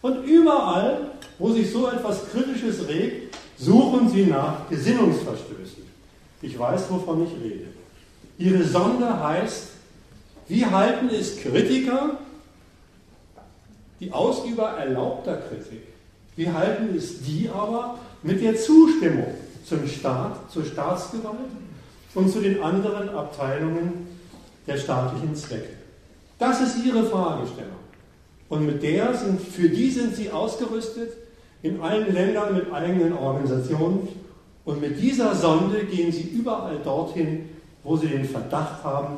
Und 0.01 0.23
überall, 0.25 1.11
wo 1.37 1.51
sich 1.51 1.71
so 1.71 1.87
etwas 1.89 2.29
Kritisches 2.31 2.87
regt, 2.87 3.35
suchen 3.57 4.09
sie 4.09 4.25
nach 4.25 4.67
Gesinnungsverstößen. 4.69 5.83
Ich 6.41 6.57
weiß, 6.57 6.89
wovon 6.89 7.25
ich 7.25 7.31
rede. 7.43 7.67
Ihre 8.37 8.63
Sonde 8.63 9.23
heißt, 9.23 9.67
wie 10.47 10.65
halten 10.65 11.09
es 11.09 11.37
Kritiker, 11.37 12.17
die 14.01 14.11
Ausüber 14.11 14.71
erlaubter 14.71 15.37
Kritik, 15.37 15.83
wie 16.35 16.49
halten 16.49 16.93
es 16.97 17.21
die 17.21 17.49
aber 17.53 17.99
mit 18.23 18.41
der 18.41 18.57
Zustimmung 18.57 19.27
zum 19.63 19.87
Staat, 19.87 20.51
zur 20.51 20.65
Staatsgewalt 20.65 21.37
und 22.15 22.29
zu 22.29 22.41
den 22.41 22.61
anderen 22.61 23.09
Abteilungen 23.09 24.07
der 24.65 24.77
staatlichen 24.77 25.35
Zwecke? 25.35 25.77
Das 26.39 26.59
ist 26.59 26.83
Ihre 26.83 27.05
Fragestellung. 27.05 27.79
Und 28.49 28.65
mit 28.65 28.81
der 28.81 29.13
sind, 29.13 29.39
für 29.39 29.69
die 29.69 29.91
sind 29.91 30.15
Sie 30.15 30.31
ausgerüstet, 30.31 31.13
in 31.61 31.79
allen 31.79 32.11
Ländern 32.11 32.55
mit 32.55 32.73
eigenen 32.73 33.13
Organisationen. 33.13 34.07
Und 34.65 34.81
mit 34.81 34.99
dieser 34.99 35.35
Sonde 35.35 35.85
gehen 35.85 36.11
Sie 36.11 36.23
überall 36.23 36.77
dorthin, 36.83 37.49
wo 37.83 37.95
Sie 37.95 38.07
den 38.07 38.25
Verdacht 38.25 38.83
haben, 38.83 39.17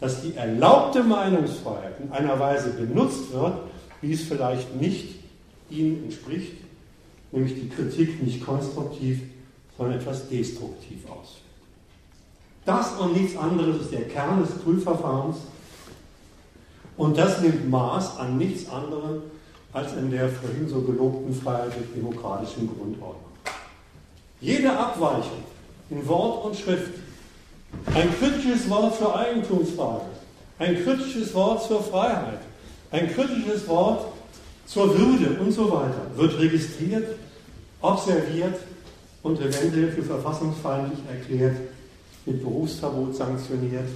dass 0.00 0.22
die 0.22 0.34
erlaubte 0.34 1.04
Meinungsfreiheit 1.04 2.00
in 2.02 2.10
einer 2.10 2.38
Weise 2.38 2.70
benutzt 2.70 3.32
wird, 3.32 3.54
wie 4.06 4.12
es 4.12 4.22
vielleicht 4.22 4.74
nicht 4.76 5.16
Ihnen 5.68 6.04
entspricht, 6.04 6.52
nämlich 7.32 7.54
die 7.54 7.68
Kritik 7.68 8.22
nicht 8.22 8.44
konstruktiv, 8.44 9.20
sondern 9.76 9.98
etwas 9.98 10.28
destruktiv 10.28 11.04
ausführt. 11.10 11.42
Das 12.64 12.92
und 12.98 13.20
nichts 13.20 13.36
anderes 13.36 13.82
ist 13.82 13.92
der 13.92 14.08
Kern 14.08 14.40
des 14.40 14.52
Prüfverfahrens 14.58 15.38
Und 16.96 17.18
das 17.18 17.40
nimmt 17.40 17.68
Maß 17.68 18.18
an 18.18 18.38
nichts 18.38 18.70
anderem 18.70 19.22
als 19.72 19.92
in 19.94 20.10
der 20.10 20.28
vorhin 20.30 20.68
so 20.68 20.80
gelobten 20.80 21.34
freiheitlich-demokratischen 21.34 22.68
Grundordnung. 22.68 23.32
Jede 24.40 24.72
Abweichung 24.72 25.44
in 25.90 26.06
Wort 26.08 26.46
und 26.46 26.56
Schrift, 26.56 26.94
ein 27.94 28.18
kritisches 28.18 28.70
Wort 28.70 28.96
zur 28.96 29.14
Eigentumsfrage, 29.14 30.06
ein 30.58 30.82
kritisches 30.82 31.34
Wort 31.34 31.62
zur 31.64 31.82
Freiheit, 31.82 32.40
ein 32.96 33.12
kritisches 33.12 33.68
Wort 33.68 34.06
zur 34.64 34.98
Würde 34.98 35.38
und 35.38 35.52
so 35.52 35.70
weiter 35.70 36.06
wird 36.16 36.38
registriert, 36.38 37.06
observiert 37.82 38.58
und 39.22 39.38
eventuell 39.38 39.92
für 39.92 40.02
verfassungsfeindlich 40.02 41.00
erklärt, 41.08 41.56
mit 42.24 42.42
Berufsverbot 42.42 43.14
sanktioniert, 43.14 43.88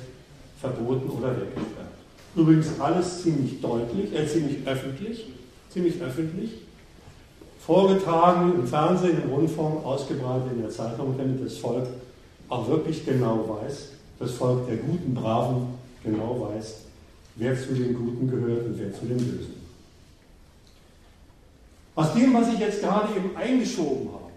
verboten 0.60 1.08
oder 1.08 1.30
weggesperrt. 1.30 1.88
Übrigens 2.36 2.68
alles 2.78 3.22
ziemlich 3.22 3.60
deutlich, 3.60 4.14
äh, 4.14 4.26
ziemlich 4.26 4.58
öffentlich, 4.66 5.26
ziemlich 5.70 6.00
öffentlich, 6.00 6.50
vorgetragen 7.58 8.52
im 8.54 8.66
Fernsehen, 8.66 9.22
im 9.22 9.30
Rundfunk, 9.30 9.84
ausgebreitet 9.84 10.52
in 10.52 10.62
der 10.62 10.70
Zeitung, 10.70 11.14
damit 11.16 11.44
das 11.44 11.56
Volk 11.56 11.86
auch 12.48 12.68
wirklich 12.68 13.04
genau 13.04 13.60
weiß, 13.62 13.88
das 14.18 14.32
Volk 14.32 14.66
der 14.68 14.76
guten, 14.76 15.14
braven 15.14 15.68
genau 16.04 16.48
weiß, 16.52 16.89
wer 17.40 17.58
zu 17.58 17.72
den 17.72 17.94
Guten 17.94 18.30
gehört 18.30 18.66
und 18.66 18.78
wer 18.78 18.92
zu 18.92 19.06
den 19.06 19.16
Bösen. 19.16 19.54
Aus 21.94 22.12
dem, 22.14 22.34
was 22.34 22.52
ich 22.52 22.60
jetzt 22.60 22.82
gerade 22.82 23.08
eben 23.16 23.34
eingeschoben 23.34 24.08
habe, 24.12 24.30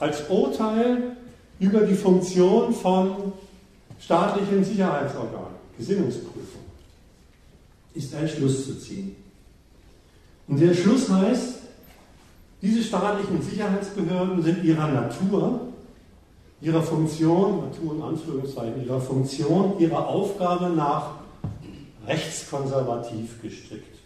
als 0.00 0.28
Urteil 0.28 1.16
über 1.60 1.80
die 1.82 1.94
Funktion 1.94 2.74
von 2.74 3.32
staatlichen 4.00 4.64
Sicherheitsorganen, 4.64 5.54
Gesinnungsprüfung, 5.78 6.62
ist 7.94 8.14
ein 8.14 8.28
Schluss 8.28 8.66
zu 8.66 8.78
ziehen. 8.78 9.14
Und 10.48 10.60
der 10.60 10.74
Schluss 10.74 11.08
heißt, 11.08 11.58
diese 12.60 12.82
staatlichen 12.82 13.40
Sicherheitsbehörden 13.40 14.42
sind 14.42 14.64
ihrer 14.64 14.88
Natur, 14.88 15.60
ihrer 16.60 16.82
Funktion, 16.82 17.60
Natur 17.60 17.94
in 17.94 18.02
Anführungszeichen, 18.02 18.84
ihrer 18.84 19.00
Funktion, 19.00 19.78
ihrer 19.78 20.08
Aufgabe 20.08 20.70
nach 20.70 21.19
rechtskonservativ 22.10 23.40
gestrickt. 23.40 23.96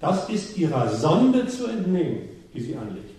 Das 0.00 0.28
ist 0.28 0.58
ihrer 0.58 0.88
Sonde 0.88 1.46
zu 1.46 1.68
entnehmen, 1.68 2.28
die 2.52 2.60
sie 2.60 2.76
anlegt. 2.76 3.10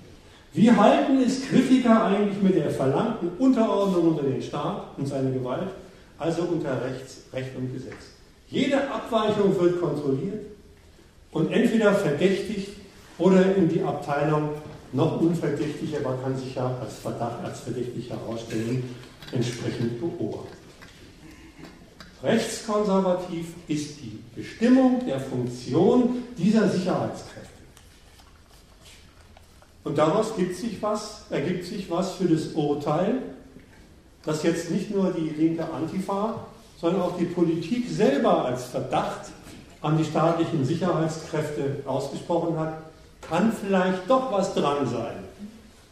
Wie 0.52 0.70
halten 0.70 1.20
es 1.26 1.48
Kritiker 1.48 2.06
eigentlich 2.06 2.42
mit 2.42 2.56
der 2.56 2.70
verlangten 2.70 3.30
Unterordnung 3.40 4.10
unter 4.10 4.24
den 4.24 4.42
Staat 4.42 4.90
und 4.98 5.08
seine 5.08 5.32
Gewalt, 5.32 5.70
also 6.20 6.44
unter 6.44 6.84
Rechts, 6.84 7.24
Recht 7.32 7.56
und 7.58 7.74
Gesetz? 7.74 8.12
Jede 8.50 8.78
Abweichung 8.92 9.60
wird 9.60 9.82
kontrolliert 9.82 10.46
und 11.32 11.52
entweder 11.52 11.94
verdächtigt 11.94 12.70
oder 13.18 13.56
in 13.56 13.70
die 13.70 13.82
Abteilung 13.82 14.50
noch 14.92 15.20
unverdächtig, 15.22 15.96
aber 15.98 16.18
kann 16.22 16.38
sich 16.38 16.54
ja 16.54 16.70
als 16.80 16.96
Verdacht, 17.00 17.44
als 17.44 17.62
verdächtig 17.62 18.12
herausstellen, 18.12 18.84
entsprechend 19.32 20.00
beobachtet. 20.00 20.63
Rechtskonservativ 22.24 23.48
ist 23.68 24.00
die 24.00 24.20
Bestimmung 24.34 25.06
der 25.06 25.20
Funktion 25.20 26.24
dieser 26.38 26.70
Sicherheitskräfte. 26.70 27.44
Und 29.84 29.98
daraus 29.98 30.34
sich 30.56 30.82
was, 30.82 31.26
ergibt 31.30 31.66
sich 31.66 31.90
was 31.92 32.14
für 32.14 32.26
das 32.26 32.48
Urteil, 32.54 33.22
dass 34.24 34.44
jetzt 34.44 34.72
nicht 34.72 34.96
nur 34.96 35.12
die 35.12 35.30
linke 35.30 35.70
Antifa, 35.70 36.46
sondern 36.80 37.02
auch 37.02 37.18
die 37.18 37.26
Politik 37.26 37.90
selber 37.90 38.46
als 38.46 38.66
Verdacht 38.66 39.32
an 39.82 39.98
die 39.98 40.06
staatlichen 40.06 40.66
Sicherheitskräfte 40.66 41.84
ausgesprochen 41.86 42.58
hat, 42.58 42.78
kann 43.22 43.52
vielleicht 43.52 44.10
doch 44.10 44.32
was 44.32 44.54
dran 44.54 44.88
sein, 44.88 45.16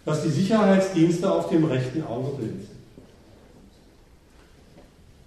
dass 0.06 0.24
die 0.24 0.30
Sicherheitsdienste 0.30 1.30
auf 1.30 1.50
dem 1.50 1.66
rechten 1.66 2.06
Auge 2.06 2.38
blind 2.38 2.62
sind. 2.62 2.81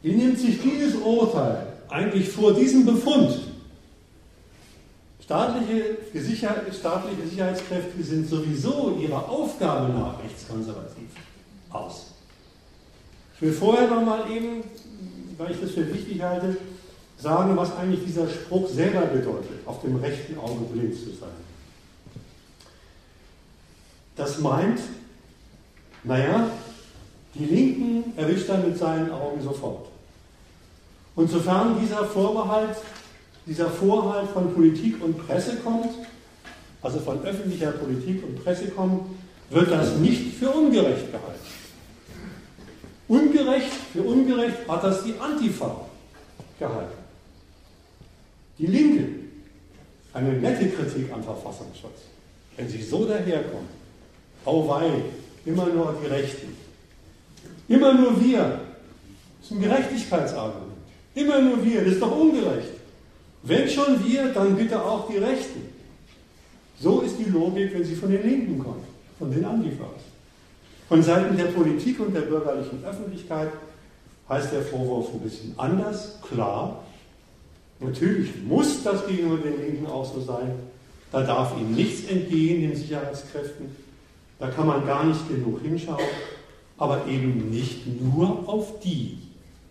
Wie 0.05 0.13
nimmt 0.13 0.39
sich 0.39 0.61
dieses 0.61 0.97
Urteil 0.97 1.67
eigentlich 1.89 2.29
vor 2.29 2.53
diesem 2.53 2.85
Befund? 2.85 3.41
Staatliche, 5.19 5.97
staatliche 6.79 7.27
Sicherheitskräfte 7.27 8.03
sind 8.03 8.29
sowieso 8.29 8.99
ihrer 9.01 9.27
Aufgabe 9.27 9.95
nach 9.95 10.23
rechtskonservativ 10.23 11.09
aus. 11.71 12.09
Ich 13.35 13.41
will 13.41 13.53
vorher 13.55 13.89
noch 13.89 14.05
mal 14.05 14.31
eben, 14.31 14.63
weil 15.39 15.53
ich 15.53 15.61
das 15.63 15.71
für 15.71 15.91
wichtig 15.91 16.21
halte, 16.21 16.59
sagen, 17.17 17.57
was 17.57 17.75
eigentlich 17.75 18.05
dieser 18.05 18.29
Spruch 18.29 18.69
selber 18.69 19.07
bedeutet, 19.07 19.67
auf 19.67 19.81
dem 19.81 19.97
rechten 19.97 20.37
Auge 20.39 20.67
blind 20.71 20.95
zu 20.95 21.15
sein. 21.19 21.31
Das 24.17 24.39
meint, 24.39 24.81
naja, 26.03 26.51
die 27.33 27.47
Linken 27.47 28.13
erwischt 28.19 28.51
er 28.51 28.59
mit 28.59 28.77
seinen 28.77 29.11
Augen 29.11 29.43
sofort. 29.43 29.94
Und 31.17 31.31
sofern 31.31 31.79
dieser 31.81 32.05
Vorbehalt, 32.05 32.77
dieser 33.47 33.71
Vorhalt 33.71 34.29
von 34.31 34.53
Politik 34.53 35.03
und 35.03 35.27
Presse 35.27 35.57
kommt, 35.57 35.91
also 36.83 36.99
von 36.99 37.23
öffentlicher 37.25 37.73
Politik 37.73 38.25
und 38.25 38.43
Presse 38.43 38.69
kommt, 38.69 39.07
wird 39.51 39.71
das 39.71 39.97
nicht 39.97 40.35
für 40.35 40.51
ungerecht 40.51 41.13
gehalten. 41.13 41.41
Ungerecht, 43.07 43.73
für 43.93 44.03
ungerecht 44.03 44.67
hat 44.67 44.83
das 44.83 45.05
die 45.05 45.15
Antifa 45.21 45.85
gehalten. 46.59 46.99
Die 48.59 48.67
Linke, 48.67 49.09
eine 50.13 50.33
nette 50.33 50.69
Kritik 50.71 51.13
am 51.13 51.23
Verfassungsschutz, 51.23 52.03
wenn 52.57 52.69
sie 52.69 52.83
so 52.83 53.05
daherkommt, 53.05 53.69
auweih, 54.45 55.03
immer 55.45 55.67
nur 55.67 55.97
die 56.03 56.07
Rechten, 56.07 56.57
immer 57.69 57.93
nur 57.95 58.21
wir, 58.23 58.61
das 59.41 59.51
ist 59.51 59.53
ein 59.53 59.63
Gerechtigkeitsargument. 59.63 60.64
Immer 61.15 61.41
nur 61.41 61.65
wir, 61.65 61.85
das 61.85 61.95
ist 61.95 62.03
doch 62.03 62.17
ungerecht. 62.17 62.71
Wenn 63.43 63.69
schon 63.69 64.05
wir, 64.05 64.33
dann 64.33 64.57
bitte 64.57 64.83
auch 64.83 65.09
die 65.09 65.19
Rechten. 65.19 65.69
So 66.81 67.03
ist 67.03 67.17
die 67.19 67.31
Logik, 67.31 67.73
wenn 67.75 67.85
sie 67.85 67.95
von 67.95 68.11
den 68.11 68.23
Linken 68.23 68.59
kommt, 68.59 68.85
von 69.19 69.31
den 69.31 69.45
Antifas. 69.45 69.89
Von 70.89 71.03
Seiten 71.03 71.37
der 71.37 71.47
Politik 71.47 72.01
und 72.01 72.15
der 72.15 72.23
bürgerlichen 72.23 72.85
Öffentlichkeit 72.85 73.51
heißt 74.29 74.53
der 74.53 74.63
Vorwurf 74.63 75.13
ein 75.13 75.21
bisschen 75.21 75.55
anders, 75.57 76.19
klar. 76.23 76.83
Natürlich 77.81 78.31
muss 78.47 78.83
das 78.83 79.07
gegenüber 79.07 79.37
den 79.37 79.61
Linken 79.61 79.87
auch 79.87 80.05
so 80.05 80.21
sein. 80.21 80.53
Da 81.13 81.23
darf 81.23 81.57
ihnen 81.59 81.75
nichts 81.75 82.11
entgehen, 82.11 82.63
den 82.63 82.77
Sicherheitskräften. 82.77 83.67
Da 84.39 84.49
kann 84.49 84.67
man 84.67 84.87
gar 84.87 85.05
nicht 85.05 85.29
genug 85.29 85.61
hinschauen. 85.63 85.99
Aber 86.77 87.07
eben 87.07 87.51
nicht 87.51 87.87
nur 88.03 88.49
auf 88.49 88.81
die, 88.81 89.19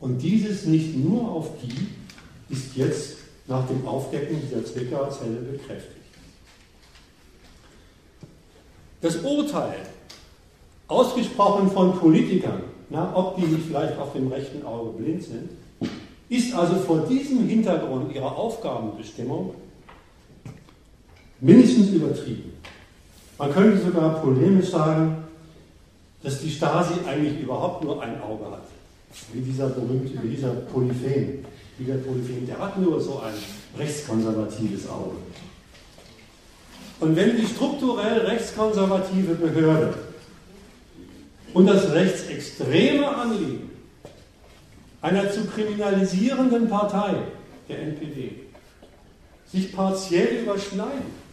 und 0.03 0.21
dieses 0.21 0.65
nicht 0.65 0.97
nur 0.97 1.31
auf 1.31 1.47
die 1.61 2.53
ist 2.53 2.75
jetzt 2.75 3.15
nach 3.47 3.65
dem 3.67 3.87
Aufdecken 3.87 4.37
dieser 4.41 4.65
Zwickauer 4.65 5.09
Zelle 5.09 5.37
bekräftigt. 5.37 6.03
Das 8.99 9.15
Urteil, 9.23 9.77
ausgesprochen 10.89 11.71
von 11.71 11.97
Politikern, 11.97 12.63
na, 12.89 13.15
ob 13.15 13.37
die 13.37 13.43
nicht 13.43 13.65
vielleicht 13.65 13.97
auf 13.97 14.11
dem 14.11 14.27
rechten 14.27 14.65
Auge 14.65 14.89
blind 15.01 15.23
sind, 15.23 15.49
ist 16.27 16.53
also 16.53 16.75
vor 16.79 17.05
diesem 17.07 17.47
Hintergrund 17.47 18.13
ihrer 18.13 18.37
Aufgabenbestimmung 18.37 19.55
mindestens 21.39 21.91
übertrieben. 21.91 22.51
Man 23.37 23.53
könnte 23.53 23.77
sogar 23.81 24.21
polemisch 24.21 24.69
sagen, 24.69 25.23
dass 26.23 26.41
die 26.41 26.51
Stasi 26.51 26.95
eigentlich 27.07 27.41
überhaupt 27.41 27.85
nur 27.85 28.03
ein 28.03 28.21
Auge 28.21 28.51
hat 28.51 28.72
wie 29.33 29.41
dieser 29.41 29.69
berühmte, 29.69 30.21
wie 30.23 30.29
dieser 30.29 30.49
Polyphem. 30.49 31.45
Wie 31.77 31.85
der 31.85 31.95
Polyphem, 31.95 32.45
der 32.45 32.59
hat 32.59 32.79
nur 32.79 33.01
so 33.01 33.19
ein 33.19 33.33
rechtskonservatives 33.77 34.87
Auge. 34.87 35.15
Und 36.99 37.15
wenn 37.15 37.35
die 37.35 37.45
strukturell 37.45 38.19
rechtskonservative 38.19 39.35
Behörde 39.35 39.93
und 41.53 41.65
das 41.65 41.91
rechtsextreme 41.91 43.07
Anliegen 43.07 43.71
einer 45.01 45.29
zu 45.31 45.45
kriminalisierenden 45.45 46.69
Partei, 46.69 47.15
der 47.67 47.79
NPD, 47.79 48.43
sich 49.51 49.75
partiell 49.75 50.43
überschneiden, 50.43 51.23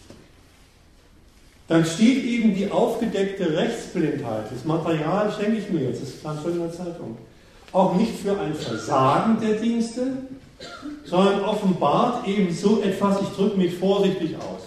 dann 1.68 1.84
steht 1.84 2.24
eben 2.24 2.54
die 2.54 2.68
aufgedeckte 2.68 3.56
Rechtsblindheit. 3.56 4.50
Das 4.52 4.64
Material 4.64 5.32
schenke 5.32 5.58
ich 5.58 5.70
mir 5.70 5.84
jetzt, 5.84 6.02
das 6.02 6.18
stand 6.18 6.42
schon 6.42 6.54
in 6.54 6.60
der 6.60 6.72
Zeitung 6.72 7.16
auch 7.72 7.94
nicht 7.94 8.18
für 8.18 8.38
ein 8.38 8.54
Versagen 8.54 9.40
der 9.40 9.54
Dienste, 9.54 10.18
sondern 11.04 11.44
offenbart 11.44 12.26
eben 12.26 12.52
so 12.52 12.82
etwas, 12.82 13.20
ich 13.22 13.28
drücke 13.28 13.56
mich 13.56 13.74
vorsichtig 13.74 14.36
aus, 14.36 14.62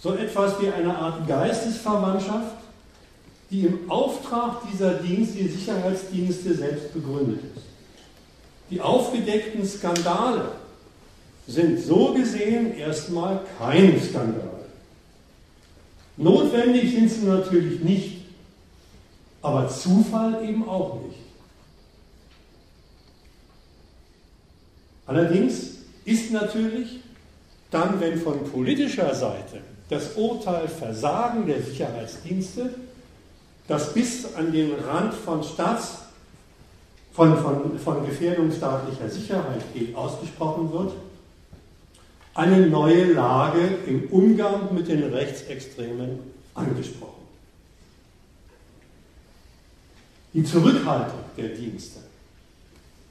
so 0.00 0.14
etwas 0.14 0.60
wie 0.60 0.68
eine 0.68 0.96
Art 0.96 1.26
Geistesverwandtschaft, 1.26 2.56
die 3.50 3.66
im 3.66 3.90
Auftrag 3.90 4.62
dieser 4.72 4.94
Dienste, 4.94 5.38
die 5.38 5.48
Sicherheitsdienste 5.48 6.54
selbst 6.54 6.92
begründet 6.92 7.40
ist. 7.54 7.64
Die 8.70 8.80
aufgedeckten 8.80 9.64
Skandale 9.64 10.52
sind 11.46 11.80
so 11.80 12.12
gesehen 12.12 12.76
erstmal 12.76 13.40
kein 13.58 14.00
Skandal. 14.02 14.66
Notwendig 16.16 16.92
sind 16.92 17.08
sie 17.08 17.26
natürlich 17.26 17.80
nicht, 17.82 18.22
aber 19.42 19.68
Zufall 19.68 20.42
eben 20.42 20.68
auch 20.68 21.00
nicht. 21.04 21.05
Allerdings 25.06 25.78
ist 26.04 26.32
natürlich 26.32 27.00
dann, 27.70 28.00
wenn 28.00 28.18
von 28.18 28.44
politischer 28.44 29.14
Seite 29.14 29.60
das 29.88 30.14
Urteil 30.16 30.68
Versagen 30.68 31.46
der 31.46 31.62
Sicherheitsdienste, 31.62 32.74
das 33.68 33.92
bis 33.92 34.34
an 34.34 34.52
den 34.52 34.74
Rand 34.74 35.14
von 35.14 35.42
Staats, 35.42 35.98
von, 37.12 37.36
von, 37.38 37.78
von 37.78 38.04
Gefährdung 38.04 38.52
staatlicher 38.52 39.08
Sicherheit 39.08 39.62
geht, 39.72 39.94
ausgesprochen 39.94 40.72
wird, 40.72 40.92
eine 42.34 42.66
neue 42.66 43.12
Lage 43.12 43.78
im 43.86 44.08
Umgang 44.10 44.74
mit 44.74 44.88
den 44.88 45.02
Rechtsextremen 45.04 46.18
angesprochen. 46.54 47.12
Die 50.34 50.44
Zurückhaltung 50.44 51.20
der 51.38 51.48
Dienste 51.48 52.05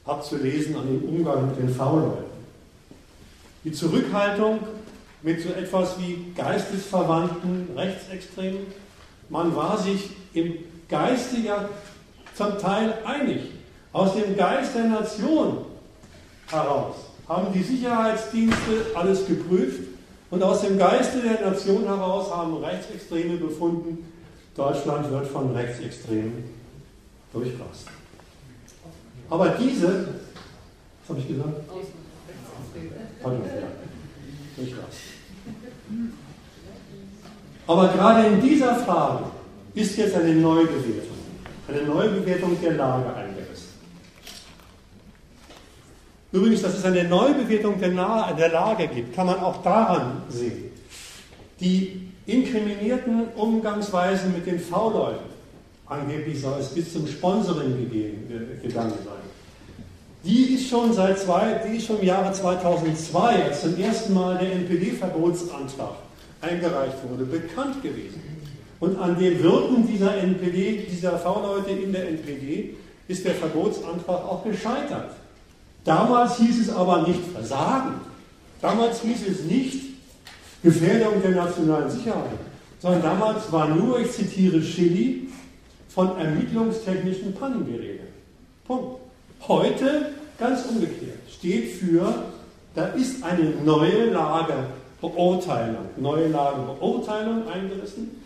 abzulesen 0.05 0.75
an 0.75 0.87
dem 0.87 1.09
Umgang 1.09 1.47
mit 1.47 1.57
den 1.57 1.69
V-Leuten. 1.69 2.25
Die 3.63 3.71
Zurückhaltung 3.71 4.59
mit 5.23 5.41
so 5.41 5.49
etwas 5.49 5.99
wie 5.99 6.31
geistesverwandten 6.35 7.69
Rechtsextremen. 7.75 8.67
Man 9.29 9.55
war 9.55 9.77
sich 9.77 10.11
im 10.33 10.53
Geiste 10.87 11.37
ja 11.39 11.67
zum 12.35 12.59
Teil 12.59 12.93
einig. 13.05 13.41
Aus 13.91 14.13
dem 14.13 14.37
Geist 14.37 14.75
der 14.75 14.83
Nation 14.83 15.57
heraus 16.47 16.95
haben 17.27 17.51
die 17.53 17.63
Sicherheitsdienste 17.63 18.85
alles 18.93 19.25
geprüft 19.25 19.81
und 20.29 20.43
aus 20.43 20.61
dem 20.61 20.77
Geiste 20.77 21.21
der 21.21 21.49
Nation 21.49 21.85
heraus 21.85 22.29
haben 22.31 22.63
Rechtsextreme 22.63 23.37
befunden, 23.37 24.05
Deutschland 24.55 25.09
wird 25.09 25.27
von 25.27 25.55
Rechtsextremen 25.55 26.43
durchrast. 27.33 27.87
Aber 29.29 29.49
diese, 29.49 30.07
was 31.01 31.09
habe 31.09 31.19
ich 31.19 31.27
gesagt? 31.27 31.53
Aber 37.67 37.87
gerade 37.89 38.27
in 38.27 38.41
dieser 38.41 38.75
Frage 38.75 39.25
ist 39.73 39.97
jetzt 39.97 40.15
eine 40.15 40.35
Neubewertung, 40.35 41.17
eine 41.67 41.81
Neubewertung 41.83 42.57
der 42.61 42.73
Lage 42.73 43.13
eingesetzt. 43.15 43.69
Übrigens, 46.31 46.61
dass 46.61 46.77
es 46.77 46.85
eine 46.85 47.05
Neubewertung 47.05 47.79
der, 47.79 48.33
der 48.33 48.49
Lage 48.49 48.87
gibt, 48.87 49.15
kann 49.15 49.27
man 49.27 49.39
auch 49.39 49.63
daran 49.63 50.21
sehen. 50.29 50.71
Die 51.59 52.11
inkriminierten 52.25 53.29
Umgangsweisen 53.35 54.33
mit 54.33 54.45
den 54.45 54.59
V-Leuten, 54.59 55.34
angeblich 55.87 56.41
soll 56.41 56.59
es 56.59 56.69
bis 56.69 56.93
zum 56.93 57.07
Sponsoring 57.07 57.77
gegeben, 57.77 58.27
gegangen 58.61 58.93
sein, 59.03 59.25
die 60.23 60.55
ist 60.55 60.69
schon 60.69 60.91
seit 60.91 61.19
zwei, 61.19 61.61
die 61.67 61.77
ist 61.77 61.85
schon 61.85 61.99
im 61.99 62.05
Jahre 62.05 62.33
2002, 62.33 63.43
als 63.43 63.61
zum 63.61 63.79
ersten 63.79 64.13
Mal 64.13 64.39
der 64.39 64.53
NPD-Verbotsantrag 64.53 65.97
eingereicht 66.41 66.97
wurde, 67.07 67.25
bekannt 67.25 67.83
gewesen. 67.83 68.21
Und 68.79 68.97
an 68.99 69.17
den 69.19 69.41
Wirken 69.41 69.87
dieser 69.87 70.17
NPD, 70.17 70.87
dieser 70.89 71.19
V-Leute 71.19 71.71
in 71.71 71.93
der 71.93 72.09
NPD, 72.09 72.75
ist 73.07 73.23
der 73.23 73.35
Verbotsantrag 73.35 74.25
auch 74.25 74.43
gescheitert. 74.43 75.11
Damals 75.83 76.37
hieß 76.37 76.61
es 76.61 76.69
aber 76.75 77.07
nicht 77.07 77.19
Versagen. 77.31 78.01
Damals 78.61 79.01
hieß 79.01 79.27
es 79.29 79.43
nicht 79.43 79.79
Gefährdung 80.63 81.21
der 81.21 81.31
nationalen 81.31 81.91
Sicherheit, 81.91 82.39
sondern 82.79 83.03
damals 83.03 83.51
war 83.51 83.67
nur, 83.67 83.99
ich 83.99 84.11
zitiere 84.11 84.59
Schilly, 84.61 85.24
von 85.95 86.17
ermittlungstechnischen 86.17 87.33
Pannen 87.33 87.65
die 87.65 87.77
Rede. 87.77 88.03
Punkt. 88.67 88.99
Heute 89.47 90.09
ganz 90.37 90.65
umgekehrt 90.65 91.19
steht 91.33 91.71
für, 91.71 92.25
da 92.75 92.87
ist 92.87 93.23
eine 93.23 93.51
neue 93.63 94.09
Lagebeurteilung, 94.09 95.85
neue 95.95 96.27
Lagebeurteilung 96.27 97.47
eingerissen 97.47 98.21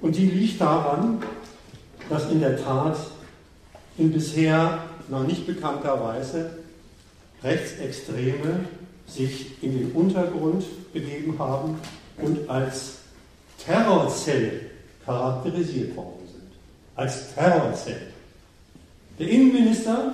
und 0.00 0.16
die 0.16 0.26
liegt 0.26 0.60
daran, 0.60 1.22
dass 2.08 2.30
in 2.30 2.38
der 2.38 2.62
Tat 2.62 2.96
in 3.98 4.12
bisher 4.12 4.78
noch 5.08 5.26
nicht 5.26 5.46
bekannter 5.46 6.00
Weise 6.00 6.50
Rechtsextreme 7.42 8.66
sich 9.08 9.60
in 9.62 9.76
den 9.76 9.92
Untergrund 9.92 10.64
begeben 10.92 11.36
haben 11.38 11.80
und 12.18 12.48
als 12.48 12.98
Terrorzelle 13.58 14.60
charakterisiert 15.04 15.96
worden. 15.96 16.19
Als 17.00 17.34
Terrorzelle. 17.34 17.96
Der 19.18 19.26
Innenminister, 19.26 20.12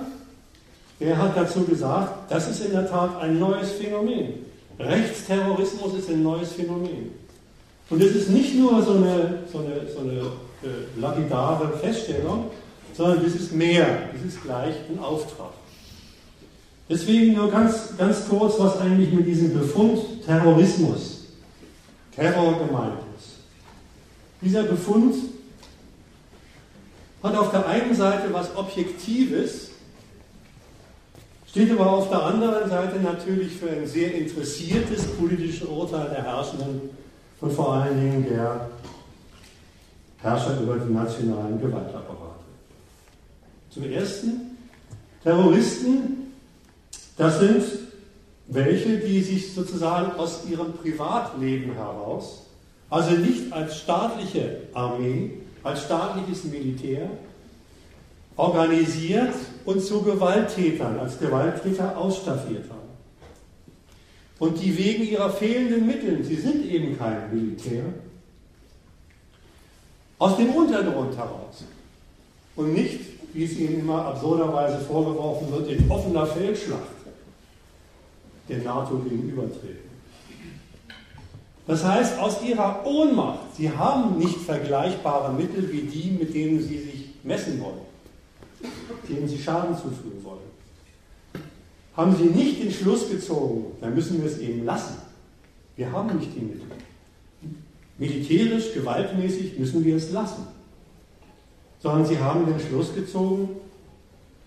der 1.01 1.17
hat 1.17 1.35
dazu 1.35 1.65
gesagt, 1.65 2.31
das 2.31 2.47
ist 2.49 2.63
in 2.63 2.71
der 2.71 2.89
Tat 2.89 3.21
ein 3.21 3.37
neues 3.37 3.73
Phänomen. 3.73 4.45
Rechtsterrorismus 4.79 5.95
ist 5.95 6.09
ein 6.09 6.23
neues 6.23 6.53
Phänomen. 6.53 7.11
Und 7.89 8.01
es 8.01 8.15
ist 8.15 8.29
nicht 8.29 8.55
nur 8.55 8.81
so 8.81 8.93
eine, 8.93 9.39
so 9.51 9.57
eine, 9.57 9.85
so 9.93 9.99
eine 9.99 10.11
äh, 10.63 11.01
lapidare 11.01 11.77
Feststellung, 11.77 12.51
sondern 12.93 13.21
das 13.21 13.33
ist 13.33 13.51
mehr, 13.51 14.03
das 14.13 14.33
ist 14.33 14.41
gleich 14.41 14.75
ein 14.89 14.97
Auftrag. 14.99 15.51
Deswegen 16.89 17.33
nur 17.33 17.51
ganz, 17.51 17.97
ganz 17.97 18.29
kurz, 18.29 18.57
was 18.59 18.79
eigentlich 18.79 19.11
mit 19.11 19.27
diesem 19.27 19.53
Befund 19.53 20.25
Terrorismus, 20.25 21.25
Terror 22.15 22.65
gemeint 22.65 22.99
ist. 23.17 23.39
Dieser 24.41 24.63
Befund 24.63 25.15
hat 27.27 27.35
auf 27.37 27.51
der 27.51 27.67
einen 27.67 27.93
Seite 27.93 28.33
was 28.33 28.55
Objektives, 28.55 29.71
steht 31.47 31.71
aber 31.71 31.91
auf 31.91 32.09
der 32.09 32.23
anderen 32.23 32.69
Seite 32.69 32.99
natürlich 32.99 33.53
für 33.53 33.69
ein 33.69 33.87
sehr 33.87 34.13
interessiertes 34.13 35.07
politisches 35.13 35.67
Urteil 35.67 36.09
der 36.09 36.23
Herrschenden 36.23 36.89
und 37.41 37.51
vor 37.51 37.73
allen 37.73 37.99
Dingen 37.99 38.25
der 38.29 38.69
Herrscher 40.21 40.59
über 40.61 40.77
die 40.77 40.91
nationalen 40.91 41.59
Gewaltapparate. 41.59 42.17
Zum 43.69 43.83
Ersten, 43.83 44.57
Terroristen, 45.23 46.33
das 47.17 47.39
sind 47.39 47.63
welche, 48.47 48.97
die 48.97 49.21
sich 49.21 49.53
sozusagen 49.53 50.17
aus 50.17 50.45
ihrem 50.49 50.73
Privatleben 50.73 51.73
heraus, 51.73 52.45
also 52.89 53.11
nicht 53.11 53.51
als 53.51 53.77
staatliche 53.77 54.61
Armee, 54.73 55.33
als 55.67 55.83
staatliches 55.83 56.45
Militär, 56.45 57.09
organisiert 58.35 59.33
und 59.65 59.81
zu 59.81 60.01
Gewalttätern, 60.01 60.99
als 60.99 61.19
Gewalttäter 61.19 61.97
ausstaffiert 61.97 62.69
haben. 62.69 62.77
Und 64.39 64.61
die 64.61 64.77
wegen 64.77 65.03
ihrer 65.03 65.31
fehlenden 65.31 65.87
Mittel, 65.87 66.23
sie 66.23 66.35
sind 66.35 66.65
eben 66.65 66.97
kein 66.97 67.33
Militär, 67.33 67.83
aus 70.19 70.37
dem 70.37 70.49
Untergrund 70.51 71.15
heraus 71.17 71.63
und 72.55 72.73
nicht 72.73 72.99
wie 73.33 73.43
es 73.43 73.57
ihnen 73.57 73.81
immer 73.81 74.05
absurderweise 74.05 74.79
vorgeworfen 74.79 75.51
wird, 75.51 75.69
in 75.69 75.91
offener 75.91 76.25
Feldschlacht 76.25 76.81
der 78.49 78.59
NATO 78.59 78.97
gegenübertreten. 78.97 79.86
Das 81.67 81.83
heißt, 81.83 82.19
aus 82.19 82.41
ihrer 82.41 82.85
Ohnmacht, 82.85 83.55
sie 83.57 83.69
haben 83.69 84.17
nicht 84.17 84.37
vergleichbare 84.37 85.33
Mittel 85.33 85.69
wie 85.71 85.81
die, 85.81 86.11
mit 86.11 86.33
denen 86.33 86.61
sie 86.61 86.77
sich 86.79 87.09
messen 87.23 87.59
wollen, 87.59 87.81
denen 89.09 89.27
sie 89.27 89.37
Schaden 89.37 89.75
zufügen 89.75 90.23
wollen, 90.23 90.39
haben 91.95 92.15
sie 92.15 92.25
nicht 92.25 92.63
den 92.63 92.71
Schluss 92.71 93.09
gezogen, 93.09 93.65
dann 93.81 93.93
müssen 93.93 94.21
wir 94.21 94.29
es 94.29 94.37
eben 94.37 94.65
lassen. 94.65 94.95
Wir 95.75 95.91
haben 95.91 96.17
nicht 96.17 96.33
die 96.35 96.41
Mittel. 96.41 96.67
Militärisch, 97.97 98.73
gewaltmäßig 98.73 99.59
müssen 99.59 99.83
wir 99.83 99.97
es 99.97 100.11
lassen 100.11 100.47
sondern 101.79 102.05
sie 102.05 102.19
haben 102.19 102.45
den 102.45 102.59
Schluss 102.59 102.93
gezogen, 102.93 103.49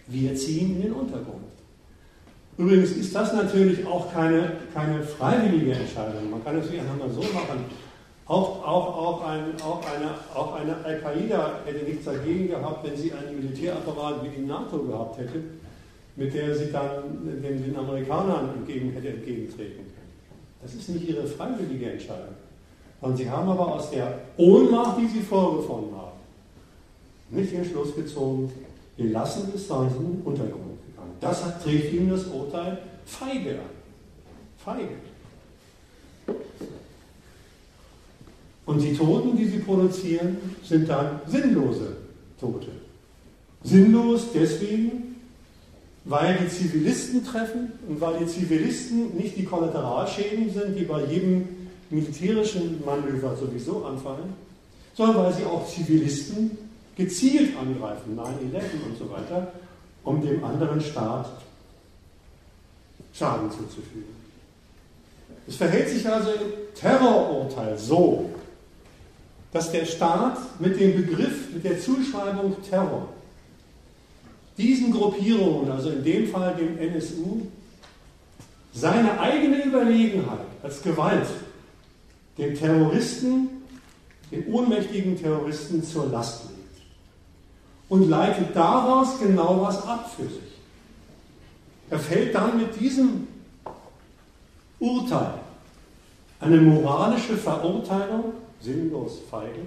wir 0.06 0.34
ziehen 0.34 0.76
in 0.76 0.82
den 0.82 0.92
Untergrund. 0.92 1.49
Übrigens 2.60 2.90
ist 2.90 3.14
das 3.14 3.32
natürlich 3.32 3.86
auch 3.86 4.12
keine, 4.12 4.52
keine 4.74 5.02
freiwillige 5.02 5.72
Entscheidung. 5.72 6.30
Man 6.30 6.44
kann 6.44 6.58
es 6.58 6.66
natürlich 6.66 6.82
einmal 6.82 7.08
so 7.08 7.22
machen. 7.22 7.64
Auch, 8.26 8.62
auch, 8.62 8.98
auch, 8.98 9.24
ein, 9.26 9.44
auch 9.62 9.80
eine, 9.80 10.10
auch 10.34 10.54
eine 10.54 10.76
Al-Qaida 10.84 11.60
hätte 11.64 11.86
nichts 11.86 12.04
dagegen 12.04 12.48
gehabt, 12.48 12.86
wenn 12.86 12.94
sie 12.94 13.14
einen 13.14 13.40
Militärapparat 13.40 14.24
wie 14.24 14.40
die 14.40 14.46
NATO 14.46 14.78
gehabt 14.78 15.18
hätte, 15.18 15.40
mit 16.16 16.34
der 16.34 16.54
sie 16.54 16.70
dann 16.70 17.40
den, 17.42 17.64
den 17.64 17.74
Amerikanern 17.74 18.50
entgegen, 18.58 18.90
hätte 18.90 19.08
entgegentreten 19.08 19.76
können. 19.76 20.12
Das 20.60 20.74
ist 20.74 20.90
nicht 20.90 21.08
ihre 21.08 21.26
freiwillige 21.26 21.92
Entscheidung. 21.92 22.34
Und 23.00 23.16
sie 23.16 23.30
haben 23.30 23.48
aber 23.48 23.76
aus 23.76 23.90
der 23.90 24.18
Ohnmacht, 24.36 24.98
die 25.00 25.06
sie 25.06 25.22
vorgefunden 25.22 25.96
haben, 25.96 26.18
nicht 27.30 27.54
den 27.54 27.64
Schluss 27.64 27.94
gezogen, 27.94 28.52
wir 28.98 29.10
lassen 29.12 29.50
es, 29.54 29.66
den 29.66 30.20
Untergrund. 30.26 30.69
Das 31.20 31.42
trägt 31.62 31.92
ihm 31.92 32.10
das 32.10 32.24
Urteil 32.26 32.78
feige 33.04 33.50
an. 33.50 33.58
feige. 34.64 34.94
Und 38.66 38.80
die 38.80 38.94
Toten, 38.94 39.36
die 39.36 39.46
sie 39.46 39.58
produzieren, 39.58 40.36
sind 40.62 40.88
dann 40.88 41.20
sinnlose 41.26 41.96
Tote. 42.40 42.68
Sinnlos 43.64 44.28
deswegen, 44.32 45.16
weil 46.04 46.38
die 46.38 46.48
Zivilisten 46.48 47.24
treffen 47.24 47.72
und 47.88 48.00
weil 48.00 48.18
die 48.18 48.26
Zivilisten 48.26 49.16
nicht 49.16 49.36
die 49.36 49.44
Kollateralschäden 49.44 50.50
sind, 50.50 50.78
die 50.78 50.84
bei 50.84 51.04
jedem 51.04 51.48
militärischen 51.90 52.82
Manöver 52.84 53.36
sowieso 53.36 53.84
anfallen, 53.84 54.34
sondern 54.94 55.24
weil 55.24 55.34
sie 55.34 55.44
auch 55.44 55.68
Zivilisten 55.68 56.56
gezielt 56.96 57.56
angreifen, 57.56 58.16
9-11 58.16 58.24
und 58.88 58.98
so 58.98 59.10
weiter, 59.10 59.52
um 60.04 60.20
dem 60.20 60.42
anderen 60.44 60.80
Staat 60.80 61.30
Schaden 63.12 63.50
zuzufügen. 63.50 64.14
Es 65.46 65.56
verhält 65.56 65.88
sich 65.88 66.08
also 66.08 66.30
im 66.30 66.74
Terrorurteil 66.74 67.76
so, 67.76 68.30
dass 69.52 69.72
der 69.72 69.84
Staat 69.84 70.38
mit 70.60 70.78
dem 70.78 70.94
Begriff, 70.94 71.52
mit 71.52 71.64
der 71.64 71.80
Zuschreibung 71.80 72.56
Terror 72.62 73.08
diesen 74.56 74.92
Gruppierungen, 74.92 75.70
also 75.70 75.90
in 75.90 76.04
dem 76.04 76.28
Fall 76.28 76.54
dem 76.54 76.78
NSU, 76.78 77.42
seine 78.72 79.18
eigene 79.18 79.64
Überlegenheit 79.64 80.46
als 80.62 80.82
Gewalt 80.82 81.26
dem 82.38 82.54
Terroristen, 82.54 83.48
dem 84.30 84.46
ohnmächtigen 84.52 85.20
Terroristen 85.20 85.82
zur 85.82 86.06
Last 86.06 86.44
legt 86.44 86.59
und 87.90 88.08
leitet 88.08 88.56
daraus 88.56 89.20
genau 89.20 89.60
was 89.60 89.86
ab 89.86 90.10
für 90.16 90.22
sich. 90.22 90.50
Er 91.90 91.98
fällt 91.98 92.34
dann 92.34 92.56
mit 92.56 92.80
diesem 92.80 93.26
Urteil 94.78 95.34
eine 96.40 96.56
moralische 96.56 97.36
Verurteilung, 97.36 98.32
sinnlos 98.60 99.18
feige, 99.30 99.66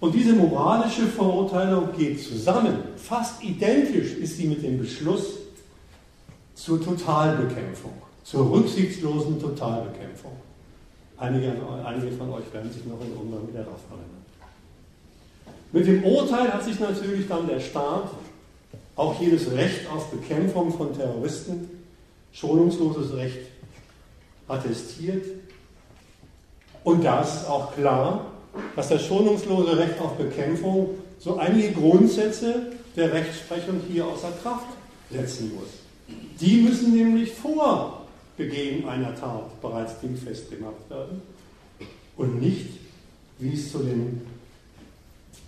und 0.00 0.14
diese 0.14 0.34
moralische 0.34 1.06
Verurteilung 1.06 1.88
geht 1.96 2.22
zusammen, 2.22 2.76
fast 2.96 3.42
identisch 3.42 4.12
ist 4.16 4.36
sie 4.36 4.46
mit 4.46 4.62
dem 4.62 4.78
Beschluss 4.78 5.38
zur 6.54 6.84
Totalbekämpfung, 6.84 7.92
zur 8.22 8.50
rücksichtslosen 8.50 9.40
Totalbekämpfung. 9.40 10.32
Einige, 11.16 11.54
einige 11.84 12.12
von 12.12 12.30
euch 12.32 12.52
werden 12.52 12.70
sich 12.70 12.84
noch 12.84 13.00
in 13.00 13.12
Umgang 13.16 13.46
mit 13.46 13.54
der 13.54 13.62
RAF 13.62 13.80
erinnern. 13.88 14.23
Mit 15.74 15.88
dem 15.88 16.04
Urteil 16.04 16.52
hat 16.52 16.62
sich 16.62 16.78
natürlich 16.78 17.26
dann 17.26 17.48
der 17.48 17.58
Staat 17.58 18.08
auch 18.94 19.20
jedes 19.20 19.50
Recht 19.50 19.90
auf 19.90 20.08
Bekämpfung 20.12 20.72
von 20.72 20.96
Terroristen, 20.96 21.68
schonungsloses 22.32 23.16
Recht 23.16 23.40
attestiert. 24.46 25.24
Und 26.84 27.04
da 27.04 27.22
ist 27.22 27.48
auch 27.48 27.74
klar, 27.74 28.26
dass 28.76 28.90
das 28.90 29.04
schonungslose 29.04 29.76
Recht 29.76 30.00
auf 30.00 30.12
Bekämpfung 30.12 30.90
so 31.18 31.38
einige 31.38 31.72
Grundsätze 31.72 32.66
der 32.94 33.12
Rechtsprechung 33.12 33.80
hier 33.90 34.06
außer 34.06 34.30
Kraft 34.44 34.68
setzen 35.10 35.56
muss. 35.56 35.70
Die 36.40 36.58
müssen 36.58 36.94
nämlich 36.94 37.32
vor 37.32 38.06
Begehen 38.36 38.88
einer 38.88 39.12
Tat 39.16 39.60
bereits 39.60 39.98
dingfest 39.98 40.50
gemacht 40.50 40.88
werden 40.88 41.20
und 42.16 42.40
nicht, 42.40 42.68
wie 43.40 43.54
es 43.54 43.72
zu 43.72 43.78
den 43.78 44.33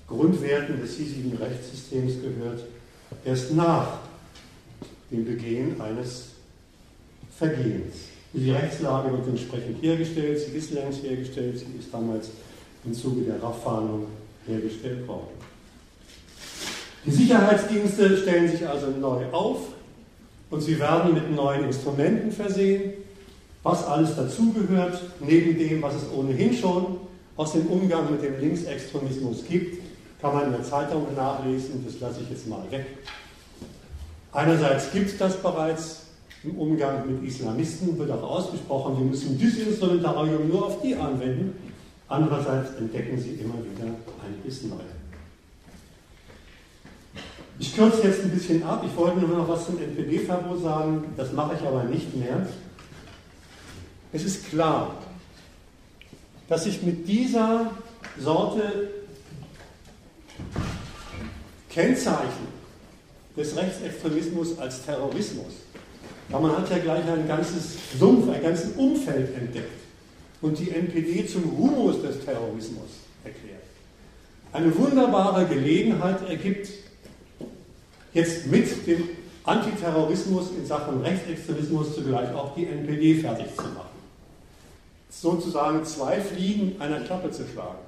Grundwerten 0.07 0.81
des 0.81 0.97
hiesigen 0.97 1.37
Rechtssystems 1.37 2.15
gehört, 2.21 2.65
erst 3.25 3.55
nach 3.55 3.99
dem 5.11 5.25
Begehen 5.25 5.81
eines 5.81 6.27
Vergehens. 7.37 7.95
Die 8.33 8.51
Rechtslage 8.51 9.13
wird 9.13 9.27
entsprechend 9.29 9.83
hergestellt, 9.83 10.39
sie 10.39 10.57
ist 10.57 10.73
längst 10.73 11.03
hergestellt, 11.03 11.59
sie 11.59 11.79
ist 11.79 11.93
damals 11.93 12.31
im 12.85 12.93
Zuge 12.93 13.23
der 13.23 13.43
RAF-Fahndung 13.43 14.07
hergestellt 14.47 15.07
worden. 15.09 15.29
Die 17.05 17.11
Sicherheitsdienste 17.11 18.17
stellen 18.17 18.51
sich 18.51 18.67
also 18.67 18.89
neu 18.91 19.25
auf 19.33 19.59
und 20.51 20.61
sie 20.61 20.79
werden 20.79 21.15
mit 21.15 21.35
neuen 21.35 21.65
Instrumenten 21.65 22.31
versehen, 22.33 22.93
was 23.63 23.85
alles 23.85 24.15
dazugehört, 24.15 25.01
neben 25.21 25.59
dem, 25.59 25.83
was 25.83 25.95
es 25.95 26.13
ohnehin 26.13 26.55
schon 26.55 26.99
aus 27.37 27.53
dem 27.53 27.67
Umgang 27.67 28.11
mit 28.11 28.23
dem 28.23 28.41
Linksextremismus 28.41 29.45
gibt, 29.49 29.86
kann 30.21 30.35
man 30.35 30.47
in 30.47 30.53
der 30.53 30.63
Zeitung 30.63 31.07
nachlesen, 31.15 31.85
das 31.85 32.01
lasse 32.01 32.21
ich 32.23 32.31
jetzt 32.31 32.47
mal 32.47 32.63
weg. 32.71 32.87
Einerseits 34.33 34.93
gibt 34.93 35.11
es 35.11 35.19
das 35.19 35.37
bereits 35.37 36.03
im 36.43 36.59
Umgang 36.59 37.07
mit 37.11 37.29
Islamisten, 37.29 37.99
wird 37.99 38.11
auch 38.11 38.23
ausgesprochen, 38.23 38.99
wir 38.99 39.07
müssen 39.07 39.39
dieses 39.39 39.67
Instrumentarium 39.67 40.49
nur 40.49 40.67
auf 40.67 40.83
die 40.83 40.95
anwenden. 40.95 41.55
Andererseits 42.09 42.77
entdecken 42.79 43.19
sie 43.19 43.31
immer 43.31 43.55
wieder 43.55 43.93
einiges 44.25 44.63
Neues. 44.63 44.97
Ich 47.59 47.75
kürze 47.75 48.03
jetzt 48.03 48.23
ein 48.23 48.31
bisschen 48.31 48.63
ab. 48.63 48.85
Ich 48.87 48.95
wollte 48.97 49.19
nur 49.19 49.39
noch 49.39 49.49
was 49.49 49.65
zum 49.65 49.79
NPD-Verbot 49.79 50.63
sagen. 50.63 51.05
Das 51.17 51.33
mache 51.33 51.57
ich 51.59 51.67
aber 51.67 51.85
nicht 51.85 52.15
mehr. 52.15 52.47
Es 54.13 54.25
ist 54.25 54.51
klar, 54.51 54.95
dass 56.49 56.65
sich 56.65 56.83
mit 56.83 57.09
dieser 57.09 57.71
Sorte 58.19 58.91
Kennzeichen 61.71 62.49
des 63.37 63.57
Rechtsextremismus 63.57 64.59
als 64.59 64.85
Terrorismus, 64.85 65.53
ja, 66.29 66.41
man 66.41 66.57
hat 66.57 66.71
ja 66.71 66.79
gleich 66.79 67.05
ein 67.07 67.29
ganzes 67.29 67.77
Sumpf, 67.99 68.29
ein 68.29 68.43
ganzes 68.43 68.73
Umfeld 68.77 69.37
entdeckt 69.37 69.81
und 70.43 70.59
die 70.59 70.71
NPD 70.71 71.27
zum 71.27 71.57
Humus 71.57 72.03
des 72.03 72.25
Terrorismus 72.25 72.89
erklärt. 73.25 73.63
Eine 74.53 74.77
wunderbare 74.77 75.47
Gelegenheit 75.47 76.29
ergibt, 76.29 76.71
jetzt 78.13 78.47
mit 78.47 78.87
dem 78.87 79.09
Antiterrorismus 79.45 80.51
in 80.51 80.67
Sachen 80.67 81.01
Rechtsextremismus 81.03 81.95
zugleich 81.95 82.35
auch 82.35 82.55
die 82.55 82.67
NPD 82.67 83.21
fertig 83.21 83.55
zu 83.55 83.63
machen. 83.63 83.97
Sozusagen 85.09 85.85
zwei 85.85 86.21
Fliegen 86.21 86.81
einer 86.81 87.01
Klappe 87.01 87.31
zu 87.31 87.47
schlagen. 87.47 87.86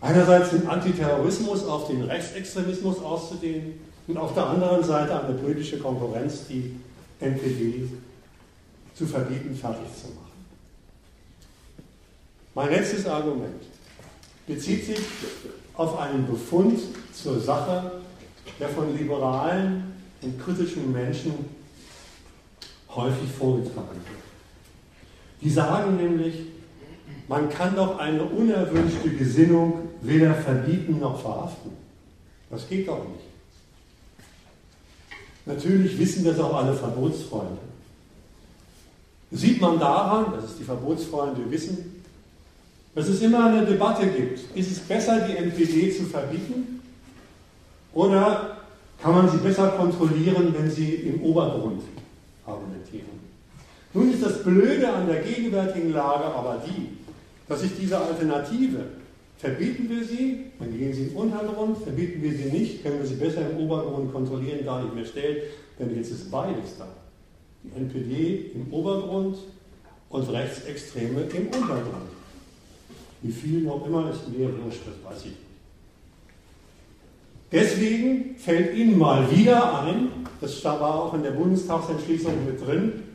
Einerseits 0.00 0.50
den 0.50 0.66
Antiterrorismus 0.66 1.64
auf 1.64 1.88
den 1.88 2.02
Rechtsextremismus 2.02 3.00
auszudehnen 3.00 3.74
und 4.06 4.16
auf 4.16 4.32
der 4.34 4.46
anderen 4.46 4.82
Seite 4.82 5.22
eine 5.22 5.34
politische 5.34 5.78
Konkurrenz, 5.78 6.46
die 6.48 6.76
NPD 7.20 7.88
zu 8.94 9.06
verbieten, 9.06 9.54
fertig 9.54 9.86
zu 9.94 10.08
machen. 10.08 10.30
Mein 12.54 12.70
letztes 12.70 13.06
Argument 13.06 13.62
bezieht 14.46 14.86
sich 14.86 14.98
auf 15.74 15.98
einen 15.98 16.26
Befund 16.26 16.80
zur 17.12 17.38
Sache, 17.38 18.00
der 18.58 18.68
von 18.70 18.96
liberalen 18.96 19.92
und 20.22 20.42
kritischen 20.42 20.92
Menschen 20.92 21.32
häufig 22.94 23.30
vorgetragen 23.38 23.88
wird. 23.94 24.20
Die 25.40 25.50
sagen 25.50 25.96
nämlich, 25.96 26.34
man 27.30 27.48
kann 27.48 27.76
doch 27.76 27.96
eine 28.00 28.24
unerwünschte 28.24 29.08
Gesinnung 29.10 29.88
weder 30.02 30.34
verbieten 30.34 30.98
noch 30.98 31.22
verhaften. 31.22 31.70
Das 32.50 32.68
geht 32.68 32.88
doch 32.88 33.04
nicht. 33.04 33.24
Natürlich 35.46 35.96
wissen 35.96 36.24
das 36.24 36.40
auch 36.40 36.52
alle 36.56 36.74
Verbotsfreunde. 36.74 37.58
Sieht 39.30 39.60
man 39.60 39.78
daran, 39.78 40.32
dass 40.32 40.50
es 40.50 40.58
die 40.58 40.64
Verbotsfreunde 40.64 41.48
wissen, 41.48 42.02
dass 42.96 43.06
es 43.06 43.22
immer 43.22 43.46
eine 43.46 43.64
Debatte 43.64 44.08
gibt. 44.08 44.40
Ist 44.56 44.72
es 44.72 44.80
besser, 44.80 45.20
die 45.20 45.36
NPD 45.36 45.96
zu 45.96 46.06
verbieten? 46.06 46.82
Oder 47.94 48.56
kann 49.00 49.14
man 49.14 49.30
sie 49.30 49.38
besser 49.38 49.68
kontrollieren, 49.68 50.52
wenn 50.58 50.68
sie 50.68 50.94
im 50.94 51.22
Obergrund 51.22 51.82
argumentieren? 52.44 53.20
Nun 53.94 54.12
ist 54.12 54.24
das 54.24 54.42
Blöde 54.42 54.92
an 54.92 55.06
der 55.06 55.22
gegenwärtigen 55.22 55.92
Lage 55.92 56.24
aber 56.24 56.60
die, 56.66 56.99
dass 57.50 57.62
sich 57.62 57.72
diese 57.76 57.98
Alternative, 57.98 58.78
verbieten 59.36 59.90
wir 59.90 60.04
sie, 60.04 60.52
dann 60.60 60.78
gehen 60.78 60.94
sie 60.94 61.08
im 61.08 61.16
Untergrund, 61.16 61.78
verbieten 61.78 62.22
wir 62.22 62.32
sie 62.32 62.44
nicht, 62.44 62.84
können 62.84 63.00
wir 63.00 63.06
sie 63.06 63.16
besser 63.16 63.50
im 63.50 63.58
Obergrund 63.58 64.12
kontrollieren, 64.12 64.64
gar 64.64 64.84
nicht 64.84 64.94
mehr 64.94 65.04
stellt, 65.04 65.42
denn 65.76 65.96
jetzt 65.96 66.12
ist 66.12 66.30
beides 66.30 66.78
da. 66.78 66.86
Die 67.64 67.76
NPD 67.76 68.52
im 68.54 68.72
Obergrund 68.72 69.38
und 70.10 70.32
Rechtsextreme 70.32 71.22
im 71.22 71.46
Untergrund. 71.46 72.10
Wie 73.20 73.32
viel 73.32 73.62
noch 73.62 73.84
immer 73.84 74.08
ist 74.10 74.28
mir 74.28 74.48
wurscht, 74.62 74.82
das 74.86 75.12
weiß 75.12 75.18
ich 75.22 75.32
nicht. 75.32 75.36
Deswegen 77.50 78.36
fällt 78.36 78.76
Ihnen 78.76 78.96
mal 78.96 79.28
wieder 79.28 79.82
ein, 79.82 80.08
das 80.40 80.64
war 80.64 81.02
auch 81.02 81.14
in 81.14 81.24
der 81.24 81.32
Bundestagsentschließung 81.32 82.46
mit 82.46 82.64
drin, 82.64 83.09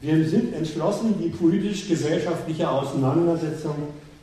wir 0.00 0.28
sind 0.28 0.54
entschlossen, 0.54 1.14
die 1.22 1.28
politisch-gesellschaftliche 1.28 2.70
Auseinandersetzung 2.70 3.74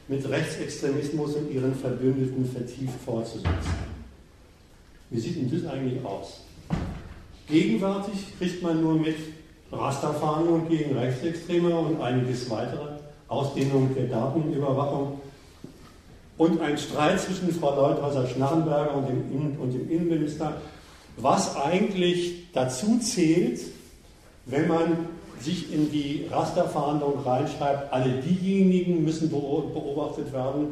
mit 0.08 0.28
Rechtsextremismus 0.28 1.36
und 1.36 1.52
ihren 1.52 1.76
Verbündeten 1.76 2.50
vertieft 2.50 3.00
fortzusetzen. 3.06 3.76
Wie 5.10 5.20
sieht 5.20 5.36
denn 5.36 5.52
das 5.52 5.72
eigentlich 5.72 6.04
aus? 6.04 6.42
Gegenwärtig 7.48 8.38
kriegt 8.38 8.64
man 8.64 8.82
nur 8.82 8.96
mit 8.96 9.16
Rasterfahndung 9.72 10.68
gegen 10.68 10.98
Rechtsextreme 10.98 11.78
und 11.78 12.02
einiges 12.02 12.50
weitere, 12.50 12.98
Ausdehnung 13.28 13.94
der 13.96 14.06
Datenüberwachung 14.06 15.20
und 16.38 16.62
ein 16.62 16.78
Streit 16.78 17.20
zwischen 17.20 17.52
Frau 17.52 17.76
Leuthäuser-Schnarrenberger 17.76 18.96
und 18.96 19.60
und 19.60 19.72
dem 19.74 19.90
Innenminister, 19.92 20.62
was 21.18 21.56
eigentlich 21.56 22.52
dazu 22.54 23.00
zählt, 23.00 23.60
wenn 24.46 24.68
man 24.68 25.17
sich 25.42 25.72
in 25.74 25.92
die 25.92 26.28
Rasterfahndung 26.32 27.20
reinschreibt, 27.24 27.92
alle 27.94 28.22
diejenigen 28.22 29.04
müssen 29.04 29.30
beobachtet 29.30 30.32
werden, 30.34 30.70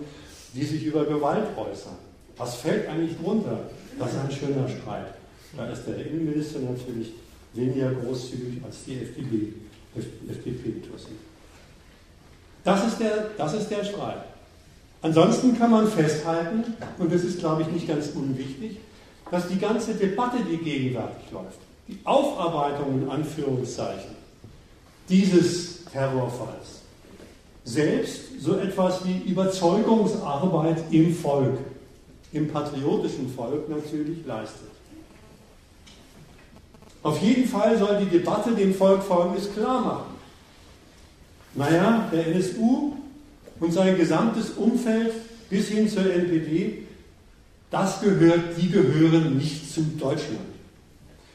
die 0.54 0.64
sich 0.64 0.84
über 0.84 1.06
Gewalt 1.06 1.46
äußern. 1.58 1.96
Was 2.38 2.56
fällt 2.56 2.88
eigentlich 2.88 3.18
drunter? 3.18 3.60
Das 4.00 4.12
ist 4.12 4.20
ein 4.20 4.32
schöner 4.32 4.68
Streit. 4.68 5.14
Da 5.56 5.68
ist 5.68 5.86
der 5.86 6.06
Innenminister 6.06 6.60
natürlich 6.60 7.14
weniger 7.54 7.92
großzügig 7.92 8.64
als 8.66 8.84
die 8.86 8.96
FDP, 8.96 9.54
FDP-Tussi. 9.96 11.12
Das, 12.64 12.86
ist 12.88 13.00
der, 13.00 13.30
das 13.38 13.54
ist 13.54 13.70
der 13.70 13.84
Streit. 13.84 14.24
Ansonsten 15.02 15.58
kann 15.58 15.72
man 15.72 15.88
festhalten, 15.88 16.64
und 16.98 17.14
das 17.14 17.24
ist, 17.24 17.40
glaube 17.40 17.62
ich, 17.62 17.68
nicht 17.68 17.88
ganz 17.88 18.10
unwichtig, 18.16 18.78
dass 19.30 19.48
die 19.48 19.60
ganze 19.60 19.94
Debatte, 19.94 20.38
die 20.50 20.58
gegenwärtig 20.58 21.32
läuft, 21.32 21.60
die 21.88 22.00
Aufarbeitung 22.04 23.04
in 23.04 23.10
Anführungszeichen 23.10 24.15
dieses 25.10 25.86
Terrorfalls, 25.86 26.82
selbst 27.64 28.40
so 28.40 28.58
etwas 28.58 29.06
wie 29.06 29.30
Überzeugungsarbeit 29.30 30.84
im 30.92 31.14
Volk, 31.14 31.58
im 32.32 32.48
patriotischen 32.48 33.34
Volk 33.34 33.70
natürlich 33.70 34.26
leistet. 34.26 34.70
Auf 37.04 37.22
jeden 37.22 37.48
Fall 37.48 37.78
soll 37.78 38.00
die 38.00 38.18
Debatte 38.18 38.52
dem 38.52 38.74
Volk 38.74 39.04
Folgendes 39.04 39.54
klar 39.54 39.80
machen. 39.82 40.16
Naja, 41.54 42.10
der 42.12 42.28
NSU 42.28 42.94
und 43.60 43.72
sein 43.72 43.96
gesamtes 43.96 44.52
Umfeld 44.52 45.14
bis 45.50 45.68
hin 45.68 45.88
zur 45.88 46.12
NPD, 46.12 46.84
das 47.72 48.02
gehört, 48.02 48.58
die 48.58 48.70
gehören 48.70 49.38
nicht 49.38 49.72
zu 49.72 49.82
Deutschland. 49.82 50.40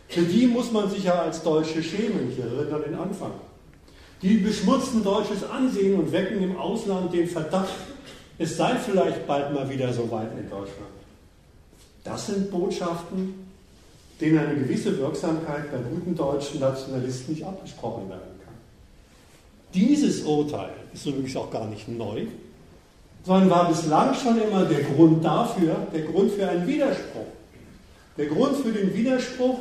Für 0.08 0.22
die 0.22 0.46
muss 0.48 0.72
man 0.72 0.90
sich 0.90 1.04
ja 1.04 1.22
als 1.22 1.42
Deutsche 1.42 1.82
schämen. 1.82 2.32
Ich 2.32 2.38
erinnere 2.38 2.80
den 2.80 2.96
Anfang. 2.96 3.32
Die 4.22 4.36
beschmutzen 4.36 5.02
deutsches 5.02 5.48
Ansehen 5.48 5.98
und 5.98 6.12
wecken 6.12 6.42
im 6.42 6.56
Ausland 6.58 7.12
den 7.12 7.26
Verdacht, 7.26 7.72
es 8.38 8.56
sei 8.56 8.76
vielleicht 8.76 9.26
bald 9.26 9.54
mal 9.54 9.68
wieder 9.68 9.92
so 9.92 10.10
weit 10.10 10.32
in 10.38 10.48
Deutschland. 10.48 10.90
Das 12.04 12.26
sind 12.26 12.50
Botschaften, 12.50 13.34
denen 14.20 14.38
eine 14.38 14.54
gewisse 14.54 14.98
Wirksamkeit 14.98 15.70
bei 15.72 15.78
guten 15.78 16.14
deutschen 16.14 16.60
Nationalisten 16.60 17.32
nicht 17.32 17.44
abgesprochen 17.44 18.08
werden 18.10 18.38
kann. 18.44 18.54
Dieses 19.72 20.22
Urteil 20.22 20.70
ist 20.92 21.06
übrigens 21.06 21.36
auch 21.36 21.50
gar 21.50 21.66
nicht 21.66 21.88
neu, 21.88 22.26
sondern 23.24 23.50
war 23.50 23.68
bislang 23.68 24.14
schon 24.14 24.40
immer 24.40 24.64
der 24.64 24.82
Grund 24.82 25.24
dafür, 25.24 25.86
der 25.92 26.02
Grund 26.02 26.32
für 26.32 26.48
einen 26.48 26.66
Widerspruch. 26.66 27.26
Der 28.18 28.26
Grund 28.26 28.56
für 28.56 28.72
den 28.72 28.94
Widerspruch, 28.94 29.58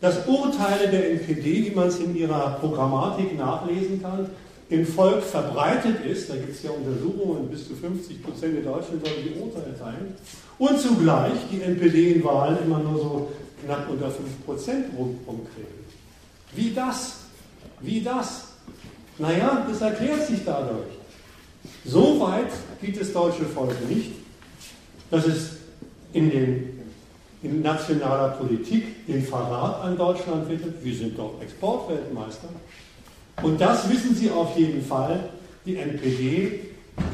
dass 0.00 0.26
Urteile 0.26 0.88
der 0.88 1.10
NPD, 1.12 1.66
wie 1.66 1.74
man 1.74 1.88
es 1.88 1.98
in 1.98 2.14
ihrer 2.14 2.58
Programmatik 2.60 3.36
nachlesen 3.36 4.00
kann, 4.00 4.30
im 4.70 4.86
Volk 4.86 5.22
verbreitet 5.22 6.04
ist, 6.04 6.28
da 6.28 6.34
gibt 6.34 6.50
es 6.50 6.62
ja 6.62 6.70
Untersuchungen, 6.70 7.48
bis 7.48 7.66
zu 7.66 7.74
50 7.74 8.22
Prozent 8.22 8.56
der 8.56 8.64
Deutschen 8.64 9.00
sollen 9.00 9.24
die 9.24 9.40
Urteile 9.40 9.76
teilen, 9.78 10.14
und 10.58 10.78
zugleich 10.78 11.38
die 11.50 11.62
NPD 11.62 12.12
in 12.12 12.24
Wahlen 12.24 12.58
immer 12.64 12.78
nur 12.80 12.98
so 12.98 13.32
knapp 13.64 13.88
unter 13.88 14.10
5 14.10 14.44
Prozent 14.44 14.86
rumkriegen. 14.96 15.78
Wie 16.54 16.72
das? 16.74 17.16
Wie 17.80 18.00
das? 18.02 18.48
Naja, 19.18 19.66
das 19.68 19.80
erklärt 19.80 20.26
sich 20.26 20.40
dadurch. 20.44 20.86
So 21.84 22.20
weit 22.20 22.50
geht 22.80 23.00
das 23.00 23.12
deutsche 23.12 23.44
Volk 23.44 23.76
nicht, 23.88 24.12
dass 25.10 25.26
es 25.26 25.56
in, 26.12 26.30
den, 26.30 26.67
in 27.42 27.62
nationaler 27.62 28.30
Politik 28.30 29.06
den 29.06 29.22
Verrat 29.22 29.82
an 29.82 29.96
Deutschland 29.96 30.48
wittet. 30.48 30.82
Wir 30.82 30.94
sind 30.94 31.18
doch 31.18 31.40
Exportweltmeister. 31.40 32.48
Und 33.42 33.60
das 33.60 33.88
wissen 33.88 34.14
Sie 34.14 34.30
auf 34.30 34.56
jeden 34.56 34.84
Fall. 34.84 35.30
Die 35.64 35.76
NPD 35.76 36.60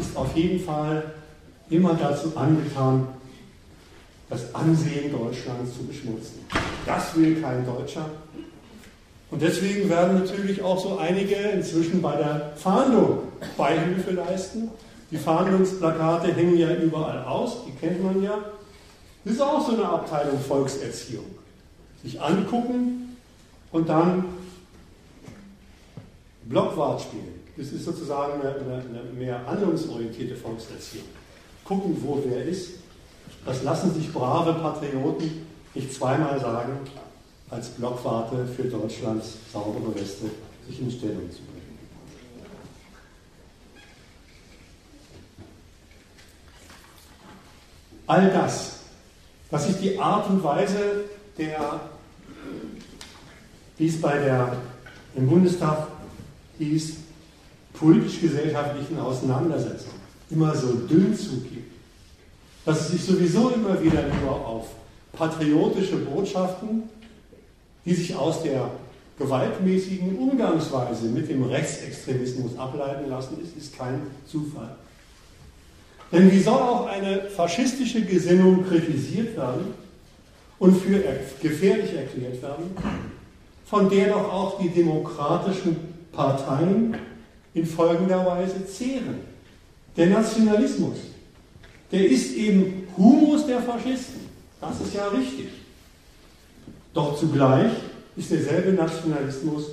ist 0.00 0.16
auf 0.16 0.34
jeden 0.36 0.60
Fall 0.60 1.04
immer 1.68 1.94
dazu 1.94 2.32
angetan, 2.36 3.08
das 4.30 4.54
Ansehen 4.54 5.12
Deutschlands 5.12 5.76
zu 5.76 5.84
beschmutzen. 5.86 6.40
Das 6.86 7.14
will 7.16 7.40
kein 7.40 7.66
Deutscher. 7.66 8.06
Und 9.30 9.42
deswegen 9.42 9.88
werden 9.88 10.20
natürlich 10.20 10.62
auch 10.62 10.78
so 10.78 10.98
einige 10.98 11.34
inzwischen 11.34 12.00
bei 12.00 12.16
der 12.16 12.52
Fahndung 12.56 13.18
Beihilfe 13.56 14.12
leisten. 14.12 14.70
Die 15.10 15.16
Fahndungsplakate 15.16 16.32
hängen 16.32 16.56
ja 16.56 16.74
überall 16.74 17.24
aus, 17.24 17.64
die 17.66 17.72
kennt 17.72 18.02
man 18.02 18.22
ja. 18.22 18.38
Das 19.24 19.34
ist 19.34 19.40
auch 19.40 19.66
so 19.66 19.72
eine 19.72 19.88
Abteilung 19.88 20.38
Volkserziehung. 20.38 21.24
Sich 22.02 22.20
angucken 22.20 23.16
und 23.72 23.88
dann 23.88 24.26
Blockwart 26.44 27.00
spielen. 27.00 27.40
Das 27.56 27.68
ist 27.68 27.84
sozusagen 27.84 28.40
eine, 28.42 28.54
eine, 28.54 29.02
mehr 29.16 29.46
handlungsorientierte 29.46 30.36
Volkserziehung. 30.36 31.06
Gucken, 31.64 31.96
wo 32.02 32.22
wer 32.26 32.44
ist. 32.44 32.72
Das 33.46 33.62
lassen 33.62 33.94
sich 33.94 34.12
brave 34.12 34.54
Patrioten 34.54 35.46
nicht 35.74 35.92
zweimal 35.92 36.38
sagen, 36.40 36.78
als 37.50 37.68
Blockwarte 37.70 38.46
für 38.46 38.64
Deutschlands 38.64 39.36
saubere 39.52 39.94
Weste 39.94 40.30
sich 40.66 40.80
in 40.80 40.90
Stellung 40.90 41.30
zu 41.30 41.38
bringen. 41.38 41.54
All 48.06 48.30
das, 48.30 48.80
das 49.54 49.68
ist 49.68 49.80
die 49.80 49.96
Art 50.00 50.28
und 50.28 50.42
Weise 50.42 51.04
der, 51.38 51.80
wie 53.78 53.86
es 53.86 54.00
bei 54.00 54.18
der 54.18 54.56
im 55.14 55.28
Bundestag 55.28 55.86
hieß, 56.58 56.96
politisch-gesellschaftlichen 57.72 58.98
Auseinandersetzung 58.98 59.92
immer 60.28 60.56
so 60.56 60.72
dünn 60.72 61.16
zugeht, 61.16 61.70
dass 62.64 62.80
es 62.80 62.88
sich 62.88 63.04
sowieso 63.04 63.50
immer 63.50 63.80
wieder 63.80 64.02
nur 64.20 64.44
auf 64.44 64.66
patriotische 65.12 65.98
Botschaften, 65.98 66.82
die 67.84 67.94
sich 67.94 68.16
aus 68.16 68.42
der 68.42 68.72
gewaltmäßigen 69.20 70.18
Umgangsweise 70.18 71.06
mit 71.06 71.28
dem 71.28 71.44
Rechtsextremismus 71.44 72.58
ableiten 72.58 73.08
lassen, 73.08 73.36
ist, 73.40 73.56
ist 73.56 73.78
kein 73.78 74.02
Zufall. 74.26 74.74
Denn 76.14 76.30
wie 76.30 76.38
soll 76.38 76.60
auch 76.60 76.86
eine 76.86 77.22
faschistische 77.22 78.02
Gesinnung 78.02 78.64
kritisiert 78.64 79.36
werden 79.36 79.74
und 80.60 80.76
für 80.76 81.02
gefährlich 81.42 81.92
erklärt 81.92 82.40
werden, 82.40 82.70
von 83.64 83.90
der 83.90 84.10
doch 84.10 84.32
auch 84.32 84.60
die 84.60 84.68
demokratischen 84.68 85.76
Parteien 86.12 86.94
in 87.52 87.66
folgender 87.66 88.24
Weise 88.24 88.64
zehren. 88.64 89.20
Der 89.96 90.06
Nationalismus, 90.06 90.98
der 91.90 92.06
ist 92.06 92.34
eben 92.36 92.86
Humus 92.96 93.46
der 93.46 93.60
Faschisten. 93.60 94.20
Das 94.60 94.80
ist 94.80 94.94
ja 94.94 95.08
richtig. 95.08 95.48
Doch 96.92 97.18
zugleich 97.18 97.72
ist 98.16 98.30
derselbe 98.30 98.72
Nationalismus 98.72 99.64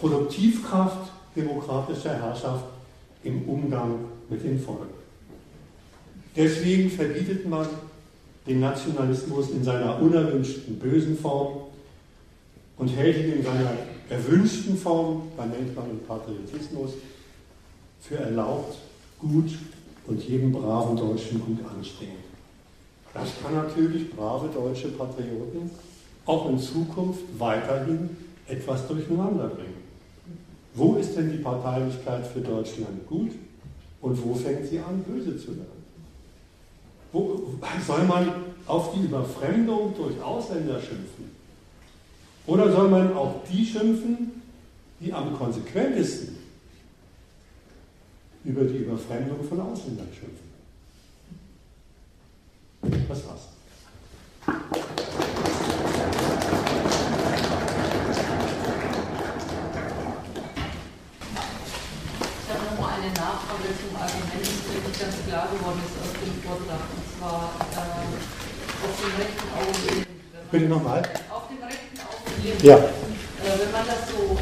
Produktivkraft 0.00 1.12
demokratischer 1.36 2.14
Herrschaft 2.14 2.64
im 3.22 3.48
Umgang 3.48 3.94
mit 4.28 4.42
dem 4.42 4.58
Volk. 4.58 4.97
Deswegen 6.36 6.90
verbietet 6.90 7.48
man 7.48 7.66
den 8.46 8.60
Nationalismus 8.60 9.50
in 9.50 9.62
seiner 9.62 10.00
unerwünschten 10.00 10.78
bösen 10.78 11.18
Form 11.18 11.62
und 12.76 12.88
hält 12.88 13.18
ihn 13.18 13.34
in 13.34 13.42
seiner 13.42 13.72
erwünschten 14.08 14.76
Form, 14.76 15.22
da 15.36 15.44
nennt 15.44 15.74
man 15.76 15.90
ihn 15.90 16.00
Patriotismus, 16.06 16.92
für 18.00 18.16
erlaubt, 18.16 18.78
gut 19.18 19.50
und 20.06 20.22
jedem 20.22 20.52
braven 20.52 20.96
Deutschen 20.96 21.40
gut 21.40 21.58
anstehen. 21.68 22.28
Das 23.12 23.28
kann 23.42 23.54
natürlich 23.54 24.10
brave 24.10 24.48
deutsche 24.48 24.88
Patrioten 24.88 25.70
auch 26.24 26.50
in 26.50 26.58
Zukunft 26.58 27.22
weiterhin 27.38 28.10
etwas 28.46 28.86
durcheinander 28.86 29.48
bringen. 29.48 29.82
Wo 30.74 30.96
ist 30.96 31.16
denn 31.16 31.32
die 31.32 31.38
Parteilichkeit 31.38 32.26
für 32.26 32.40
Deutschland 32.40 33.06
gut 33.06 33.32
und 34.00 34.24
wo 34.24 34.34
fängt 34.34 34.66
sie 34.66 34.78
an, 34.78 35.02
böse 35.02 35.36
zu 35.36 35.56
werden? 35.56 35.77
Wo 37.12 37.54
soll 37.86 38.04
man 38.04 38.32
auf 38.66 38.92
die 38.92 39.04
Überfremdung 39.04 39.94
durch 39.96 40.20
Ausländer 40.22 40.78
schimpfen? 40.80 41.30
Oder 42.46 42.70
soll 42.72 42.88
man 42.88 43.14
auch 43.14 43.42
die 43.50 43.64
schimpfen, 43.64 44.42
die 45.00 45.12
am 45.12 45.36
konsequentesten 45.36 46.36
über 48.44 48.64
die 48.64 48.78
Überfremdung 48.78 49.42
von 49.44 49.60
Ausländern 49.60 50.08
schimpfen? 50.12 50.48
Das 53.08 53.26
war's. 53.26 53.48
Ich 54.46 54.54
habe 62.54 62.64
noch 62.64 62.80
mal 62.80 62.94
eine 62.94 63.12
Nachfrage 63.12 63.68
zum 63.80 63.96
Argument, 63.96 64.32
das 64.32 64.86
nicht 64.86 65.00
ganz 65.00 65.16
klar 65.26 65.48
geworden 65.52 65.80
ist 65.84 66.17
Vortrag. 66.48 66.80
Und 66.96 67.04
zwar 67.12 67.52
äh, 67.76 68.08
auf 68.80 68.96
dem 68.96 69.12
rechten 69.20 69.48
Auge. 69.52 70.06
Bitte 70.50 70.64
nochmal. 70.64 71.02
Auf 71.28 71.44
dem 71.52 71.60
rechten 71.60 72.00
Auge. 72.00 72.64
Ja. 72.64 72.76
Äh, 72.76 73.52
wenn 73.60 73.72
man 73.72 73.84
das 73.84 74.08
so 74.08 74.32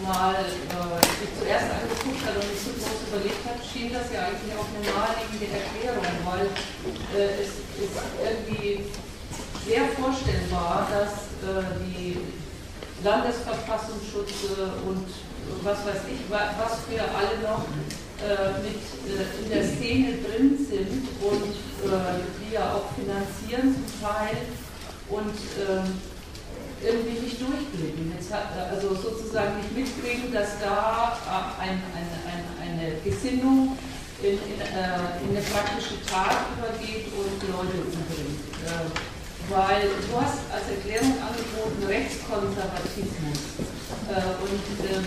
mal 0.00 0.40
äh, 0.40 1.04
sich 1.20 1.32
zuerst 1.36 1.68
angeguckt 1.68 2.24
hat 2.24 2.34
und 2.40 2.48
nicht 2.48 2.64
so 2.64 2.72
groß 2.72 3.12
überlegt 3.12 3.44
hat, 3.44 3.60
schien 3.60 3.92
das 3.92 4.08
ja 4.08 4.24
eigentlich 4.24 4.56
auch 4.56 4.64
eine 4.72 4.80
naheliegende 4.88 5.52
Erklärung, 5.52 6.16
weil 6.24 6.48
äh, 6.48 7.44
es 7.44 7.60
ist 7.76 7.92
irgendwie 8.16 8.88
sehr 9.68 9.84
vorstellbar, 9.92 10.88
dass 10.88 11.36
äh, 11.44 11.60
die 11.92 12.24
Landesverfassungsschutz 13.04 14.48
und 14.88 15.06
was 15.62 15.78
weiß 15.86 16.02
ich, 16.08 16.20
was 16.30 16.74
für 16.88 17.02
alle 17.02 17.42
noch 17.42 17.64
äh, 18.22 18.54
mit 18.62 18.78
äh, 19.10 19.42
in 19.42 19.50
der 19.50 19.64
Szene 19.66 20.22
drin 20.22 20.54
sind 20.54 21.08
und 21.18 21.50
äh, 21.82 22.22
die 22.38 22.54
ja 22.54 22.74
auch 22.74 22.94
finanzieren 22.94 23.74
zum 23.74 23.90
Teil 23.98 24.46
und 25.10 25.34
ähm, 25.58 25.98
irgendwie 26.78 27.18
nicht 27.18 27.40
durchblicken. 27.42 28.14
Hat, 28.30 28.70
also 28.70 28.94
sozusagen 28.94 29.58
nicht 29.58 29.74
mitkriegen, 29.74 30.32
dass 30.32 30.58
da 30.62 31.18
ein, 31.58 31.82
ein, 31.98 32.08
ein, 32.30 32.44
eine 32.62 32.94
Gesinnung 33.02 33.76
in, 34.22 34.38
in, 34.38 34.38
in, 34.38 35.36
eine 35.36 35.42
praktische 35.50 35.98
Tat 36.06 36.46
übergeht 36.54 37.10
und 37.18 37.42
Leute 37.50 37.74
umbringt. 37.82 38.38
weil 39.50 39.82
du 39.82 40.14
hast 40.14 40.46
als 40.54 40.70
Erklärung 40.70 41.18
angeboten 41.18 41.82
Rechtskonservatismus. 41.86 43.81
Und 44.08 44.66
ähm, 44.90 45.04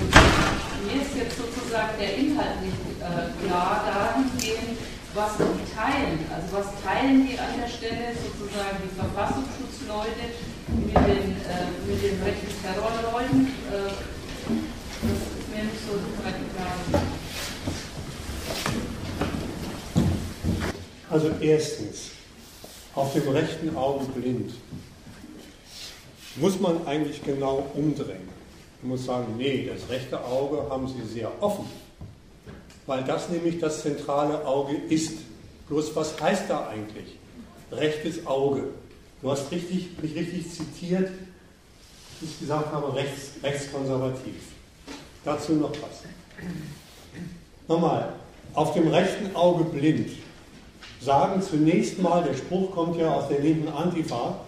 mir 0.86 1.02
ist 1.02 1.16
jetzt 1.16 1.38
sozusagen 1.38 1.98
der 2.00 2.16
Inhalt 2.16 2.62
nicht 2.62 2.76
äh, 3.02 3.46
klar 3.46 3.84
dahingehend, 3.86 4.80
was 5.14 5.38
die 5.38 5.76
teilen. 5.76 6.20
Also 6.34 6.48
was 6.58 6.84
teilen 6.84 7.28
die 7.28 7.38
an 7.38 7.60
der 7.60 7.68
Stelle 7.68 8.14
sozusagen 8.16 8.78
die 8.84 8.96
Verfassungsschutzleute 8.96 10.26
mit 10.68 10.96
den, 10.96 11.36
äh, 11.44 11.72
mit 11.88 12.04
den 12.04 12.22
rechten 12.24 12.54
Terrorleuten? 12.64 13.48
Äh, 13.72 13.96
das 15.02 15.20
ist 15.40 15.50
mir 15.54 15.64
nicht 15.64 15.82
so 15.86 15.94
super 15.94 16.32
klar. 16.32 17.02
Also 21.10 21.32
erstens, 21.40 22.12
auf 22.96 23.14
dem 23.14 23.28
rechten 23.30 23.76
Auge 23.76 24.06
blind. 24.06 24.54
Muss 26.38 26.60
man 26.60 26.86
eigentlich 26.86 27.24
genau 27.24 27.68
umdrehen. 27.74 28.35
Man 28.86 28.98
muss 28.98 29.06
sagen, 29.06 29.34
nee, 29.38 29.70
das 29.72 29.90
rechte 29.90 30.24
Auge 30.24 30.70
haben 30.70 30.88
Sie 30.88 31.02
sehr 31.12 31.32
offen 31.42 31.66
weil 32.88 33.04
das 33.04 33.30
nämlich 33.30 33.60
das 33.60 33.82
zentrale 33.82 34.46
Auge 34.46 34.76
ist. 34.90 35.18
Bloß 35.68 35.96
was 35.96 36.20
heißt 36.20 36.44
da 36.48 36.68
eigentlich? 36.68 37.18
Rechtes 37.72 38.26
Auge. 38.28 38.66
Du 39.22 39.32
hast 39.32 39.52
richtig, 39.52 39.90
mich 40.02 40.16
richtig 40.16 40.52
zitiert, 40.52 41.10
wie 42.20 42.26
ich 42.26 42.40
gesagt 42.40 42.72
habe, 42.72 42.94
rechts, 42.96 43.32
rechtskonservativ. 43.42 44.36
Dazu 45.24 45.54
noch 45.54 45.72
was. 45.72 46.04
Nochmal, 47.68 48.14
auf 48.54 48.74
dem 48.74 48.88
rechten 48.90 49.36
Auge 49.36 49.64
blind 49.64 50.12
sagen 51.02 51.42
zunächst 51.42 52.00
mal, 52.00 52.24
der 52.24 52.36
Spruch 52.36 52.72
kommt 52.72 52.98
ja 52.98 53.14
aus 53.14 53.28
der 53.28 53.40
linken 53.40 53.68
Antifa, 53.68 54.40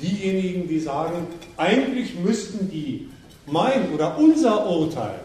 diejenigen, 0.00 0.68
die 0.68 0.80
sagen, 0.80 1.26
eigentlich 1.56 2.14
müssten 2.14 2.70
die 2.70 3.08
mein 3.50 3.92
oder 3.92 4.16
unser 4.18 4.68
Urteil 4.68 5.20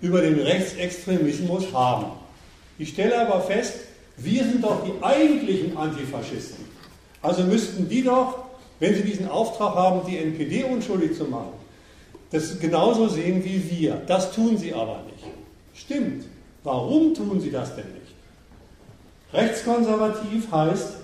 über 0.00 0.20
den 0.20 0.38
Rechtsextremismus 0.40 1.72
haben. 1.72 2.06
Ich 2.78 2.90
stelle 2.90 3.20
aber 3.20 3.40
fest, 3.40 3.74
wir 4.16 4.44
sind 4.44 4.64
doch 4.64 4.84
die 4.84 5.02
eigentlichen 5.02 5.76
Antifaschisten. 5.76 6.64
Also 7.22 7.44
müssten 7.44 7.88
die 7.88 8.02
doch, 8.02 8.38
wenn 8.80 8.94
sie 8.94 9.02
diesen 9.02 9.28
Auftrag 9.28 9.74
haben, 9.74 10.00
die 10.06 10.18
NPD 10.18 10.64
unschuldig 10.64 11.16
zu 11.16 11.24
machen, 11.24 11.52
das 12.30 12.58
genauso 12.58 13.08
sehen 13.08 13.44
wie 13.44 13.70
wir. 13.70 14.02
Das 14.06 14.32
tun 14.32 14.56
sie 14.56 14.74
aber 14.74 15.02
nicht. 15.06 15.24
Stimmt. 15.74 16.24
Warum 16.64 17.14
tun 17.14 17.40
sie 17.40 17.50
das 17.50 17.74
denn 17.76 17.84
nicht? 17.92 18.14
Rechtskonservativ 19.32 20.50
heißt, 20.50 20.94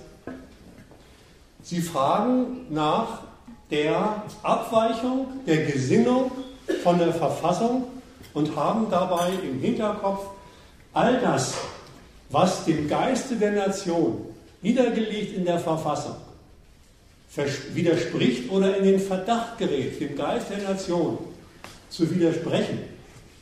sie 1.63 1.81
fragen 1.81 2.67
nach 2.71 3.28
der 3.71 4.23
Abweichung 4.43 5.27
der 5.47 5.67
Gesinnung 5.67 6.31
von 6.83 6.99
der 6.99 7.13
Verfassung 7.13 7.85
und 8.35 8.55
haben 8.57 8.87
dabei 8.91 9.31
im 9.43 9.61
Hinterkopf 9.61 10.27
all 10.93 11.21
das, 11.21 11.55
was 12.31 12.65
dem 12.65 12.89
Geiste 12.89 13.37
der 13.37 13.53
Nation 13.53 14.27
niedergelegt 14.63 15.37
in 15.37 15.45
der 15.45 15.59
Verfassung 15.59 16.17
widerspricht 17.75 18.51
oder 18.51 18.77
in 18.77 18.85
den 18.85 19.01
Verdacht 19.01 19.59
gerät, 19.59 20.01
dem 20.01 20.17
Geist 20.17 20.51
der 20.51 20.59
Nation 20.59 21.19
zu 21.91 22.11
widersprechen, 22.11 22.81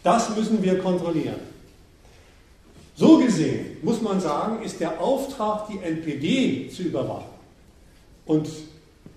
das 0.02 0.34
müssen 0.36 0.62
wir 0.62 0.78
kontrollieren. 0.78 1.40
So 2.94 3.18
gesehen 3.18 3.76
muss 3.82 4.00
man 4.02 4.20
sagen, 4.20 4.62
ist 4.62 4.80
der 4.80 5.00
Auftrag, 5.00 5.68
die 5.68 5.78
NPD 5.78 6.70
zu 6.70 6.82
überwachen 6.82 7.30
und 8.24 8.48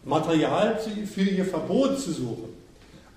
Material 0.03 0.79
für 1.05 1.21
ihr 1.21 1.45
Verbot 1.45 1.99
zu 1.99 2.11
suchen, 2.11 2.49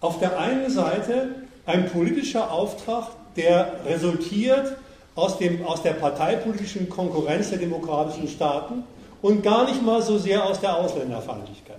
auf 0.00 0.18
der 0.18 0.38
einen 0.38 0.70
Seite 0.70 1.34
ein 1.66 1.88
politischer 1.90 2.50
Auftrag, 2.50 3.08
der 3.36 3.80
resultiert 3.86 4.76
aus, 5.14 5.38
dem, 5.38 5.64
aus 5.64 5.82
der 5.82 5.92
parteipolitischen 5.92 6.88
Konkurrenz 6.88 7.50
der 7.50 7.58
demokratischen 7.58 8.28
Staaten 8.28 8.84
und 9.20 9.42
gar 9.42 9.66
nicht 9.66 9.82
mal 9.82 10.02
so 10.02 10.18
sehr 10.18 10.44
aus 10.44 10.60
der 10.60 10.76
Ausländerfeindlichkeit. 10.76 11.76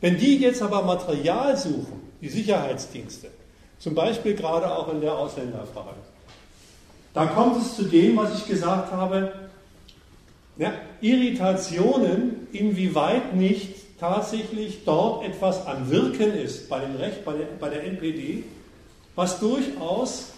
Wenn 0.00 0.16
die 0.16 0.38
jetzt 0.38 0.62
aber 0.62 0.82
Material 0.82 1.56
suchen, 1.56 2.00
die 2.22 2.28
Sicherheitsdienste, 2.28 3.28
zum 3.78 3.94
Beispiel 3.94 4.34
gerade 4.34 4.72
auch 4.72 4.92
in 4.92 5.00
der 5.00 5.16
Ausländerfrage, 5.16 5.96
da 7.12 7.26
kommt 7.26 7.60
es 7.60 7.76
zu 7.76 7.84
dem, 7.84 8.16
was 8.16 8.38
ich 8.38 8.46
gesagt 8.46 8.92
habe, 8.92 9.32
ja, 10.56 10.72
Irritationen, 11.00 12.48
inwieweit 12.52 13.34
nicht 13.34 13.79
tatsächlich 14.00 14.84
dort 14.84 15.24
etwas 15.24 15.66
am 15.66 15.90
Wirken 15.90 16.32
ist 16.32 16.68
bei, 16.68 16.80
dem 16.80 16.96
Recht, 16.96 17.24
bei, 17.24 17.34
der, 17.34 17.46
bei 17.60 17.68
der 17.68 17.84
NPD, 17.84 18.44
was 19.14 19.38
durchaus 19.38 20.28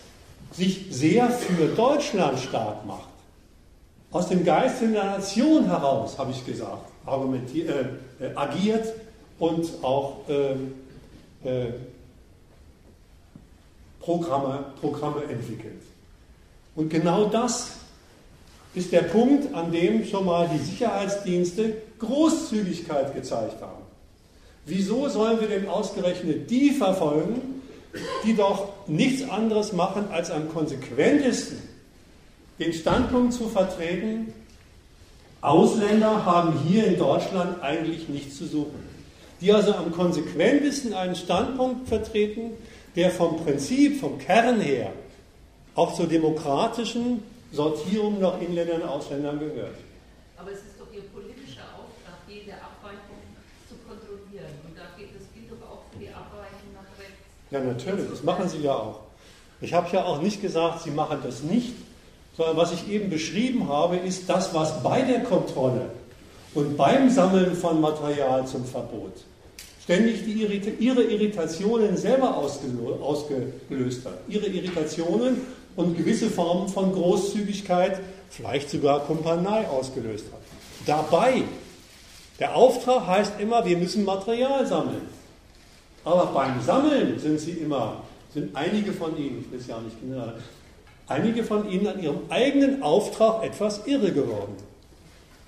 sich 0.50 0.86
sehr 0.90 1.30
für 1.30 1.68
Deutschland 1.68 2.40
stark 2.40 2.84
macht. 2.84 3.08
Aus 4.10 4.28
dem 4.28 4.44
Geist 4.44 4.82
der 4.82 4.88
Nation 4.88 5.66
heraus, 5.66 6.18
habe 6.18 6.32
ich 6.32 6.44
gesagt, 6.44 6.90
argumentiert, 7.06 7.70
äh, 8.20 8.26
äh, 8.26 8.34
agiert 8.34 8.92
und 9.38 9.66
auch 9.82 10.16
ähm, 10.28 10.74
äh, 11.44 11.66
Programme, 14.00 14.64
Programme 14.80 15.22
entwickelt. 15.24 15.80
Und 16.74 16.90
genau 16.90 17.26
das 17.26 17.70
ist 18.74 18.92
der 18.92 19.02
Punkt, 19.02 19.54
an 19.54 19.70
dem 19.70 20.04
schon 20.04 20.26
mal 20.26 20.48
die 20.52 20.58
Sicherheitsdienste 20.58 21.76
Großzügigkeit 22.06 23.14
gezeigt 23.14 23.60
haben. 23.60 23.82
Wieso 24.66 25.08
sollen 25.08 25.40
wir 25.40 25.48
denn 25.48 25.68
ausgerechnet 25.68 26.50
die 26.50 26.70
verfolgen, 26.70 27.62
die 28.24 28.34
doch 28.34 28.68
nichts 28.86 29.28
anderes 29.28 29.72
machen, 29.72 30.04
als 30.10 30.30
am 30.30 30.48
konsequentesten 30.48 31.58
den 32.58 32.72
Standpunkt 32.72 33.32
zu 33.32 33.48
vertreten, 33.48 34.32
Ausländer 35.40 36.24
haben 36.24 36.56
hier 36.68 36.86
in 36.86 36.98
Deutschland 36.98 37.60
eigentlich 37.62 38.08
nichts 38.08 38.36
zu 38.38 38.46
suchen. 38.46 38.88
Die 39.40 39.52
also 39.52 39.74
am 39.74 39.90
konsequentesten 39.90 40.94
einen 40.94 41.16
Standpunkt 41.16 41.88
vertreten, 41.88 42.52
der 42.94 43.10
vom 43.10 43.38
Prinzip, 43.38 43.98
vom 43.98 44.18
Kern 44.18 44.60
her 44.60 44.92
auch 45.74 45.94
zur 45.94 46.06
demokratischen 46.06 47.24
Sortierung 47.50 48.20
nach 48.20 48.40
Inländern 48.40 48.82
und 48.82 48.88
Ausländern 48.88 49.40
gehört. 49.40 49.76
Aber 50.36 50.52
es 50.52 50.58
ist 50.58 50.78
doch 50.78 50.86
Ihr 50.94 51.02
politischer 51.12 51.66
Auftrag, 51.74 52.22
jede 52.28 52.54
Abweichung 52.54 53.18
zu 53.68 53.74
kontrollieren. 53.88 54.52
Und 54.62 54.78
da 54.78 54.94
geht, 54.96 55.10
das 55.14 55.26
gilt 55.34 55.50
doch 55.50 55.66
auch 55.66 55.82
für 55.90 55.98
die 55.98 56.08
Abweichung 56.08 56.70
nach 56.74 56.86
rechts. 56.98 57.26
Ja, 57.52 57.60
natürlich, 57.60 58.08
das 58.10 58.22
machen 58.22 58.48
sie 58.48 58.58
ja 58.58 58.74
auch. 58.74 59.00
Ich 59.60 59.74
habe 59.74 59.88
ja 59.92 60.04
auch 60.04 60.20
nicht 60.20 60.40
gesagt, 60.40 60.82
sie 60.82 60.90
machen 60.90 61.18
das 61.22 61.42
nicht, 61.42 61.74
sondern 62.36 62.56
was 62.56 62.72
ich 62.72 62.88
eben 62.88 63.10
beschrieben 63.10 63.68
habe, 63.68 63.96
ist 63.96 64.28
das, 64.28 64.54
was 64.54 64.82
bei 64.82 65.02
der 65.02 65.20
Kontrolle 65.20 65.90
und 66.54 66.76
beim 66.76 67.10
Sammeln 67.10 67.54
von 67.54 67.80
Material 67.80 68.46
zum 68.46 68.64
Verbot 68.64 69.24
ständig 69.84 70.24
die 70.24 70.32
ihre 70.78 71.02
Irritationen 71.02 71.96
selber 71.96 72.36
ausgelöst 72.36 74.04
hat. 74.04 74.18
Ihre 74.28 74.46
Irritationen 74.46 75.40
und 75.76 75.96
gewisse 75.96 76.30
Formen 76.30 76.68
von 76.68 76.92
Großzügigkeit, 76.92 78.00
vielleicht 78.30 78.70
sogar 78.70 79.00
Kumpanei 79.00 79.66
ausgelöst 79.68 80.26
hat. 80.32 80.40
Dabei, 80.86 81.42
der 82.38 82.54
Auftrag 82.54 83.06
heißt 83.06 83.34
immer, 83.40 83.64
wir 83.64 83.76
müssen 83.76 84.04
Material 84.04 84.66
sammeln. 84.66 85.21
Aber 86.04 86.26
beim 86.26 86.60
Sammeln 86.60 87.18
sind 87.18 87.38
sie 87.38 87.52
immer, 87.52 88.02
sind 88.34 88.54
einige 88.56 88.92
von 88.92 89.16
ihnen, 89.16 89.44
ich 89.50 89.60
es 89.60 89.66
ja 89.66 89.80
nicht 89.80 90.00
genau, 90.00 90.32
einige 91.06 91.44
von 91.44 91.68
ihnen 91.70 91.86
an 91.86 92.02
ihrem 92.02 92.20
eigenen 92.28 92.82
Auftrag 92.82 93.44
etwas 93.44 93.86
irre 93.86 94.12
geworden. 94.12 94.56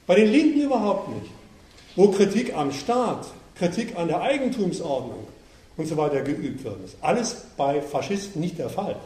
Bei 0.06 0.14
den 0.16 0.31
Linken 0.31 0.60
überhaupt 0.60 1.09
nicht. 1.09 1.31
Wo 1.97 2.09
Kritik 2.09 2.55
am 2.56 2.72
Staat, 2.72 3.26
Kritik 3.56 3.97
an 3.97 4.09
der 4.09 4.20
Eigentumsordnung 4.20 5.26
und 5.76 5.86
so 5.86 5.97
weiter 5.97 6.22
geübt 6.22 6.64
wird, 6.64 6.85
ist 6.85 6.97
alles 7.01 7.47
bei 7.56 7.81
Faschisten 7.81 8.40
nicht 8.40 8.59
der 8.59 8.68
Fall. 8.68 8.97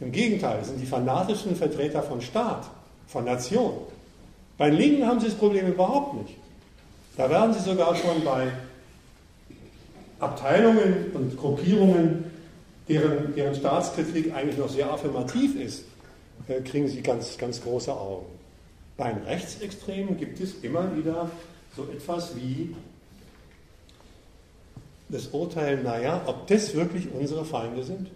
Im 0.00 0.12
Gegenteil, 0.12 0.64
sind 0.64 0.80
die 0.80 0.86
fanatischen 0.86 1.56
Vertreter 1.56 2.02
von 2.02 2.20
Staat, 2.20 2.70
von 3.08 3.24
Nation. 3.24 3.72
Bei 4.56 4.70
den 4.70 4.78
Linken 4.78 5.06
haben 5.06 5.20
sie 5.20 5.26
das 5.26 5.34
Problem 5.34 5.66
überhaupt 5.66 6.14
nicht. 6.14 6.34
Da 7.16 7.28
werden 7.28 7.52
sie 7.52 7.60
sogar 7.60 7.96
schon 7.96 8.24
bei 8.24 8.52
Abteilungen 10.20 11.12
und 11.14 11.36
Gruppierungen, 11.36 12.24
deren, 12.88 13.34
deren 13.34 13.54
Staatskritik 13.54 14.34
eigentlich 14.34 14.58
noch 14.58 14.68
sehr 14.68 14.90
affirmativ 14.90 15.54
ist, 15.60 15.84
äh, 16.48 16.60
kriegen 16.60 16.88
sie 16.88 17.02
ganz, 17.02 17.38
ganz 17.38 17.62
große 17.62 17.92
Augen. 17.92 18.26
Bei 18.96 19.12
den 19.12 19.22
Rechtsextremen 19.24 20.16
gibt 20.16 20.40
es 20.40 20.54
immer 20.62 20.96
wieder 20.96 21.30
so 21.76 21.84
etwas 21.84 22.34
wie 22.36 22.74
das 25.08 25.28
Urteil, 25.28 25.82
naja, 25.82 26.22
ob 26.26 26.46
das 26.48 26.74
wirklich 26.74 27.08
unsere 27.12 27.44
Feinde 27.44 27.82
sind. 27.82 28.10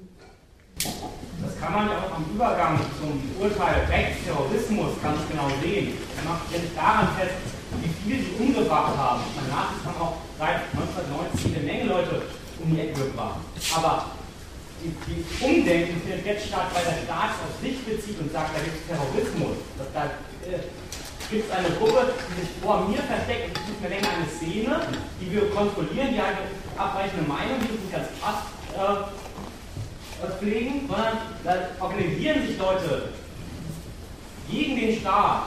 Das 0.77 1.59
kann 1.61 1.73
man 1.73 1.89
ja 1.89 1.99
auch 1.99 2.17
am 2.17 2.25
Übergang 2.35 2.81
zum 3.01 3.21
Urteil 3.41 3.85
Rechtsterrorismus 3.89 4.91
ganz 5.03 5.21
genau 5.31 5.49
sehen. 5.63 5.93
Er 6.19 6.31
macht 6.31 6.53
jetzt 6.53 6.77
daran 6.77 7.09
fest, 7.17 7.35
wie 7.81 7.93
viel 8.03 8.19
sie 8.21 8.35
umgebracht 8.39 8.97
haben. 8.97 9.23
Danach 9.37 9.73
man 9.85 9.97
auch 10.01 10.17
seit 10.39 10.69
1990 10.75 11.57
eine 11.57 11.65
Menge 11.65 11.85
Leute 11.85 12.23
um 12.63 12.75
die 12.75 12.81
Ecke 12.81 13.07
gebracht. 13.07 13.41
Aber 13.75 14.07
die, 14.83 14.91
die 15.07 15.45
Umdenken 15.45 16.01
findet 16.03 16.27
jetzt 16.27 16.49
statt, 16.49 16.69
weil 16.75 16.85
der 16.85 17.03
Staat 17.05 17.39
auf 17.39 17.55
sich 17.63 17.79
bezieht 17.85 18.19
und 18.21 18.33
sagt, 18.33 18.51
da 18.55 18.61
gibt 18.61 18.77
es 18.77 18.87
Terrorismus. 18.91 19.57
Da 19.95 20.05
äh, 20.45 20.59
gibt 21.31 21.49
es 21.49 21.57
eine 21.57 21.71
Gruppe, 21.77 22.13
die 22.29 22.41
sich 22.41 22.51
vor 22.61 22.89
mir 22.89 22.99
versteckt, 22.99 23.57
ist 23.57 23.69
nicht 23.69 23.81
mehr 23.81 23.91
länger 23.91 24.09
eine 24.11 24.29
Szene, 24.29 24.73
die 25.21 25.33
wir 25.33 25.51
kontrollieren, 25.51 26.13
die 26.13 26.21
eine 26.21 26.45
abweichende 26.77 27.25
Meinung, 27.27 27.59
die 27.63 27.73
uns 27.73 27.95
als 27.95 28.09
Pass 28.21 28.53
äh, 28.77 29.23
pflegen, 30.39 30.89
sondern 30.89 31.19
da 31.45 31.55
organisieren 31.81 32.47
sich 32.47 32.59
Leute 32.59 33.09
gegen 34.51 34.77
den 34.77 35.01
Staat 35.01 35.47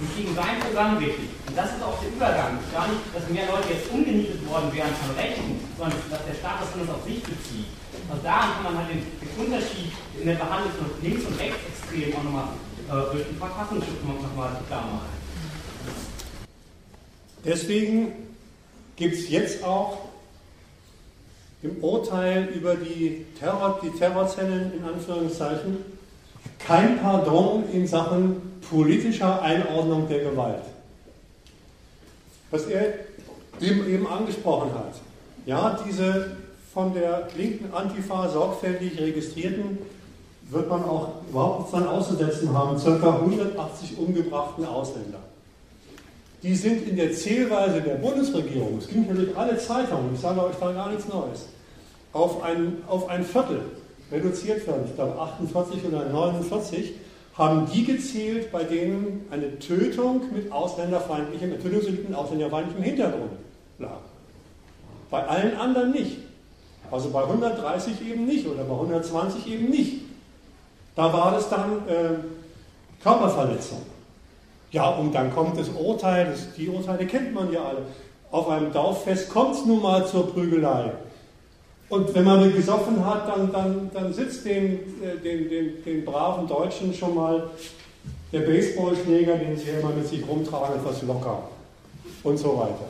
und 0.00 0.16
gegen 0.16 0.34
sein 0.34 0.58
Programm 0.60 0.96
richtig. 0.96 1.28
Und 1.46 1.56
das 1.56 1.76
ist 1.76 1.82
auch 1.84 2.00
der 2.00 2.08
Übergang. 2.08 2.58
Gar 2.72 2.88
nicht, 2.88 3.04
dass 3.12 3.28
mehr 3.28 3.46
Leute 3.52 3.68
jetzt 3.68 3.92
umgenietet 3.92 4.40
worden 4.48 4.72
wären 4.72 4.94
von 4.96 5.14
Rechten, 5.14 5.60
sondern 5.76 6.00
dass 6.08 6.24
der 6.24 6.34
Staat 6.40 6.64
das 6.64 6.72
alles 6.72 6.88
auf 6.88 7.04
sich 7.04 7.20
bezieht. 7.22 7.68
Also 8.08 8.22
daran 8.24 8.48
kann 8.56 8.64
man 8.64 8.76
halt 8.80 8.88
den, 8.96 9.04
den 9.04 9.32
Unterschied 9.44 9.92
in 10.18 10.26
der 10.26 10.40
Behandlung 10.40 10.72
von 10.80 10.88
links- 11.04 11.26
und 11.28 11.36
rechtsextrem 11.36 12.16
auch 12.16 12.24
nochmal 12.24 12.48
äh, 12.88 13.12
durch 13.12 13.26
den 13.28 13.36
Verfassungsschutz 13.36 14.00
nochmal 14.02 14.56
klar 14.66 14.88
machen. 14.88 15.20
Deswegen 17.44 18.12
gibt 18.96 19.14
es 19.14 19.28
jetzt 19.28 19.64
auch 19.64 20.10
im 21.62 21.76
Urteil 21.84 22.48
über 22.54 22.74
die, 22.74 23.26
Terror, 23.38 23.80
die 23.82 23.90
Terrorzellen 23.90 24.72
in 24.72 24.84
Anführungszeichen 24.84 25.99
kein 26.66 27.00
Pardon 27.00 27.64
in 27.72 27.86
Sachen 27.86 28.60
politischer 28.68 29.42
Einordnung 29.42 30.08
der 30.08 30.20
Gewalt. 30.30 30.62
Was 32.50 32.66
er 32.66 32.94
eben, 33.60 34.06
angesprochen 34.06 34.72
hat. 34.74 34.94
Ja, 35.46 35.78
diese 35.86 36.36
von 36.72 36.94
der 36.94 37.28
linken 37.36 37.72
Antifa 37.74 38.28
sorgfältig 38.28 38.98
registrierten, 39.00 39.78
wird 40.50 40.68
man 40.68 40.82
auch 40.84 41.08
überhaupt 41.28 41.58
nichts 41.60 41.72
dran 41.72 41.86
auszusetzen 41.86 42.52
haben, 42.52 42.76
ca. 42.76 43.14
180 43.20 43.98
umgebrachten 43.98 44.64
Ausländer. 44.64 45.18
Die 46.42 46.54
sind 46.54 46.88
in 46.88 46.96
der 46.96 47.12
Zählweise 47.12 47.82
der 47.82 47.96
Bundesregierung, 47.96 48.78
es 48.78 48.88
ging 48.88 49.06
durch 49.14 49.36
alle 49.36 49.58
Zeitungen, 49.58 50.14
ich 50.14 50.20
sage 50.20 50.42
euch 50.42 50.56
da 50.58 50.72
gar 50.72 50.90
nichts 50.90 51.06
Neues, 51.06 51.46
auf 52.12 52.42
ein, 52.42 52.78
auf 52.88 53.08
ein 53.08 53.24
Viertel 53.24 53.60
reduziert 54.10 54.66
werden. 54.66 54.84
Ich 54.86 54.94
glaube 54.94 55.20
48 55.20 55.84
oder 55.84 56.06
49 56.06 56.94
haben 57.34 57.66
die 57.72 57.84
gezählt, 57.84 58.52
bei 58.52 58.64
denen 58.64 59.26
eine 59.30 59.58
Tötung 59.58 60.22
mit 60.34 60.52
ausländerfeindlichem, 60.52 61.60
Tötungsdelikten 61.62 62.14
ausländerfeindlichem 62.14 62.82
Hintergrund 62.82 63.30
lag. 63.78 64.00
Bei 65.10 65.26
allen 65.26 65.56
anderen 65.56 65.92
nicht. 65.92 66.18
Also 66.90 67.10
bei 67.10 67.22
130 67.22 67.94
eben 68.08 68.26
nicht 68.26 68.46
oder 68.46 68.64
bei 68.64 68.74
120 68.74 69.46
eben 69.46 69.70
nicht. 69.70 70.02
Da 70.96 71.12
war 71.12 71.32
das 71.32 71.48
dann 71.48 71.88
äh, 71.88 73.02
Körperverletzung. 73.02 73.82
Ja, 74.72 74.88
und 74.90 75.14
dann 75.14 75.32
kommt 75.32 75.58
das 75.58 75.68
Urteil, 75.68 76.26
das, 76.30 76.52
die 76.54 76.68
Urteile 76.68 77.06
kennt 77.06 77.34
man 77.34 77.52
ja 77.52 77.64
alle. 77.64 77.82
Auf 78.30 78.48
einem 78.48 78.72
Dorffest 78.72 79.30
kommt 79.30 79.54
es 79.56 79.64
nun 79.64 79.82
mal 79.82 80.06
zur 80.06 80.32
Prügelei. 80.32 80.92
Und 81.90 82.14
wenn 82.14 82.24
man 82.24 82.54
gesoffen 82.54 83.04
hat, 83.04 83.28
dann, 83.28 83.52
dann, 83.52 83.90
dann 83.92 84.14
sitzt 84.14 84.46
den, 84.46 84.78
äh, 85.02 85.18
den, 85.22 85.50
den, 85.50 85.84
den 85.84 86.04
braven 86.04 86.46
Deutschen 86.46 86.94
schon 86.94 87.16
mal 87.16 87.50
der 88.32 88.40
Baseballschläger, 88.40 89.36
den 89.36 89.58
sie 89.58 89.70
immer 89.70 89.90
mit 89.90 90.06
sich 90.06 90.26
rumtragen, 90.26 90.76
etwas 90.76 91.02
locker 91.02 91.48
und 92.22 92.38
so 92.38 92.56
weiter. 92.56 92.88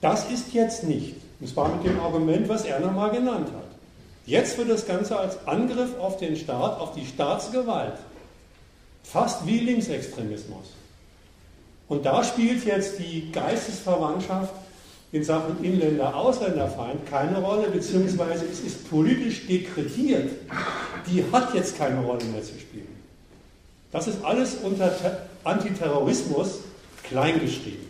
Das 0.00 0.30
ist 0.30 0.54
jetzt 0.54 0.84
nicht. 0.84 1.16
Und 1.38 1.48
zwar 1.48 1.68
mit 1.68 1.84
dem 1.84 2.00
Argument, 2.00 2.48
was 2.48 2.64
er 2.64 2.80
nochmal 2.80 3.10
genannt 3.10 3.48
hat. 3.48 3.68
Jetzt 4.24 4.56
wird 4.56 4.70
das 4.70 4.86
Ganze 4.86 5.18
als 5.18 5.46
Angriff 5.46 5.98
auf 5.98 6.16
den 6.16 6.36
Staat, 6.36 6.80
auf 6.80 6.94
die 6.94 7.04
Staatsgewalt, 7.04 7.94
fast 9.02 9.46
wie 9.46 9.58
Linksextremismus. 9.58 10.72
Und 11.88 12.06
da 12.06 12.24
spielt 12.24 12.64
jetzt 12.64 12.98
die 12.98 13.30
Geistesverwandtschaft 13.32 14.52
in 15.10 15.24
Sachen 15.24 15.62
Inländer-Ausländerfeind 15.64 17.08
keine 17.08 17.38
Rolle, 17.38 17.68
beziehungsweise 17.68 18.44
es 18.44 18.60
ist 18.60 18.90
politisch 18.90 19.46
dekretiert. 19.46 20.30
Die 21.06 21.24
hat 21.32 21.54
jetzt 21.54 21.78
keine 21.78 22.00
Rolle 22.00 22.24
mehr 22.26 22.42
zu 22.42 22.58
spielen. 22.58 22.94
Das 23.90 24.06
ist 24.06 24.22
alles 24.22 24.56
unter 24.56 24.92
Antiterrorismus 25.44 26.58
kleingeschrieben. 27.04 27.88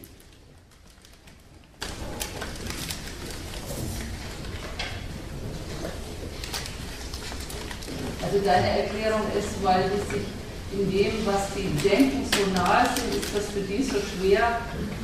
Also 8.22 8.38
deine 8.44 8.82
Erklärung 8.82 9.22
ist, 9.36 9.64
weil 9.64 9.84
es 9.86 10.14
sich 10.14 10.26
in 10.70 10.90
dem, 10.90 11.12
was 11.24 11.54
sie 11.54 11.88
denken, 11.88 12.26
so 12.30 12.50
nahe 12.52 12.86
sind, 12.94 13.14
ist 13.14 13.34
das 13.34 13.46
für 13.46 13.60
die 13.60 13.82
so 13.82 13.96
schwer, 13.96 14.60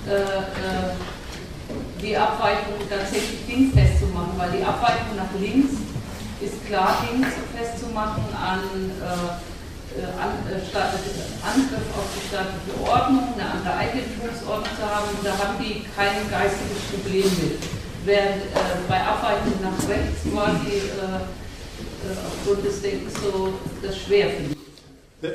äh, 0.07 0.12
äh, 0.12 0.95
die 2.05 2.16
Abweichung 2.16 2.76
tatsächlich 2.89 3.47
dingfest 3.48 4.01
zu 4.01 4.06
machen, 4.12 4.36
weil 4.36 4.52
die 4.52 4.62
Abweichung 4.62 5.16
nach 5.16 5.32
links 5.40 5.81
ist 6.44 6.60
klar 6.66 7.01
links 7.09 7.32
festzumachen 7.56 8.24
an, 8.36 8.60
äh, 9.01 10.01
äh 10.01 10.12
an 10.20 10.36
äh, 10.44 10.60
Angriff 11.40 11.89
auf 11.97 12.09
die 12.12 12.28
staatliche 12.28 12.76
Ordnung, 12.85 13.32
eine 13.32 13.48
andere 13.48 13.74
Eigentumsordnung 13.76 14.76
zu 14.76 14.85
haben. 14.85 15.09
Da 15.24 15.32
haben 15.32 15.56
die 15.59 15.85
kein 15.97 16.28
geistiges 16.28 16.82
Problem 16.93 17.24
mit. 17.40 17.59
Während 18.05 18.43
äh, 18.52 18.85
bei 18.86 19.01
Abweichung 19.01 19.56
nach 19.62 19.81
rechts 19.89 20.28
quasi 20.28 20.76
äh, 20.76 21.24
äh, 21.24 22.20
aufgrund 22.28 22.66
des 22.66 22.82
Denkens 22.82 23.14
so 23.14 23.55
das 23.81 23.97
schwer 23.97 24.28
finden. 24.28 24.55
Du, 25.22 25.28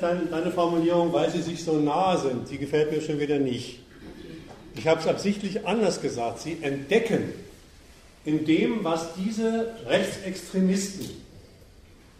deine, 0.00 0.26
deine 0.28 0.50
Formulierung, 0.50 1.12
weil 1.12 1.30
sie 1.30 1.42
sich 1.42 1.62
so 1.62 1.78
nah 1.78 2.16
sind, 2.16 2.50
die 2.50 2.58
gefällt 2.58 2.90
mir 2.90 3.00
schon 3.00 3.20
wieder 3.20 3.38
nicht. 3.38 3.85
Ich 4.76 4.86
habe 4.86 5.00
es 5.00 5.06
absichtlich 5.06 5.66
anders 5.66 6.00
gesagt. 6.00 6.40
Sie 6.40 6.58
entdecken 6.60 7.32
in 8.24 8.44
dem, 8.44 8.84
was 8.84 9.14
diese 9.14 9.74
Rechtsextremisten 9.86 11.08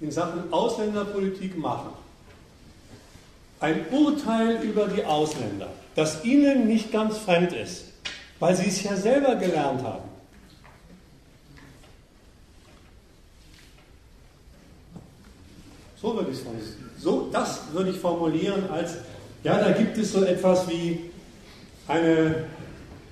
in 0.00 0.10
Sachen 0.10 0.52
Ausländerpolitik 0.52 1.56
machen, 1.58 1.90
ein 3.60 3.86
Urteil 3.90 4.62
über 4.62 4.88
die 4.88 5.04
Ausländer, 5.04 5.68
das 5.94 6.24
ihnen 6.24 6.66
nicht 6.66 6.92
ganz 6.92 7.18
fremd 7.18 7.52
ist, 7.52 7.86
weil 8.38 8.54
sie 8.54 8.68
es 8.68 8.82
ja 8.82 8.96
selber 8.96 9.36
gelernt 9.36 9.82
haben. 9.82 10.04
So 16.00 16.14
würde 16.14 16.30
ich 16.30 16.36
es 16.36 16.42
formulieren. 16.42 16.90
So, 16.98 17.28
das 17.32 17.60
würde 17.72 17.90
ich 17.90 17.98
formulieren 17.98 18.70
als, 18.70 18.96
ja, 19.42 19.58
da 19.58 19.72
gibt 19.72 19.96
es 19.98 20.12
so 20.12 20.24
etwas 20.24 20.68
wie 20.68 21.10
eine 21.88 22.44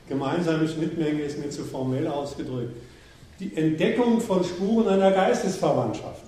gemeinsame 0.09 0.68
Schnittmenge 0.68 1.22
ist 1.22 1.38
mir 1.38 1.51
zu 1.51 1.64
formell 1.64 2.06
ausgedrückt. 2.09 2.76
Die 3.40 3.56
Entdeckung 3.56 4.20
von 4.20 4.44
Spuren 4.44 4.88
einer 4.88 5.10
Geistesverwandtschaft. 5.10 6.22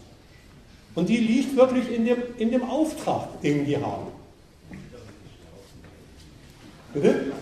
Und 0.94 1.08
die 1.08 1.18
liegt 1.18 1.56
wirklich 1.56 1.92
in 1.92 2.04
dem, 2.06 2.18
in 2.38 2.50
dem 2.50 2.62
Auftrag, 2.62 3.40
den 3.42 3.66
die 3.66 3.76
haben. 3.76 4.06
Bitte? 6.94 7.32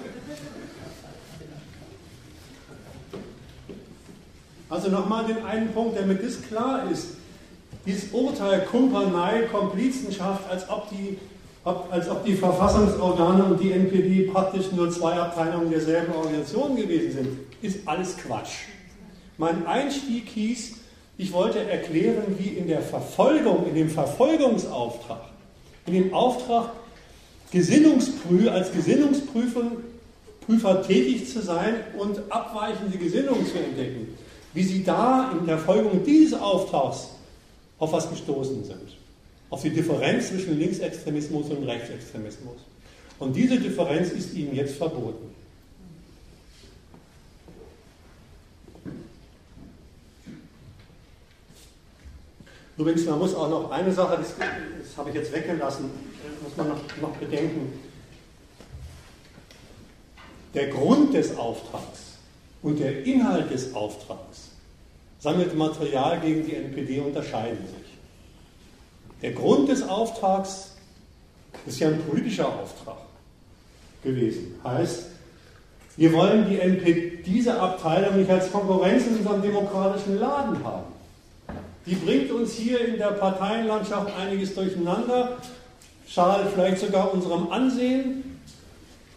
Also 4.68 4.89
nochmal 4.90 5.26
den 5.26 5.44
einen 5.44 5.72
Punkt, 5.72 5.97
damit 5.97 6.24
das 6.24 6.43
klar 6.43 6.90
ist. 6.90 7.10
Dieses 7.86 8.10
Urteil 8.12 8.64
Kumpanei, 8.64 9.43
Komplizenschaft, 9.43 10.51
als 10.51 10.68
ob 10.68 10.90
die 10.90 11.18
als 11.65 12.09
ob 12.11 12.24
die 12.24 12.35
Verfassungsorgane 12.35 13.45
und 13.45 13.61
die 13.61 13.73
NPD 13.73 14.31
praktisch 14.31 14.70
nur 14.73 14.91
zwei 14.91 15.15
Abteilungen 15.15 15.70
derselben 15.70 16.12
Organisation 16.12 16.77
gewesen 16.77 17.12
sind, 17.12 17.28
ist 17.62 17.89
alles 17.89 18.16
Quatsch. 18.19 18.66
Mein 19.39 19.66
Einstieg 19.66 20.28
hieß, 20.28 20.77
ich 21.16 21.32
wollte 21.32 21.61
erklären, 21.61 22.36
wie 22.39 22.49
in 22.49 22.69
der 22.69 22.82
Verfolgung, 22.82 23.66
in 23.66 23.74
dem 23.74 23.89
Verfolgungsauftrag, 23.89 25.23
in 25.86 25.95
dem 25.95 26.15
Auftrag, 26.15 26.70
Gesinnungsprü 27.51 28.49
als 28.49 28.73
Gesinnungsprüfer 28.73 29.62
Prüfer 30.45 30.82
tätig 30.82 31.32
zu 31.32 31.41
sein 31.41 31.77
und 31.97 32.20
abweichende 32.31 32.99
Gesinnungen 32.99 33.47
zu 33.47 33.59
entdecken, 33.59 34.15
wie 34.53 34.62
sie 34.62 34.85
da 34.85 35.32
in 35.39 35.47
der 35.47 35.57
Folgung 35.57 36.05
dieses 36.05 36.39
Auftrags 36.39 37.09
auf 37.78 37.93
was 37.93 38.11
gestoßen 38.11 38.62
sind 38.65 39.03
auf 39.55 39.62
die 39.62 39.70
Differenz 39.70 40.31
zwischen 40.31 40.59
Linksextremismus 40.59 41.48
und 41.48 41.62
Rechtsextremismus. 41.62 42.56
Und 43.20 43.36
diese 43.36 43.56
Differenz 43.56 44.10
ist 44.10 44.35
ihnen 44.35 44.52
jetzt 44.52 44.74
verboten. 44.74 45.32
Übrigens, 52.76 53.05
man 53.05 53.20
muss 53.20 53.32
auch 53.36 53.48
noch 53.48 53.70
eine 53.70 53.93
Sache, 53.93 54.16
das, 54.16 54.35
das 54.36 54.97
habe 54.97 55.10
ich 55.10 55.14
jetzt 55.14 55.32
weggelassen, 55.32 55.89
muss 56.43 56.56
man 56.56 56.70
noch, 56.70 56.81
noch 57.01 57.16
bedenken. 57.18 57.78
Der 60.52 60.66
Grund 60.66 61.14
des 61.14 61.36
Auftrags 61.36 62.18
und 62.60 62.81
der 62.81 63.05
Inhalt 63.05 63.52
des 63.52 63.72
Auftrags 63.72 64.51
sammelt 65.20 65.56
Material 65.56 66.18
gegen 66.18 66.44
die 66.44 66.56
NPD 66.56 66.98
unterscheiden 66.98 67.64
sich. 67.68 67.84
Der 69.23 69.32
Grund 69.32 69.69
des 69.69 69.82
Auftrags 69.89 70.73
ist 71.66 71.81
ja 71.81 71.89
ein 71.89 72.03
politischer 72.03 72.49
Auftrag 72.49 72.97
gewesen. 74.03 74.55
Heißt, 74.62 75.07
wir 75.97 76.12
wollen 76.12 76.49
die 76.49 76.59
NP, 76.59 77.23
diese 77.24 77.59
Abteilung 77.59 78.19
nicht 78.19 78.31
als 78.31 78.51
Konkurrenz 78.51 79.07
in 79.07 79.19
unserem 79.19 79.43
demokratischen 79.43 80.19
Laden 80.19 80.62
haben. 80.65 80.93
Die 81.86 81.95
bringt 81.95 82.31
uns 82.32 82.55
hier 82.55 82.86
in 82.86 82.99
der 82.99 83.12
Parteienlandschaft 83.12 84.11
einiges 84.19 84.55
durcheinander, 84.55 85.39
schadet 86.07 86.53
vielleicht 86.53 86.78
sogar 86.78 87.12
unserem 87.12 87.51
Ansehen 87.51 88.41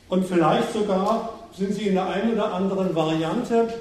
und 0.09 0.25
vielleicht 0.25 0.73
sogar 0.73 1.33
sind 1.57 1.73
sie 1.73 1.87
in 1.87 1.95
der 1.95 2.07
einen 2.07 2.33
oder 2.33 2.53
anderen 2.53 2.93
Variante 2.93 3.73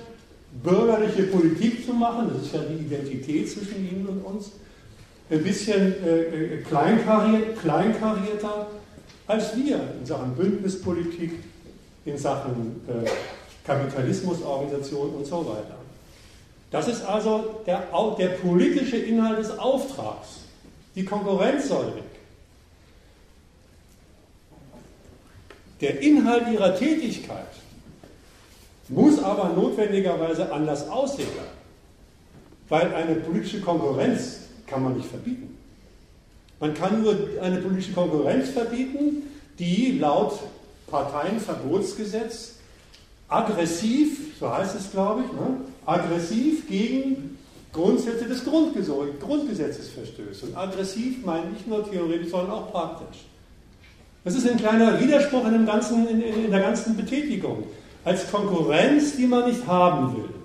bürgerliche 0.63 1.25
Politik 1.25 1.85
zu 1.85 1.93
machen, 1.93 2.31
das 2.33 2.47
ist 2.47 2.55
ja 2.55 2.61
die 2.61 2.85
Identität 2.85 3.51
zwischen 3.51 3.87
ihnen 3.89 4.07
und 4.07 4.21
uns, 4.25 4.53
ein 5.31 5.43
bisschen 5.43 6.05
äh, 6.05 6.21
äh 6.21 6.63
kleinkariert, 6.63 7.59
kleinkarierter 7.61 8.69
als 9.27 9.57
wir 9.57 9.81
in 9.99 10.07
Sachen 10.07 10.35
Bündnispolitik, 10.35 11.33
in 12.05 12.17
Sachen 12.17 12.81
äh, 12.89 13.09
Kapitalismusorganisation 13.67 15.11
und 15.11 15.27
so 15.27 15.45
weiter. 15.47 15.77
Das 16.71 16.89
ist 16.89 17.05
also 17.05 17.61
der, 17.67 17.89
der 18.19 18.29
politische 18.29 18.97
Inhalt 18.97 19.39
des 19.39 19.59
Auftrags. 19.59 20.41
Die 20.95 21.05
Konkurrenz 21.05 21.69
soll 21.69 21.87
weg. 21.97 22.03
Der 25.81 26.01
Inhalt 26.01 26.49
ihrer 26.53 26.75
Tätigkeit 26.75 27.47
muss 28.89 29.23
aber 29.23 29.51
notwendigerweise 29.51 30.51
anders 30.53 30.89
aussehen, 30.89 31.29
weil 32.69 32.95
eine 32.95 33.17
politische 33.17 33.61
Konkurrenz 33.61 34.46
kann 34.67 34.83
man 34.83 34.97
nicht 34.97 35.09
verbieten. 35.09 35.57
Man 36.59 36.75
kann 36.75 37.03
nur 37.03 37.15
eine 37.43 37.59
politische 37.59 37.93
Konkurrenz 37.93 38.51
verbieten, 38.51 39.23
die 39.59 39.99
laut 39.99 40.39
Parteienverbotsgesetz 40.87 42.55
aggressiv, 43.29 44.39
so 44.39 44.53
heißt 44.53 44.77
es 44.77 44.91
glaube 44.91 45.23
ich, 45.25 45.33
ne, 45.33 45.61
aggressiv 45.85 46.69
gegen 46.69 47.39
Grundsätze 47.73 48.25
des 48.25 48.45
Grundgesetzes 48.45 49.91
verstößt. 49.91 50.45
Und 50.45 50.57
aggressiv 50.57 51.25
meine 51.25 51.51
nicht 51.51 51.67
nur 51.67 51.89
theoretisch, 51.91 52.31
sondern 52.31 52.53
auch 52.53 52.73
praktisch. 52.73 53.25
Das 54.25 54.35
ist 54.35 54.49
ein 54.49 54.57
kleiner 54.57 54.99
Widerspruch 54.99 55.47
in, 55.47 55.67
ganzen, 55.67 56.09
in, 56.09 56.23
in 56.23 56.51
der 56.51 56.61
ganzen 56.61 56.97
Betätigung. 56.97 57.65
Als 58.05 58.31
Konkurrenz, 58.31 59.17
die 59.17 59.27
man 59.27 59.49
nicht 59.49 59.67
haben 59.67 60.17
will 60.17 60.36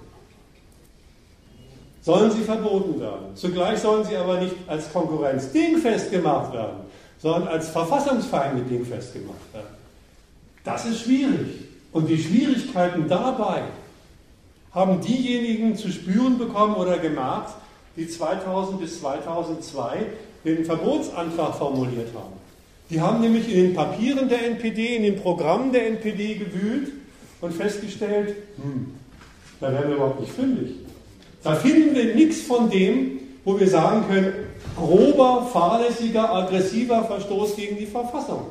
sollen 2.02 2.32
sie 2.32 2.42
verboten 2.42 3.00
werden. 3.00 3.36
Zugleich 3.36 3.80
sollen 3.80 4.04
sie 4.04 4.16
aber 4.16 4.40
nicht 4.40 4.56
als 4.68 4.92
Konkurrenz 4.92 5.52
dingfest 5.52 6.12
gemacht 6.12 6.54
werden, 6.54 6.80
sondern 7.22 7.48
als 7.48 7.70
Verfassungsfeinde 7.70 8.64
dingfest 8.64 9.14
gemacht 9.14 9.54
werden. 9.54 9.76
Das 10.64 10.86
ist 10.86 11.02
schwierig. 11.02 11.66
Und 11.92 12.08
die 12.08 12.18
Schwierigkeiten 12.18 13.08
dabei 13.08 13.64
haben 14.74 15.02
diejenigen 15.02 15.76
zu 15.76 15.90
spüren 15.92 16.38
bekommen 16.38 16.76
oder 16.76 16.98
gemerkt, 16.98 17.54
die 17.98 18.08
2000 18.08 18.80
bis 18.80 19.00
2002 19.02 20.06
den 20.46 20.66
Verbotsantrag 20.66 21.56
formuliert 21.56 22.08
haben. 22.16 22.34
Die 22.90 23.00
haben 23.00 23.22
nämlich 23.22 23.50
in 23.50 23.68
den 23.68 23.74
Papieren 23.74 24.28
der 24.28 24.46
NPD, 24.48 24.96
in 24.96 25.04
den 25.04 25.22
Programmen 25.22 25.72
der 25.72 25.88
NPD 25.88 26.36
gewühlt 26.36 26.92
und 27.42 27.54
festgestellt, 27.54 28.36
hm, 28.62 28.94
da 29.60 29.72
werden 29.72 29.90
wir 29.90 29.96
überhaupt 29.98 30.22
nicht 30.22 30.32
fündig. 30.32 30.76
Da 31.44 31.56
finden 31.56 31.96
wir 31.96 32.16
nichts 32.16 32.42
von 32.42 32.70
dem, 32.70 33.20
wo 33.44 33.60
wir 33.60 33.68
sagen 33.68 34.06
können, 34.08 34.34
grober, 34.76 35.48
fahrlässiger, 35.52 36.34
aggressiver 36.34 37.04
Verstoß 37.04 37.56
gegen 37.56 37.78
die 37.78 37.86
Verfassung. 37.86 38.48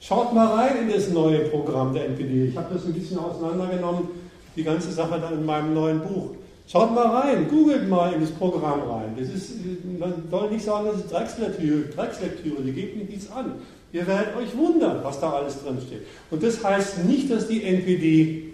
Schaut 0.00 0.34
mal 0.34 0.46
rein 0.46 0.82
in 0.82 0.92
das 0.92 1.08
neue 1.08 1.40
Programm 1.40 1.94
der 1.94 2.06
NPD. 2.06 2.48
Ich 2.48 2.56
habe 2.56 2.74
das 2.74 2.84
ein 2.84 2.92
bisschen 2.92 3.18
auseinandergenommen, 3.18 4.08
die 4.56 4.64
ganze 4.64 4.90
Sache 4.90 5.18
dann 5.20 5.34
in 5.34 5.46
meinem 5.46 5.74
neuen 5.74 6.00
Buch. 6.00 6.30
Schaut 6.66 6.94
mal 6.94 7.06
rein, 7.06 7.48
googelt 7.48 7.88
mal 7.88 8.12
in 8.14 8.22
das 8.22 8.30
Programm 8.30 8.80
rein. 8.82 9.14
Das 9.18 9.28
ist, 9.28 9.52
man 9.98 10.14
soll 10.30 10.50
nicht 10.50 10.64
sagen, 10.64 10.88
das 10.90 10.96
ist 10.96 11.12
Dreckslektüre, 11.12 11.88
Dreckslektüre, 11.88 12.62
die 12.62 12.72
geht 12.72 12.96
mich 12.96 13.08
nichts 13.08 13.30
an. 13.30 13.52
Ihr 13.92 14.06
werdet 14.06 14.34
euch 14.36 14.56
wundern, 14.56 15.00
was 15.02 15.20
da 15.20 15.30
alles 15.30 15.62
drin 15.62 15.78
steht. 15.86 16.02
Und 16.30 16.42
das 16.42 16.64
heißt 16.64 17.04
nicht, 17.04 17.30
dass 17.30 17.48
die 17.48 17.62
NPD, 17.62 18.44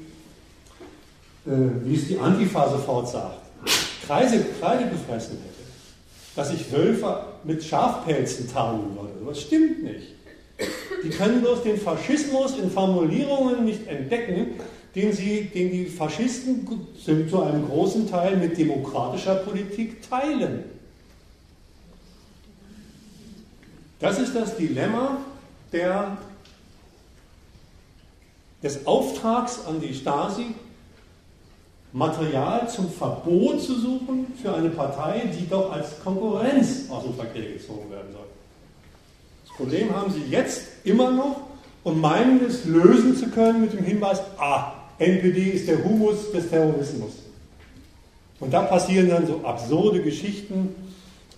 äh, 1.46 1.50
wie 1.84 1.94
es 1.94 2.08
die 2.08 2.18
Antifa 2.18 2.68
sofort 2.68 3.08
sagt, 3.08 3.49
Kreise, 4.06 4.38
gefressen 4.38 5.38
hätte, 5.38 5.62
dass 6.34 6.52
ich 6.52 6.72
Wölfe 6.72 7.24
mit 7.44 7.62
Schafpelzen 7.62 8.50
tarnen 8.52 8.96
würde. 8.96 9.12
Das 9.26 9.40
stimmt 9.40 9.82
nicht. 9.82 10.14
Die 11.04 11.10
können 11.10 11.40
bloß 11.40 11.62
den 11.62 11.78
Faschismus 11.78 12.58
in 12.58 12.70
Formulierungen 12.70 13.64
nicht 13.64 13.86
entdecken, 13.86 14.60
den, 14.94 15.12
sie, 15.12 15.44
den 15.44 15.70
die 15.70 15.86
Faschisten 15.86 16.66
zu 16.98 17.42
einem 17.42 17.68
großen 17.68 18.10
Teil 18.10 18.36
mit 18.36 18.58
demokratischer 18.58 19.36
Politik 19.36 20.02
teilen. 20.08 20.64
Das 24.00 24.18
ist 24.18 24.34
das 24.34 24.56
Dilemma 24.56 25.18
der, 25.72 26.16
des 28.62 28.86
Auftrags 28.86 29.64
an 29.66 29.80
die 29.80 29.94
Stasi, 29.94 30.46
Material 31.92 32.68
zum 32.68 32.88
Verbot 32.90 33.60
zu 33.60 33.74
suchen 33.74 34.26
für 34.40 34.54
eine 34.54 34.70
Partei, 34.70 35.22
die 35.36 35.48
doch 35.48 35.72
als 35.72 36.00
Konkurrenz 36.02 36.88
aus 36.88 37.02
dem 37.02 37.14
Verkehr 37.14 37.52
gezogen 37.52 37.90
werden 37.90 38.12
soll. 38.12 38.26
Das 39.46 39.56
Problem 39.56 39.94
haben 39.94 40.12
Sie 40.12 40.22
jetzt 40.30 40.62
immer 40.84 41.10
noch 41.10 41.40
und 41.82 42.00
meinen 42.00 42.44
es 42.46 42.64
lösen 42.64 43.16
zu 43.16 43.28
können 43.28 43.62
mit 43.62 43.72
dem 43.72 43.84
Hinweis, 43.84 44.20
ah, 44.38 44.72
NPD 44.98 45.50
ist 45.50 45.66
der 45.66 45.82
Humus 45.82 46.30
des 46.30 46.48
Terrorismus. 46.48 47.12
Und 48.38 48.52
da 48.52 48.62
passieren 48.62 49.08
dann 49.08 49.26
so 49.26 49.40
absurde 49.44 50.02
Geschichten, 50.02 50.74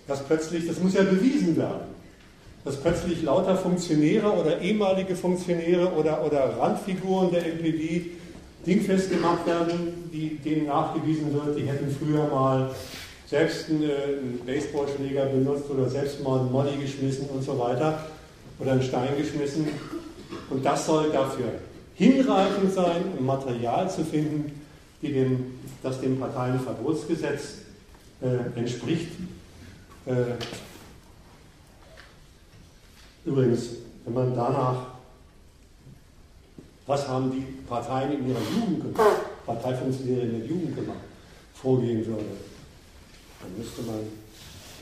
dass 0.07 0.23
plötzlich, 0.23 0.67
das 0.67 0.79
muss 0.79 0.93
ja 0.93 1.03
bewiesen 1.03 1.55
werden, 1.57 1.93
dass 2.63 2.77
plötzlich 2.77 3.23
lauter 3.23 3.57
Funktionäre 3.57 4.31
oder 4.31 4.61
ehemalige 4.61 5.15
Funktionäre 5.15 5.93
oder, 5.93 6.25
oder 6.25 6.57
Randfiguren 6.57 7.31
der 7.31 7.45
NPD 7.45 8.11
dingfest 8.65 9.09
gemacht 9.09 9.45
werden, 9.45 10.09
die, 10.11 10.37
denen 10.37 10.67
nachgewiesen 10.67 11.33
wird, 11.33 11.57
die 11.57 11.63
hätten 11.63 11.93
früher 11.93 12.27
mal 12.27 12.73
selbst 13.27 13.69
einen, 13.69 13.83
äh, 13.83 13.93
einen 13.93 14.41
Baseballschläger 14.45 15.25
benutzt 15.25 15.69
oder 15.69 15.89
selbst 15.89 16.23
mal 16.23 16.39
einen 16.39 16.51
Molly 16.51 16.77
geschmissen 16.81 17.27
und 17.29 17.43
so 17.43 17.57
weiter 17.57 18.05
oder 18.59 18.73
einen 18.73 18.83
Stein 18.83 19.17
geschmissen. 19.17 19.67
Und 20.49 20.65
das 20.65 20.85
soll 20.85 21.11
dafür 21.11 21.45
hinreichend 21.95 22.73
sein, 22.73 23.03
um 23.17 23.25
Material 23.25 23.89
zu 23.89 24.03
finden, 24.03 24.61
die 25.01 25.13
dem, 25.13 25.59
das 25.81 25.99
dem 25.99 26.19
Parteienverbotsgesetz 26.19 27.57
äh, 28.21 28.57
entspricht. 28.59 29.11
Äh, 30.05 30.13
übrigens, 33.25 33.69
wenn 34.05 34.13
man 34.13 34.35
danach 34.35 34.92
was 36.85 37.07
haben 37.07 37.31
die 37.31 37.45
Parteien 37.67 38.19
in 38.19 38.29
ihrer 38.29 38.41
Jugend 38.55 38.81
gemacht, 38.81 39.45
Parteifunktionäre 39.45 40.21
in 40.21 40.39
der 40.39 40.47
Jugend 40.47 40.75
gemacht, 40.75 40.99
vorgehen 41.53 42.05
würde. 42.05 42.25
Dann 43.41 43.57
müsste 43.57 43.81
man 43.83 43.99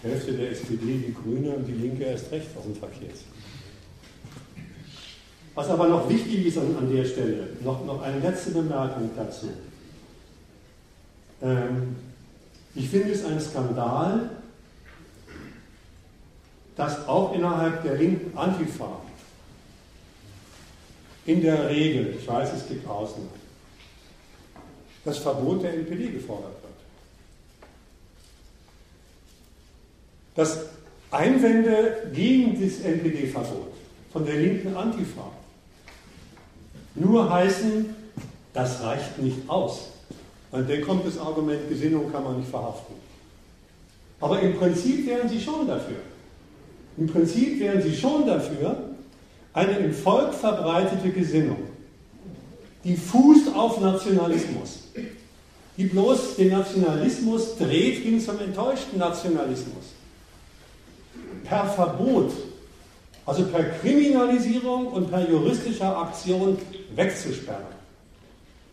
Hälfte 0.01 0.33
der 0.33 0.51
SPD, 0.51 0.97
die 0.97 1.13
Grüne 1.13 1.51
und 1.51 1.65
die 1.65 1.73
Linke 1.73 2.03
erst 2.03 2.31
recht 2.31 2.47
auf 2.57 2.63
dem 2.63 2.75
Verkehrsweg. 2.75 3.27
Was 5.53 5.69
aber 5.69 5.87
noch 5.87 6.09
wichtig 6.09 6.45
ist 6.47 6.57
an, 6.57 6.75
an 6.77 6.91
der 6.91 7.05
Stelle, 7.05 7.49
noch, 7.63 7.85
noch 7.85 8.01
eine 8.01 8.19
letzte 8.19 8.51
Bemerkung 8.51 9.11
dazu. 9.15 9.49
Ähm, 11.41 11.95
ich 12.73 12.89
finde 12.89 13.11
es 13.11 13.25
ein 13.25 13.39
Skandal, 13.39 14.29
dass 16.75 17.07
auch 17.07 17.33
innerhalb 17.35 17.83
der 17.83 17.95
linken 17.95 18.35
Antifa 18.37 19.01
in 21.25 21.41
der 21.41 21.69
Regel, 21.69 22.15
ich 22.19 22.27
weiß, 22.27 22.53
es 22.53 22.67
gibt 22.67 22.87
Ausnahmen, 22.87 23.29
das 25.05 25.17
Verbot 25.17 25.63
der 25.63 25.73
NPD 25.73 26.07
gefordert 26.07 26.55
wird. 26.61 26.73
Dass 30.35 30.65
Einwände 31.11 32.09
gegen 32.13 32.59
das 32.59 32.79
NPD-Verbot 32.79 33.73
von 34.11 34.25
der 34.25 34.35
linken 34.35 34.75
Antifa 34.75 35.31
nur 36.95 37.29
heißen, 37.29 37.95
das 38.53 38.81
reicht 38.83 39.17
nicht 39.19 39.37
aus. 39.47 39.87
Und 40.51 40.69
dann 40.69 40.81
kommt 40.81 41.05
das 41.05 41.17
Argument, 41.17 41.69
Gesinnung 41.69 42.11
kann 42.11 42.23
man 42.23 42.37
nicht 42.37 42.49
verhaften. 42.49 42.95
Aber 44.19 44.39
im 44.41 44.57
Prinzip 44.57 45.07
wären 45.07 45.27
sie 45.29 45.39
schon 45.39 45.67
dafür. 45.67 45.97
Im 46.97 47.07
Prinzip 47.07 47.59
wären 47.59 47.81
sie 47.81 47.95
schon 47.95 48.27
dafür, 48.27 48.90
eine 49.53 49.77
im 49.77 49.93
Volk 49.93 50.33
verbreitete 50.33 51.09
Gesinnung, 51.09 51.57
die 52.83 52.95
fußt 52.95 53.53
auf 53.55 53.79
Nationalismus, 53.79 54.87
die 55.77 55.85
bloß 55.85 56.35
den 56.35 56.51
Nationalismus 56.51 57.57
dreht 57.57 58.03
hin 58.03 58.19
zum 58.19 58.39
enttäuschten 58.39 58.99
Nationalismus, 58.99 59.85
per 61.43 61.65
Verbot, 61.65 62.31
also 63.25 63.43
per 63.45 63.63
Kriminalisierung 63.63 64.87
und 64.87 65.09
per 65.09 65.29
juristischer 65.29 65.95
Aktion 65.97 66.57
wegzusperren. 66.95 67.81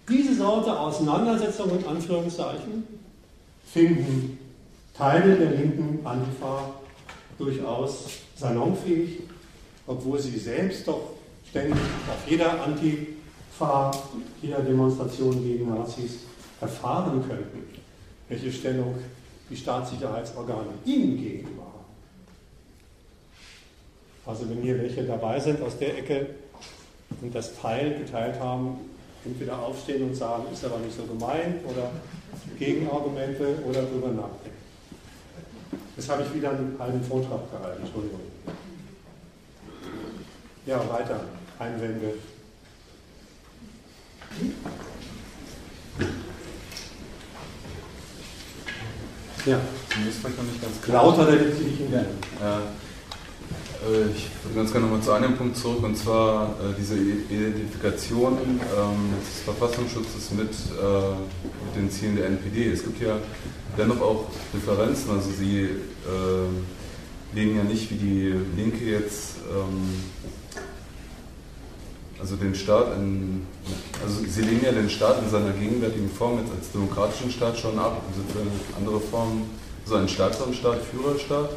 Diese 0.09 0.35
Sorte 0.35 0.79
Auseinandersetzung 0.79 1.79
in 1.79 1.87
Anführungszeichen 1.87 2.85
finden 3.67 4.39
Teile 4.97 5.37
der 5.37 5.51
linken 5.51 6.05
Antifa 6.05 6.71
durchaus 7.39 8.07
salonfähig, 8.35 9.21
obwohl 9.89 10.20
sie 10.20 10.39
selbst 10.39 10.86
doch 10.86 11.15
ständig 11.48 11.74
auf 11.74 12.31
jeder 12.31 12.62
Antifa, 12.62 13.90
jeder 14.40 14.60
Demonstration 14.60 15.43
gegen 15.43 15.74
Nazis 15.74 16.19
erfahren 16.60 17.24
könnten, 17.27 17.65
welche 18.28 18.52
Stellung 18.52 18.94
die 19.51 19.56
Staatssicherheitsorgane 19.56 20.69
ihnen 20.85 21.16
gegenüber 21.16 21.62
haben. 21.62 21.86
Also 24.27 24.48
wenn 24.51 24.62
hier 24.62 24.78
welche 24.78 25.05
dabei 25.05 25.40
sind 25.40 25.62
aus 25.62 25.78
der 25.78 25.97
Ecke 25.98 26.27
und 27.23 27.35
das 27.35 27.59
Teil 27.59 27.98
geteilt 27.98 28.39
haben, 28.39 28.77
entweder 29.24 29.58
aufstehen 29.58 30.02
und 30.02 30.15
sagen, 30.15 30.44
ist 30.52 30.65
aber 30.65 30.78
nicht 30.78 30.94
so 30.97 31.05
gemeint 31.05 31.65
oder 31.67 31.91
Gegenargumente 32.58 33.58
oder 33.67 33.83
darüber 33.83 34.08
nachdenken. 34.08 34.58
Jetzt 35.97 36.10
habe 36.10 36.23
ich 36.23 36.34
wieder 36.34 36.50
einen 36.50 36.76
halben 36.78 37.02
Vortrag 37.02 37.50
gehalten, 37.50 37.83
Entschuldigung. 37.83 38.27
Ja, 40.69 40.79
weiter. 40.93 41.21
Einwände. 41.59 42.13
Ja. 49.47 49.57
Ist 49.57 50.19
vielleicht 50.19 50.37
noch 50.37 50.45
nicht 50.45 50.61
ganz 50.61 50.83
klar. 50.83 51.07
Lauter, 51.07 51.25
damit 51.25 51.57
Sie 51.57 51.65
nicht 51.65 51.81
in 51.81 51.91
ja. 51.91 52.01
Äh, 52.01 52.05
ich 54.15 54.29
würde 54.45 54.57
ganz 54.57 54.71
gerne 54.71 54.89
nochmal 54.89 55.01
zu 55.01 55.13
einem 55.13 55.39
Punkt 55.39 55.57
zurück, 55.57 55.83
und 55.85 55.97
zwar 55.97 56.51
äh, 56.61 56.75
diese 56.79 56.97
Identifikation 56.97 58.37
ähm, 58.37 59.15
des 59.21 59.45
Verfassungsschutzes 59.45 60.33
mit, 60.33 60.51
äh, 60.51 61.15
mit 61.65 61.77
den 61.77 61.91
Zielen 61.91 62.17
der 62.17 62.27
NPD. 62.27 62.73
Es 62.73 62.85
gibt 62.85 63.01
ja 63.01 63.17
dennoch 63.79 64.03
auch 64.03 64.27
Differenzen. 64.53 65.13
Also 65.13 65.31
Sie 65.31 65.63
äh, 65.63 65.79
legen 67.35 67.57
ja 67.57 67.65
nicht 67.65 67.91
wie 67.91 67.97
die 67.97 68.35
Linke 68.55 68.85
jetzt 68.85 69.37
ähm, 69.51 70.18
also 72.21 72.37
den 72.37 72.55
Staat 72.55 72.97
in, 72.97 73.47
also 74.03 74.23
sie 74.29 74.43
lehnen 74.43 74.65
ja 74.65 74.73
den 74.73 74.91
Staat 74.91 75.23
in 75.23 75.31
seiner 75.31 75.53
gegenwärtigen 75.53 76.11
Form 76.11 76.39
jetzt 76.39 76.53
als 76.53 76.73
demokratischen 76.73 77.31
Staat 77.31 77.59
schon 77.59 77.79
ab. 77.79 78.03
Also 78.09 78.23
für 78.33 78.77
andere 78.77 79.01
Formen, 79.01 79.51
so 79.85 79.95
ein 79.95 80.09
Staatsraumstaat, 80.09 80.81
Führerstaat. 80.91 81.51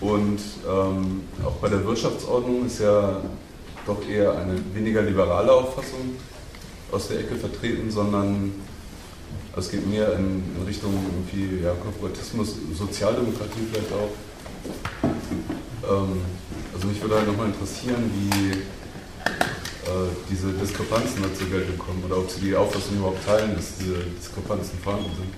Und 0.00 0.38
ähm, 0.68 1.22
auch 1.44 1.54
bei 1.54 1.68
der 1.68 1.84
Wirtschaftsordnung 1.84 2.66
ist 2.66 2.80
ja 2.80 3.20
doch 3.86 4.06
eher 4.06 4.36
eine 4.36 4.60
weniger 4.74 5.02
liberale 5.02 5.52
Auffassung 5.52 6.16
aus 6.92 7.08
der 7.08 7.20
Ecke 7.20 7.36
vertreten, 7.36 7.90
sondern 7.90 8.52
es 9.56 9.70
geht 9.70 9.86
mehr 9.88 10.12
in, 10.14 10.42
in 10.54 10.66
Richtung 10.66 10.92
irgendwie, 10.92 11.64
ja, 11.64 11.72
Korporatismus, 11.72 12.56
Sozialdemokratie 12.74 13.66
vielleicht 13.72 13.92
auch. 13.92 14.10
Ähm, 15.90 16.20
also 16.74 16.86
mich 16.86 17.00
würde 17.00 17.16
halt 17.16 17.26
nochmal 17.26 17.46
interessieren, 17.46 18.10
wie 18.12 18.75
diese 20.28 20.52
Diskrepanzen 20.52 21.22
da 21.22 21.32
zur 21.34 21.48
Geltung 21.48 21.78
kommen 21.78 22.02
oder 22.04 22.18
ob 22.18 22.30
Sie 22.30 22.40
die 22.40 22.56
Auffassung 22.56 22.96
überhaupt 22.98 23.24
teilen, 23.24 23.54
dass 23.54 23.78
diese 23.78 23.94
Diskrepanzen 24.18 24.78
vorhanden 24.80 25.10
sind. 25.16 25.32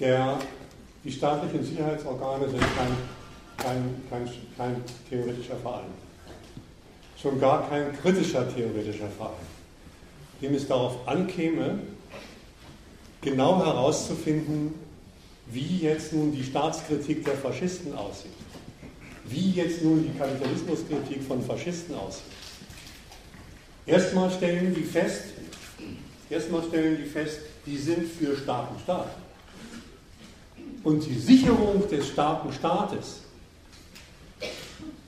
Der, 0.00 0.38
die 1.02 1.10
staatlichen 1.10 1.64
Sicherheitsorgane 1.64 2.48
sind 2.48 2.60
kein, 2.60 2.96
kein, 3.56 4.02
kein, 4.08 4.30
kein 4.56 4.76
theoretischer 5.08 5.56
Verein. 5.56 5.90
Schon 7.20 7.40
gar 7.40 7.68
kein 7.68 7.92
kritischer 8.00 8.48
theoretischer 8.54 9.08
Verein, 9.08 9.32
dem 10.40 10.54
es 10.54 10.68
darauf 10.68 11.08
ankäme, 11.08 11.80
genau 13.20 13.64
herauszufinden, 13.64 14.74
wie 15.46 15.78
jetzt 15.78 16.12
nun 16.12 16.30
die 16.30 16.44
Staatskritik 16.44 17.24
der 17.24 17.34
Faschisten 17.34 17.96
aussieht, 17.96 18.30
wie 19.28 19.52
jetzt 19.52 19.82
nun 19.82 20.02
die 20.02 20.18
Kapitalismuskritik 20.18 21.22
von 21.22 21.44
Faschisten 21.44 21.94
aussieht. 21.94 22.24
Erstmal 23.86 24.30
stellen 24.30 24.74
die 24.74 24.82
fest, 24.82 25.24
erstmal 26.28 26.62
stellen 26.62 26.98
die 26.98 27.08
fest, 27.08 27.40
die 27.64 27.76
sind 27.76 28.06
für 28.06 28.36
starken 28.36 28.78
Staat. 28.80 29.10
Und 30.84 31.04
die 31.04 31.18
Sicherung 31.18 31.88
des 31.88 32.08
starken 32.08 32.52
Staates, 32.52 33.22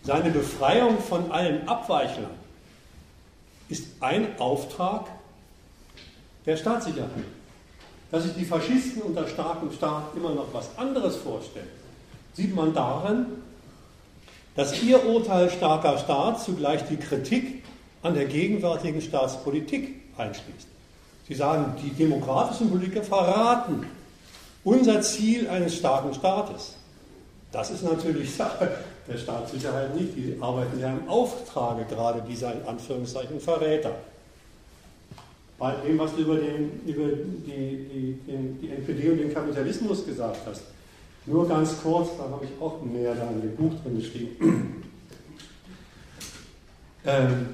seine 0.02 0.31
Befreiung 0.31 0.99
von 0.99 1.31
allen 1.31 1.68
Abweichlern, 1.68 2.31
ist 3.68 3.86
ein 4.00 4.39
Auftrag 4.39 5.07
der 6.47 6.57
Staatssicherheit. 6.57 7.24
Dass 8.10 8.24
sich 8.24 8.34
die 8.34 8.44
Faschisten 8.44 9.02
unter 9.02 9.28
starkem 9.28 9.70
Staat 9.70 10.16
immer 10.16 10.34
noch 10.34 10.52
was 10.52 10.76
anderes 10.76 11.16
vorstellen, 11.16 11.68
sieht 12.32 12.55
man 12.55 12.74
darin, 12.74 13.26
dass 14.57 14.83
ihr 14.83 15.05
Urteil 15.07 15.51
starker 15.51 15.99
Staat 15.99 16.43
zugleich 16.43 16.85
die 16.85 16.97
Kritik 16.97 17.62
an 18.03 18.15
der 18.15 18.27
gegenwärtigen 18.27 19.01
Staatspolitik 19.01 20.01
einschließt. 20.17 20.69
Sie 21.29 21.35
sagen, 21.35 21.75
die 21.83 21.91
demokratischen 21.91 22.70
Politiker 22.70 23.03
verraten 23.03 23.87
unser 24.65 25.01
Ziel 25.01 25.49
eines 25.49 25.77
starken 25.77 26.12
Staates. 26.12 26.75
Das 27.53 27.70
ist 27.70 27.83
natürlich 27.83 28.35
Sache 28.35 28.70
der 29.09 29.19
Staatssicherheit 29.19 29.95
nicht. 29.95 30.17
Die 30.17 30.37
arbeiten 30.41 30.79
ja 30.81 30.91
im 30.91 31.09
Auftrage 31.09 31.85
gerade 31.85 32.23
dieser 32.29 32.53
in 32.53 32.67
Anführungszeichen 32.67 33.41
Verräter. 33.41 33.95
Bei 35.59 35.75
dem, 35.87 35.99
was 35.99 36.15
du 36.15 36.23
über, 36.23 36.37
den, 36.37 36.81
über 36.87 37.09
die, 37.09 37.87
die, 37.93 38.19
den, 38.27 38.59
die 38.61 38.70
NPD 38.70 39.11
und 39.11 39.19
den 39.19 39.35
Kapitalismus 39.35 40.07
gesagt 40.07 40.39
hast, 40.47 40.62
nur 41.31 41.49
ganz 41.49 41.81
kurz, 41.83 42.10
da 42.18 42.25
habe 42.25 42.44
ich 42.44 42.50
auch 42.60 42.83
mehr 42.83 43.15
da 43.15 43.31
in 43.31 43.41
dem 43.41 43.57
Buch 43.57 43.73
drin 43.83 43.99
geschrieben. 43.99 44.76
Ähm, 47.02 47.47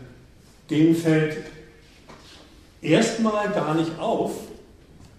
denen 0.68 0.96
fällt 0.96 1.36
erstmal 2.82 3.48
gar 3.50 3.74
nicht 3.74 3.96
auf, 3.96 4.32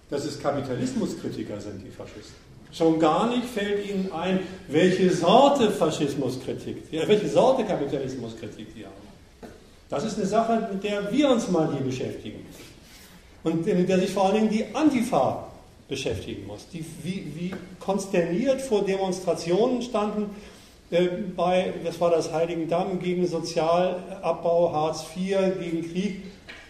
dass 0.09 0.25
es 0.25 0.37
Kapitalismuskritiker 0.37 1.61
sind, 1.61 1.85
die 1.85 1.89
Faschisten. 1.89 2.35
Schon 2.73 2.99
gar 2.99 3.29
nicht 3.29 3.45
fällt 3.45 3.89
ihnen 3.89 4.11
ein, 4.11 4.39
welche 4.67 5.09
Sorte 5.11 5.71
Faschismuskritik, 5.71 6.91
welche 6.91 7.29
Sorte 7.29 7.63
Kapitalismuskritik 7.63 8.67
sie 8.75 8.85
haben. 8.85 9.49
Das 9.89 10.03
ist 10.03 10.17
eine 10.17 10.27
Sache, 10.27 10.67
mit 10.73 10.83
der 10.83 11.11
wir 11.11 11.29
uns 11.29 11.49
mal 11.49 11.71
hier 11.71 11.85
beschäftigen. 11.85 12.45
Und 13.43 13.65
mit 13.65 13.87
der 13.87 13.99
sich 13.99 14.11
vor 14.11 14.25
allen 14.25 14.35
Dingen 14.35 14.49
die 14.49 14.75
Antifa 14.75 15.46
beschäftigen 15.87 16.47
muss. 16.47 16.67
Die 16.69 16.83
wie, 17.03 17.31
wie 17.35 17.53
konsterniert 17.79 18.61
vor 18.61 18.83
Demonstrationen 18.85 19.81
standen, 19.81 20.29
äh, 20.91 21.07
bei, 21.35 21.73
das 21.83 21.99
war 21.99 22.11
das 22.11 22.31
Heiligendamm, 22.31 22.99
gegen 22.99 23.27
Sozialabbau, 23.27 24.71
Hartz 24.73 25.05
IV, 25.15 25.37
gegen 25.59 25.91
Krieg 25.91 26.21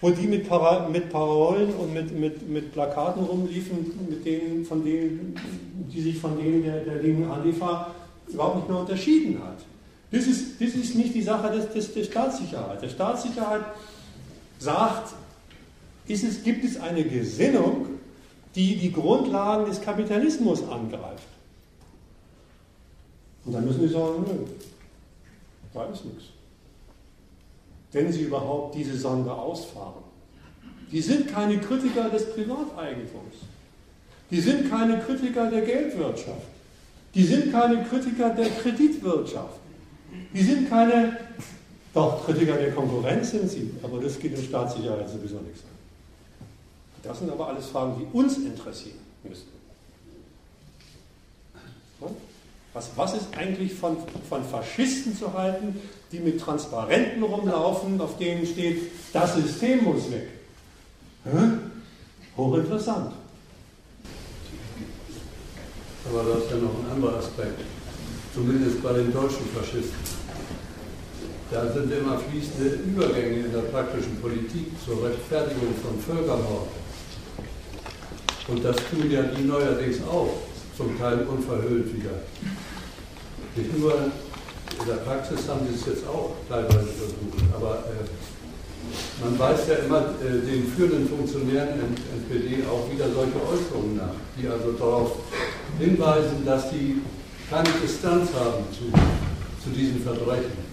wo 0.01 0.09
die 0.11 0.27
mit, 0.27 0.47
Para 0.47 0.87
mit 0.87 1.09
Parolen 1.09 1.73
und 1.73 1.93
mit, 1.93 2.17
mit, 2.17 2.47
mit 2.47 2.71
Plakaten 2.71 3.23
rumliefen, 3.23 4.07
mit 4.09 4.25
denen, 4.25 4.65
von 4.65 4.83
denen, 4.83 5.35
die 5.91 6.01
sich 6.01 6.17
von 6.19 6.37
denen 6.37 6.63
der, 6.63 6.81
der 6.81 7.01
linken 7.01 7.29
Antifa 7.29 7.93
überhaupt 8.27 8.57
nicht 8.57 8.69
mehr 8.69 8.79
unterschieden 8.79 9.41
hat. 9.43 9.57
Das 10.11 10.25
ist, 10.25 10.61
das 10.61 10.69
ist 10.69 10.95
nicht 10.95 11.13
die 11.15 11.21
Sache 11.21 11.51
des, 11.51 11.69
des, 11.73 11.93
der 11.93 12.03
Staatssicherheit. 12.03 12.81
Der 12.81 12.89
Staatssicherheit 12.89 13.61
sagt, 14.59 15.13
es, 16.07 16.43
gibt 16.43 16.63
es 16.63 16.79
eine 16.79 17.03
Gesinnung, 17.03 17.87
die 18.57 18.75
die 18.75 18.91
Grundlagen 18.91 19.65
des 19.67 19.79
Kapitalismus 19.79 20.67
angreift. 20.67 21.27
Und 23.45 23.53
dann 23.53 23.63
müssen 23.65 23.81
wir 23.81 23.89
sagen, 23.89 24.25
nö, 24.27 24.33
da 25.73 25.85
ist 25.85 26.03
nichts. 26.05 26.23
Wenn 27.91 28.11
sie 28.11 28.23
überhaupt 28.23 28.75
diese 28.75 28.97
Sonde 28.97 29.31
ausfahren. 29.31 30.03
Die 30.91 31.01
sind 31.01 31.31
keine 31.31 31.59
Kritiker 31.59 32.09
des 32.09 32.33
Privateigentums. 32.33 33.35
Die 34.31 34.41
sind 34.41 34.69
keine 34.69 34.99
Kritiker 34.99 35.49
der 35.51 35.61
Geldwirtschaft. 35.61 36.47
Die 37.13 37.23
sind 37.23 37.51
keine 37.51 37.83
Kritiker 37.83 38.31
der 38.31 38.49
Kreditwirtschaft. 38.49 39.59
Die 40.33 40.41
sind 40.41 40.69
keine, 40.69 41.17
doch 41.93 42.25
Kritiker 42.25 42.57
der 42.57 42.71
Konkurrenz 42.71 43.31
sind 43.31 43.49
sie, 43.49 43.71
aber 43.83 43.99
das 43.99 44.17
geht 44.17 44.37
in 44.37 44.43
Staatssicherheit 44.43 45.07
sowieso 45.09 45.39
nichts 45.41 45.63
an. 45.63 45.76
Das 47.03 47.19
sind 47.19 47.31
aber 47.31 47.47
alles 47.47 47.67
Fragen, 47.67 47.95
die 47.99 48.17
uns 48.17 48.37
interessieren 48.37 48.99
müssten. 49.23 49.57
Was, 52.73 52.91
was 52.95 53.13
ist 53.15 53.35
eigentlich 53.35 53.73
von, 53.73 53.97
von 54.29 54.43
Faschisten 54.43 55.17
zu 55.17 55.33
halten, 55.33 55.79
die 56.11 56.19
mit 56.19 56.39
Transparenten 56.39 57.23
rumlaufen, 57.23 57.99
auf 57.99 58.17
denen 58.17 58.45
steht, 58.45 58.91
das 59.13 59.35
System 59.35 59.83
muss 59.83 60.11
weg? 60.11 60.27
Hä? 61.23 61.57
Hochinteressant. 62.37 63.13
Aber 66.09 66.23
da 66.23 66.37
ist 66.37 66.51
ja 66.51 66.57
noch 66.57 66.75
ein 66.83 66.91
anderer 66.91 67.17
Aspekt, 67.17 67.59
zumindest 68.33 68.83
bei 68.83 68.93
den 68.93 69.11
deutschen 69.11 69.45
Faschisten. 69.55 69.97
Da 71.49 71.71
sind 71.71 71.91
immer 71.91 72.19
fließende 72.19 72.75
Übergänge 72.83 73.45
in 73.45 73.51
der 73.51 73.61
praktischen 73.61 74.21
Politik 74.21 74.67
zur 74.85 75.03
Rechtfertigung 75.03 75.73
von 75.81 75.99
Völkermord. 75.99 76.67
Und 78.47 78.63
das 78.63 78.75
tun 78.75 79.11
ja 79.11 79.23
die 79.23 79.43
neuerdings 79.43 79.97
auch, 80.09 80.29
zum 80.75 80.97
Teil 80.97 81.25
unverhüllt 81.27 81.93
wieder. 81.93 82.21
Nicht 83.55 83.77
nur 83.77 83.93
in 83.93 84.87
der 84.87 85.01
Praxis 85.03 85.47
haben 85.47 85.67
sie 85.67 85.75
es 85.75 85.85
jetzt 85.85 86.07
auch 86.07 86.35
teilweise 86.47 86.87
versucht, 86.93 87.43
aber 87.55 87.83
äh, 87.89 88.07
man 89.23 89.37
weiß 89.39 89.67
ja 89.67 89.75
immer 89.85 90.13
äh, 90.21 90.45
den 90.45 90.67
führenden 90.67 91.09
Funktionären 91.09 91.79
in 91.79 91.97
NPD 92.21 92.63
auch 92.67 92.89
wieder 92.91 93.05
solche 93.09 93.35
Äußerungen 93.41 93.97
nach, 93.97 94.15
die 94.37 94.47
also 94.47 94.71
darauf 94.73 95.11
hinweisen, 95.79 96.45
dass 96.45 96.69
sie 96.69 97.01
keine 97.49 97.69
Distanz 97.81 98.29
haben 98.33 98.63
zu, 98.71 98.91
zu 99.63 99.69
diesen 99.75 100.01
Verbrechen 100.03 100.67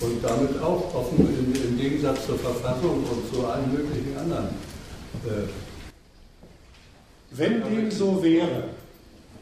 und 0.00 0.22
damit 0.22 0.60
auch 0.62 0.94
offen 0.94 1.18
im, 1.18 1.54
im 1.54 1.78
Gegensatz 1.78 2.26
zur 2.26 2.38
Verfassung 2.38 3.04
und 3.04 3.34
zu 3.34 3.46
allen 3.46 3.72
möglichen 3.72 4.16
anderen. 4.18 4.48
Äh, 5.26 5.48
Wenn 7.30 7.62
dem 7.62 7.90
so 7.90 8.22
wäre 8.22 8.64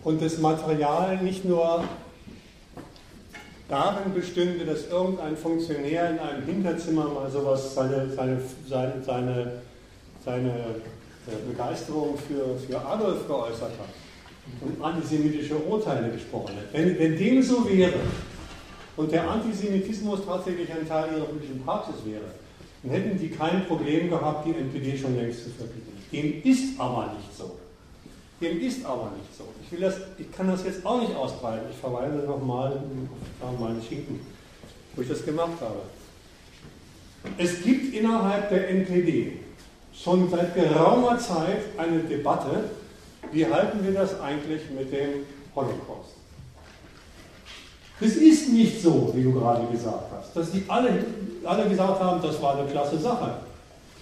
und 0.05 0.21
das 0.21 0.39
Material 0.39 1.17
nicht 1.23 1.45
nur 1.45 1.85
darin 3.69 4.13
bestünde, 4.15 4.65
dass 4.65 4.89
irgendein 4.89 5.37
Funktionär 5.37 6.11
in 6.11 6.19
einem 6.19 6.45
Hinterzimmer 6.45 7.09
mal 7.09 7.31
sowas, 7.31 7.75
seine, 7.75 8.11
seine, 8.15 8.41
seine, 8.69 9.03
seine, 9.05 9.53
seine 10.25 10.51
äh, 10.51 11.51
Begeisterung 11.51 12.17
für, 12.19 12.59
für 12.59 12.81
Adolf 12.81 13.27
geäußert 13.27 13.73
hat 13.79 13.89
und 14.61 14.83
antisemitische 14.83 15.57
Urteile 15.57 16.11
gesprochen 16.11 16.57
hat. 16.57 16.73
Wenn, 16.73 16.99
wenn 16.99 17.17
dem 17.17 17.43
so 17.43 17.69
wäre 17.69 18.01
und 18.97 19.13
der 19.13 19.31
Antisemitismus 19.31 20.21
tatsächlich 20.27 20.71
ein 20.73 20.87
Teil 20.87 21.15
ihrer 21.15 21.25
politischen 21.25 21.63
Praxis 21.65 21.97
wäre, 22.05 22.25
dann 22.83 22.93
hätten 22.93 23.19
die 23.19 23.31
kein 23.31 23.67
Problem 23.67 24.09
gehabt, 24.11 24.47
die 24.47 24.55
NPD 24.55 24.97
schon 24.97 25.17
längst 25.17 25.45
zu 25.45 25.51
verbieten. 25.51 25.93
Dem 26.13 26.43
ist 26.45 26.79
aber 26.79 27.15
nicht 27.17 27.37
so. 27.37 27.59
Dem 28.41 28.61
ist 28.61 28.85
aber 28.85 29.13
nicht 29.17 29.37
so. 29.37 29.45
Ich, 29.65 29.73
will 29.73 29.81
das, 29.81 29.97
ich 30.17 30.31
kann 30.31 30.49
das 30.49 30.65
jetzt 30.65 30.87
auch 30.87 31.01
nicht 31.01 31.15
ausbreiten. 31.15 31.67
Ich 31.71 31.77
verweise 31.79 32.19
nochmal 32.19 32.81
auf 33.41 33.59
meine 33.59 33.83
Schinken, 33.83 34.21
wo 34.95 35.03
ich 35.03 35.09
das 35.09 35.25
gemacht 35.25 35.61
habe. 35.61 35.81
Es 37.37 37.63
gibt 37.63 37.95
innerhalb 37.95 38.49
der 38.49 38.69
NPD 38.71 39.41
schon 39.93 40.31
seit 40.31 40.55
geraumer 40.55 41.19
Zeit 41.19 41.63
eine 41.77 41.99
Debatte, 42.01 42.71
wie 43.33 43.45
halten 43.45 43.85
wir 43.85 43.93
das 43.93 44.21
eigentlich 44.21 44.63
mit 44.71 44.93
dem 44.93 45.27
Holocaust? 45.55 46.15
Es 48.01 48.15
ist 48.15 48.53
nicht 48.53 48.81
so, 48.81 49.11
wie 49.15 49.25
du 49.25 49.33
gerade 49.33 49.67
gesagt 49.67 50.13
hast, 50.13 50.37
dass 50.37 50.53
die 50.53 50.63
alle, 50.69 51.05
alle 51.45 51.69
gesagt 51.69 52.01
haben, 52.01 52.23
das 52.23 52.41
war 52.41 52.57
eine 52.57 52.71
klasse 52.71 52.97
Sache. 52.99 53.39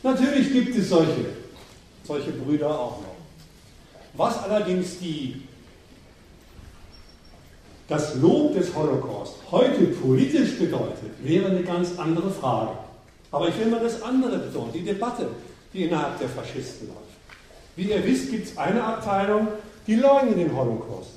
Natürlich 0.02 0.52
gibt 0.52 0.76
es 0.76 0.90
solche, 0.90 1.24
solche 2.04 2.32
Brüder 2.32 2.68
auch 2.68 3.00
noch. 3.00 3.15
Was 4.16 4.42
allerdings 4.42 4.98
die, 4.98 5.42
das 7.88 8.16
Lob 8.16 8.54
des 8.54 8.74
Holocaust 8.74 9.34
heute 9.50 9.84
politisch 9.84 10.58
bedeutet, 10.58 11.12
wäre 11.22 11.50
eine 11.50 11.62
ganz 11.62 11.98
andere 11.98 12.30
Frage. 12.30 12.70
Aber 13.30 13.48
ich 13.48 13.58
will 13.58 13.66
mal 13.66 13.80
das 13.80 14.02
andere 14.02 14.38
betonen, 14.38 14.72
die 14.72 14.84
Debatte, 14.84 15.28
die 15.72 15.84
innerhalb 15.84 16.18
der 16.18 16.28
Faschisten 16.28 16.88
läuft. 16.88 17.00
Wie 17.76 17.90
ihr 17.90 18.04
wisst, 18.04 18.30
gibt 18.30 18.46
es 18.46 18.56
eine 18.56 18.82
Abteilung, 18.82 19.48
die 19.86 19.96
leugnen 19.96 20.36
den 20.36 20.56
Holocaust. 20.56 21.10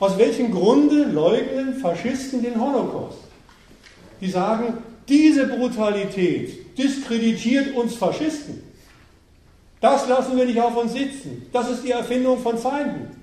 Aus 0.00 0.18
welchem 0.18 0.50
Grunde 0.50 1.04
leugnen 1.04 1.74
Faschisten 1.74 2.42
den 2.42 2.60
Holocaust? 2.60 3.18
Die 4.20 4.28
sagen, 4.28 4.78
diese 5.08 5.46
Brutalität 5.46 6.76
diskreditiert 6.76 7.76
uns 7.76 7.94
Faschisten. 7.94 8.71
Das 9.82 10.08
lassen 10.08 10.36
wir 10.38 10.44
nicht 10.44 10.60
auf 10.60 10.76
uns 10.76 10.92
sitzen. 10.92 11.48
Das 11.52 11.68
ist 11.68 11.82
die 11.82 11.90
Erfindung 11.90 12.38
von 12.38 12.56
Feinden. 12.56 13.16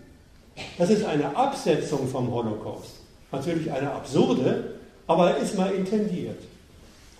Das 0.77 0.89
ist 0.89 1.05
eine 1.05 1.33
Absetzung 1.35 2.05
vom 2.09 2.29
Holocaust. 2.29 2.99
Natürlich 3.31 3.71
eine 3.71 3.89
absurde, 3.91 4.75
aber 5.07 5.37
ist 5.37 5.57
mal 5.57 5.71
intendiert. 5.71 6.37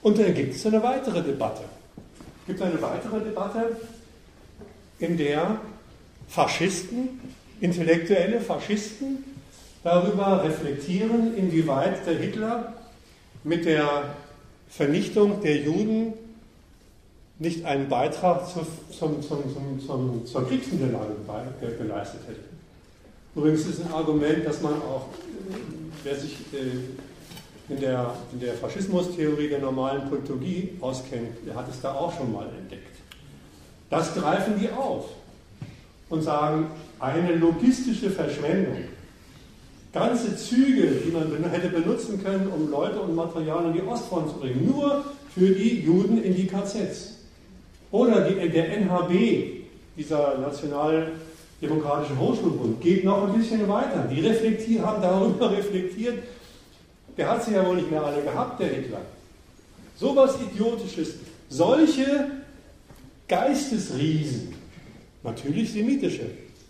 Und 0.01 0.19
dann 0.19 0.33
gibt 0.33 0.55
es 0.55 0.65
eine 0.65 0.83
weitere 0.83 1.23
Debatte. 1.23 1.61
Es 2.41 2.47
gibt 2.47 2.61
eine 2.61 2.81
weitere 2.81 3.21
Debatte, 3.21 3.77
in 4.99 5.15
der 5.17 5.61
Faschisten, 6.27 7.21
intellektuelle 7.61 8.41
Faschisten, 8.41 9.23
darüber 9.85 10.43
reflektieren, 10.43 11.37
inwieweit 11.37 12.05
der 12.05 12.17
Hitler 12.17 12.73
mit 13.45 13.63
der 13.63 14.15
Vernichtung 14.69 15.41
der 15.41 15.61
Juden 15.61 16.13
nicht 17.39 17.65
einen 17.65 17.87
Beitrag 17.87 18.47
zur, 18.49 18.67
zum, 18.91 19.21
zum, 19.21 19.79
zum, 19.85 20.25
zur 20.25 20.47
Kriegsniederlage 20.47 21.13
geleistet 21.77 22.21
hätte. 22.27 22.41
Übrigens 23.33 23.65
ist 23.65 23.81
ein 23.81 23.93
Argument, 23.93 24.45
dass 24.45 24.61
man 24.61 24.73
auch, 24.73 25.05
wer 26.03 26.15
sich 26.15 26.35
äh, 26.53 27.73
in 27.73 27.79
der, 27.79 28.13
in 28.33 28.41
der 28.41 28.55
Faschismustheorie 28.55 29.47
der 29.47 29.59
normalen 29.59 30.09
Politologie 30.09 30.73
auskennt, 30.81 31.29
der 31.47 31.55
hat 31.55 31.69
es 31.69 31.79
da 31.79 31.93
auch 31.93 32.15
schon 32.17 32.33
mal 32.33 32.47
entdeckt. 32.59 32.97
Das 33.89 34.13
greifen 34.13 34.59
die 34.59 34.69
auf 34.69 35.05
und 36.09 36.21
sagen, 36.21 36.71
eine 36.99 37.35
logistische 37.35 38.09
Verschwendung, 38.09 38.79
ganze 39.93 40.35
Züge, 40.35 40.87
die 41.05 41.11
man 41.11 41.49
hätte 41.51 41.69
benutzen 41.69 42.21
können, 42.21 42.51
um 42.51 42.69
Leute 42.69 42.99
und 42.99 43.15
Material 43.15 43.65
in 43.67 43.73
die 43.73 43.81
Ostfront 43.81 44.29
zu 44.29 44.35
bringen, 44.35 44.65
nur 44.65 45.05
für 45.33 45.47
die 45.47 45.81
Juden 45.81 46.21
in 46.21 46.35
die 46.35 46.47
KZs. 46.47 47.18
Oder 47.91 48.21
die, 48.21 48.49
der 48.49 48.77
NHB, 48.77 49.65
dieser 49.97 50.37
Nationaldemokratische 50.37 52.17
Hochschulbund, 52.19 52.79
geht 52.81 53.03
noch 53.03 53.27
ein 53.27 53.33
bisschen 53.39 53.67
weiter. 53.67 54.07
Die 54.11 54.21
reflektieren, 54.21 54.85
haben 54.85 55.01
darüber 55.01 55.51
reflektiert, 55.57 56.23
der 57.17 57.29
hat 57.29 57.43
sie 57.43 57.53
ja 57.53 57.65
wohl 57.65 57.77
nicht 57.77 57.91
mehr 57.91 58.03
alle 58.03 58.21
gehabt, 58.21 58.59
der 58.59 58.69
Hitler. 58.69 59.01
So 59.97 60.15
was 60.15 60.35
Idiotisches. 60.39 61.15
Solche 61.49 62.27
Geistesriesen, 63.27 64.53
natürlich 65.23 65.73
semitische, 65.73 66.25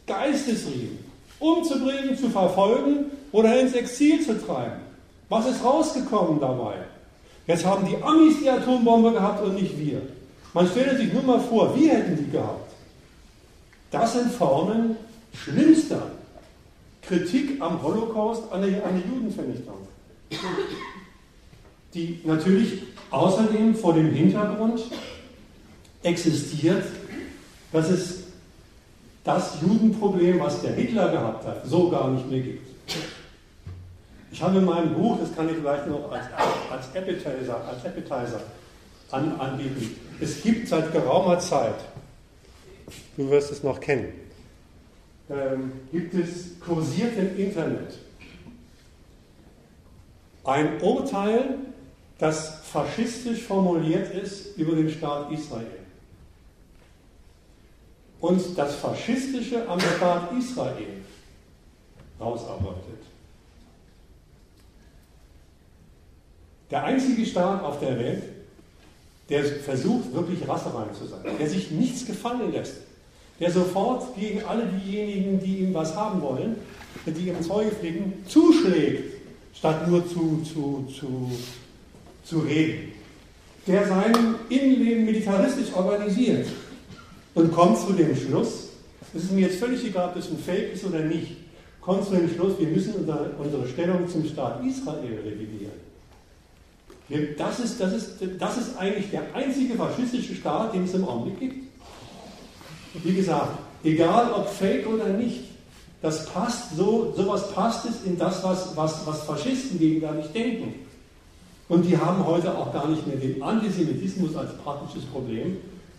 Geistesriesen, 0.07 0.99
umzubringen, 1.39 2.17
zu 2.17 2.30
verfolgen 2.30 3.06
oder 3.31 3.59
ins 3.59 3.73
Exil 3.73 4.22
zu 4.25 4.33
treiben. 4.45 4.80
Was 5.30 5.48
ist 5.48 5.64
rausgekommen 5.64 6.39
dabei? 6.39 6.75
Jetzt 7.45 7.65
haben 7.65 7.85
die 7.88 8.01
Amis 8.01 8.39
die 8.41 8.49
Atombombe 8.49 9.11
gehabt 9.11 9.43
und 9.43 9.56
nicht 9.56 9.77
wir. 9.77 10.01
Man 10.53 10.68
stelle 10.68 10.98
sich 10.98 11.14
nur 11.14 11.24
mal 11.24 11.40
vor, 11.40 11.76
wir 11.76 11.94
hätten 11.94 12.18
die 12.18 12.32
gehabt. 12.32 12.72
Das 13.92 14.14
sind 14.14 14.32
Formen 14.32 14.98
schlimmster 15.34 16.11
Kritik 17.02 17.61
am 17.61 17.82
Holocaust, 17.82 18.52
an 18.52 18.61
der, 18.61 18.86
an 18.86 19.02
der 19.02 19.11
Judenvernichtung. 19.11 19.88
Die 21.94 22.22
natürlich 22.24 22.84
außerdem 23.10 23.76
vor 23.76 23.94
dem 23.94 24.11
Hintergrund 24.11 24.82
existiert, 26.03 26.84
dass 27.72 27.90
es 27.90 28.24
das 29.24 29.61
Judenproblem, 29.61 30.40
was 30.40 30.61
der 30.61 30.74
Hitler 30.74 31.11
gehabt 31.11 31.45
hat, 31.45 31.68
so 31.68 31.90
gar 31.90 32.10
nicht 32.11 32.30
mehr 32.30 32.42
gibt. 32.42 32.68
Ich 34.32 34.42
habe 34.42 34.58
in 34.60 34.66
meinem 34.66 34.94
Buch, 34.94 35.18
das 35.19 35.36
kann 35.36 35.50
ich 35.50 35.56
vielleicht 35.56 35.88
noch 35.88 36.11
als, 36.11 36.26
als 36.72 36.95
Appetizer, 36.95 37.61
als 37.68 37.86
Appetizer 37.86 38.42
an, 39.12 39.40
anbieten, 39.40 39.96
es 40.20 40.42
gibt 40.42 40.68
seit 40.68 40.92
geraumer 40.92 41.40
Zeit, 41.40 41.76
du 43.18 43.30
wirst 43.30 43.52
es 43.52 43.64
noch 43.64 43.80
kennen, 43.80 44.14
ähm, 45.30 45.72
gibt 45.92 46.14
es 46.14 46.60
kursiert 46.60 47.18
im 47.18 47.38
Internet 47.38 47.98
ein 50.50 50.82
Urteil, 50.82 51.56
das 52.18 52.62
faschistisch 52.64 53.44
formuliert 53.44 54.14
ist 54.14 54.58
über 54.58 54.76
den 54.76 54.90
Staat 54.90 55.32
Israel. 55.32 55.68
Und 58.20 58.58
das 58.58 58.76
Faschistische 58.76 59.68
am 59.70 59.80
Staat 59.80 60.32
Israel 60.38 61.04
rausarbeitet. 62.20 63.00
Der 66.70 66.84
einzige 66.84 67.26
Staat 67.26 67.64
auf 67.64 67.80
der 67.80 67.98
Welt, 67.98 68.24
der 69.30 69.43
versucht, 69.43 70.14
wirklich 70.14 70.48
rasserein 70.48 70.90
zu 70.98 71.06
sein, 71.06 71.19
der 71.40 71.49
sich 71.49 71.72
nichts 71.72 72.06
gefallen 72.06 72.51
lässt, 72.51 72.77
der 73.40 73.51
sofort 73.51 74.16
gegen 74.16 74.43
alle 74.43 74.64
diejenigen, 74.66 75.40
die 75.40 75.58
ihm 75.59 75.74
was 75.74 75.95
haben 75.95 76.22
wollen, 76.22 76.56
die 77.06 77.30
ihm 77.30 77.41
Zeuge 77.41 77.72
fliegen, 77.72 78.14
zuschlägt, 78.27 79.14
statt 79.53 79.88
nur 79.88 80.08
zu, 80.08 80.41
zu, 80.43 80.88
zu, 80.93 81.32
zu 82.24 82.40
reden. 82.40 82.91
Der 83.67 83.88
sein 83.88 84.14
Innenleben 84.49 85.06
militaristisch 85.06 85.74
organisiert 85.75 86.48
und 87.35 87.51
kommt 87.51 87.77
zu 87.77 87.93
dem 87.93 88.16
Schluss, 88.16 88.69
es 89.14 89.24
ist 89.24 89.32
mir 89.32 89.48
jetzt 89.48 89.59
völlig 89.59 89.83
egal, 89.85 90.09
ob 90.09 90.16
das 90.16 90.30
ein 90.30 90.38
Fake 90.38 90.74
ist 90.74 90.85
oder 90.85 90.99
nicht, 90.99 91.38
kommt 91.82 92.06
zu 92.06 92.16
dem 92.16 92.30
Schluss, 92.30 92.59
wir 92.59 92.67
müssen 92.67 92.93
unsere 93.38 93.67
Stellung 93.67 94.09
zum 94.09 94.25
Staat 94.25 94.64
Israel 94.66 95.19
revidieren. 95.24 95.89
Das 97.38 97.60
ist, 97.60 97.82
das, 97.82 97.94
ist, 97.94 98.18
das 98.38 98.58
ist 98.58 98.78
eigentlich 98.78 99.10
der 99.10 99.34
einzige 99.34 99.74
faschistische 99.76 100.36
Staat, 100.36 100.76
den 100.76 100.84
es 100.84 100.94
im 100.94 101.08
Augenblick 101.08 101.40
gibt. 101.40 101.68
Wie 103.04 103.14
gesagt, 103.14 103.58
egal 103.84 104.32
ob 104.32 104.48
fake 104.48 104.88
oder 104.88 105.08
nicht, 105.08 105.42
das 106.02 106.26
passt 106.28 106.78
so, 106.78 107.14
sowas 107.16 107.52
passt 107.52 107.86
es 107.86 108.04
in 108.06 108.18
das, 108.18 108.44
was, 108.44 108.76
was, 108.76 109.06
was 109.08 109.24
Faschisten 109.24 109.80
gegenwärtig 109.80 110.32
denken. 110.32 110.76
Und 111.68 111.84
die 111.84 111.98
haben 111.98 112.26
heute 112.26 112.56
auch 112.56 112.72
gar 112.72 112.88
nicht 112.88 113.06
mehr 113.06 113.18
den 113.18 113.42
Antisemitismus 113.42 114.36
als 114.36 114.56
praktisches 114.58 115.06
Problem, 115.06 115.58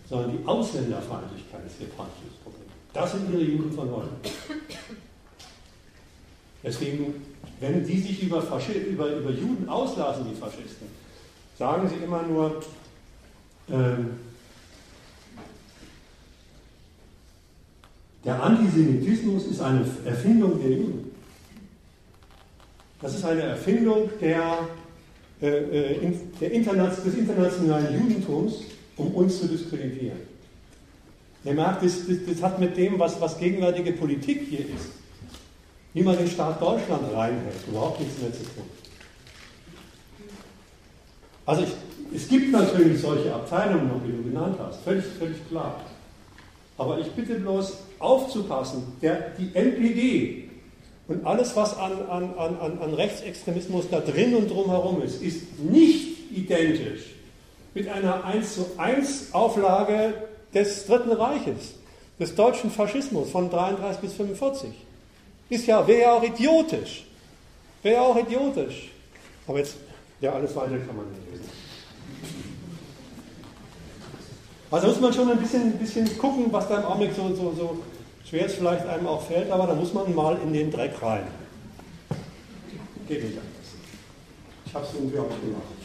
sondern 0.09 0.33
die 0.33 0.47
Ausländerfeindlichkeit 0.47 1.61
ist 1.67 1.81
ihr 1.81 1.89
praktisches 1.89 2.35
Problem. 2.43 2.67
Das 2.93 3.13
sind 3.13 3.33
ihre 3.33 3.43
Juden 3.43 3.73
von 3.73 3.91
heute. 3.91 4.09
Deswegen, 6.63 7.15
wenn 7.61 7.85
die 7.85 8.01
sich 8.01 8.23
über, 8.23 8.43
über, 8.43 9.07
über 9.17 9.31
Juden 9.31 9.69
auslassen, 9.69 10.27
die 10.29 10.35
Faschisten, 10.35 10.89
sagen 11.61 11.91
sie 11.91 12.03
immer 12.03 12.23
nur, 12.23 12.63
ähm, 13.71 14.13
der 18.25 18.43
Antisemitismus 18.43 19.45
ist 19.45 19.61
eine 19.61 19.85
Erfindung 20.07 20.59
der 20.59 20.71
Juden. 20.71 21.11
Das 23.03 23.15
ist 23.15 23.27
eine 23.27 23.43
Erfindung 23.43 24.09
der, 24.23 24.69
äh, 25.43 25.49
äh 25.49 26.13
der 26.41 26.51
Interna 26.51 26.87
des 26.87 27.15
internationalen 27.15 27.93
Judentums, 27.93 28.63
um 28.97 29.15
uns 29.15 29.41
zu 29.41 29.47
diskreditieren. 29.47 30.21
Ihr 31.45 31.53
merkt, 31.53 31.85
das, 31.85 32.07
das, 32.07 32.17
das, 32.27 32.43
hat 32.43 32.59
mit 32.59 32.75
dem, 32.75 32.99
was, 32.99 33.21
was 33.21 33.39
gegenwärtige 33.39 33.93
Politik 33.93 34.47
hier 34.49 34.61
ist, 34.61 34.93
wie 35.93 36.03
man 36.03 36.17
den 36.17 36.29
Staat 36.29 36.61
Deutschland 36.61 37.03
reinhält, 37.13 37.69
überhaupt 37.69 38.01
nichts 38.01 38.19
mehr 38.19 38.33
zu 38.33 38.45
tun. 38.45 38.80
Also 41.51 41.65
ich, 41.65 41.71
es 42.15 42.29
gibt 42.29 42.53
natürlich 42.53 43.01
solche 43.01 43.35
Abteilungen 43.35 43.89
noch, 43.89 44.01
wie 44.07 44.13
du 44.13 44.23
genannt 44.23 44.57
hast, 44.61 44.85
völlig, 44.85 45.05
völlig 45.19 45.37
klar. 45.49 45.81
Aber 46.79 47.01
ich 47.01 47.11
bitte 47.11 47.41
bloß 47.41 47.77
aufzupassen, 47.99 48.85
der, 49.03 49.31
die 49.37 49.51
NPD 49.53 50.49
und 51.09 51.27
alles, 51.27 51.57
was 51.57 51.77
an, 51.77 51.91
an, 52.09 52.35
an, 52.39 52.79
an 52.81 52.95
Rechtsextremismus 52.95 53.87
da 53.91 53.99
drin 53.99 54.37
und 54.37 54.49
drumherum 54.49 55.03
ist, 55.03 55.21
ist 55.21 55.59
nicht 55.59 56.31
identisch 56.31 57.17
mit 57.75 57.89
einer 57.89 58.25
1 58.25 58.55
zu 58.55 58.67
1 58.77 59.35
Auflage 59.35 60.15
des 60.55 60.87
Dritten 60.87 61.11
Reiches, 61.11 61.75
des 62.21 62.37
deutschen 62.37 62.71
Faschismus 62.71 63.29
von 63.29 63.51
33 63.51 64.01
bis 64.01 64.13
45. 64.13 64.71
Ist 65.49 65.67
ja, 65.67 65.85
wäre 65.89 66.01
ja 66.01 66.13
auch 66.13 66.23
idiotisch. 66.23 67.07
Wäre 67.83 67.97
ja 67.97 68.03
auch 68.03 68.17
idiotisch. 68.17 68.93
Aber 69.49 69.59
jetzt, 69.59 69.75
ja, 70.21 70.33
alles 70.33 70.55
weitere 70.55 70.79
kann 70.79 70.97
man 70.97 71.07
nicht 71.11 71.31
lesen. 71.31 71.49
Also 74.71 74.87
muss 74.87 75.01
man 75.01 75.13
schon 75.13 75.31
ein 75.31 75.39
bisschen, 75.39 75.73
bisschen 75.79 76.19
gucken, 76.19 76.47
was 76.53 76.69
da 76.69 76.79
im 76.79 76.85
Augenblick 76.85 77.13
so, 77.15 77.35
so, 77.35 77.53
so 77.57 77.83
schwer 78.25 78.47
es 78.47 78.55
vielleicht 78.55 78.87
einem 78.87 79.07
auch 79.07 79.23
fällt, 79.23 79.51
aber 79.51 79.67
da 79.67 79.75
muss 79.75 79.93
man 79.93 80.15
mal 80.15 80.39
in 80.43 80.53
den 80.53 80.71
Dreck 80.71 81.03
rein. 81.03 81.27
Geht 83.09 83.25
nicht 83.25 83.39
anders. 83.39 83.51
Ich 84.67 84.75
habe 84.75 84.87
es 84.87 84.95
irgendwie 84.95 85.19
auch 85.19 85.29
gemacht. 85.29 85.80